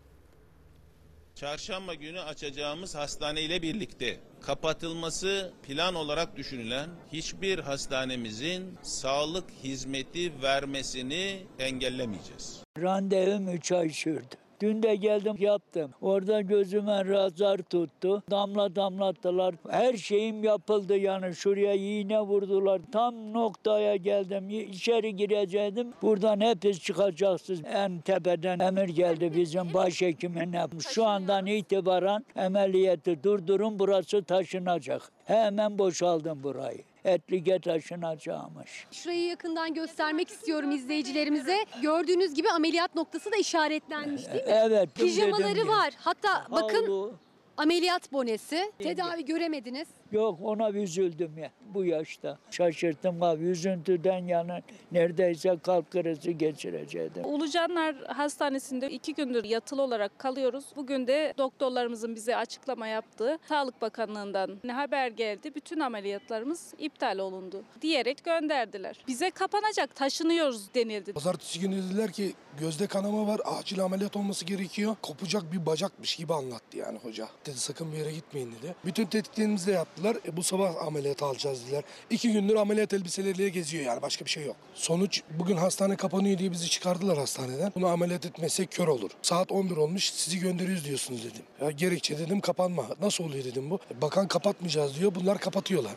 Çarşamba 1.35 1.95
günü 1.95 2.21
açacağımız 2.21 2.95
hastane 2.95 3.43
ile 3.43 3.63
birlikte 3.63 4.21
kapatılması 4.41 5.53
plan 5.63 5.95
olarak 5.95 6.37
düşünülen 6.37 6.91
hiçbir 7.13 7.59
hastanemizin 7.59 8.79
sağlık 8.83 9.51
hizmeti 9.65 10.43
vermesini 10.43 11.47
engellemeyeceğiz. 11.59 12.63
Randevum 12.79 13.49
3 13.49 13.73
ay 13.73 13.91
sürdü. 13.91 14.44
Dün 14.65 14.81
geldim 14.81 15.37
yaptım. 15.39 15.91
Orada 16.01 16.41
gözüme 16.41 17.05
razar 17.05 17.59
tuttu. 17.59 18.23
Damla 18.31 18.77
damlattılar. 18.77 19.55
Her 19.71 19.95
şeyim 19.95 20.45
yapıldı 20.45 20.97
yani. 20.97 21.35
Şuraya 21.35 21.75
iğne 21.75 22.21
vurdular. 22.21 22.81
Tam 22.93 23.33
noktaya 23.33 23.97
geldim. 23.97 24.51
İçeri 24.51 25.17
girecektim. 25.17 25.93
Buradan 26.03 26.41
hepiniz 26.41 26.81
çıkacaksınız. 26.81 27.61
En 27.75 28.01
tepeden 28.01 28.59
emir 28.59 28.89
geldi 28.89 29.33
bizim 29.37 29.75
başhekimine. 29.75 30.67
Şu 30.89 31.05
andan 31.05 31.47
itibaren 31.47 32.25
ameliyatı 32.37 33.23
durdurun 33.23 33.79
burası 33.79 34.23
taşınacak. 34.23 35.03
Hemen 35.25 35.79
boşaldım 35.79 36.43
burayı. 36.43 36.94
Etlige 37.05 37.59
taşınacakmış. 37.59 38.87
Şurayı 38.93 39.27
yakından 39.27 39.75
göstermek 39.75 40.29
istiyorum 40.29 40.71
izleyicilerimize. 40.71 41.65
Gördüğünüz 41.83 42.35
gibi 42.35 42.51
ameliyat 42.51 42.95
noktası 42.95 43.33
da 43.33 43.37
işaretlenmiş 43.37 44.27
değil 44.27 44.45
mi? 44.45 44.51
Evet. 44.51 44.95
Pijamaları 44.95 45.69
var. 45.69 45.95
Hatta 45.99 46.47
bakın 46.51 46.83
Havlu. 46.83 47.15
Ameliyat 47.57 48.13
bonesi. 48.13 48.73
Tedavi 48.79 49.25
göremediniz. 49.25 49.89
Yok 50.13 50.39
ona 50.43 50.71
üzüldüm 50.71 51.39
ya 51.39 51.51
bu 51.75 51.85
yaşta. 51.85 52.39
Şaşırttım 52.51 53.23
abi 53.23 53.45
üzüntüden 53.45 54.27
yani 54.27 54.63
neredeyse 54.93 55.59
kalp 55.63 55.91
krizi 55.91 56.39
geçirecektim. 56.39 57.25
Ulucanlar 57.25 57.97
Hastanesi'nde 58.07 58.91
iki 58.91 59.15
gündür 59.15 59.45
yatılı 59.45 59.83
olarak 59.83 60.19
kalıyoruz. 60.19 60.65
Bugün 60.77 61.07
de 61.07 61.35
doktorlarımızın 61.39 62.15
bize 62.15 62.37
açıklama 62.37 62.87
yaptığı 62.87 63.39
Sağlık 63.49 63.83
Bakanlığı'ndan 63.83 64.59
ne 64.65 64.73
haber 64.73 65.09
geldi. 65.09 65.55
Bütün 65.55 65.81
ameliyatlarımız 65.81 66.75
iptal 66.79 67.19
olundu 67.19 67.63
diyerek 67.81 68.25
gönderdiler. 68.25 69.05
Bize 69.09 69.31
kapanacak 69.31 69.95
taşınıyoruz 69.97 70.75
denildi. 70.75 71.13
Pazartesi 71.13 71.61
günü 71.61 71.77
dediler 71.77 72.13
ki 72.13 72.33
gözde 72.61 72.87
kanama 72.87 73.27
var 73.27 73.41
acil 73.45 73.85
ameliyat 73.85 74.17
olması 74.17 74.45
gerekiyor. 74.45 74.97
Kopacak 75.03 75.53
bir 75.53 75.67
bacakmış 75.67 76.17
gibi 76.17 76.35
anlattı 76.35 76.79
yani 76.79 76.99
hoca. 76.99 77.29
Dedi 77.47 77.59
sakın 77.59 77.93
bir 77.93 77.97
yere 77.97 78.13
gitmeyin 78.13 78.53
dedi. 78.53 78.75
Bütün 78.85 79.07
tetkiklerimizi 79.07 79.67
de 79.67 79.73
yaptılar. 79.73 80.17
E, 80.29 80.37
bu 80.37 80.43
sabah 80.43 80.87
ameliyat 80.87 81.23
alacağız 81.23 81.67
dediler. 81.67 81.85
İki 82.11 82.33
gündür 82.33 82.57
ameliyat 82.57 82.93
elbiseleriyle 82.93 83.49
geziyor 83.49 83.85
yani 83.85 84.03
başka 84.03 84.25
bir 84.25 84.31
şey 84.31 84.47
yok. 84.47 84.57
Sonuç 84.75 85.23
bugün 85.39 85.57
hastane 85.57 85.97
kapanıyor 85.97 86.39
diye 86.39 86.53
bizi 86.53 86.71
çıkardılar 86.71 87.19
hastaneden. 87.19 87.73
Bunu 87.75 87.87
ameliyat 87.87 88.27
etmezsek 88.27 88.73
kör 88.73 88.89
olur. 88.89 89.11
Saat 89.23 89.53
11 89.53 89.77
olmuş 89.77 90.11
sizi 90.13 90.39
gönderiyoruz 90.39 90.85
diyorsunuz 90.85 91.25
dedim. 91.25 91.43
Ya 91.61 91.71
gerekçe 91.71 92.19
dedim 92.19 92.41
kapanma. 92.41 92.87
Nasıl 93.01 93.25
oluyor 93.25 93.45
dedim 93.45 93.71
bu. 93.71 93.79
E, 93.91 94.03
Bakan 94.03 94.29
kapatmayacağız 94.29 94.99
diyor 95.01 95.15
bunlar 95.15 95.39
kapatıyorlar. 95.39 95.93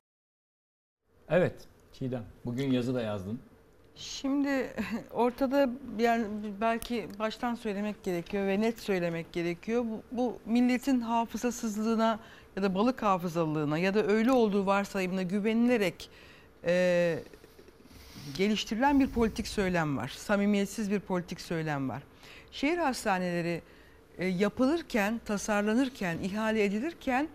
Evet 1.29 1.55
Çiğdem 1.93 2.25
bugün 2.45 2.71
yazı 2.71 2.95
da 2.95 3.01
yazdın. 3.01 3.39
Şimdi 3.97 4.73
ortada 5.13 5.69
yani 5.99 6.25
belki 6.61 7.07
baştan 7.19 7.55
söylemek 7.55 8.03
gerekiyor 8.03 8.47
ve 8.47 8.61
net 8.61 8.79
söylemek 8.79 9.33
gerekiyor. 9.33 9.85
Bu, 9.85 10.03
bu 10.11 10.39
milletin 10.45 10.99
hafızasızlığına 10.99 12.19
ya 12.55 12.63
da 12.63 12.75
balık 12.75 13.03
hafızalılığına 13.03 13.77
ya 13.77 13.93
da 13.93 14.03
öyle 14.05 14.31
olduğu 14.31 14.65
varsayımına 14.65 15.21
güvenilerek 15.21 16.09
e, 16.65 17.19
geliştirilen 18.37 18.99
bir 18.99 19.07
politik 19.07 19.47
söylem 19.47 19.97
var. 19.97 20.07
Samimiyetsiz 20.07 20.91
bir 20.91 20.99
politik 20.99 21.41
söylem 21.41 21.89
var. 21.89 22.03
Şehir 22.51 22.77
hastaneleri 22.77 23.61
e, 24.17 24.25
yapılırken, 24.25 25.21
tasarlanırken, 25.25 26.17
ihale 26.17 26.63
edilirken 26.63 27.27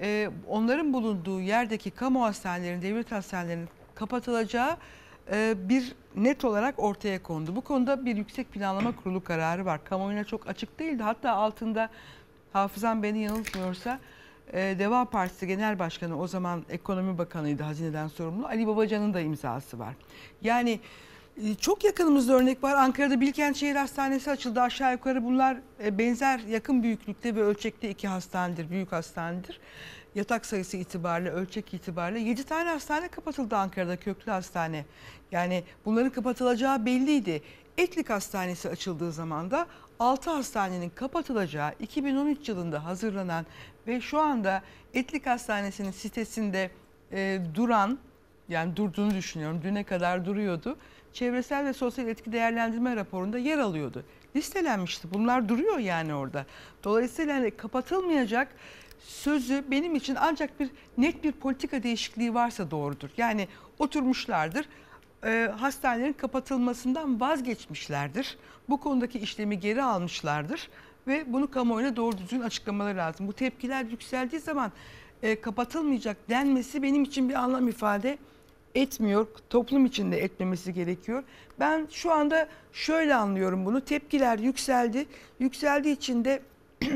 e, 0.00 0.30
onların 0.48 0.92
bulunduğu 0.92 1.40
yerdeki 1.40 1.90
kamu 1.90 2.24
hastanelerinin, 2.24 2.82
devlet 2.82 3.12
hastanelerinin 3.12 3.68
kapatılacağı 3.94 4.76
bir 5.68 5.94
net 6.16 6.44
olarak 6.44 6.74
ortaya 6.78 7.22
kondu. 7.22 7.56
Bu 7.56 7.60
konuda 7.60 8.04
bir 8.04 8.16
yüksek 8.16 8.52
planlama 8.52 8.96
kurulu 8.96 9.24
kararı 9.24 9.64
var. 9.64 9.84
Kamuoyuna 9.84 10.24
çok 10.24 10.48
açık 10.48 10.78
değildi. 10.78 11.02
Hatta 11.02 11.32
altında 11.32 11.90
hafızam 12.52 13.02
beni 13.02 13.22
yanıltmıyorsa 13.22 13.98
e, 14.52 14.58
Deva 14.78 15.04
Partisi 15.04 15.46
Genel 15.46 15.78
Başkanı 15.78 16.20
o 16.20 16.26
zaman 16.26 16.62
Ekonomi 16.68 17.18
Bakanıydı 17.18 17.62
hazineden 17.62 18.08
sorumlu 18.08 18.46
Ali 18.46 18.66
Babacan'ın 18.66 19.14
da 19.14 19.20
imzası 19.20 19.78
var. 19.78 19.94
Yani 20.42 20.80
e, 21.44 21.54
çok 21.54 21.84
yakınımızda 21.84 22.34
örnek 22.34 22.62
var. 22.62 22.74
Ankara'da 22.74 23.20
Bilkent 23.20 23.56
Şehir 23.56 23.76
Hastanesi 23.76 24.30
açıldı. 24.30 24.60
Aşağı 24.60 24.92
yukarı 24.92 25.24
bunlar 25.24 25.56
e, 25.84 25.98
benzer 25.98 26.38
yakın 26.38 26.82
büyüklükte 26.82 27.34
ve 27.34 27.42
ölçekte 27.42 27.90
iki 27.90 28.08
hastanedir, 28.08 28.70
büyük 28.70 28.92
hastanedir. 28.92 29.60
Yatak 30.14 30.46
sayısı 30.46 30.76
itibariyle, 30.76 31.30
ölçek 31.30 31.74
itibariyle 31.74 32.20
7 32.20 32.44
tane 32.44 32.70
hastane 32.70 33.08
kapatıldı 33.08 33.56
Ankara'da 33.56 33.96
köklü 33.96 34.32
hastane. 34.32 34.84
Yani 35.32 35.64
bunların 35.84 36.10
kapatılacağı 36.10 36.86
belliydi. 36.86 37.42
Etlik 37.78 38.10
Hastanesi 38.10 38.68
açıldığı 38.68 39.12
zaman 39.12 39.50
da 39.50 39.66
6 39.98 40.30
hastanenin 40.30 40.90
kapatılacağı 40.90 41.72
2013 41.80 42.48
yılında 42.48 42.84
hazırlanan 42.84 43.46
ve 43.86 44.00
şu 44.00 44.20
anda 44.20 44.62
Etlik 44.94 45.26
Hastanesi'nin 45.26 45.90
sitesinde 45.90 46.70
e, 47.12 47.40
duran 47.54 47.98
yani 48.48 48.76
durduğunu 48.76 49.14
düşünüyorum. 49.14 49.60
Düne 49.62 49.84
kadar 49.84 50.26
duruyordu. 50.26 50.76
Çevresel 51.12 51.64
ve 51.64 51.72
sosyal 51.72 52.08
etki 52.08 52.32
değerlendirme 52.32 52.96
raporunda 52.96 53.38
yer 53.38 53.58
alıyordu. 53.58 54.04
Listelenmişti. 54.36 55.08
Bunlar 55.14 55.48
duruyor 55.48 55.78
yani 55.78 56.14
orada. 56.14 56.46
Dolayısıyla 56.84 57.34
hani 57.34 57.50
kapatılmayacak 57.50 58.48
sözü 59.06 59.64
benim 59.70 59.94
için 59.94 60.16
ancak 60.20 60.60
bir 60.60 60.70
net 60.98 61.24
bir 61.24 61.32
politika 61.32 61.82
değişikliği 61.82 62.34
varsa 62.34 62.70
doğrudur. 62.70 63.10
Yani 63.16 63.48
oturmuşlardır. 63.78 64.68
E, 65.24 65.50
hastanelerin 65.58 66.12
kapatılmasından 66.12 67.20
vazgeçmişlerdir. 67.20 68.38
Bu 68.68 68.80
konudaki 68.80 69.18
işlemi 69.18 69.60
geri 69.60 69.82
almışlardır 69.82 70.70
ve 71.06 71.32
bunu 71.32 71.50
kamuoyuna 71.50 71.96
doğru 71.96 72.18
düzgün 72.18 72.40
açıklamaları 72.40 72.98
lazım. 72.98 73.28
Bu 73.28 73.32
tepkiler 73.32 73.84
yükseldiği 73.84 74.40
zaman 74.40 74.72
e, 75.22 75.40
kapatılmayacak 75.40 76.16
denmesi 76.28 76.82
benim 76.82 77.04
için 77.04 77.28
bir 77.28 77.34
anlam 77.34 77.68
ifade 77.68 78.18
etmiyor. 78.74 79.26
Toplum 79.50 79.86
için 79.86 80.12
de 80.12 80.24
etmemesi 80.24 80.74
gerekiyor. 80.74 81.24
Ben 81.60 81.88
şu 81.90 82.12
anda 82.12 82.48
şöyle 82.72 83.14
anlıyorum 83.14 83.64
bunu. 83.66 83.80
Tepkiler 83.80 84.38
yükseldi. 84.38 85.06
Yükseldiği 85.38 85.96
için 85.96 86.24
de 86.24 86.42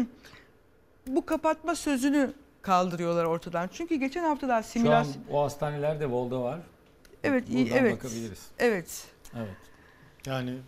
bu 1.06 1.26
kapatma 1.26 1.74
sözünü 1.74 2.32
kaldırıyorlar 2.62 3.24
ortadan. 3.24 3.68
Çünkü 3.72 3.94
geçen 3.94 4.24
haftalar 4.24 4.62
Şu 4.62 4.68
an 4.68 4.72
simülasyon... 4.72 5.22
o 5.32 5.42
hastanelerde 5.42 6.10
Vol'da 6.10 6.42
var. 6.42 6.58
Evet, 7.24 7.48
Buradan 7.48 7.66
evet. 7.76 7.96
bakabiliriz. 7.96 8.46
Evet. 8.58 9.04
Evet. 9.36 9.56
Yani 10.26 10.58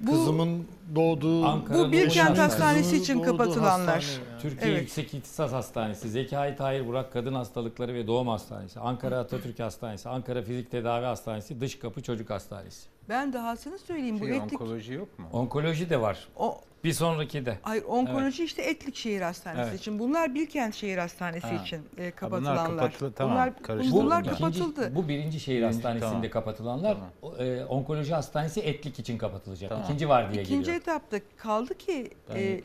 Bu- 0.00 0.10
kızımın 0.10 0.66
doğduğu 0.94 1.44
Ankara'nın 1.46 1.88
Bu 1.88 1.92
Bilkent 1.92 2.38
Hastanesi 2.38 2.96
için 2.96 3.22
kapatılanlar. 3.22 3.94
hastane 3.94 4.28
yani. 4.30 4.40
Türkiye 4.42 4.70
Evet. 4.70 4.80
Yüksek 4.82 5.14
İhtisas 5.14 5.52
Hastanesi, 5.52 6.08
Zekai 6.08 6.56
Tahir 6.56 6.86
Burak 6.86 7.12
Kadın 7.12 7.34
Hastalıkları 7.34 7.94
ve 7.94 8.06
Doğum 8.06 8.28
Hastanesi, 8.28 8.80
Ankara 8.80 9.18
Atatürk 9.18 9.58
Hastanesi, 9.58 10.08
Ankara 10.08 10.42
Fizik 10.42 10.70
Tedavi 10.70 11.04
Hastanesi, 11.04 11.60
Dış 11.60 11.78
Kapı 11.78 12.02
Çocuk 12.02 12.30
Hastanesi. 12.30 12.86
Ben 13.08 13.32
dahasını 13.32 13.78
söyleyeyim. 13.78 14.20
Bu 14.20 14.26
Şey, 14.26 14.36
etlik... 14.36 14.52
onkoloji 14.60 14.92
yok 14.92 15.18
mu? 15.18 15.26
Onkoloji 15.32 15.90
de 15.90 16.00
var. 16.00 16.28
O, 16.36 16.60
Bir 16.84 16.92
sonraki 16.92 17.46
de. 17.46 17.58
hayır 17.62 17.84
onkoloji 17.84 18.44
işte 18.44 18.62
Etlik 18.62 18.96
Şehir 18.96 19.20
Hastanesi 19.20 19.68
Evet. 19.70 19.80
için. 19.80 19.98
Bunlar 19.98 20.34
Bilkent 20.34 20.74
Şehir 20.74 20.98
Hastanesi 20.98 21.46
Ha. 21.46 21.62
için 21.64 21.76
e, 21.76 21.82
bunlar 21.98 22.14
kapatılanlar. 22.16 22.76
kapatılı- 22.92 23.12
tamam, 23.12 23.52
bunlar 23.68 23.92
bunlar 23.92 24.24
kapatıldı. 24.24 24.80
İkinci, 24.80 24.94
bu 24.96 25.08
birinci 25.08 25.40
şehir 25.40 25.56
Birinci, 25.56 25.74
hastanesinde 25.74 26.10
tamam. 26.10 26.30
kapatılanlar. 26.30 26.96
Tamam. 27.20 27.40
e, 27.40 27.64
onkoloji 27.64 28.14
hastanesi 28.14 28.60
Etlik 28.60 28.98
için 28.98 29.18
kapatılacak. 29.18 29.68
Tamam. 29.70 29.84
İkinci 29.84 30.08
var 30.08 30.32
diye 30.32 30.42
İkinci 30.42 30.60
geliyor. 30.60 30.76
etapta 30.82 31.16
kaldı 31.36 31.74
ki 31.78 32.10
Ben 32.30 32.36
e, 32.36 32.60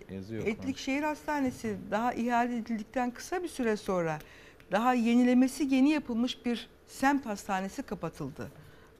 Etlik 0.46 0.78
Şehir 0.78 1.04
Hastanesi 1.04 1.78
daha 1.92 2.14
ihale 2.14 2.58
edildikten 2.58 3.12
kısa 3.12 3.44
bir 3.44 3.48
süre 3.50 3.78
sonra 3.78 4.20
daha 4.72 4.94
yenilemesi 4.94 5.64
yeni 5.76 5.90
yapılmış 5.90 6.46
bir 6.46 6.68
semt 6.88 7.26
hastanesi 7.26 7.84
kapatıldı. 7.84 8.52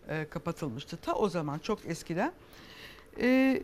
E, 0.10 0.26
kapatılmıştı 0.30 0.98
ta 0.98 1.14
o 1.14 1.30
zaman 1.30 1.60
çok 1.60 1.86
eskiden. 1.86 2.32
E, 3.22 3.62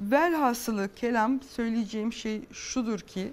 velhasılı 0.00 0.94
kelam 0.94 1.42
söyleyeceğim 1.42 2.12
şey 2.12 2.42
şudur 2.52 3.00
ki 3.00 3.30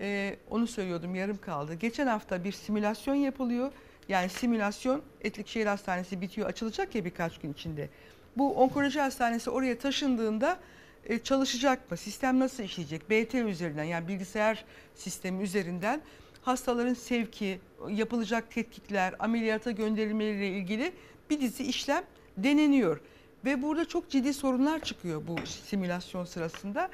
e, 0.00 0.36
onu 0.50 0.66
söylüyordum 0.66 1.14
yarım 1.14 1.38
kaldı. 1.38 1.74
Geçen 1.74 2.06
hafta 2.06 2.44
bir 2.44 2.52
simülasyon 2.52 3.14
yapılıyor. 3.14 3.72
Yani 4.08 4.28
simülasyon 4.28 5.02
Etlik 5.20 5.48
Şehir 5.48 5.66
Hastanesi 5.66 6.20
bitiyor 6.20 6.48
açılacak 6.48 6.94
ya 6.94 7.04
birkaç 7.04 7.38
gün 7.38 7.52
içinde. 7.52 7.88
Bu 8.36 8.54
onkoloji 8.54 9.00
hastanesi 9.00 9.50
oraya 9.50 9.78
taşındığında 9.78 10.58
e, 11.04 11.18
çalışacak 11.18 11.90
mı? 11.90 11.96
Sistem 11.96 12.40
nasıl 12.40 12.62
işleyecek? 12.62 13.10
BT 13.10 13.34
üzerinden 13.34 13.84
yani 13.84 14.08
bilgisayar 14.08 14.64
sistemi 14.94 15.42
üzerinden 15.42 16.00
hastaların 16.42 16.94
sevki, 16.94 17.60
yapılacak 17.90 18.50
tetkikler, 18.50 19.14
ameliyata 19.18 19.70
gönderilmeleriyle 19.70 20.48
ilgili 20.48 20.92
bir 21.30 21.40
dizi 21.40 21.64
işlem 21.64 22.04
deneniyor. 22.36 23.00
Ve 23.44 23.62
burada 23.62 23.84
çok 23.84 24.10
ciddi 24.10 24.34
sorunlar 24.34 24.80
çıkıyor 24.80 25.22
bu 25.26 25.46
simülasyon 25.46 26.24
sırasında. 26.24 26.90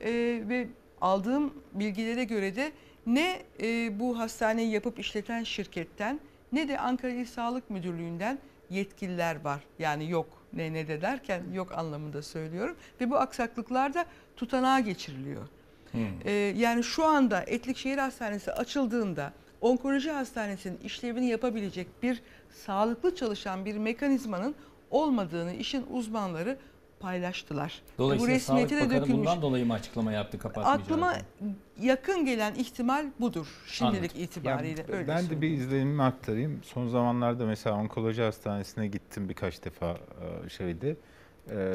E, 0.00 0.10
ve 0.48 0.68
aldığım 1.00 1.54
bilgilere 1.72 2.24
göre 2.24 2.56
de 2.56 2.72
ne 3.06 3.42
e, 3.62 4.00
bu 4.00 4.18
hastaneyi 4.18 4.70
yapıp 4.70 4.98
işleten 4.98 5.42
şirketten 5.42 6.20
ne 6.52 6.68
de 6.68 6.78
Ankara 6.78 7.12
İl 7.12 7.26
Sağlık 7.26 7.70
Müdürlüğü'nden 7.70 8.38
yetkililer 8.70 9.44
var. 9.44 9.60
Yani 9.78 10.10
yok 10.10 10.26
ne 10.52 10.72
ne 10.72 10.88
de 10.88 11.02
derken 11.02 11.42
yok 11.52 11.72
anlamında 11.72 12.22
söylüyorum. 12.22 12.76
Ve 13.00 13.10
bu 13.10 13.16
aksaklıklar 13.16 13.94
da 13.94 14.04
tutanağa 14.36 14.80
geçiriliyor. 14.80 15.48
Ee, 16.24 16.30
yani 16.56 16.84
şu 16.84 17.04
anda 17.04 17.44
Etlik 17.46 17.76
Şehir 17.76 17.98
Hastanesi 17.98 18.52
açıldığında 18.52 19.32
onkoloji 19.60 20.10
hastanesinin 20.10 20.78
işlevini 20.84 21.26
yapabilecek 21.26 22.02
bir 22.02 22.22
sağlıklı 22.50 23.14
çalışan 23.14 23.64
bir 23.64 23.76
mekanizmanın 23.76 24.54
olmadığını 24.92 25.52
işin 25.54 25.86
uzmanları 25.90 26.58
paylaştılar. 27.00 27.82
Dolayısıyla 27.98 28.38
Sağlık 28.40 28.60
resmiyete 28.60 28.76
de 28.76 28.80
Bakanı 28.90 29.00
dökülmüş. 29.02 29.18
bundan 29.26 29.42
dolayı 29.42 29.66
mı 29.66 29.72
açıklama 29.72 30.12
yaptı 30.12 30.38
kapatmayacağız? 30.38 30.82
Aklıma 30.82 31.14
yakın 31.80 32.24
gelen 32.24 32.54
ihtimal 32.54 33.06
budur 33.20 33.46
şimdilik 33.66 34.10
Anladım. 34.10 34.22
itibariyle. 34.22 34.80
Ya, 34.80 34.86
öyle 34.88 35.08
ben 35.08 35.16
de 35.18 35.20
söyleyeyim. 35.22 35.42
bir 35.42 35.50
izlenimimi 35.50 36.02
aktarayım. 36.02 36.60
Son 36.64 36.88
zamanlarda 36.88 37.46
mesela 37.46 37.76
onkoloji 37.76 38.22
hastanesine 38.22 38.86
gittim 38.86 39.28
birkaç 39.28 39.64
defa 39.64 39.90
e, 40.46 40.48
şeyde. 40.48 40.96
E, 41.50 41.72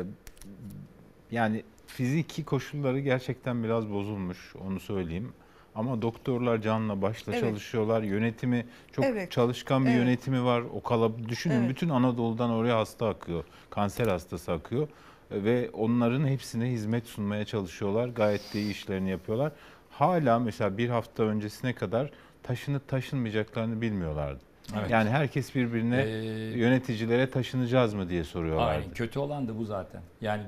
Yani 1.31 1.63
fiziki 1.87 2.45
koşulları 2.45 2.99
gerçekten 2.99 3.63
biraz 3.63 3.89
bozulmuş 3.91 4.55
onu 4.67 4.79
söyleyeyim. 4.79 5.33
Ama 5.77 6.01
doktorlar 6.01 6.61
canla 6.61 7.01
başla 7.01 7.31
Evet. 7.33 7.41
çalışıyorlar. 7.43 8.01
Yönetimi 8.01 8.65
çok 8.91 9.05
Evet. 9.05 9.31
çalışkan 9.31 9.85
bir 9.85 9.89
Evet. 9.89 9.99
yönetimi 9.99 10.43
var. 10.43 10.63
O 10.73 10.83
kalab 10.83 11.11
düşünün 11.29 11.55
Evet. 11.59 11.69
bütün 11.69 11.89
Anadolu'dan 11.89 12.49
oraya 12.49 12.77
hasta 12.77 13.09
akıyor. 13.09 13.43
Kanser 13.69 14.07
hastası 14.07 14.51
akıyor 14.53 14.87
E, 15.31 15.43
ve 15.43 15.69
onların 15.73 16.27
hepsine 16.27 16.65
hizmet 16.71 17.07
sunmaya 17.07 17.45
çalışıyorlar. 17.45 18.07
Gayet 18.07 18.53
de 18.53 18.59
iyi 18.61 18.71
işlerini 18.71 19.09
yapıyorlar. 19.09 19.51
Hala 19.89 20.39
mesela 20.39 20.77
bir 20.77 20.89
hafta 20.89 21.23
öncesine 21.23 21.73
kadar 21.73 22.11
taşınıp 22.43 22.87
taşınmayacaklarını 22.87 23.81
bilmiyorlardı. 23.81 24.39
Evet. 24.79 24.89
Yani 24.91 25.09
herkes 25.09 25.55
birbirine 25.55 26.01
Ee, 26.01 26.57
yöneticilere 26.57 27.29
taşınacağız 27.29 27.93
mı 27.93 28.09
diye 28.09 28.23
soruyorlardı. 28.23 28.71
Aynen 28.71 28.93
kötü 28.93 29.19
olan 29.19 29.47
da 29.47 29.57
bu 29.57 29.65
zaten. 29.65 30.01
Yani 30.21 30.43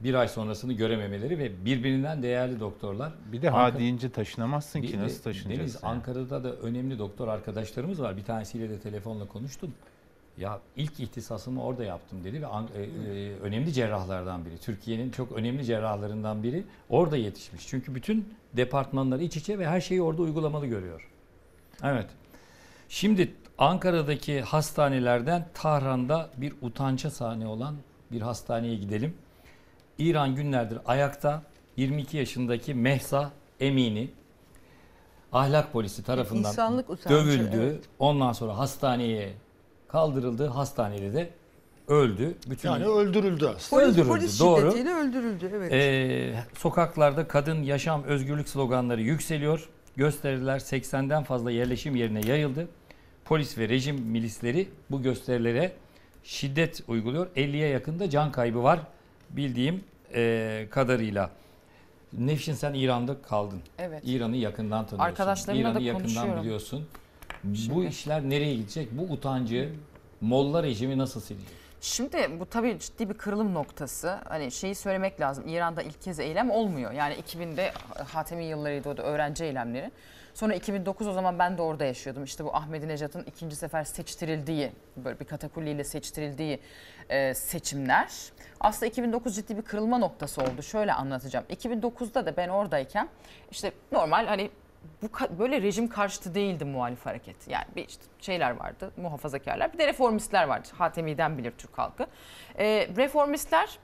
bir 0.00 0.14
ay 0.14 0.28
sonrasını 0.28 0.72
görememeleri 0.72 1.38
ve 1.38 1.64
birbirinden 1.64 2.22
değerli 2.22 2.60
doktorlar. 2.60 3.12
Bir 3.32 3.42
de 3.42 3.48
ha 3.48 3.58
Ankara- 3.58 3.78
deyince 3.78 4.10
taşınamazsın 4.10 4.82
ki 4.82 4.98
nasıl 4.98 5.22
taşınacaksın? 5.22 5.60
Deniz 5.60 5.74
yani? 5.74 5.94
Ankara'da 5.94 6.44
da 6.44 6.52
önemli 6.52 6.98
doktor 6.98 7.28
arkadaşlarımız 7.28 8.02
var. 8.02 8.16
Bir 8.16 8.24
tanesiyle 8.24 8.70
de 8.70 8.78
telefonla 8.78 9.26
konuştum. 9.26 9.74
Ya 10.38 10.60
ilk 10.76 11.00
ihtisasımı 11.00 11.64
orada 11.64 11.84
yaptım 11.84 12.24
dedi 12.24 12.42
ve 12.42 12.46
e, 12.46 12.82
e, 12.82 13.36
önemli 13.36 13.72
cerrahlardan 13.72 14.44
biri. 14.44 14.58
Türkiye'nin 14.58 15.10
çok 15.10 15.32
önemli 15.32 15.64
cerrahlarından 15.64 16.42
biri 16.42 16.64
orada 16.88 17.16
yetişmiş. 17.16 17.66
Çünkü 17.68 17.94
bütün 17.94 18.34
departmanlar 18.52 19.20
iç 19.20 19.36
içe 19.36 19.58
ve 19.58 19.66
her 19.66 19.80
şeyi 19.80 20.02
orada 20.02 20.22
uygulamalı 20.22 20.66
görüyor. 20.66 21.08
Evet. 21.82 22.06
Şimdi 22.88 23.34
Ankara'daki 23.58 24.40
hastanelerden 24.40 25.46
Tahran'da 25.54 26.30
bir 26.36 26.54
utança 26.62 27.10
sahne 27.10 27.46
olan 27.46 27.76
bir 28.12 28.20
hastaneye 28.20 28.74
gidelim. 28.74 29.14
İran 29.98 30.34
günlerdir 30.34 30.78
ayakta 30.86 31.42
22 31.76 32.16
yaşındaki 32.16 32.74
Mehsa 32.74 33.30
Emini 33.60 34.10
ahlak 35.32 35.72
polisi 35.72 36.02
tarafından 36.02 36.50
İnsanlık 36.50 36.90
utancı, 36.90 37.14
dövüldü. 37.26 37.50
evet. 37.56 37.84
Ondan 37.98 38.32
sonra 38.32 38.58
hastaneye 38.58 39.32
kaldırıldı. 39.88 40.46
Hastanede 40.46 41.12
de 41.14 41.30
öldü. 41.88 42.34
Bütün 42.50 42.68
Yani 42.68 42.84
öldürüldü 42.84 43.46
aslında. 43.56 43.82
Polis, 43.82 43.94
öldürüldü. 43.94 44.08
polis 44.08 44.40
doğru. 44.40 44.60
şiddetiyle 44.60 44.94
öldürüldü. 44.94 45.50
Evet. 45.54 45.72
Ee, 45.72 46.34
sokaklarda 46.58 47.28
kadın 47.28 47.62
yaşam 47.62 48.04
özgürlük 48.04 48.48
sloganları 48.48 49.00
yükseliyor. 49.02 49.68
Gösteriler 49.96 50.58
80'den 50.58 51.22
fazla 51.24 51.50
yerleşim 51.50 51.96
yerine 51.96 52.26
yayıldı. 52.26 52.68
Polis 53.24 53.58
ve 53.58 53.68
rejim 53.68 53.96
milisleri 54.00 54.68
bu 54.90 55.02
gösterilere 55.02 55.72
şiddet 56.22 56.82
uyguluyor. 56.88 57.26
50'ye 57.36 57.68
yakında 57.68 58.10
can 58.10 58.32
kaybı 58.32 58.62
var 58.62 58.80
bildiğim 59.36 59.84
ee, 60.14 60.66
kadarıyla. 60.70 61.30
Nevşin 62.12 62.54
sen 62.54 62.74
İran'da 62.74 63.22
kaldın. 63.22 63.60
Evet. 63.78 64.02
İran'ı 64.06 64.36
yakından 64.36 64.86
tanıyorsun. 64.86 65.10
Arkadaşlarımla 65.10 65.62
İran'ı 65.62 65.74
da 65.74 65.80
yakından 65.80 66.02
konuşuyorum. 66.02 66.42
biliyorsun. 66.42 66.88
Bu 67.44 67.84
işler 67.84 68.22
nereye 68.22 68.54
gidecek? 68.54 68.88
Bu 68.92 69.02
utancı 69.02 69.72
Molla 70.20 70.62
rejimi 70.62 70.98
nasıl 70.98 71.20
silecek? 71.20 71.48
Şimdi 71.80 72.40
bu 72.40 72.46
tabii 72.46 72.78
ciddi 72.78 73.08
bir 73.08 73.14
kırılım 73.14 73.54
noktası. 73.54 74.18
Hani 74.24 74.52
şeyi 74.52 74.74
söylemek 74.74 75.20
lazım. 75.20 75.48
İran'da 75.48 75.82
ilk 75.82 76.02
kez 76.02 76.20
eylem 76.20 76.50
olmuyor. 76.50 76.92
Yani 76.92 77.14
2000'de 77.14 77.72
Hatemi 78.12 78.44
yıllarıydı 78.44 78.88
o 78.88 78.96
da 78.96 79.02
öğrenci 79.02 79.44
eylemleri. 79.44 79.90
Sonra 80.34 80.54
2009 80.54 81.06
o 81.06 81.12
zaman 81.12 81.38
ben 81.38 81.58
de 81.58 81.62
orada 81.62 81.84
yaşıyordum. 81.84 82.24
İşte 82.24 82.44
bu 82.44 82.56
Ahmadinejad'ın 82.56 83.24
ikinci 83.24 83.56
sefer 83.56 83.84
seçtirildiği, 83.84 84.72
böyle 84.96 85.20
bir 85.20 85.24
katakulliyle 85.24 85.84
seçtirildiği 85.84 86.60
e, 87.08 87.34
seçimler. 87.34 88.08
Aslında 88.60 88.86
2009 88.86 89.36
ciddi 89.36 89.56
bir 89.56 89.62
kırılma 89.62 89.98
noktası 89.98 90.42
oldu. 90.42 90.62
Şöyle 90.62 90.92
anlatacağım. 90.92 91.46
2009'da 91.50 92.26
da 92.26 92.36
ben 92.36 92.48
oradayken 92.48 93.08
işte 93.50 93.72
normal 93.92 94.26
hani 94.26 94.50
bu 95.02 95.38
böyle 95.38 95.62
rejim 95.62 95.88
karşıtı 95.88 96.34
değildi 96.34 96.64
muhalif 96.64 97.06
hareket. 97.06 97.48
Yani 97.48 97.64
bir 97.76 97.88
işte 97.88 98.04
şeyler 98.20 98.50
vardı, 98.50 98.90
muhafazakarlar. 98.96 99.72
Bir 99.72 99.78
de 99.78 99.86
reformistler 99.86 100.44
vardı. 100.44 100.68
Hatemi'den 100.78 101.38
bilir 101.38 101.52
Türk 101.58 101.78
halkı. 101.78 102.06
Ee, 102.58 102.88
reformistler 102.96 103.78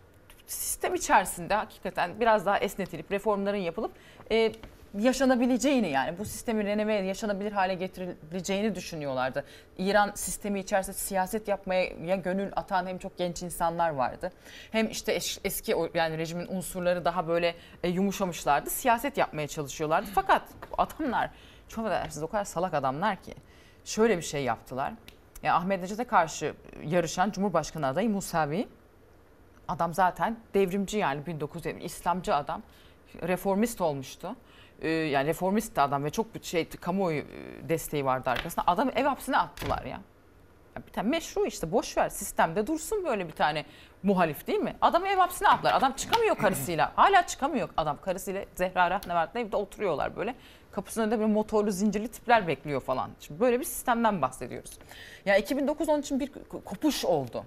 sistem 0.46 0.94
içerisinde 0.94 1.54
hakikaten 1.54 2.20
biraz 2.20 2.46
daha 2.46 2.58
esnetilip 2.58 3.12
reformların 3.12 3.56
yapılıp 3.56 3.92
e, 4.30 4.52
yaşanabileceğini 4.98 5.88
yani 5.88 6.18
bu 6.18 6.24
sistemin 6.24 6.66
renove 6.66 6.94
yaşanabilir 6.94 7.52
hale 7.52 7.74
getirileceğini 7.74 8.74
düşünüyorlardı. 8.74 9.44
İran 9.78 10.12
sistemi 10.14 10.60
içerisinde 10.60 10.96
siyaset 10.96 11.48
yapmaya 11.48 11.84
ya 12.04 12.16
gönül 12.16 12.52
atan 12.56 12.86
hem 12.86 12.98
çok 12.98 13.18
genç 13.18 13.42
insanlar 13.42 13.90
vardı. 13.90 14.32
Hem 14.70 14.90
işte 14.90 15.16
es- 15.16 15.40
eski 15.44 15.76
yani 15.94 16.18
rejimin 16.18 16.46
unsurları 16.46 17.04
daha 17.04 17.28
böyle 17.28 17.54
e, 17.82 17.88
yumuşamışlardı. 17.88 18.70
Siyaset 18.70 19.18
yapmaya 19.18 19.48
çalışıyorlardı. 19.48 20.10
Fakat 20.14 20.42
adamlar 20.78 21.30
çok 21.68 21.86
affedersiniz 21.86 22.22
o 22.22 22.26
kadar 22.28 22.44
salak 22.44 22.74
adamlar 22.74 23.22
ki 23.22 23.34
şöyle 23.84 24.16
bir 24.16 24.22
şey 24.22 24.44
yaptılar. 24.44 24.92
Ya 25.42 25.54
Ahmadinejad'a 25.54 26.04
karşı 26.06 26.54
yarışan 26.84 27.30
Cumhurbaşkanı 27.30 27.86
adayı 27.86 28.10
Musavi 28.10 28.68
Adam 29.68 29.94
zaten 29.94 30.36
devrimci 30.54 30.98
yani 30.98 31.26
1970 31.26 31.84
İslamcı 31.84 32.34
adam. 32.34 32.62
Reformist 33.22 33.80
olmuştu. 33.80 34.36
Ee, 34.80 34.88
yani 34.88 35.28
reformist 35.28 35.78
adam 35.78 36.04
ve 36.04 36.10
çok 36.10 36.34
bir 36.34 36.42
şey 36.42 36.68
kamuoyu 36.68 37.18
e, 37.18 37.68
desteği 37.68 38.04
vardı 38.04 38.30
arkasında. 38.30 38.64
Adamı 38.66 38.90
ev 38.90 39.04
hapsine 39.04 39.36
attılar 39.36 39.84
ya. 39.84 40.00
ya 40.76 40.82
bir 40.86 40.92
tane 40.92 41.08
meşru 41.08 41.46
işte 41.46 41.72
boş 41.72 41.96
ver 41.96 42.08
sistemde 42.08 42.66
dursun 42.66 43.04
böyle 43.04 43.26
bir 43.26 43.32
tane 43.32 43.64
muhalif 44.02 44.46
değil 44.46 44.58
mi? 44.58 44.76
Adamı 44.80 45.08
ev 45.08 45.16
hapsine 45.16 45.48
attılar. 45.48 45.74
Adam 45.74 45.92
çıkamıyor 45.92 46.36
karısıyla. 46.36 46.92
Hala 46.96 47.26
çıkamıyor 47.26 47.68
adam 47.76 47.98
karısıyla 48.00 48.44
Zehra 48.54 48.90
Rahnevart'la 48.90 49.40
evde 49.40 49.56
oturuyorlar 49.56 50.16
böyle. 50.16 50.34
Kapısının 50.72 51.04
önünde 51.04 51.18
böyle 51.18 51.32
motorlu 51.32 51.70
zincirli 51.70 52.08
tipler 52.08 52.46
bekliyor 52.46 52.80
falan. 52.80 53.10
Şimdi 53.20 53.40
böyle 53.40 53.60
bir 53.60 53.64
sistemden 53.64 54.22
bahsediyoruz. 54.22 54.78
Ya 55.26 55.36
2009 55.36 55.88
onun 55.88 56.00
için 56.00 56.20
bir 56.20 56.32
kopuş 56.64 57.04
oldu. 57.04 57.44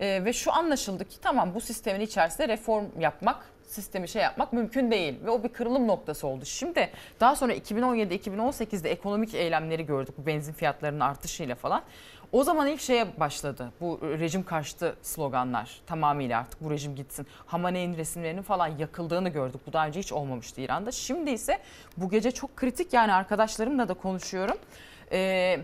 Ee, 0.00 0.24
ve 0.24 0.32
şu 0.32 0.52
anlaşıldı 0.52 1.04
ki 1.04 1.20
tamam 1.20 1.54
bu 1.54 1.60
sistemin 1.60 2.00
içerisinde 2.00 2.48
reform 2.48 2.84
yapmak, 3.00 3.50
sistemi 3.66 4.08
şey 4.08 4.22
yapmak 4.22 4.52
mümkün 4.52 4.90
değil. 4.90 5.14
Ve 5.24 5.30
o 5.30 5.42
bir 5.42 5.48
kırılım 5.48 5.86
noktası 5.86 6.26
oldu. 6.26 6.44
Şimdi 6.44 6.90
daha 7.20 7.36
sonra 7.36 7.54
2017-2018'de 7.54 8.90
ekonomik 8.90 9.34
eylemleri 9.34 9.86
gördük 9.86 10.14
bu 10.18 10.26
benzin 10.26 10.52
fiyatlarının 10.52 11.00
artışıyla 11.00 11.54
falan. 11.54 11.82
O 12.32 12.44
zaman 12.44 12.66
ilk 12.66 12.80
şeye 12.80 13.20
başladı 13.20 13.72
bu 13.80 14.00
rejim 14.02 14.44
karşıtı 14.44 14.96
sloganlar 15.02 15.80
tamamıyla 15.86 16.40
artık 16.40 16.64
bu 16.64 16.70
rejim 16.70 16.94
gitsin. 16.94 17.26
Hamaney'in 17.46 17.96
resimlerinin 17.96 18.42
falan 18.42 18.68
yakıldığını 18.68 19.28
gördük. 19.28 19.60
Bu 19.66 19.72
daha 19.72 19.86
önce 19.86 20.00
hiç 20.00 20.12
olmamıştı 20.12 20.60
İran'da. 20.60 20.92
Şimdi 20.92 21.30
ise 21.30 21.58
bu 21.96 22.10
gece 22.10 22.30
çok 22.30 22.56
kritik 22.56 22.92
yani 22.92 23.12
arkadaşlarımla 23.12 23.88
da 23.88 23.94
konuşuyorum. 23.94 24.56
Ee, 25.12 25.60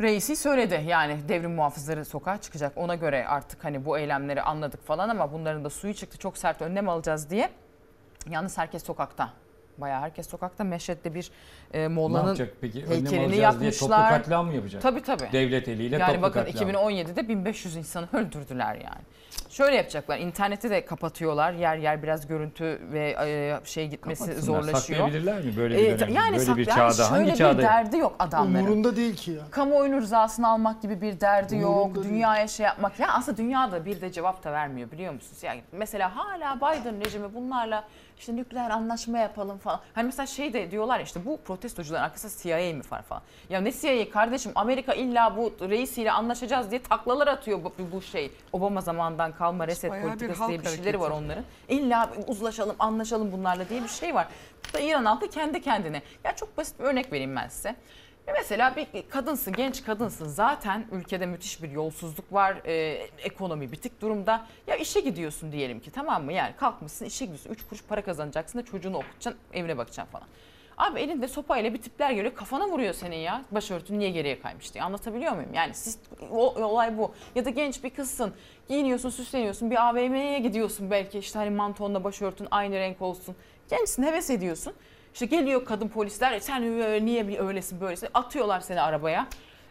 Reisi 0.00 0.36
söyledi 0.36 0.84
yani 0.86 1.18
devrim 1.28 1.54
muhafızları 1.54 2.04
sokağa 2.04 2.40
çıkacak. 2.40 2.72
Ona 2.76 2.94
göre 2.94 3.26
artık 3.28 3.64
hani 3.64 3.84
bu 3.84 3.98
eylemleri 3.98 4.42
anladık 4.42 4.86
falan 4.86 5.08
ama 5.08 5.32
bunların 5.32 5.64
da 5.64 5.70
suyu 5.70 5.94
çıktı 5.94 6.18
çok 6.18 6.38
sert 6.38 6.62
önlem 6.62 6.88
alacağız 6.88 7.30
diye. 7.30 7.50
Yalnız 8.30 8.58
herkes 8.58 8.84
sokakta. 8.84 9.32
Bayağı 9.78 10.00
herkes 10.00 10.28
sokakta. 10.28 10.64
Meşhed'de 10.64 11.14
bir 11.14 11.30
e, 11.74 11.88
Molla'nın 11.88 12.36
heykelini 12.60 13.20
alacağız 13.24 13.60
diye 13.60 13.70
toplu 13.70 13.92
yakmışlar. 13.92 14.08
katliam 14.10 14.46
mı 14.46 14.54
yapacak? 14.54 14.82
Tabii 14.82 15.02
tabii. 15.02 15.28
Devlet 15.32 15.68
eliyle 15.68 15.96
yani 15.96 16.06
toplu 16.12 16.22
bakın 16.22 16.44
katliam. 16.44 16.70
2017'de 16.70 17.28
1500 17.28 17.76
insanı 17.76 18.08
öldürdüler 18.12 18.74
yani. 18.74 19.02
Şöyle 19.50 19.76
yapacaklar. 19.76 20.18
İnterneti 20.18 20.70
de 20.70 20.84
kapatıyorlar. 20.84 21.52
Yer 21.52 21.76
yer 21.76 22.02
biraz 22.02 22.26
görüntü 22.26 22.80
ve 22.92 23.16
e, 23.26 23.60
şey 23.64 23.88
gitmesi 23.88 24.20
Kapatsınlar. 24.26 24.62
zorlaşıyor. 24.62 24.98
Saklayabilirler 24.98 25.44
mi 25.44 25.56
böyle 25.56 25.78
bir 25.78 25.82
E, 25.84 25.98
dönemde? 25.98 26.12
yani 26.18 26.38
böyle 26.38 26.56
bir 26.56 26.64
çağda? 26.64 26.92
şöyle 26.92 27.08
Hangi 27.08 27.30
bir 27.32 27.36
çağda? 27.36 27.62
derdi 27.62 27.96
yok 27.96 28.16
adamların. 28.18 28.64
Umurunda 28.64 28.96
değil 28.96 29.16
ki 29.16 29.30
ya. 29.30 29.42
Kamuoyunun 29.50 30.00
rızasını 30.00 30.48
almak 30.48 30.82
gibi 30.82 31.00
bir 31.00 31.20
derdi 31.20 31.56
yok. 31.56 31.70
Umurunda 31.76 32.02
değil. 32.02 32.14
Dünyaya 32.14 32.48
şey 32.48 32.66
yapmak. 32.66 33.00
Ya 33.00 33.08
aslında 33.12 33.36
dünyada 33.38 33.84
bir 33.84 34.00
de 34.00 34.12
cevap 34.12 34.44
da 34.44 34.52
vermiyor 34.52 34.90
biliyor 34.90 35.12
musunuz? 35.14 35.42
Yani 35.42 35.62
mesela 35.72 36.16
hala 36.16 36.56
Biden 36.56 37.04
rejimi 37.04 37.34
bunlarla 37.34 37.84
işte 38.18 38.36
nükleer 38.36 38.70
anlaşma 38.70 39.18
yapalım 39.18 39.58
falan. 39.58 39.80
Hani 39.94 40.06
mesela 40.06 40.26
şey 40.26 40.52
de 40.52 40.70
diyorlar 40.70 40.98
ya 40.98 41.04
işte 41.04 41.24
bu 41.24 41.40
protestocuların 41.44 42.02
arkasında 42.02 42.32
CIA 42.42 42.74
mi 42.74 42.82
var 42.90 43.02
falan. 43.02 43.22
Ya 43.50 43.60
ne 43.60 43.72
CIA 43.72 44.10
kardeşim 44.10 44.52
Amerika 44.54 44.94
illa 44.94 45.36
bu 45.36 45.52
reisiyle 45.60 46.12
anlaşacağız 46.12 46.70
diye 46.70 46.82
taklalar 46.82 47.26
atıyor 47.26 47.64
bu, 47.64 47.72
bu 47.92 48.02
şey. 48.02 48.30
Obama 48.52 48.80
zamandan 48.80 49.32
kalma 49.32 49.66
reset 49.66 49.90
Bayağı 49.90 50.04
bir 50.04 50.10
politikası 50.10 50.42
halk 50.42 50.50
diye 50.50 50.60
bir 50.60 50.68
şeyleri 50.68 51.00
var 51.00 51.10
onların. 51.10 51.44
İlla 51.68 52.10
uzlaşalım 52.26 52.76
anlaşalım 52.78 53.32
bunlarla 53.32 53.68
diye 53.68 53.82
bir 53.82 53.88
şey 53.88 54.14
var. 54.14 54.28
Bu 54.68 54.72
da 54.72 54.80
İran 54.80 55.04
halkı 55.04 55.28
kendi 55.28 55.60
kendine. 55.60 56.02
Ya 56.24 56.36
çok 56.36 56.56
basit 56.56 56.78
bir 56.80 56.84
örnek 56.84 57.12
vereyim 57.12 57.36
ben 57.36 57.48
size. 57.48 57.76
Ya 58.26 58.34
Mesela 58.36 58.76
bir 58.76 59.08
kadınsın, 59.08 59.52
genç 59.52 59.84
kadınsın. 59.84 60.28
Zaten 60.28 60.86
ülkede 60.92 61.26
müthiş 61.26 61.62
bir 61.62 61.70
yolsuzluk 61.70 62.32
var. 62.32 62.56
e, 62.66 62.72
ekonomi 63.22 63.72
bitik 63.72 64.00
durumda. 64.00 64.46
Ya 64.66 64.76
işe 64.76 65.00
gidiyorsun 65.00 65.52
diyelim 65.52 65.80
ki 65.80 65.90
tamam 65.90 66.24
mı? 66.24 66.32
Yani 66.32 66.56
kalkmışsın 66.56 67.04
işe 67.04 67.24
gidiyorsun. 67.24 67.50
Üç 67.50 67.66
kuruş 67.68 67.84
para 67.88 68.02
kazanacaksın 68.02 68.58
da 68.58 68.64
çocuğunu 68.64 68.96
okutacaksın, 68.96 69.40
evine 69.52 69.78
bakacaksın 69.78 70.12
falan. 70.12 70.26
Abi 70.76 71.00
elinde 71.00 71.28
sopayla 71.28 71.74
bir 71.74 71.82
tipler 71.82 72.10
geliyor 72.10 72.34
kafana 72.34 72.68
vuruyor 72.68 72.94
senin 72.94 73.16
ya. 73.16 73.42
Başörtün 73.50 73.98
niye 73.98 74.10
geriye 74.10 74.40
kaymış 74.40 74.74
diye. 74.74 74.84
Anlatabiliyor 74.84 75.32
muyum? 75.32 75.54
Yani 75.54 75.74
siz, 75.74 75.98
o, 76.30 76.54
olay 76.64 76.98
bu. 76.98 77.14
Ya 77.34 77.44
da 77.44 77.50
genç 77.50 77.84
bir 77.84 77.90
kızsın. 77.90 78.34
Giyiniyorsun, 78.68 79.10
süsleniyorsun. 79.10 79.70
Bir 79.70 79.88
AVM'ye 79.88 80.38
gidiyorsun 80.38 80.90
belki. 80.90 81.18
işte 81.18 81.38
hani 81.38 81.50
mantonla 81.50 82.04
başörtün 82.04 82.48
aynı 82.50 82.74
renk 82.74 83.02
olsun. 83.02 83.36
Gençsin, 83.70 84.02
heves 84.02 84.30
ediyorsun. 84.30 84.72
İşte 85.14 85.26
geliyor 85.26 85.64
kadın 85.64 85.88
polisler. 85.88 86.32
"E 86.32 86.40
Sen 86.40 86.62
niye 87.06 87.28
bir 87.28 87.38
öylesin 87.38 87.80
böylesin? 87.80 88.08
Atıyorlar 88.14 88.60
seni 88.60 88.80
arabaya. 88.80 89.26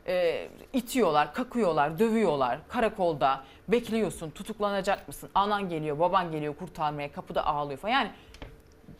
E, 0.07 0.47
itiyorlar, 0.73 1.33
kakıyorlar, 1.33 1.99
dövüyorlar. 1.99 2.59
Karakolda 2.67 3.43
bekliyorsun. 3.67 4.29
Tutuklanacak 4.29 5.07
mısın? 5.07 5.29
Anan 5.35 5.69
geliyor, 5.69 5.99
baban 5.99 6.31
geliyor 6.31 6.55
kurtarmaya. 6.55 7.11
Kapıda 7.11 7.45
ağlıyor 7.45 7.79
falan. 7.79 7.93
Yani 7.93 8.09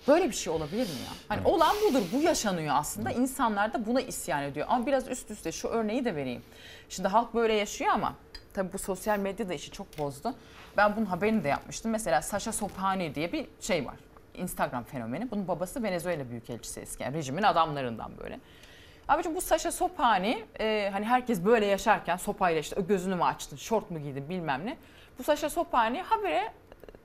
Böyle 0.07 0.28
bir 0.28 0.34
şey 0.36 0.53
olabilir 0.53 0.84
mi 0.84 0.99
ya? 1.07 1.14
Hani 1.28 1.48
olan 1.48 1.76
budur. 1.90 2.02
Bu 2.14 2.22
yaşanıyor 2.22 2.76
aslında. 2.78 3.11
İnsanlar 3.11 3.74
da 3.74 3.86
buna 3.86 4.02
isyan 4.02 4.44
ediyor. 4.44 4.68
Ama 4.70 4.86
biraz 4.86 5.07
üst 5.07 5.32
üste 5.32 5.52
şu 5.52 5.68
örneği 5.68 6.06
de 6.06 6.15
vereyim. 6.15 6.41
Şimdi 6.90 7.07
halk 7.07 7.34
böyle 7.34 7.53
yaşıyor 7.53 7.91
ama 7.94 8.14
tabii 8.53 8.74
bu 8.74 8.78
sosyal 8.78 9.20
medya 9.20 9.49
da 9.49 9.53
işi 9.53 9.72
çok 9.72 9.98
bozdu. 9.99 10.34
Ben 10.78 10.95
bunun 10.95 11.06
haberini 11.06 11.44
de 11.44 11.48
yapmıştım. 11.48 11.91
Mesela 11.91 12.22
Sasha 12.22 12.52
Sopani 12.52 13.15
diye 13.15 13.32
bir 13.32 13.45
şey 13.61 13.86
var. 13.86 13.95
Instagram 14.34 14.84
fenomeni. 14.84 15.31
Bunun 15.31 15.47
babası 15.47 15.84
Venezuela 15.84 16.30
Büyükelçisi 16.30 16.80
eski. 16.80 17.03
Yani 17.03 17.18
rejimin 17.18 17.43
adamlarından 17.43 18.11
böyle. 18.23 18.39
Abicim 19.07 19.35
bu 19.35 19.41
Sasha 19.41 19.72
Sopani 19.72 20.45
e, 20.60 20.89
hani 20.93 21.05
herkes 21.05 21.45
böyle 21.45 21.65
yaşarken 21.65 22.18
sopayla 22.18 22.60
işte 22.60 22.81
gözünü 22.81 23.15
mü 23.15 23.23
açtın, 23.23 23.57
şort 23.57 23.91
mu 23.91 23.99
giydin 23.99 24.30
bilmem 24.30 24.65
ne. 24.65 24.77
Bu 25.19 25.23
Sasha 25.23 25.49
Sopani 25.49 26.01
habire 26.01 26.51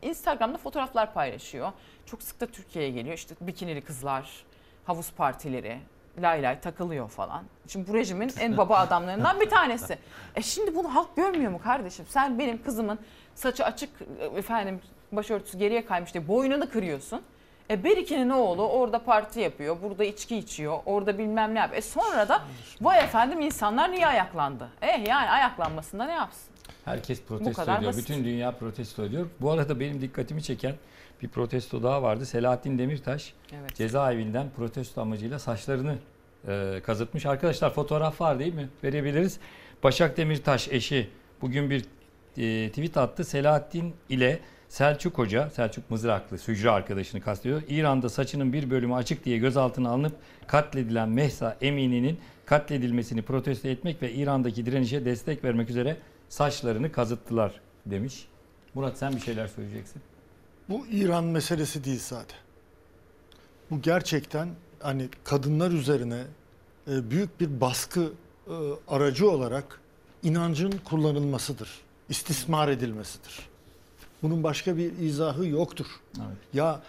Instagram'da 0.02 0.58
fotoğraflar 0.58 1.14
paylaşıyor. 1.14 1.72
Çok 2.06 2.22
sık 2.22 2.40
da 2.40 2.46
Türkiye'ye 2.46 2.90
geliyor. 2.90 3.14
İşte 3.14 3.34
bikinili 3.40 3.80
kızlar, 3.80 4.44
havuz 4.84 5.12
partileri, 5.12 5.78
lay 6.22 6.42
lay 6.42 6.60
takılıyor 6.60 7.08
falan. 7.08 7.44
Şimdi 7.68 7.88
bu 7.90 7.94
rejimin 7.94 8.30
en 8.40 8.56
baba 8.56 8.76
adamlarından 8.78 9.40
bir 9.40 9.50
tanesi. 9.50 9.98
E 10.36 10.42
şimdi 10.42 10.74
bunu 10.74 10.94
halk 10.94 11.16
görmüyor 11.16 11.52
mu 11.52 11.60
kardeşim? 11.62 12.06
Sen 12.08 12.38
benim 12.38 12.62
kızımın 12.62 12.98
saçı 13.34 13.64
açık 13.64 13.90
efendim 14.36 14.80
başörtüsü 15.12 15.58
geriye 15.58 15.86
kaymış 15.86 16.14
diye 16.14 16.28
boynunu 16.28 16.70
kırıyorsun. 16.70 17.22
E 17.70 17.84
Berike'nin 17.84 18.30
oğlu 18.30 18.68
orada 18.68 19.04
parti 19.04 19.40
yapıyor, 19.40 19.76
burada 19.82 20.04
içki 20.04 20.36
içiyor, 20.36 20.78
orada 20.86 21.18
bilmem 21.18 21.54
ne 21.54 21.58
yapıyor. 21.58 21.78
E 21.78 21.82
sonra 21.82 22.28
da 22.28 22.42
vay 22.80 22.98
efendim 23.04 23.40
insanlar 23.40 23.92
niye 23.92 24.06
ayaklandı? 24.06 24.68
Eh 24.82 25.06
yani 25.08 25.30
ayaklanmasında 25.30 26.04
ne 26.06 26.12
yapsın? 26.12 26.48
Herkes 26.84 27.22
protesto 27.22 27.62
ediyor. 27.62 27.82
basit. 27.82 28.08
Bütün 28.08 28.24
dünya 28.24 28.52
protesto 28.52 29.04
ediyor. 29.04 29.26
Bu 29.40 29.50
arada 29.50 29.80
benim 29.80 30.00
dikkatimi 30.00 30.42
çeken 30.42 30.74
bir 31.22 31.28
protesto 31.28 31.82
daha 31.82 32.02
vardı. 32.02 32.26
Selahattin 32.26 32.78
Demirtaş 32.78 33.32
Evet. 33.60 33.74
cezaevinden 33.76 34.46
protesto 34.56 35.00
amacıyla 35.00 35.38
saçlarını 35.38 35.94
e, 36.48 36.80
kazıtmış. 36.86 37.26
Arkadaşlar 37.26 37.74
fotoğraf 37.74 38.20
var 38.20 38.38
değil 38.38 38.54
mi? 38.54 38.68
Verebiliriz. 38.84 39.40
Başak 39.82 40.16
Demirtaş 40.16 40.68
eşi 40.68 41.10
bugün 41.40 41.70
bir 41.70 41.84
e, 42.36 42.68
tweet 42.68 42.96
attı. 42.96 43.24
Selahattin 43.24 43.94
ile 44.08 44.40
Selçuk 44.68 45.18
Hoca, 45.18 45.50
Selçuk 45.50 45.90
Mızraklı, 45.90 46.36
hücre 46.36 46.70
arkadaşını 46.70 47.20
kastediyor. 47.20 47.62
İran'da 47.68 48.08
saçının 48.08 48.52
bir 48.52 48.70
bölümü 48.70 48.94
açık 48.94 49.24
diye 49.24 49.38
gözaltına 49.38 49.90
alınıp 49.90 50.12
katledilen 50.46 51.08
Mehsa 51.08 51.56
Emini'nin 51.60 52.18
katledilmesini 52.46 53.22
protesto 53.22 53.68
etmek 53.68 54.02
ve 54.02 54.12
İran'daki 54.12 54.66
direnişe 54.66 55.04
destek 55.04 55.44
vermek 55.44 55.70
üzere 55.70 55.96
saçlarını 56.28 56.92
kazıttılar 56.92 57.60
demiş. 57.86 58.28
Murat 58.74 58.98
sen 58.98 59.12
bir 59.12 59.20
şeyler 59.20 59.48
söyleyeceksin. 59.48 60.02
Bu 60.68 60.86
İran 60.86 61.24
meselesi 61.24 61.84
değil 61.84 62.00
zaten. 62.02 62.38
Bu 63.70 63.82
gerçekten 63.82 64.48
hani 64.80 65.08
kadınlar 65.24 65.70
üzerine 65.70 66.24
e, 66.90 67.10
büyük 67.10 67.40
bir 67.40 67.60
baskı 67.60 68.12
e, 68.46 68.52
aracı 68.88 69.30
olarak 69.30 69.80
inancın 70.22 70.72
kullanılmasıdır. 70.84 71.70
İstismar 72.08 72.68
edilmesidir. 72.68 73.48
Bunun 74.22 74.42
başka 74.42 74.76
bir 74.76 74.98
izahı 74.98 75.46
yoktur. 75.46 75.86
Evet. 76.16 76.36
Ya 76.54 76.80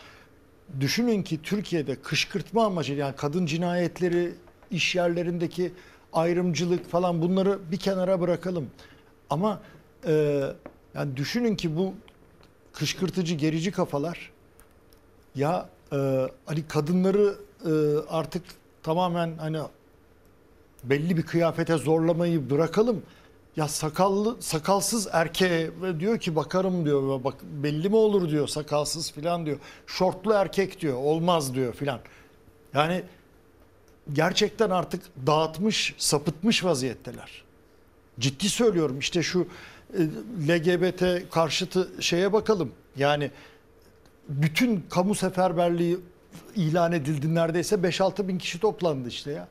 düşünün 0.80 1.23
ki 1.23 1.39
Türkiye'de 1.43 1.95
kışkırtma 1.95 2.65
amacı 2.65 2.93
yani 2.93 3.15
kadın 3.15 3.45
cinayetleri, 3.45 4.34
iş 4.72 4.95
yerlerindeki 4.95 5.72
ayrımcılık 6.14 6.89
falan 6.89 7.22
bunları 7.22 7.60
bir 7.72 7.77
kenara 7.77 8.22
bırakalım. 8.22 8.69
Ama 9.30 9.61
e, 10.07 10.43
yani 10.93 11.18
düşünün 11.18 11.56
ki 11.56 11.77
bu 11.77 11.93
kışkırtıcı 12.73 13.35
gerici 13.35 13.72
kafalar 13.72 14.31
ya 15.35 15.69
e, 15.93 16.27
hani 16.45 16.68
kadınları 16.68 17.35
e, 17.65 17.72
artık 18.10 18.43
tamamen 18.84 19.38
hani 19.38 19.60
belli 20.84 21.18
bir 21.18 21.23
kıyafete 21.23 21.77
zorlamayı 21.77 22.49
bırakalım. 22.49 23.01
Ya 23.60 23.68
sakallı 23.68 24.41
sakalsız 24.41 25.07
erkeğe 25.11 25.72
diyor 25.99 26.19
ki 26.19 26.36
bakarım 26.36 26.86
diyor 26.86 27.23
bak 27.23 27.34
belli 27.44 27.90
mi 27.90 27.95
olur 27.95 28.30
diyor 28.30 28.48
sakalsız 28.48 29.11
filan 29.11 29.45
diyor. 29.45 29.57
Şortlu 29.88 30.34
erkek 30.34 30.81
diyor 30.81 30.98
olmaz 30.98 31.53
diyor 31.53 31.73
filan. 31.73 31.99
Yani 32.73 33.03
gerçekten 34.14 34.69
artık 34.69 35.02
dağıtmış, 35.27 35.95
sapıtmış 35.98 36.64
vaziyetteler. 36.64 37.44
Ciddi 38.19 38.49
söylüyorum 38.49 38.99
işte 38.99 39.23
şu 39.23 39.48
e, 39.94 40.02
LGBT 40.48 41.30
karşıtı 41.31 41.90
şeye 41.99 42.34
bakalım. 42.34 42.72
Yani 42.98 43.31
bütün 44.30 44.86
kamu 44.90 45.15
seferberliği 45.15 45.98
ilan 46.56 46.91
edildi 46.91 47.36
neredeyse 47.36 47.76
5-6 47.76 48.27
bin 48.27 48.38
kişi 48.38 48.60
toplandı 48.60 49.07
işte 49.07 49.31
ya. 49.31 49.48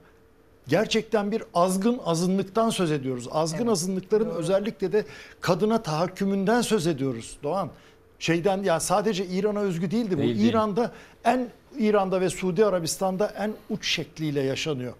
Gerçekten 0.69 1.32
bir 1.32 1.43
azgın 1.55 2.01
azınlıktan 2.05 2.70
söz 2.70 2.93
ediyoruz. 2.93 3.28
Azgın 3.31 3.66
azınlıkların 3.66 4.31
özellikle 4.31 4.93
de 4.93 5.05
kadına 5.40 5.82
tahakkümünden 5.82 6.61
söz 6.61 6.86
ediyoruz 6.86 7.39
Doğan. 7.43 7.70
Şeyden 8.19 8.62
ya 8.62 8.81
sadece 8.81 9.27
İran'a 9.27 9.61
özgü 9.61 9.90
değildi 9.90 10.19
bu. 10.19 10.23
Değil, 10.23 10.39
değil. 10.39 10.51
İran'da 10.51 10.93
en 11.24 11.49
İran'da 11.78 12.20
ve 12.20 12.31
Suudi 12.31 12.65
Arabistan'da 12.65 13.27
en 13.27 13.53
uç 13.70 13.89
şekliyle 13.89 14.43
yaşanıyor. 14.43 14.93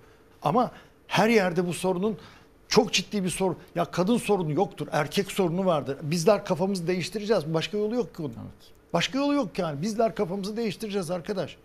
Ama 0.43 0.71
her 1.07 1.29
yerde 1.29 1.67
bu 1.67 1.73
sorunun 1.73 2.17
çok 2.69 2.93
ciddi 2.93 3.25
bir 3.25 3.29
sorun. 3.29 3.57
Ya 3.75 3.85
kadın 3.85 4.17
sorunu 4.17 4.53
yoktur. 4.53 4.87
Erkek 4.93 5.33
sorunu 5.33 5.67
vardır. 5.67 5.97
Bizler 6.03 6.45
kafamızı 6.45 6.87
değiştireceğiz. 6.87 7.55
Başka 7.55 7.79
yolu 7.79 7.95
yok 7.95 8.15
ki 8.15 8.23
bunun. 8.23 8.35
Başka 8.93 9.19
yolu 9.19 9.35
yok 9.35 9.59
yani. 9.59 9.83
Bizler 9.83 10.15
kafamızı 10.15 10.57
değiştireceğiz 10.57 11.11
arkadaş. 11.11 11.57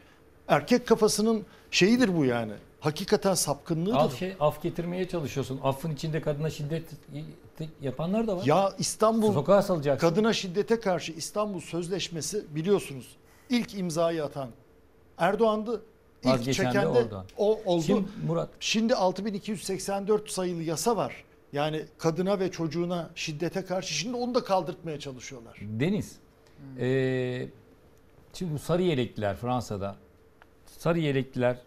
Erkek 0.47 0.87
kafasının 0.87 1.43
şeyidir 1.71 2.17
bu 2.17 2.25
yani. 2.25 2.53
Hakikaten 2.83 3.33
sapkınlığıdır. 3.33 3.97
Af, 3.97 4.19
şey, 4.19 4.35
af 4.39 4.61
getirmeye 4.61 5.07
çalışıyorsun. 5.07 5.59
Affın 5.63 5.91
içinde 5.91 6.21
kadına 6.21 6.49
şiddet 6.49 6.83
yapanlar 7.81 8.27
da 8.27 8.37
var. 8.37 8.45
Ya 8.45 8.73
İstanbul 8.79 9.33
Sokağa 9.33 9.61
salacaksın. 9.61 10.07
kadına 10.07 10.33
şiddete 10.33 10.79
karşı 10.79 11.11
İstanbul 11.11 11.59
Sözleşmesi 11.59 12.55
biliyorsunuz 12.55 13.15
ilk 13.49 13.75
imzayı 13.75 14.23
atan 14.23 14.49
Erdoğan'dı. 15.17 15.81
İlk 16.23 16.31
Vazgeçen 16.31 16.71
çeken 16.71 16.95
de 16.95 17.07
o 17.37 17.59
oldu. 17.65 17.83
Şimdi 17.83 18.07
Murat 18.27 18.49
Şimdi 18.59 18.95
6284 18.95 20.29
sayılı 20.29 20.63
yasa 20.63 20.97
var. 20.97 21.23
Yani 21.53 21.85
kadına 21.97 22.39
ve 22.39 22.51
çocuğuna 22.51 23.09
şiddete 23.15 23.65
karşı 23.65 23.93
şimdi 23.93 24.15
onu 24.15 24.35
da 24.35 24.43
kaldırtmaya 24.43 24.99
çalışıyorlar. 24.99 25.59
Deniz. 25.61 26.15
eee, 26.79 27.49
şimdi 28.33 28.53
bu 28.53 28.59
sarı 28.59 28.81
yelekliler 28.81 29.35
Fransa'da 29.35 29.95
sarı 30.65 30.99
yeleklilerin 30.99 31.57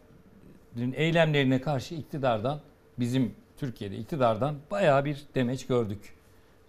eylemlerine 0.77 1.61
karşı 1.61 1.95
iktidardan 1.95 2.61
bizim 2.99 3.35
Türkiye'de 3.59 3.97
iktidardan 3.97 4.57
bayağı 4.71 5.05
bir 5.05 5.23
demeç 5.35 5.67
gördük. 5.67 6.15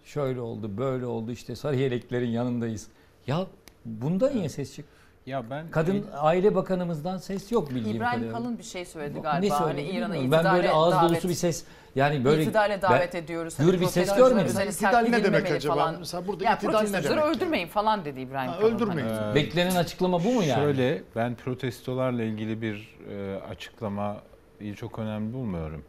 Şöyle 0.04 0.40
oldu, 0.40 0.70
böyle 0.78 1.06
oldu 1.06 1.32
işte 1.32 1.56
sarı 1.56 1.76
yeleklerin 1.76 2.30
yanındayız. 2.30 2.88
Ya 3.26 3.46
bunda 3.84 4.30
niye 4.30 4.48
ses 4.48 4.74
çık? 4.74 4.84
Ya 5.28 5.50
ben 5.50 5.70
Kadın 5.70 6.04
Aile 6.16 6.54
Bakanımızdan 6.54 7.16
ses 7.16 7.52
yok 7.52 7.70
bildiğim 7.70 7.96
İbrahim 7.96 8.12
kadarıyla. 8.20 8.38
Kalın 8.38 8.58
bir 8.58 8.62
şey 8.62 8.84
söyledi 8.84 9.18
Ne 9.18 9.20
galiba. 9.20 9.58
söyledi 9.58 9.80
hani 9.82 9.96
İran'a 9.96 10.14
bilmiyorum. 10.14 10.30
Ben 10.44 10.54
böyle 10.54 10.66
itidale 10.66 10.72
ağız 10.72 10.94
davet, 10.94 11.10
dolusu 11.10 11.28
bir 11.28 11.34
ses 11.34 11.64
yani 11.94 12.24
böyle 12.24 12.42
itidale 12.42 12.82
davet 12.82 13.14
ediyoruz. 13.14 13.58
Hani 13.58 13.70
Gür 13.70 13.80
bir 13.80 13.86
ses 13.86 14.16
görmedim. 14.16 14.56
İtidal 14.70 15.00
ne 15.00 15.24
demek 15.24 15.50
acaba? 15.50 15.74
Falan. 15.74 15.96
Mesela 15.98 16.26
burada 16.26 16.44
ya 16.44 16.56
itidal 16.56 16.80
ne 16.80 16.92
demek 16.92 17.04
yani? 17.04 17.20
öldürmeyin 17.20 17.66
falan 17.68 18.04
dedi 18.04 18.20
İbrahim 18.20 18.50
Ha, 18.50 18.58
Kalın. 18.60 18.74
öldürmeyin. 18.74 19.08
Hani. 19.08 19.30
Ee, 19.30 19.34
Beklenen 19.34 19.76
açıklama 19.76 20.24
bu 20.24 20.32
mu 20.32 20.42
yani? 20.42 20.60
Şöyle 20.62 21.02
ben 21.16 21.34
protestolarla 21.34 22.22
ilgili 22.22 22.62
bir 22.62 22.96
e, 23.10 23.36
açıklamayı 23.50 24.74
çok 24.76 24.98
önemli 24.98 25.32
bulmuyorum. 25.32 25.84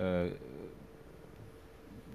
E, 0.00 0.26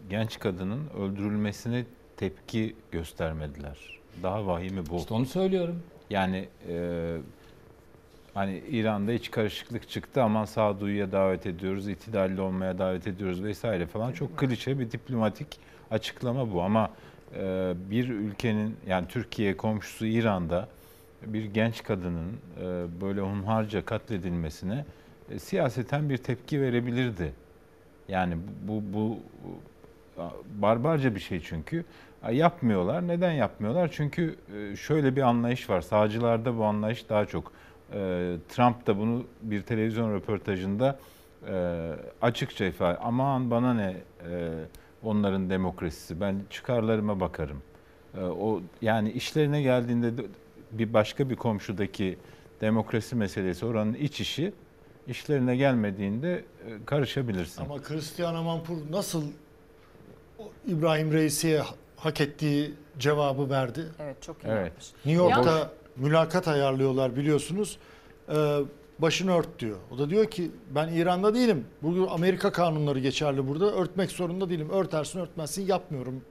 genç 0.09 0.39
kadının 0.39 0.89
öldürülmesine 0.99 1.85
tepki 2.17 2.75
göstermediler. 2.91 3.99
Daha 4.23 4.47
vahimi 4.47 4.89
bu. 4.89 4.95
İşte 4.95 5.13
onu 5.13 5.25
söylüyorum. 5.25 5.83
Yani 6.09 6.47
e, 6.69 7.17
hani 8.33 8.57
İran'da 8.57 9.13
iç 9.13 9.31
karışıklık 9.31 9.89
çıktı 9.89 10.23
aman 10.23 10.45
sağduyuya 10.45 11.11
davet 11.11 11.45
ediyoruz, 11.45 11.87
itidalli 11.87 12.41
olmaya 12.41 12.77
davet 12.77 13.07
ediyoruz 13.07 13.43
vesaire 13.43 13.87
falan. 13.87 14.11
Çok 14.11 14.37
klişe 14.37 14.79
bir 14.79 14.91
diplomatik 14.91 15.47
açıklama 15.91 16.53
bu 16.53 16.61
ama 16.61 16.91
e, 17.35 17.73
bir 17.91 18.09
ülkenin 18.09 18.75
yani 18.87 19.07
Türkiye 19.07 19.57
komşusu 19.57 20.05
İran'da 20.05 20.67
bir 21.25 21.45
genç 21.45 21.83
kadının 21.83 22.31
e, 22.61 22.63
böyle 23.01 23.21
hunharca 23.21 23.85
katledilmesine 23.85 24.85
e, 25.31 25.39
siyaseten 25.39 26.09
bir 26.09 26.17
tepki 26.17 26.61
verebilirdi. 26.61 27.33
Yani 28.07 28.37
bu 28.67 28.83
bu 28.93 29.19
barbarca 30.61 31.15
bir 31.15 31.19
şey 31.19 31.39
çünkü. 31.39 31.85
Yapmıyorlar. 32.31 33.07
Neden 33.07 33.31
yapmıyorlar? 33.31 33.89
Çünkü 33.93 34.35
e, 34.55 34.75
şöyle 34.75 35.15
bir 35.15 35.21
anlayış 35.21 35.69
var. 35.69 35.81
Sağcılarda 35.81 36.57
bu 36.57 36.63
anlayış 36.63 37.09
daha 37.09 37.25
çok. 37.25 37.51
E, 37.93 37.97
Trump 38.49 38.87
da 38.87 38.97
bunu 38.97 39.25
bir 39.41 39.61
televizyon 39.61 40.13
röportajında 40.15 40.99
e, 41.47 41.89
açıkça 42.21 42.65
ifade. 42.65 42.97
Aman 42.97 43.51
bana 43.51 43.73
ne 43.73 43.95
onların 45.03 45.49
demokrasisi. 45.49 46.21
Ben 46.21 46.41
çıkarlarıma 46.49 47.19
bakarım. 47.19 47.61
O 48.21 48.61
yani 48.81 49.11
işlerine 49.11 49.61
geldiğinde 49.61 50.23
bir 50.71 50.93
başka 50.93 51.29
bir 51.29 51.35
komşudaki 51.35 52.17
demokrasi 52.61 53.15
meselesi 53.15 53.65
oranın 53.65 53.93
iç 53.93 54.19
işi 54.19 54.53
işlerine 55.07 55.55
gelmediğinde 55.55 56.43
karışabilirsin. 56.85 57.61
Ama 57.61 57.77
Hristiyan 57.77 58.35
Amanpur 58.35 58.77
nasıl 58.91 59.23
İbrahim 60.67 61.13
Reisi'ye 61.13 61.61
hak 61.99 62.21
ettiği 62.21 62.73
cevabı 62.99 63.49
verdi. 63.49 63.85
Evet 63.99 64.21
çok 64.21 64.43
iyi 64.43 64.47
Evet. 64.47 64.65
yapmış. 64.67 64.85
New 65.05 65.23
York'ta 65.23 65.57
Ya- 65.59 65.69
mülakat 65.95 66.47
ayarlıyorlar 66.47 67.15
biliyorsunuz. 67.15 67.77
Ee, 68.29 68.59
başını 68.99 69.37
ört 69.37 69.59
diyor. 69.59 69.77
O 69.91 69.97
da 69.97 70.09
diyor 70.09 70.25
ki 70.31 70.51
ben 70.69 70.87
İran'da 70.87 71.33
değilim. 71.35 71.67
Bugün 71.83 72.07
Amerika 72.07 72.51
kanunları 72.51 72.99
geçerli 72.99 73.47
burada. 73.47 73.71
Örtmek 73.71 74.11
zorunda 74.11 74.49
değilim. 74.49 74.69
Örtersin 74.69 75.19
örtmezsin 75.19 75.65
yapmıyorum 75.65 76.21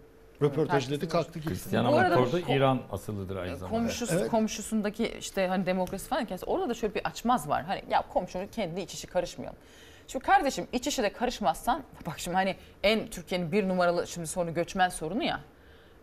Röportaj 0.43 0.91
dedi 0.91 1.09
kalktı 1.09 1.39
gitti. 1.39 1.49
Cristiano 1.49 1.93
Bu 1.93 1.97
Laporte 1.97 2.41
İran 2.55 2.81
asıllıdır 2.93 3.37
aynı 3.37 3.57
zamanda. 3.57 3.79
Komşusu, 3.79 4.29
komşusundaki 4.29 5.13
işte 5.21 5.47
hani 5.47 5.67
demokrasi 5.67 6.09
falan 6.09 6.23
hikayesi 6.23 6.47
orada 6.47 6.69
da 6.69 6.75
şöyle 6.75 6.95
bir 6.95 7.05
açmaz 7.05 7.49
var. 7.49 7.65
Hani 7.65 7.83
ya 7.91 8.05
komşunun 8.13 8.47
kendi 8.47 8.81
iç 8.81 8.95
işi 8.95 9.07
karışmayalım. 9.07 9.59
Şimdi 10.07 10.25
kardeşim 10.25 10.67
iç 10.73 10.87
işe 10.87 11.03
de 11.03 11.13
karışmazsan 11.13 11.83
bak 12.07 12.19
şimdi 12.19 12.35
hani 12.35 12.57
en 12.83 13.07
Türkiye'nin 13.11 13.53
bir 13.53 13.69
numaralı 13.69 14.07
şimdi 14.07 14.27
sorunu 14.27 14.55
göçmen 14.55 14.89
sorunu 14.89 15.23
ya. 15.23 15.41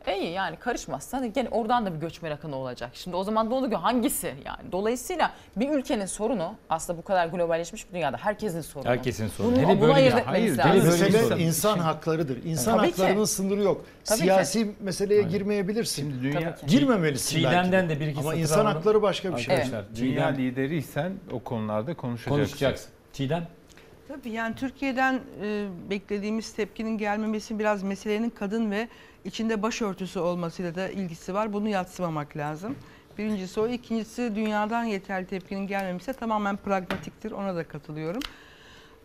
İyi 0.07 0.31
yani 0.31 0.55
karışmazsan 0.55 1.33
gene 1.33 1.49
oradan 1.49 1.85
da 1.85 1.93
bir 1.95 1.99
göçmen 1.99 2.31
akını 2.31 2.55
olacak. 2.55 2.89
Şimdi 2.93 3.15
o 3.17 3.23
zaman 3.23 3.51
da 3.51 3.55
oluyor 3.55 3.71
ki 3.71 3.77
hangisi 3.77 4.27
yani. 4.45 4.71
Dolayısıyla 4.71 5.31
bir 5.55 5.69
ülkenin 5.69 6.05
sorunu 6.05 6.55
aslında 6.69 6.99
bu 6.99 7.03
kadar 7.03 7.27
globalleşmiş 7.27 7.89
bir 7.89 7.93
dünyada 7.93 8.17
herkesin 8.17 8.61
sorunu. 8.61 8.89
Herkesin 8.89 9.27
sorunu. 9.27 9.55
Bunu, 9.55 9.61
Hele 9.61 9.67
bunu 9.67 9.81
böyle 9.81 9.93
ayırt 9.93 10.17
etmeniz 10.17 10.57
hayır, 10.59 10.83
lazım. 10.83 10.99
Mesele 11.11 11.43
insan 11.43 11.79
haklarıdır. 11.79 12.43
İnsan 12.43 12.77
Tabii 12.77 12.91
ki. 12.91 13.01
haklarının 13.01 13.25
sınırı 13.25 13.61
yok. 13.63 13.85
Tabii 14.05 14.17
ki. 14.17 14.23
Siyasi 14.23 14.75
meseleye 14.79 15.21
girmeyebilirsin. 15.21 16.01
Şimdi 16.11 16.23
dünya 16.23 16.57
Girmemelisin 16.67 17.37
Çiğdem'den 17.37 17.71
belki 17.89 17.89
de 17.89 17.99
bir 17.99 18.07
iki 18.07 18.19
Ama 18.19 18.35
insan 18.35 18.59
alalım. 18.59 18.73
hakları 18.75 19.01
başka 19.01 19.35
bir 19.35 19.41
şey. 19.41 19.55
Arkadaşlar, 19.55 19.85
dünya 19.95 20.29
Çiğdem- 20.29 20.37
lideriysen 20.37 21.13
o 21.31 21.39
konularda 21.39 21.93
konuşacaksın. 21.93 22.35
Konuşacaksın. 22.37 22.89
Çiğdem? 23.13 23.47
Tabii 24.15 24.31
yani 24.31 24.55
Türkiye'den 24.55 25.21
e, 25.41 25.67
beklediğimiz 25.89 26.53
tepkinin 26.53 26.97
gelmemesi 26.97 27.59
biraz 27.59 27.83
meselenin 27.83 28.29
kadın 28.29 28.71
ve 28.71 28.87
içinde 29.25 29.61
başörtüsü 29.61 30.19
olmasıyla 30.19 30.75
da 30.75 30.89
ilgisi 30.89 31.33
var. 31.33 31.53
Bunu 31.53 31.69
yatsımamak 31.69 32.37
lazım. 32.37 32.75
Birincisi 33.17 33.59
o. 33.59 33.67
ikincisi 33.67 34.35
dünyadan 34.35 34.83
yeterli 34.83 35.27
tepkinin 35.27 35.67
gelmemesi 35.67 36.13
tamamen 36.13 36.57
pragmatiktir. 36.57 37.31
Ona 37.31 37.55
da 37.55 37.63
katılıyorum. 37.63 38.21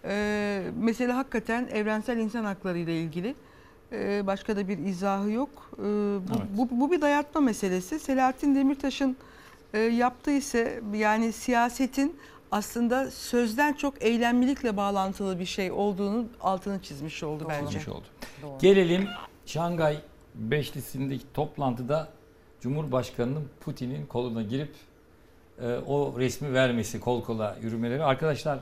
E, 0.04 0.62
mesele 0.80 1.12
hakikaten 1.12 1.68
evrensel 1.72 2.16
insan 2.16 2.44
hakları 2.44 2.78
ile 2.78 3.00
ilgili. 3.00 3.34
E, 3.92 4.26
başka 4.26 4.56
da 4.56 4.68
bir 4.68 4.78
izahı 4.78 5.30
yok. 5.30 5.70
E, 5.78 5.82
bu, 6.58 6.68
bu, 6.70 6.80
bu 6.80 6.92
bir 6.92 7.00
dayatma 7.00 7.40
meselesi. 7.40 7.98
Selahattin 7.98 8.54
Demirtaş'ın 8.54 9.16
e, 9.74 9.78
yaptığı 9.78 10.30
ise 10.32 10.80
yani 10.94 11.32
siyasetin 11.32 12.16
aslında 12.52 13.10
sözden 13.10 13.72
çok 13.72 14.04
eylemlilikle 14.04 14.76
bağlantılı 14.76 15.38
bir 15.38 15.46
şey 15.46 15.72
olduğunu 15.72 16.26
altını 16.40 16.82
çizmiş 16.82 17.22
oldu 17.22 17.46
bence. 17.48 17.66
Çizmiş 17.66 17.88
oldu. 17.88 18.04
Gelelim 18.60 19.08
Şangay 19.46 19.98
Beşlisi'ndeki 20.34 21.24
toplantıda 21.34 22.08
Cumhurbaşkanı'nın 22.60 23.48
Putin'in 23.60 24.06
koluna 24.06 24.42
girip 24.42 24.74
e, 25.62 25.66
o 25.86 26.14
resmi 26.18 26.54
vermesi, 26.54 27.00
kol 27.00 27.24
kola 27.24 27.56
yürümeleri. 27.62 28.04
Arkadaşlar 28.04 28.58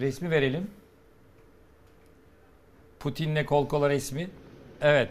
resmi 0.00 0.30
verelim. 0.30 0.70
Putin'le 3.00 3.44
kol 3.46 3.68
kola 3.68 3.90
resmi. 3.90 4.30
Evet. 4.80 5.10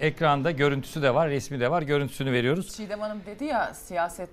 Ekranda 0.00 0.50
görüntüsü 0.50 1.02
de 1.02 1.14
var, 1.14 1.28
resmi 1.28 1.60
de 1.60 1.70
var. 1.70 1.82
Görüntüsünü 1.82 2.32
veriyoruz. 2.32 2.76
Çiğdem 2.76 3.00
Hanım 3.00 3.22
dedi 3.26 3.44
ya 3.44 3.74
siyaset 3.74 4.30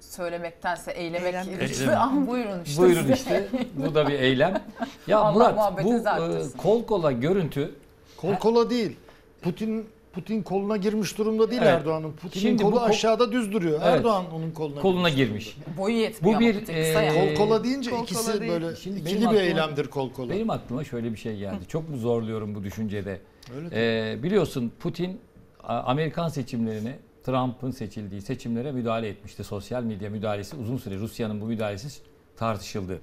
söylemektense 0.00 0.90
eylemek. 0.92 1.34
Eylem- 1.34 1.60
Lütfen, 1.60 1.94
ah, 1.96 2.26
buyurun 2.26 2.64
işte. 2.64 2.82
Buyurun 2.82 3.00
size. 3.02 3.12
işte. 3.14 3.48
Bu 3.76 3.94
da 3.94 4.08
bir 4.08 4.12
eylem. 4.20 4.62
Ya 5.06 5.18
Allah 5.18 5.32
Murat 5.52 5.84
bu 5.84 5.94
e, 5.94 6.56
kol 6.58 6.84
kola 6.84 7.12
görüntü 7.12 7.74
Kol 8.16 8.34
kola 8.34 8.70
değil. 8.70 8.96
Putin 9.42 9.86
Putin 10.12 10.42
koluna 10.42 10.76
girmiş 10.76 11.18
durumda 11.18 11.50
değil 11.50 11.62
Evet. 11.62 11.72
Erdoğan'ın. 11.74 12.12
Putin'in 12.12 12.42
Şimdi 12.42 12.62
kolu 12.62 12.74
kol- 12.76 12.82
aşağıda 12.82 13.32
düz 13.32 13.52
duruyor. 13.52 13.80
Evet. 13.84 13.96
Erdoğan 13.96 14.24
onun 14.34 14.50
koluna 14.50 14.80
koluna 14.80 15.08
girmiş. 15.08 15.56
Boyu 15.78 15.94
yetmiyor 15.96 16.34
Bu 16.40 16.44
ama 16.44 16.54
bir 16.54 16.68
e. 16.68 17.34
Kol 17.36 17.44
kola 17.44 17.64
deyince 17.64 17.90
Kol 17.90 18.02
ikisi 18.02 18.26
kola 18.30 18.40
değil. 18.40 18.52
böyle 18.52 18.76
Şimdi 18.76 18.98
ikili 19.00 19.10
benim 19.14 19.20
bir 19.22 19.26
aklıma- 19.36 19.42
eylemdir 19.42 19.86
kol 19.86 20.12
kola. 20.12 20.30
Benim 20.32 20.50
aklıma 20.50 20.84
şöyle 20.84 21.12
bir 21.12 21.16
şey 21.16 21.36
geldi. 21.36 21.68
Çok 21.68 21.88
mu 21.88 21.96
zorluyorum 21.96 22.54
bu 22.54 22.64
düşüncede? 22.64 23.20
Öyle 23.56 23.68
Ee, 24.12 24.22
biliyorsun 24.22 24.72
Putin 24.80 25.20
Amerikan 25.64 26.28
seçimlerine 26.28 26.98
Trump'ın 27.28 27.70
seçildiği 27.70 28.20
seçimlere 28.20 28.72
müdahale 28.72 29.08
etmişti. 29.08 29.44
Sosyal 29.44 29.82
medya 29.82 30.10
müdahalesi 30.10 30.56
uzun 30.56 30.76
süre 30.76 30.96
Rusya'nın 30.96 31.40
bu 31.40 31.44
müdahalesi 31.44 32.02
tartışıldı. 32.36 33.00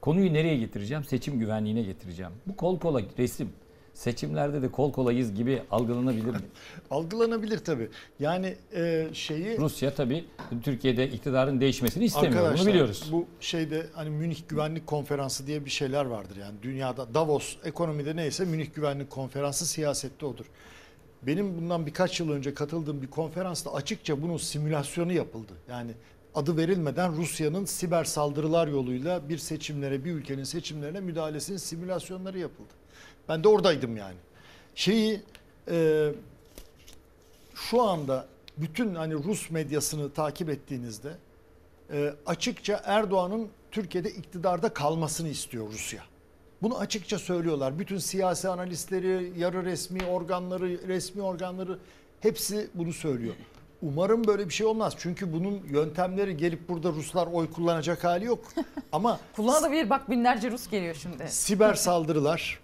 Konuyu 0.00 0.32
nereye 0.32 0.56
getireceğim? 0.56 1.04
Seçim 1.04 1.38
güvenliğine 1.38 1.82
getireceğim. 1.82 2.32
Bu 2.46 2.56
kol 2.56 2.78
kola 2.78 3.00
resim 3.18 3.48
seçimlerde 3.94 4.62
de 4.62 4.70
kol 4.70 4.92
kolayız 4.92 5.34
gibi 5.34 5.62
algılanabilir 5.70 6.30
mi? 6.30 6.40
Algılanabilir 6.90 7.58
tabii. 7.58 7.88
Yani 8.20 8.56
e, 8.74 9.08
şeyi 9.12 9.58
Rusya 9.58 9.94
tabii 9.94 10.24
Türkiye'de 10.62 11.08
iktidarın 11.08 11.60
değişmesini 11.60 12.04
istemiyor. 12.04 12.32
Bunu 12.32 12.40
Arkadaşlar, 12.40 12.72
biliyoruz. 12.72 13.08
Bu 13.12 13.26
şeyde 13.40 13.86
hani 13.94 14.10
Münih 14.10 14.48
Güvenlik 14.48 14.86
Konferansı 14.86 15.46
diye 15.46 15.64
bir 15.64 15.70
şeyler 15.70 16.04
vardır 16.04 16.36
yani 16.36 16.54
dünyada 16.62 17.14
Davos 17.14 17.56
ekonomide 17.64 18.16
neyse 18.16 18.44
Münih 18.44 18.74
Güvenlik 18.74 19.10
Konferansı 19.10 19.66
siyasette 19.66 20.26
odur. 20.26 20.46
Benim 21.26 21.56
bundan 21.58 21.86
birkaç 21.86 22.20
yıl 22.20 22.30
önce 22.30 22.54
katıldığım 22.54 23.02
bir 23.02 23.06
konferansta 23.06 23.74
açıkça 23.74 24.22
bunun 24.22 24.36
simülasyonu 24.36 25.12
yapıldı. 25.12 25.52
Yani 25.68 25.90
adı 26.34 26.56
verilmeden 26.56 27.16
Rusya'nın 27.16 27.64
siber 27.64 28.04
saldırılar 28.04 28.68
yoluyla 28.68 29.28
bir 29.28 29.38
seçimlere, 29.38 30.04
bir 30.04 30.12
ülkenin 30.12 30.44
seçimlerine 30.44 31.00
müdahalesinin 31.00 31.56
simülasyonları 31.56 32.38
yapıldı. 32.38 32.72
Ben 33.28 33.44
de 33.44 33.48
oradaydım 33.48 33.96
yani. 33.96 34.16
Şeyi 34.74 35.20
e, 35.70 36.08
şu 37.54 37.82
anda 37.82 38.26
bütün 38.56 38.94
hani 38.94 39.14
Rus 39.14 39.50
medyasını 39.50 40.12
takip 40.12 40.50
ettiğinizde 40.50 41.12
e, 41.92 42.14
açıkça 42.26 42.82
Erdoğan'ın 42.84 43.48
Türkiye'de 43.70 44.10
iktidarda 44.10 44.68
kalmasını 44.74 45.28
istiyor 45.28 45.66
Rusya. 45.72 46.02
Bunu 46.64 46.78
açıkça 46.78 47.18
söylüyorlar. 47.18 47.78
Bütün 47.78 47.98
siyasi 47.98 48.48
analistleri, 48.48 49.32
yarı 49.36 49.64
resmi 49.64 50.06
organları, 50.06 50.88
resmi 50.88 51.22
organları 51.22 51.78
hepsi 52.20 52.70
bunu 52.74 52.92
söylüyor. 52.92 53.34
Umarım 53.82 54.26
böyle 54.26 54.48
bir 54.48 54.54
şey 54.54 54.66
olmaz. 54.66 54.94
Çünkü 54.98 55.32
bunun 55.32 55.62
yöntemleri 55.70 56.36
gelip 56.36 56.68
burada 56.68 56.88
Ruslar 56.88 57.26
oy 57.26 57.50
kullanacak 57.50 58.04
hali 58.04 58.24
yok. 58.24 58.44
Ama 58.92 59.20
Kullanabilir 59.36 59.90
bak 59.90 60.10
binlerce 60.10 60.50
Rus 60.50 60.70
geliyor 60.70 60.94
şimdi. 60.94 61.28
siber 61.28 61.74
saldırılar, 61.88 62.60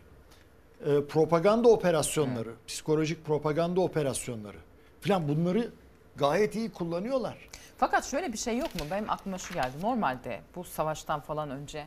e, 0.86 1.04
propaganda 1.04 1.68
operasyonları, 1.68 2.54
psikolojik 2.66 3.24
propaganda 3.24 3.80
operasyonları 3.80 4.58
falan 5.00 5.28
bunları 5.28 5.70
gayet 6.16 6.56
iyi 6.56 6.70
kullanıyorlar. 6.70 7.48
Fakat 7.76 8.04
şöyle 8.04 8.32
bir 8.32 8.38
şey 8.38 8.58
yok 8.58 8.74
mu? 8.74 8.80
Benim 8.90 9.10
aklıma 9.10 9.38
şu 9.38 9.54
geldi. 9.54 9.72
Normalde 9.82 10.40
bu 10.56 10.64
savaştan 10.64 11.20
falan 11.20 11.50
önce 11.50 11.86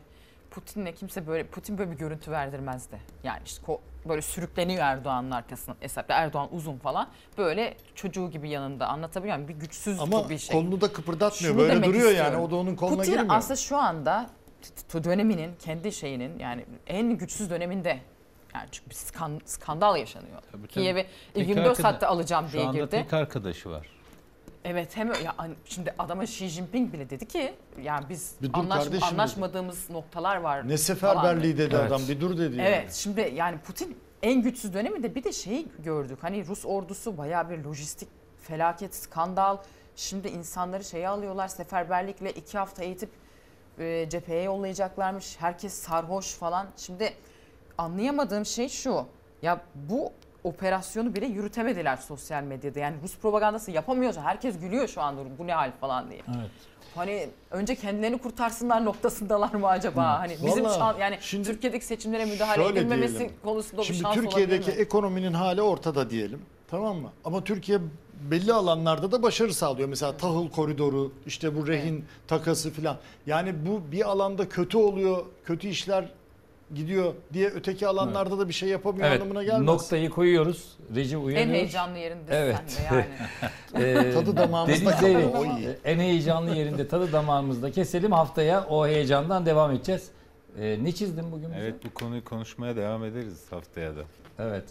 Putin'le 0.54 0.92
kimse 0.96 1.28
böyle 1.28 1.44
Putin 1.48 1.78
böyle 1.78 1.92
bir 1.92 1.98
görüntü 1.98 2.32
verdirmezdi. 2.32 3.00
Yani 3.24 3.40
işte 3.46 3.66
ko- 3.66 3.80
böyle 4.10 4.22
sürükleniyor 4.22 4.84
Erdoğan'ın 4.84 5.32
arkasından. 5.32 5.78
Hesapta 5.80 6.14
Erdoğan 6.14 6.48
uzun 6.56 6.78
falan. 6.78 7.08
Böyle 7.38 7.78
çocuğu 7.96 8.32
gibi 8.32 8.50
yanında 8.50 8.88
anlatabiliyor 8.88 9.36
muyum? 9.38 9.50
Bir 9.50 9.54
güçsüz 9.54 10.00
Ama 10.00 10.30
bir 10.30 10.38
şey. 10.38 10.56
kolunu 10.58 10.82
da 10.82 10.94
kıpırdatmıyor. 10.94 11.54
Şunu 11.54 11.62
Böyle 11.62 11.84
duruyor 11.84 12.06
istiyorum. 12.10 12.34
yani. 12.34 12.44
O 12.46 12.52
da 12.52 12.56
onun 12.56 12.76
koluna 12.76 12.98
Putin 12.98 13.12
girmiyor. 13.12 13.36
aslında 13.36 13.56
şu 13.56 13.78
anda 13.78 14.30
döneminin 15.04 15.52
kendi 15.60 15.92
şeyinin 15.92 16.40
yani 16.40 16.66
en 16.88 17.18
güçsüz 17.18 17.50
döneminde 17.50 18.00
yani 18.56 18.68
çünkü 18.72 18.90
bir 18.90 18.96
skan- 18.96 19.42
skandal 19.46 19.98
yaşanıyor. 19.98 20.42
Tabii, 20.52 20.62
tabii. 20.62 20.68
Kiev'i 20.68 21.06
Tek 21.34 21.48
24 21.48 21.68
arkada- 21.70 21.82
saatte 21.82 22.08
alacağım 22.08 22.46
Şu 22.48 22.54
diye 22.54 22.64
anda 22.66 22.78
girdi. 22.78 22.90
tek 22.90 23.14
arkadaşı 23.14 23.70
var. 23.70 23.88
Evet 24.65 24.98
hem 24.98 25.07
ya 25.07 25.35
şimdi 25.65 25.94
adama 25.99 26.23
Xi 26.23 26.48
Jinping 26.48 26.94
bile 26.94 27.10
dedi 27.10 27.27
ki 27.27 27.53
yani 27.81 28.06
biz 28.10 28.35
Bir 28.41 28.53
dur 28.53 28.60
anlaş- 28.60 28.84
kardeşim 28.84 28.94
dedi. 29.02 29.06
anlaşmadığımız 29.06 29.90
noktalar 29.90 30.38
var. 30.38 30.68
Ne 30.69 30.77
seferberliği 30.77 31.57
dedi 31.57 31.76
Evet. 31.80 31.88
adam. 31.91 32.02
Bir 32.10 32.22
dur 32.22 32.38
dedi. 32.38 32.56
yani. 32.57 32.68
Evet 32.68 32.94
şimdi 32.94 33.31
yani 33.35 33.57
Putin 33.57 33.98
en 34.23 34.41
güçsüz 34.41 34.73
döneminde 34.73 35.15
bir 35.15 35.23
de 35.23 35.31
şeyi 35.31 35.68
gördük. 35.80 36.18
Hani 36.22 36.48
Rus 36.48 36.65
ordusu 36.65 37.18
bayağı 37.18 37.49
bir 37.49 37.64
lojistik 37.64 38.10
felaket, 38.41 38.95
skandal. 38.95 39.57
Şimdi 39.95 40.27
insanları 40.27 40.84
şeye 40.84 41.07
alıyorlar 41.10 41.48
seferberlikle 41.48 42.31
iki 42.31 42.57
hafta 42.57 42.84
eğitip 42.84 43.10
e, 43.80 44.10
cepheye 44.10 44.44
yollayacaklarmış. 44.44 45.35
Herkes 45.40 45.73
sarhoş 45.73 46.34
falan. 46.34 46.68
Şimdi 46.77 47.14
anlayamadığım 47.77 48.45
şey 48.45 48.69
şu. 48.69 49.06
Ya 49.41 49.61
bu 49.76 50.11
operasyonu 50.44 51.15
bile 51.15 51.26
yürütemediler 51.26 51.98
sosyal 51.98 52.44
medyada. 52.44 52.80
Yani 52.80 52.95
Rus 53.03 53.18
propagandası 53.18 53.72
yapamıyorsa 53.72 54.22
herkes 54.22 54.60
gülüyor 54.60 54.88
şu 54.88 55.02
anda 55.02 55.22
bu 55.40 55.48
ne 55.48 55.53
hal 55.53 55.72
falan 55.82 56.10
diye. 56.10 56.22
Evet. 56.28 56.49
Hani 56.95 57.30
önce 57.52 57.76
kendilerini 57.76 58.18
kurtarsınlar 58.18 58.86
noktasındalar 58.86 59.53
mı 59.53 59.68
acaba? 59.68 60.20
Hani 60.20 60.38
bizim 60.45 60.65
Vallahi 60.65 60.80
şan, 60.80 60.98
yani 60.99 61.18
şimdi 61.22 61.48
Türkiye'deki 61.48 61.86
seçimlere 61.86 62.26
müdahale 62.26 62.65
edilmemesi 62.65 63.20
diyelim. 63.20 63.36
konusunda 63.44 63.82
bir 63.82 63.88
Şimdi 63.88 63.99
şans 63.99 64.15
Türkiye'deki 64.15 64.72
ekonominin 64.72 65.34
hali 65.34 65.61
ortada 65.61 66.10
diyelim. 66.10 66.41
Tamam 66.68 66.98
mı? 66.98 67.10
Ama 67.26 67.44
Türkiye 67.44 67.80
belli 68.32 68.53
alanlarda 68.53 69.11
da 69.11 69.24
başarı 69.24 69.53
sağlıyor. 69.53 69.90
Mesela 69.90 70.18
tahıl 70.18 70.49
koridoru, 70.49 71.11
işte 71.26 71.56
bu 71.56 71.68
rehin 71.68 72.06
takası 72.28 72.72
filan. 72.72 72.98
Yani 73.26 73.53
bu 73.65 73.91
bir 73.91 74.10
alanda 74.10 74.49
kötü 74.49 74.78
oluyor, 74.78 75.26
kötü 75.45 75.68
işler 75.68 76.10
gidiyor 76.76 77.14
diye 77.34 77.50
öteki 77.50 77.88
alanlarda 77.88 78.40
da 78.40 78.48
bir 78.48 78.54
şey 78.54 78.70
yapamıyor 78.70 79.08
Evet, 79.08 79.22
anlamına 79.22 79.44
gelmez. 79.44 79.62
noktayı 79.66 80.10
koyuyoruz. 80.10 80.78
Recep 80.95 81.24
uyanıyor. 81.24 81.48
En 81.48 81.54
heyecanlı 81.54 81.98
yerinde 81.98 82.38
Evet. 82.38 82.56
sen 82.68 82.91
de 82.91 82.95
yani. 82.95 83.06
Ee, 83.86 84.12
Tadı 84.14 84.38
damağımızda 84.38 84.86
Deniz 84.86 85.00
kalıyor, 85.00 85.32
o 85.36 85.45
iyi. 85.45 85.70
En 85.86 86.00
heyecanlı 86.00 86.56
yerinde 86.56 86.88
tadı 86.88 87.12
damağımızda 87.12 87.72
keselim. 87.72 88.12
Haftaya 88.12 88.66
o 88.70 88.88
heyecandan 88.88 89.45
devam 89.45 89.72
edeceğiz. 89.72 90.10
Ee, 90.60 90.80
ne 90.84 90.91
çizdin 90.91 91.32
bugün 91.32 91.50
bize? 91.50 91.60
Evet 91.60 91.76
bu 91.86 91.94
konuyu 91.94 92.24
konuşmaya 92.24 92.76
devam 92.76 93.04
ederiz 93.06 93.45
haftaya 93.50 93.95
da. 93.95 94.02
Evet. 94.40 94.66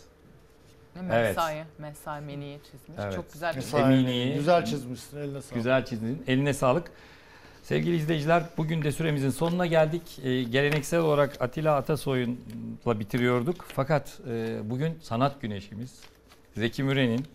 Evet. 0.96 1.08
Mesai, 1.10 1.64
mesai 1.78 2.20
meniye 2.20 2.58
çizmiş. 2.58 2.98
Evet. 3.02 3.14
Çok 3.14 3.32
güzel 3.32 3.50
bir 3.50 3.56
Mesai. 3.56 4.34
Güzel 4.34 4.64
çizmişsin, 4.64 5.18
eline 5.18 5.40
sağlık. 5.40 5.54
Güzel 5.54 5.84
çizdin. 5.84 6.22
Eline 6.26 6.54
sağlık. 6.54 6.90
Sevgili 7.62 7.96
izleyiciler 7.96 8.42
bugün 8.56 8.82
de 8.82 8.92
süremizin 8.92 9.30
sonuna 9.30 9.66
geldik. 9.66 10.02
Ee, 10.24 10.42
geleneksel 10.42 11.00
olarak 11.00 11.42
Atilla 11.42 11.76
Atasoy'unla 11.76 13.00
bitiriyorduk. 13.00 13.66
Fakat 13.68 14.20
e, 14.30 14.58
bugün 14.70 14.98
sanat 15.02 15.40
güneşimiz 15.40 16.00
Zeki 16.56 16.82
Müren'in, 16.82 17.26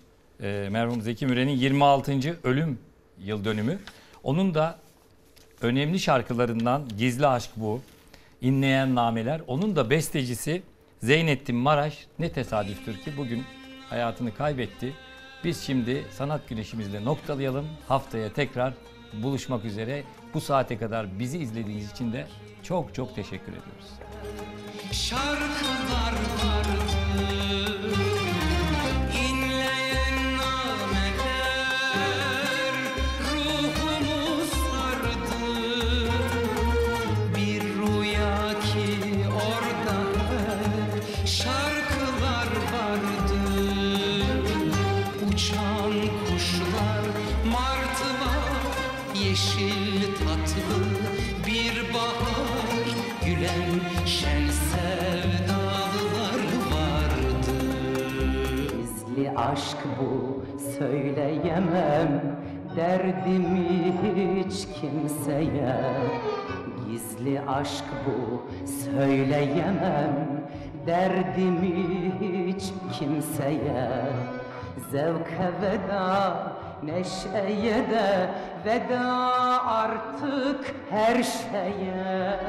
e, 0.41 0.67
merhum 0.71 1.01
Zeki 1.01 1.25
Müren'in 1.25 1.51
26. 1.51 2.39
ölüm 2.43 2.79
yıl 3.19 3.45
dönümü. 3.45 3.79
Onun 4.23 4.53
da 4.53 4.79
önemli 5.61 5.99
şarkılarından 5.99 6.83
Gizli 6.97 7.27
Aşk 7.27 7.49
Bu, 7.55 7.81
İnleyen 8.41 8.95
Nameler. 8.95 9.41
Onun 9.47 9.75
da 9.75 9.89
bestecisi 9.89 10.61
Zeynettin 11.03 11.55
Maraş 11.55 12.07
ne 12.19 12.31
tesadüftür 12.31 12.97
ki 12.97 13.17
bugün 13.17 13.43
hayatını 13.89 14.33
kaybetti. 14.33 14.93
Biz 15.43 15.61
şimdi 15.61 16.03
sanat 16.11 16.49
güneşimizle 16.49 17.05
noktalayalım. 17.05 17.65
Haftaya 17.87 18.33
tekrar 18.33 18.73
buluşmak 19.13 19.65
üzere. 19.65 20.03
Bu 20.33 20.41
saate 20.41 20.77
kadar 20.77 21.19
bizi 21.19 21.37
izlediğiniz 21.37 21.91
için 21.91 22.13
de 22.13 22.27
çok 22.63 22.95
çok 22.95 23.15
teşekkür 23.15 23.51
ediyoruz. 23.51 23.87
Şarkılar 24.91 26.13
vardı 26.13 26.96
aşk 59.51 59.77
bu 59.99 60.43
söyleyemem. 60.77 62.37
Derdimi 62.75 63.93
hiç 64.03 64.67
kimseye. 64.79 65.75
Gizli 66.87 67.41
aşk 67.41 67.85
bu 68.05 68.41
söyleyemem. 68.67 70.27
Derdimi 70.87 72.13
hiç 72.21 72.63
kimseye. 72.99 73.89
Zevke 74.91 75.51
veda 75.61 76.37
neşeye 76.83 77.75
de 77.75 78.29
Veda 78.65 79.63
artık 79.65 80.75
her 80.89 81.23
şeye. 81.23 82.39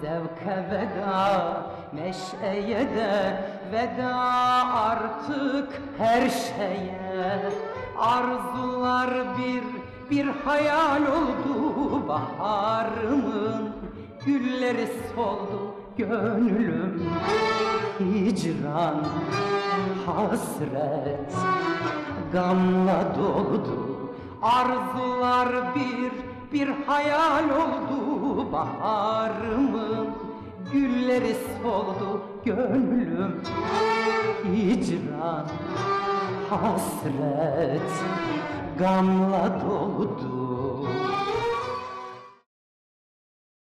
Zevke 0.00 0.64
veda, 0.70 1.62
neşeye 1.92 2.80
de 2.80 3.36
veda 3.72 4.16
artık 4.74 5.68
her 5.98 6.30
şeye. 6.30 7.52
Arzular 7.98 9.10
bir 9.38 9.62
bir 10.10 10.26
hayal 10.44 11.02
oldu 11.02 12.08
baharımın. 12.08 13.72
Gülleri 14.26 14.88
soldu 15.14 15.74
gönlüm 15.96 17.02
Hicran, 18.00 19.04
hasret, 20.06 21.34
gamla 22.32 23.14
doldu. 23.18 24.14
Arzular 24.42 25.74
bir 25.74 26.12
bir 26.52 26.68
hayal 26.86 27.44
oldu 27.44 28.52
baharımın 28.52 30.03
Gülleri 30.74 31.36
soldu 31.62 32.22
gönlüm. 32.44 33.40
Hicran, 34.54 35.46
hasret, 36.50 37.90
gamla 38.78 39.60
doldu 39.68 40.43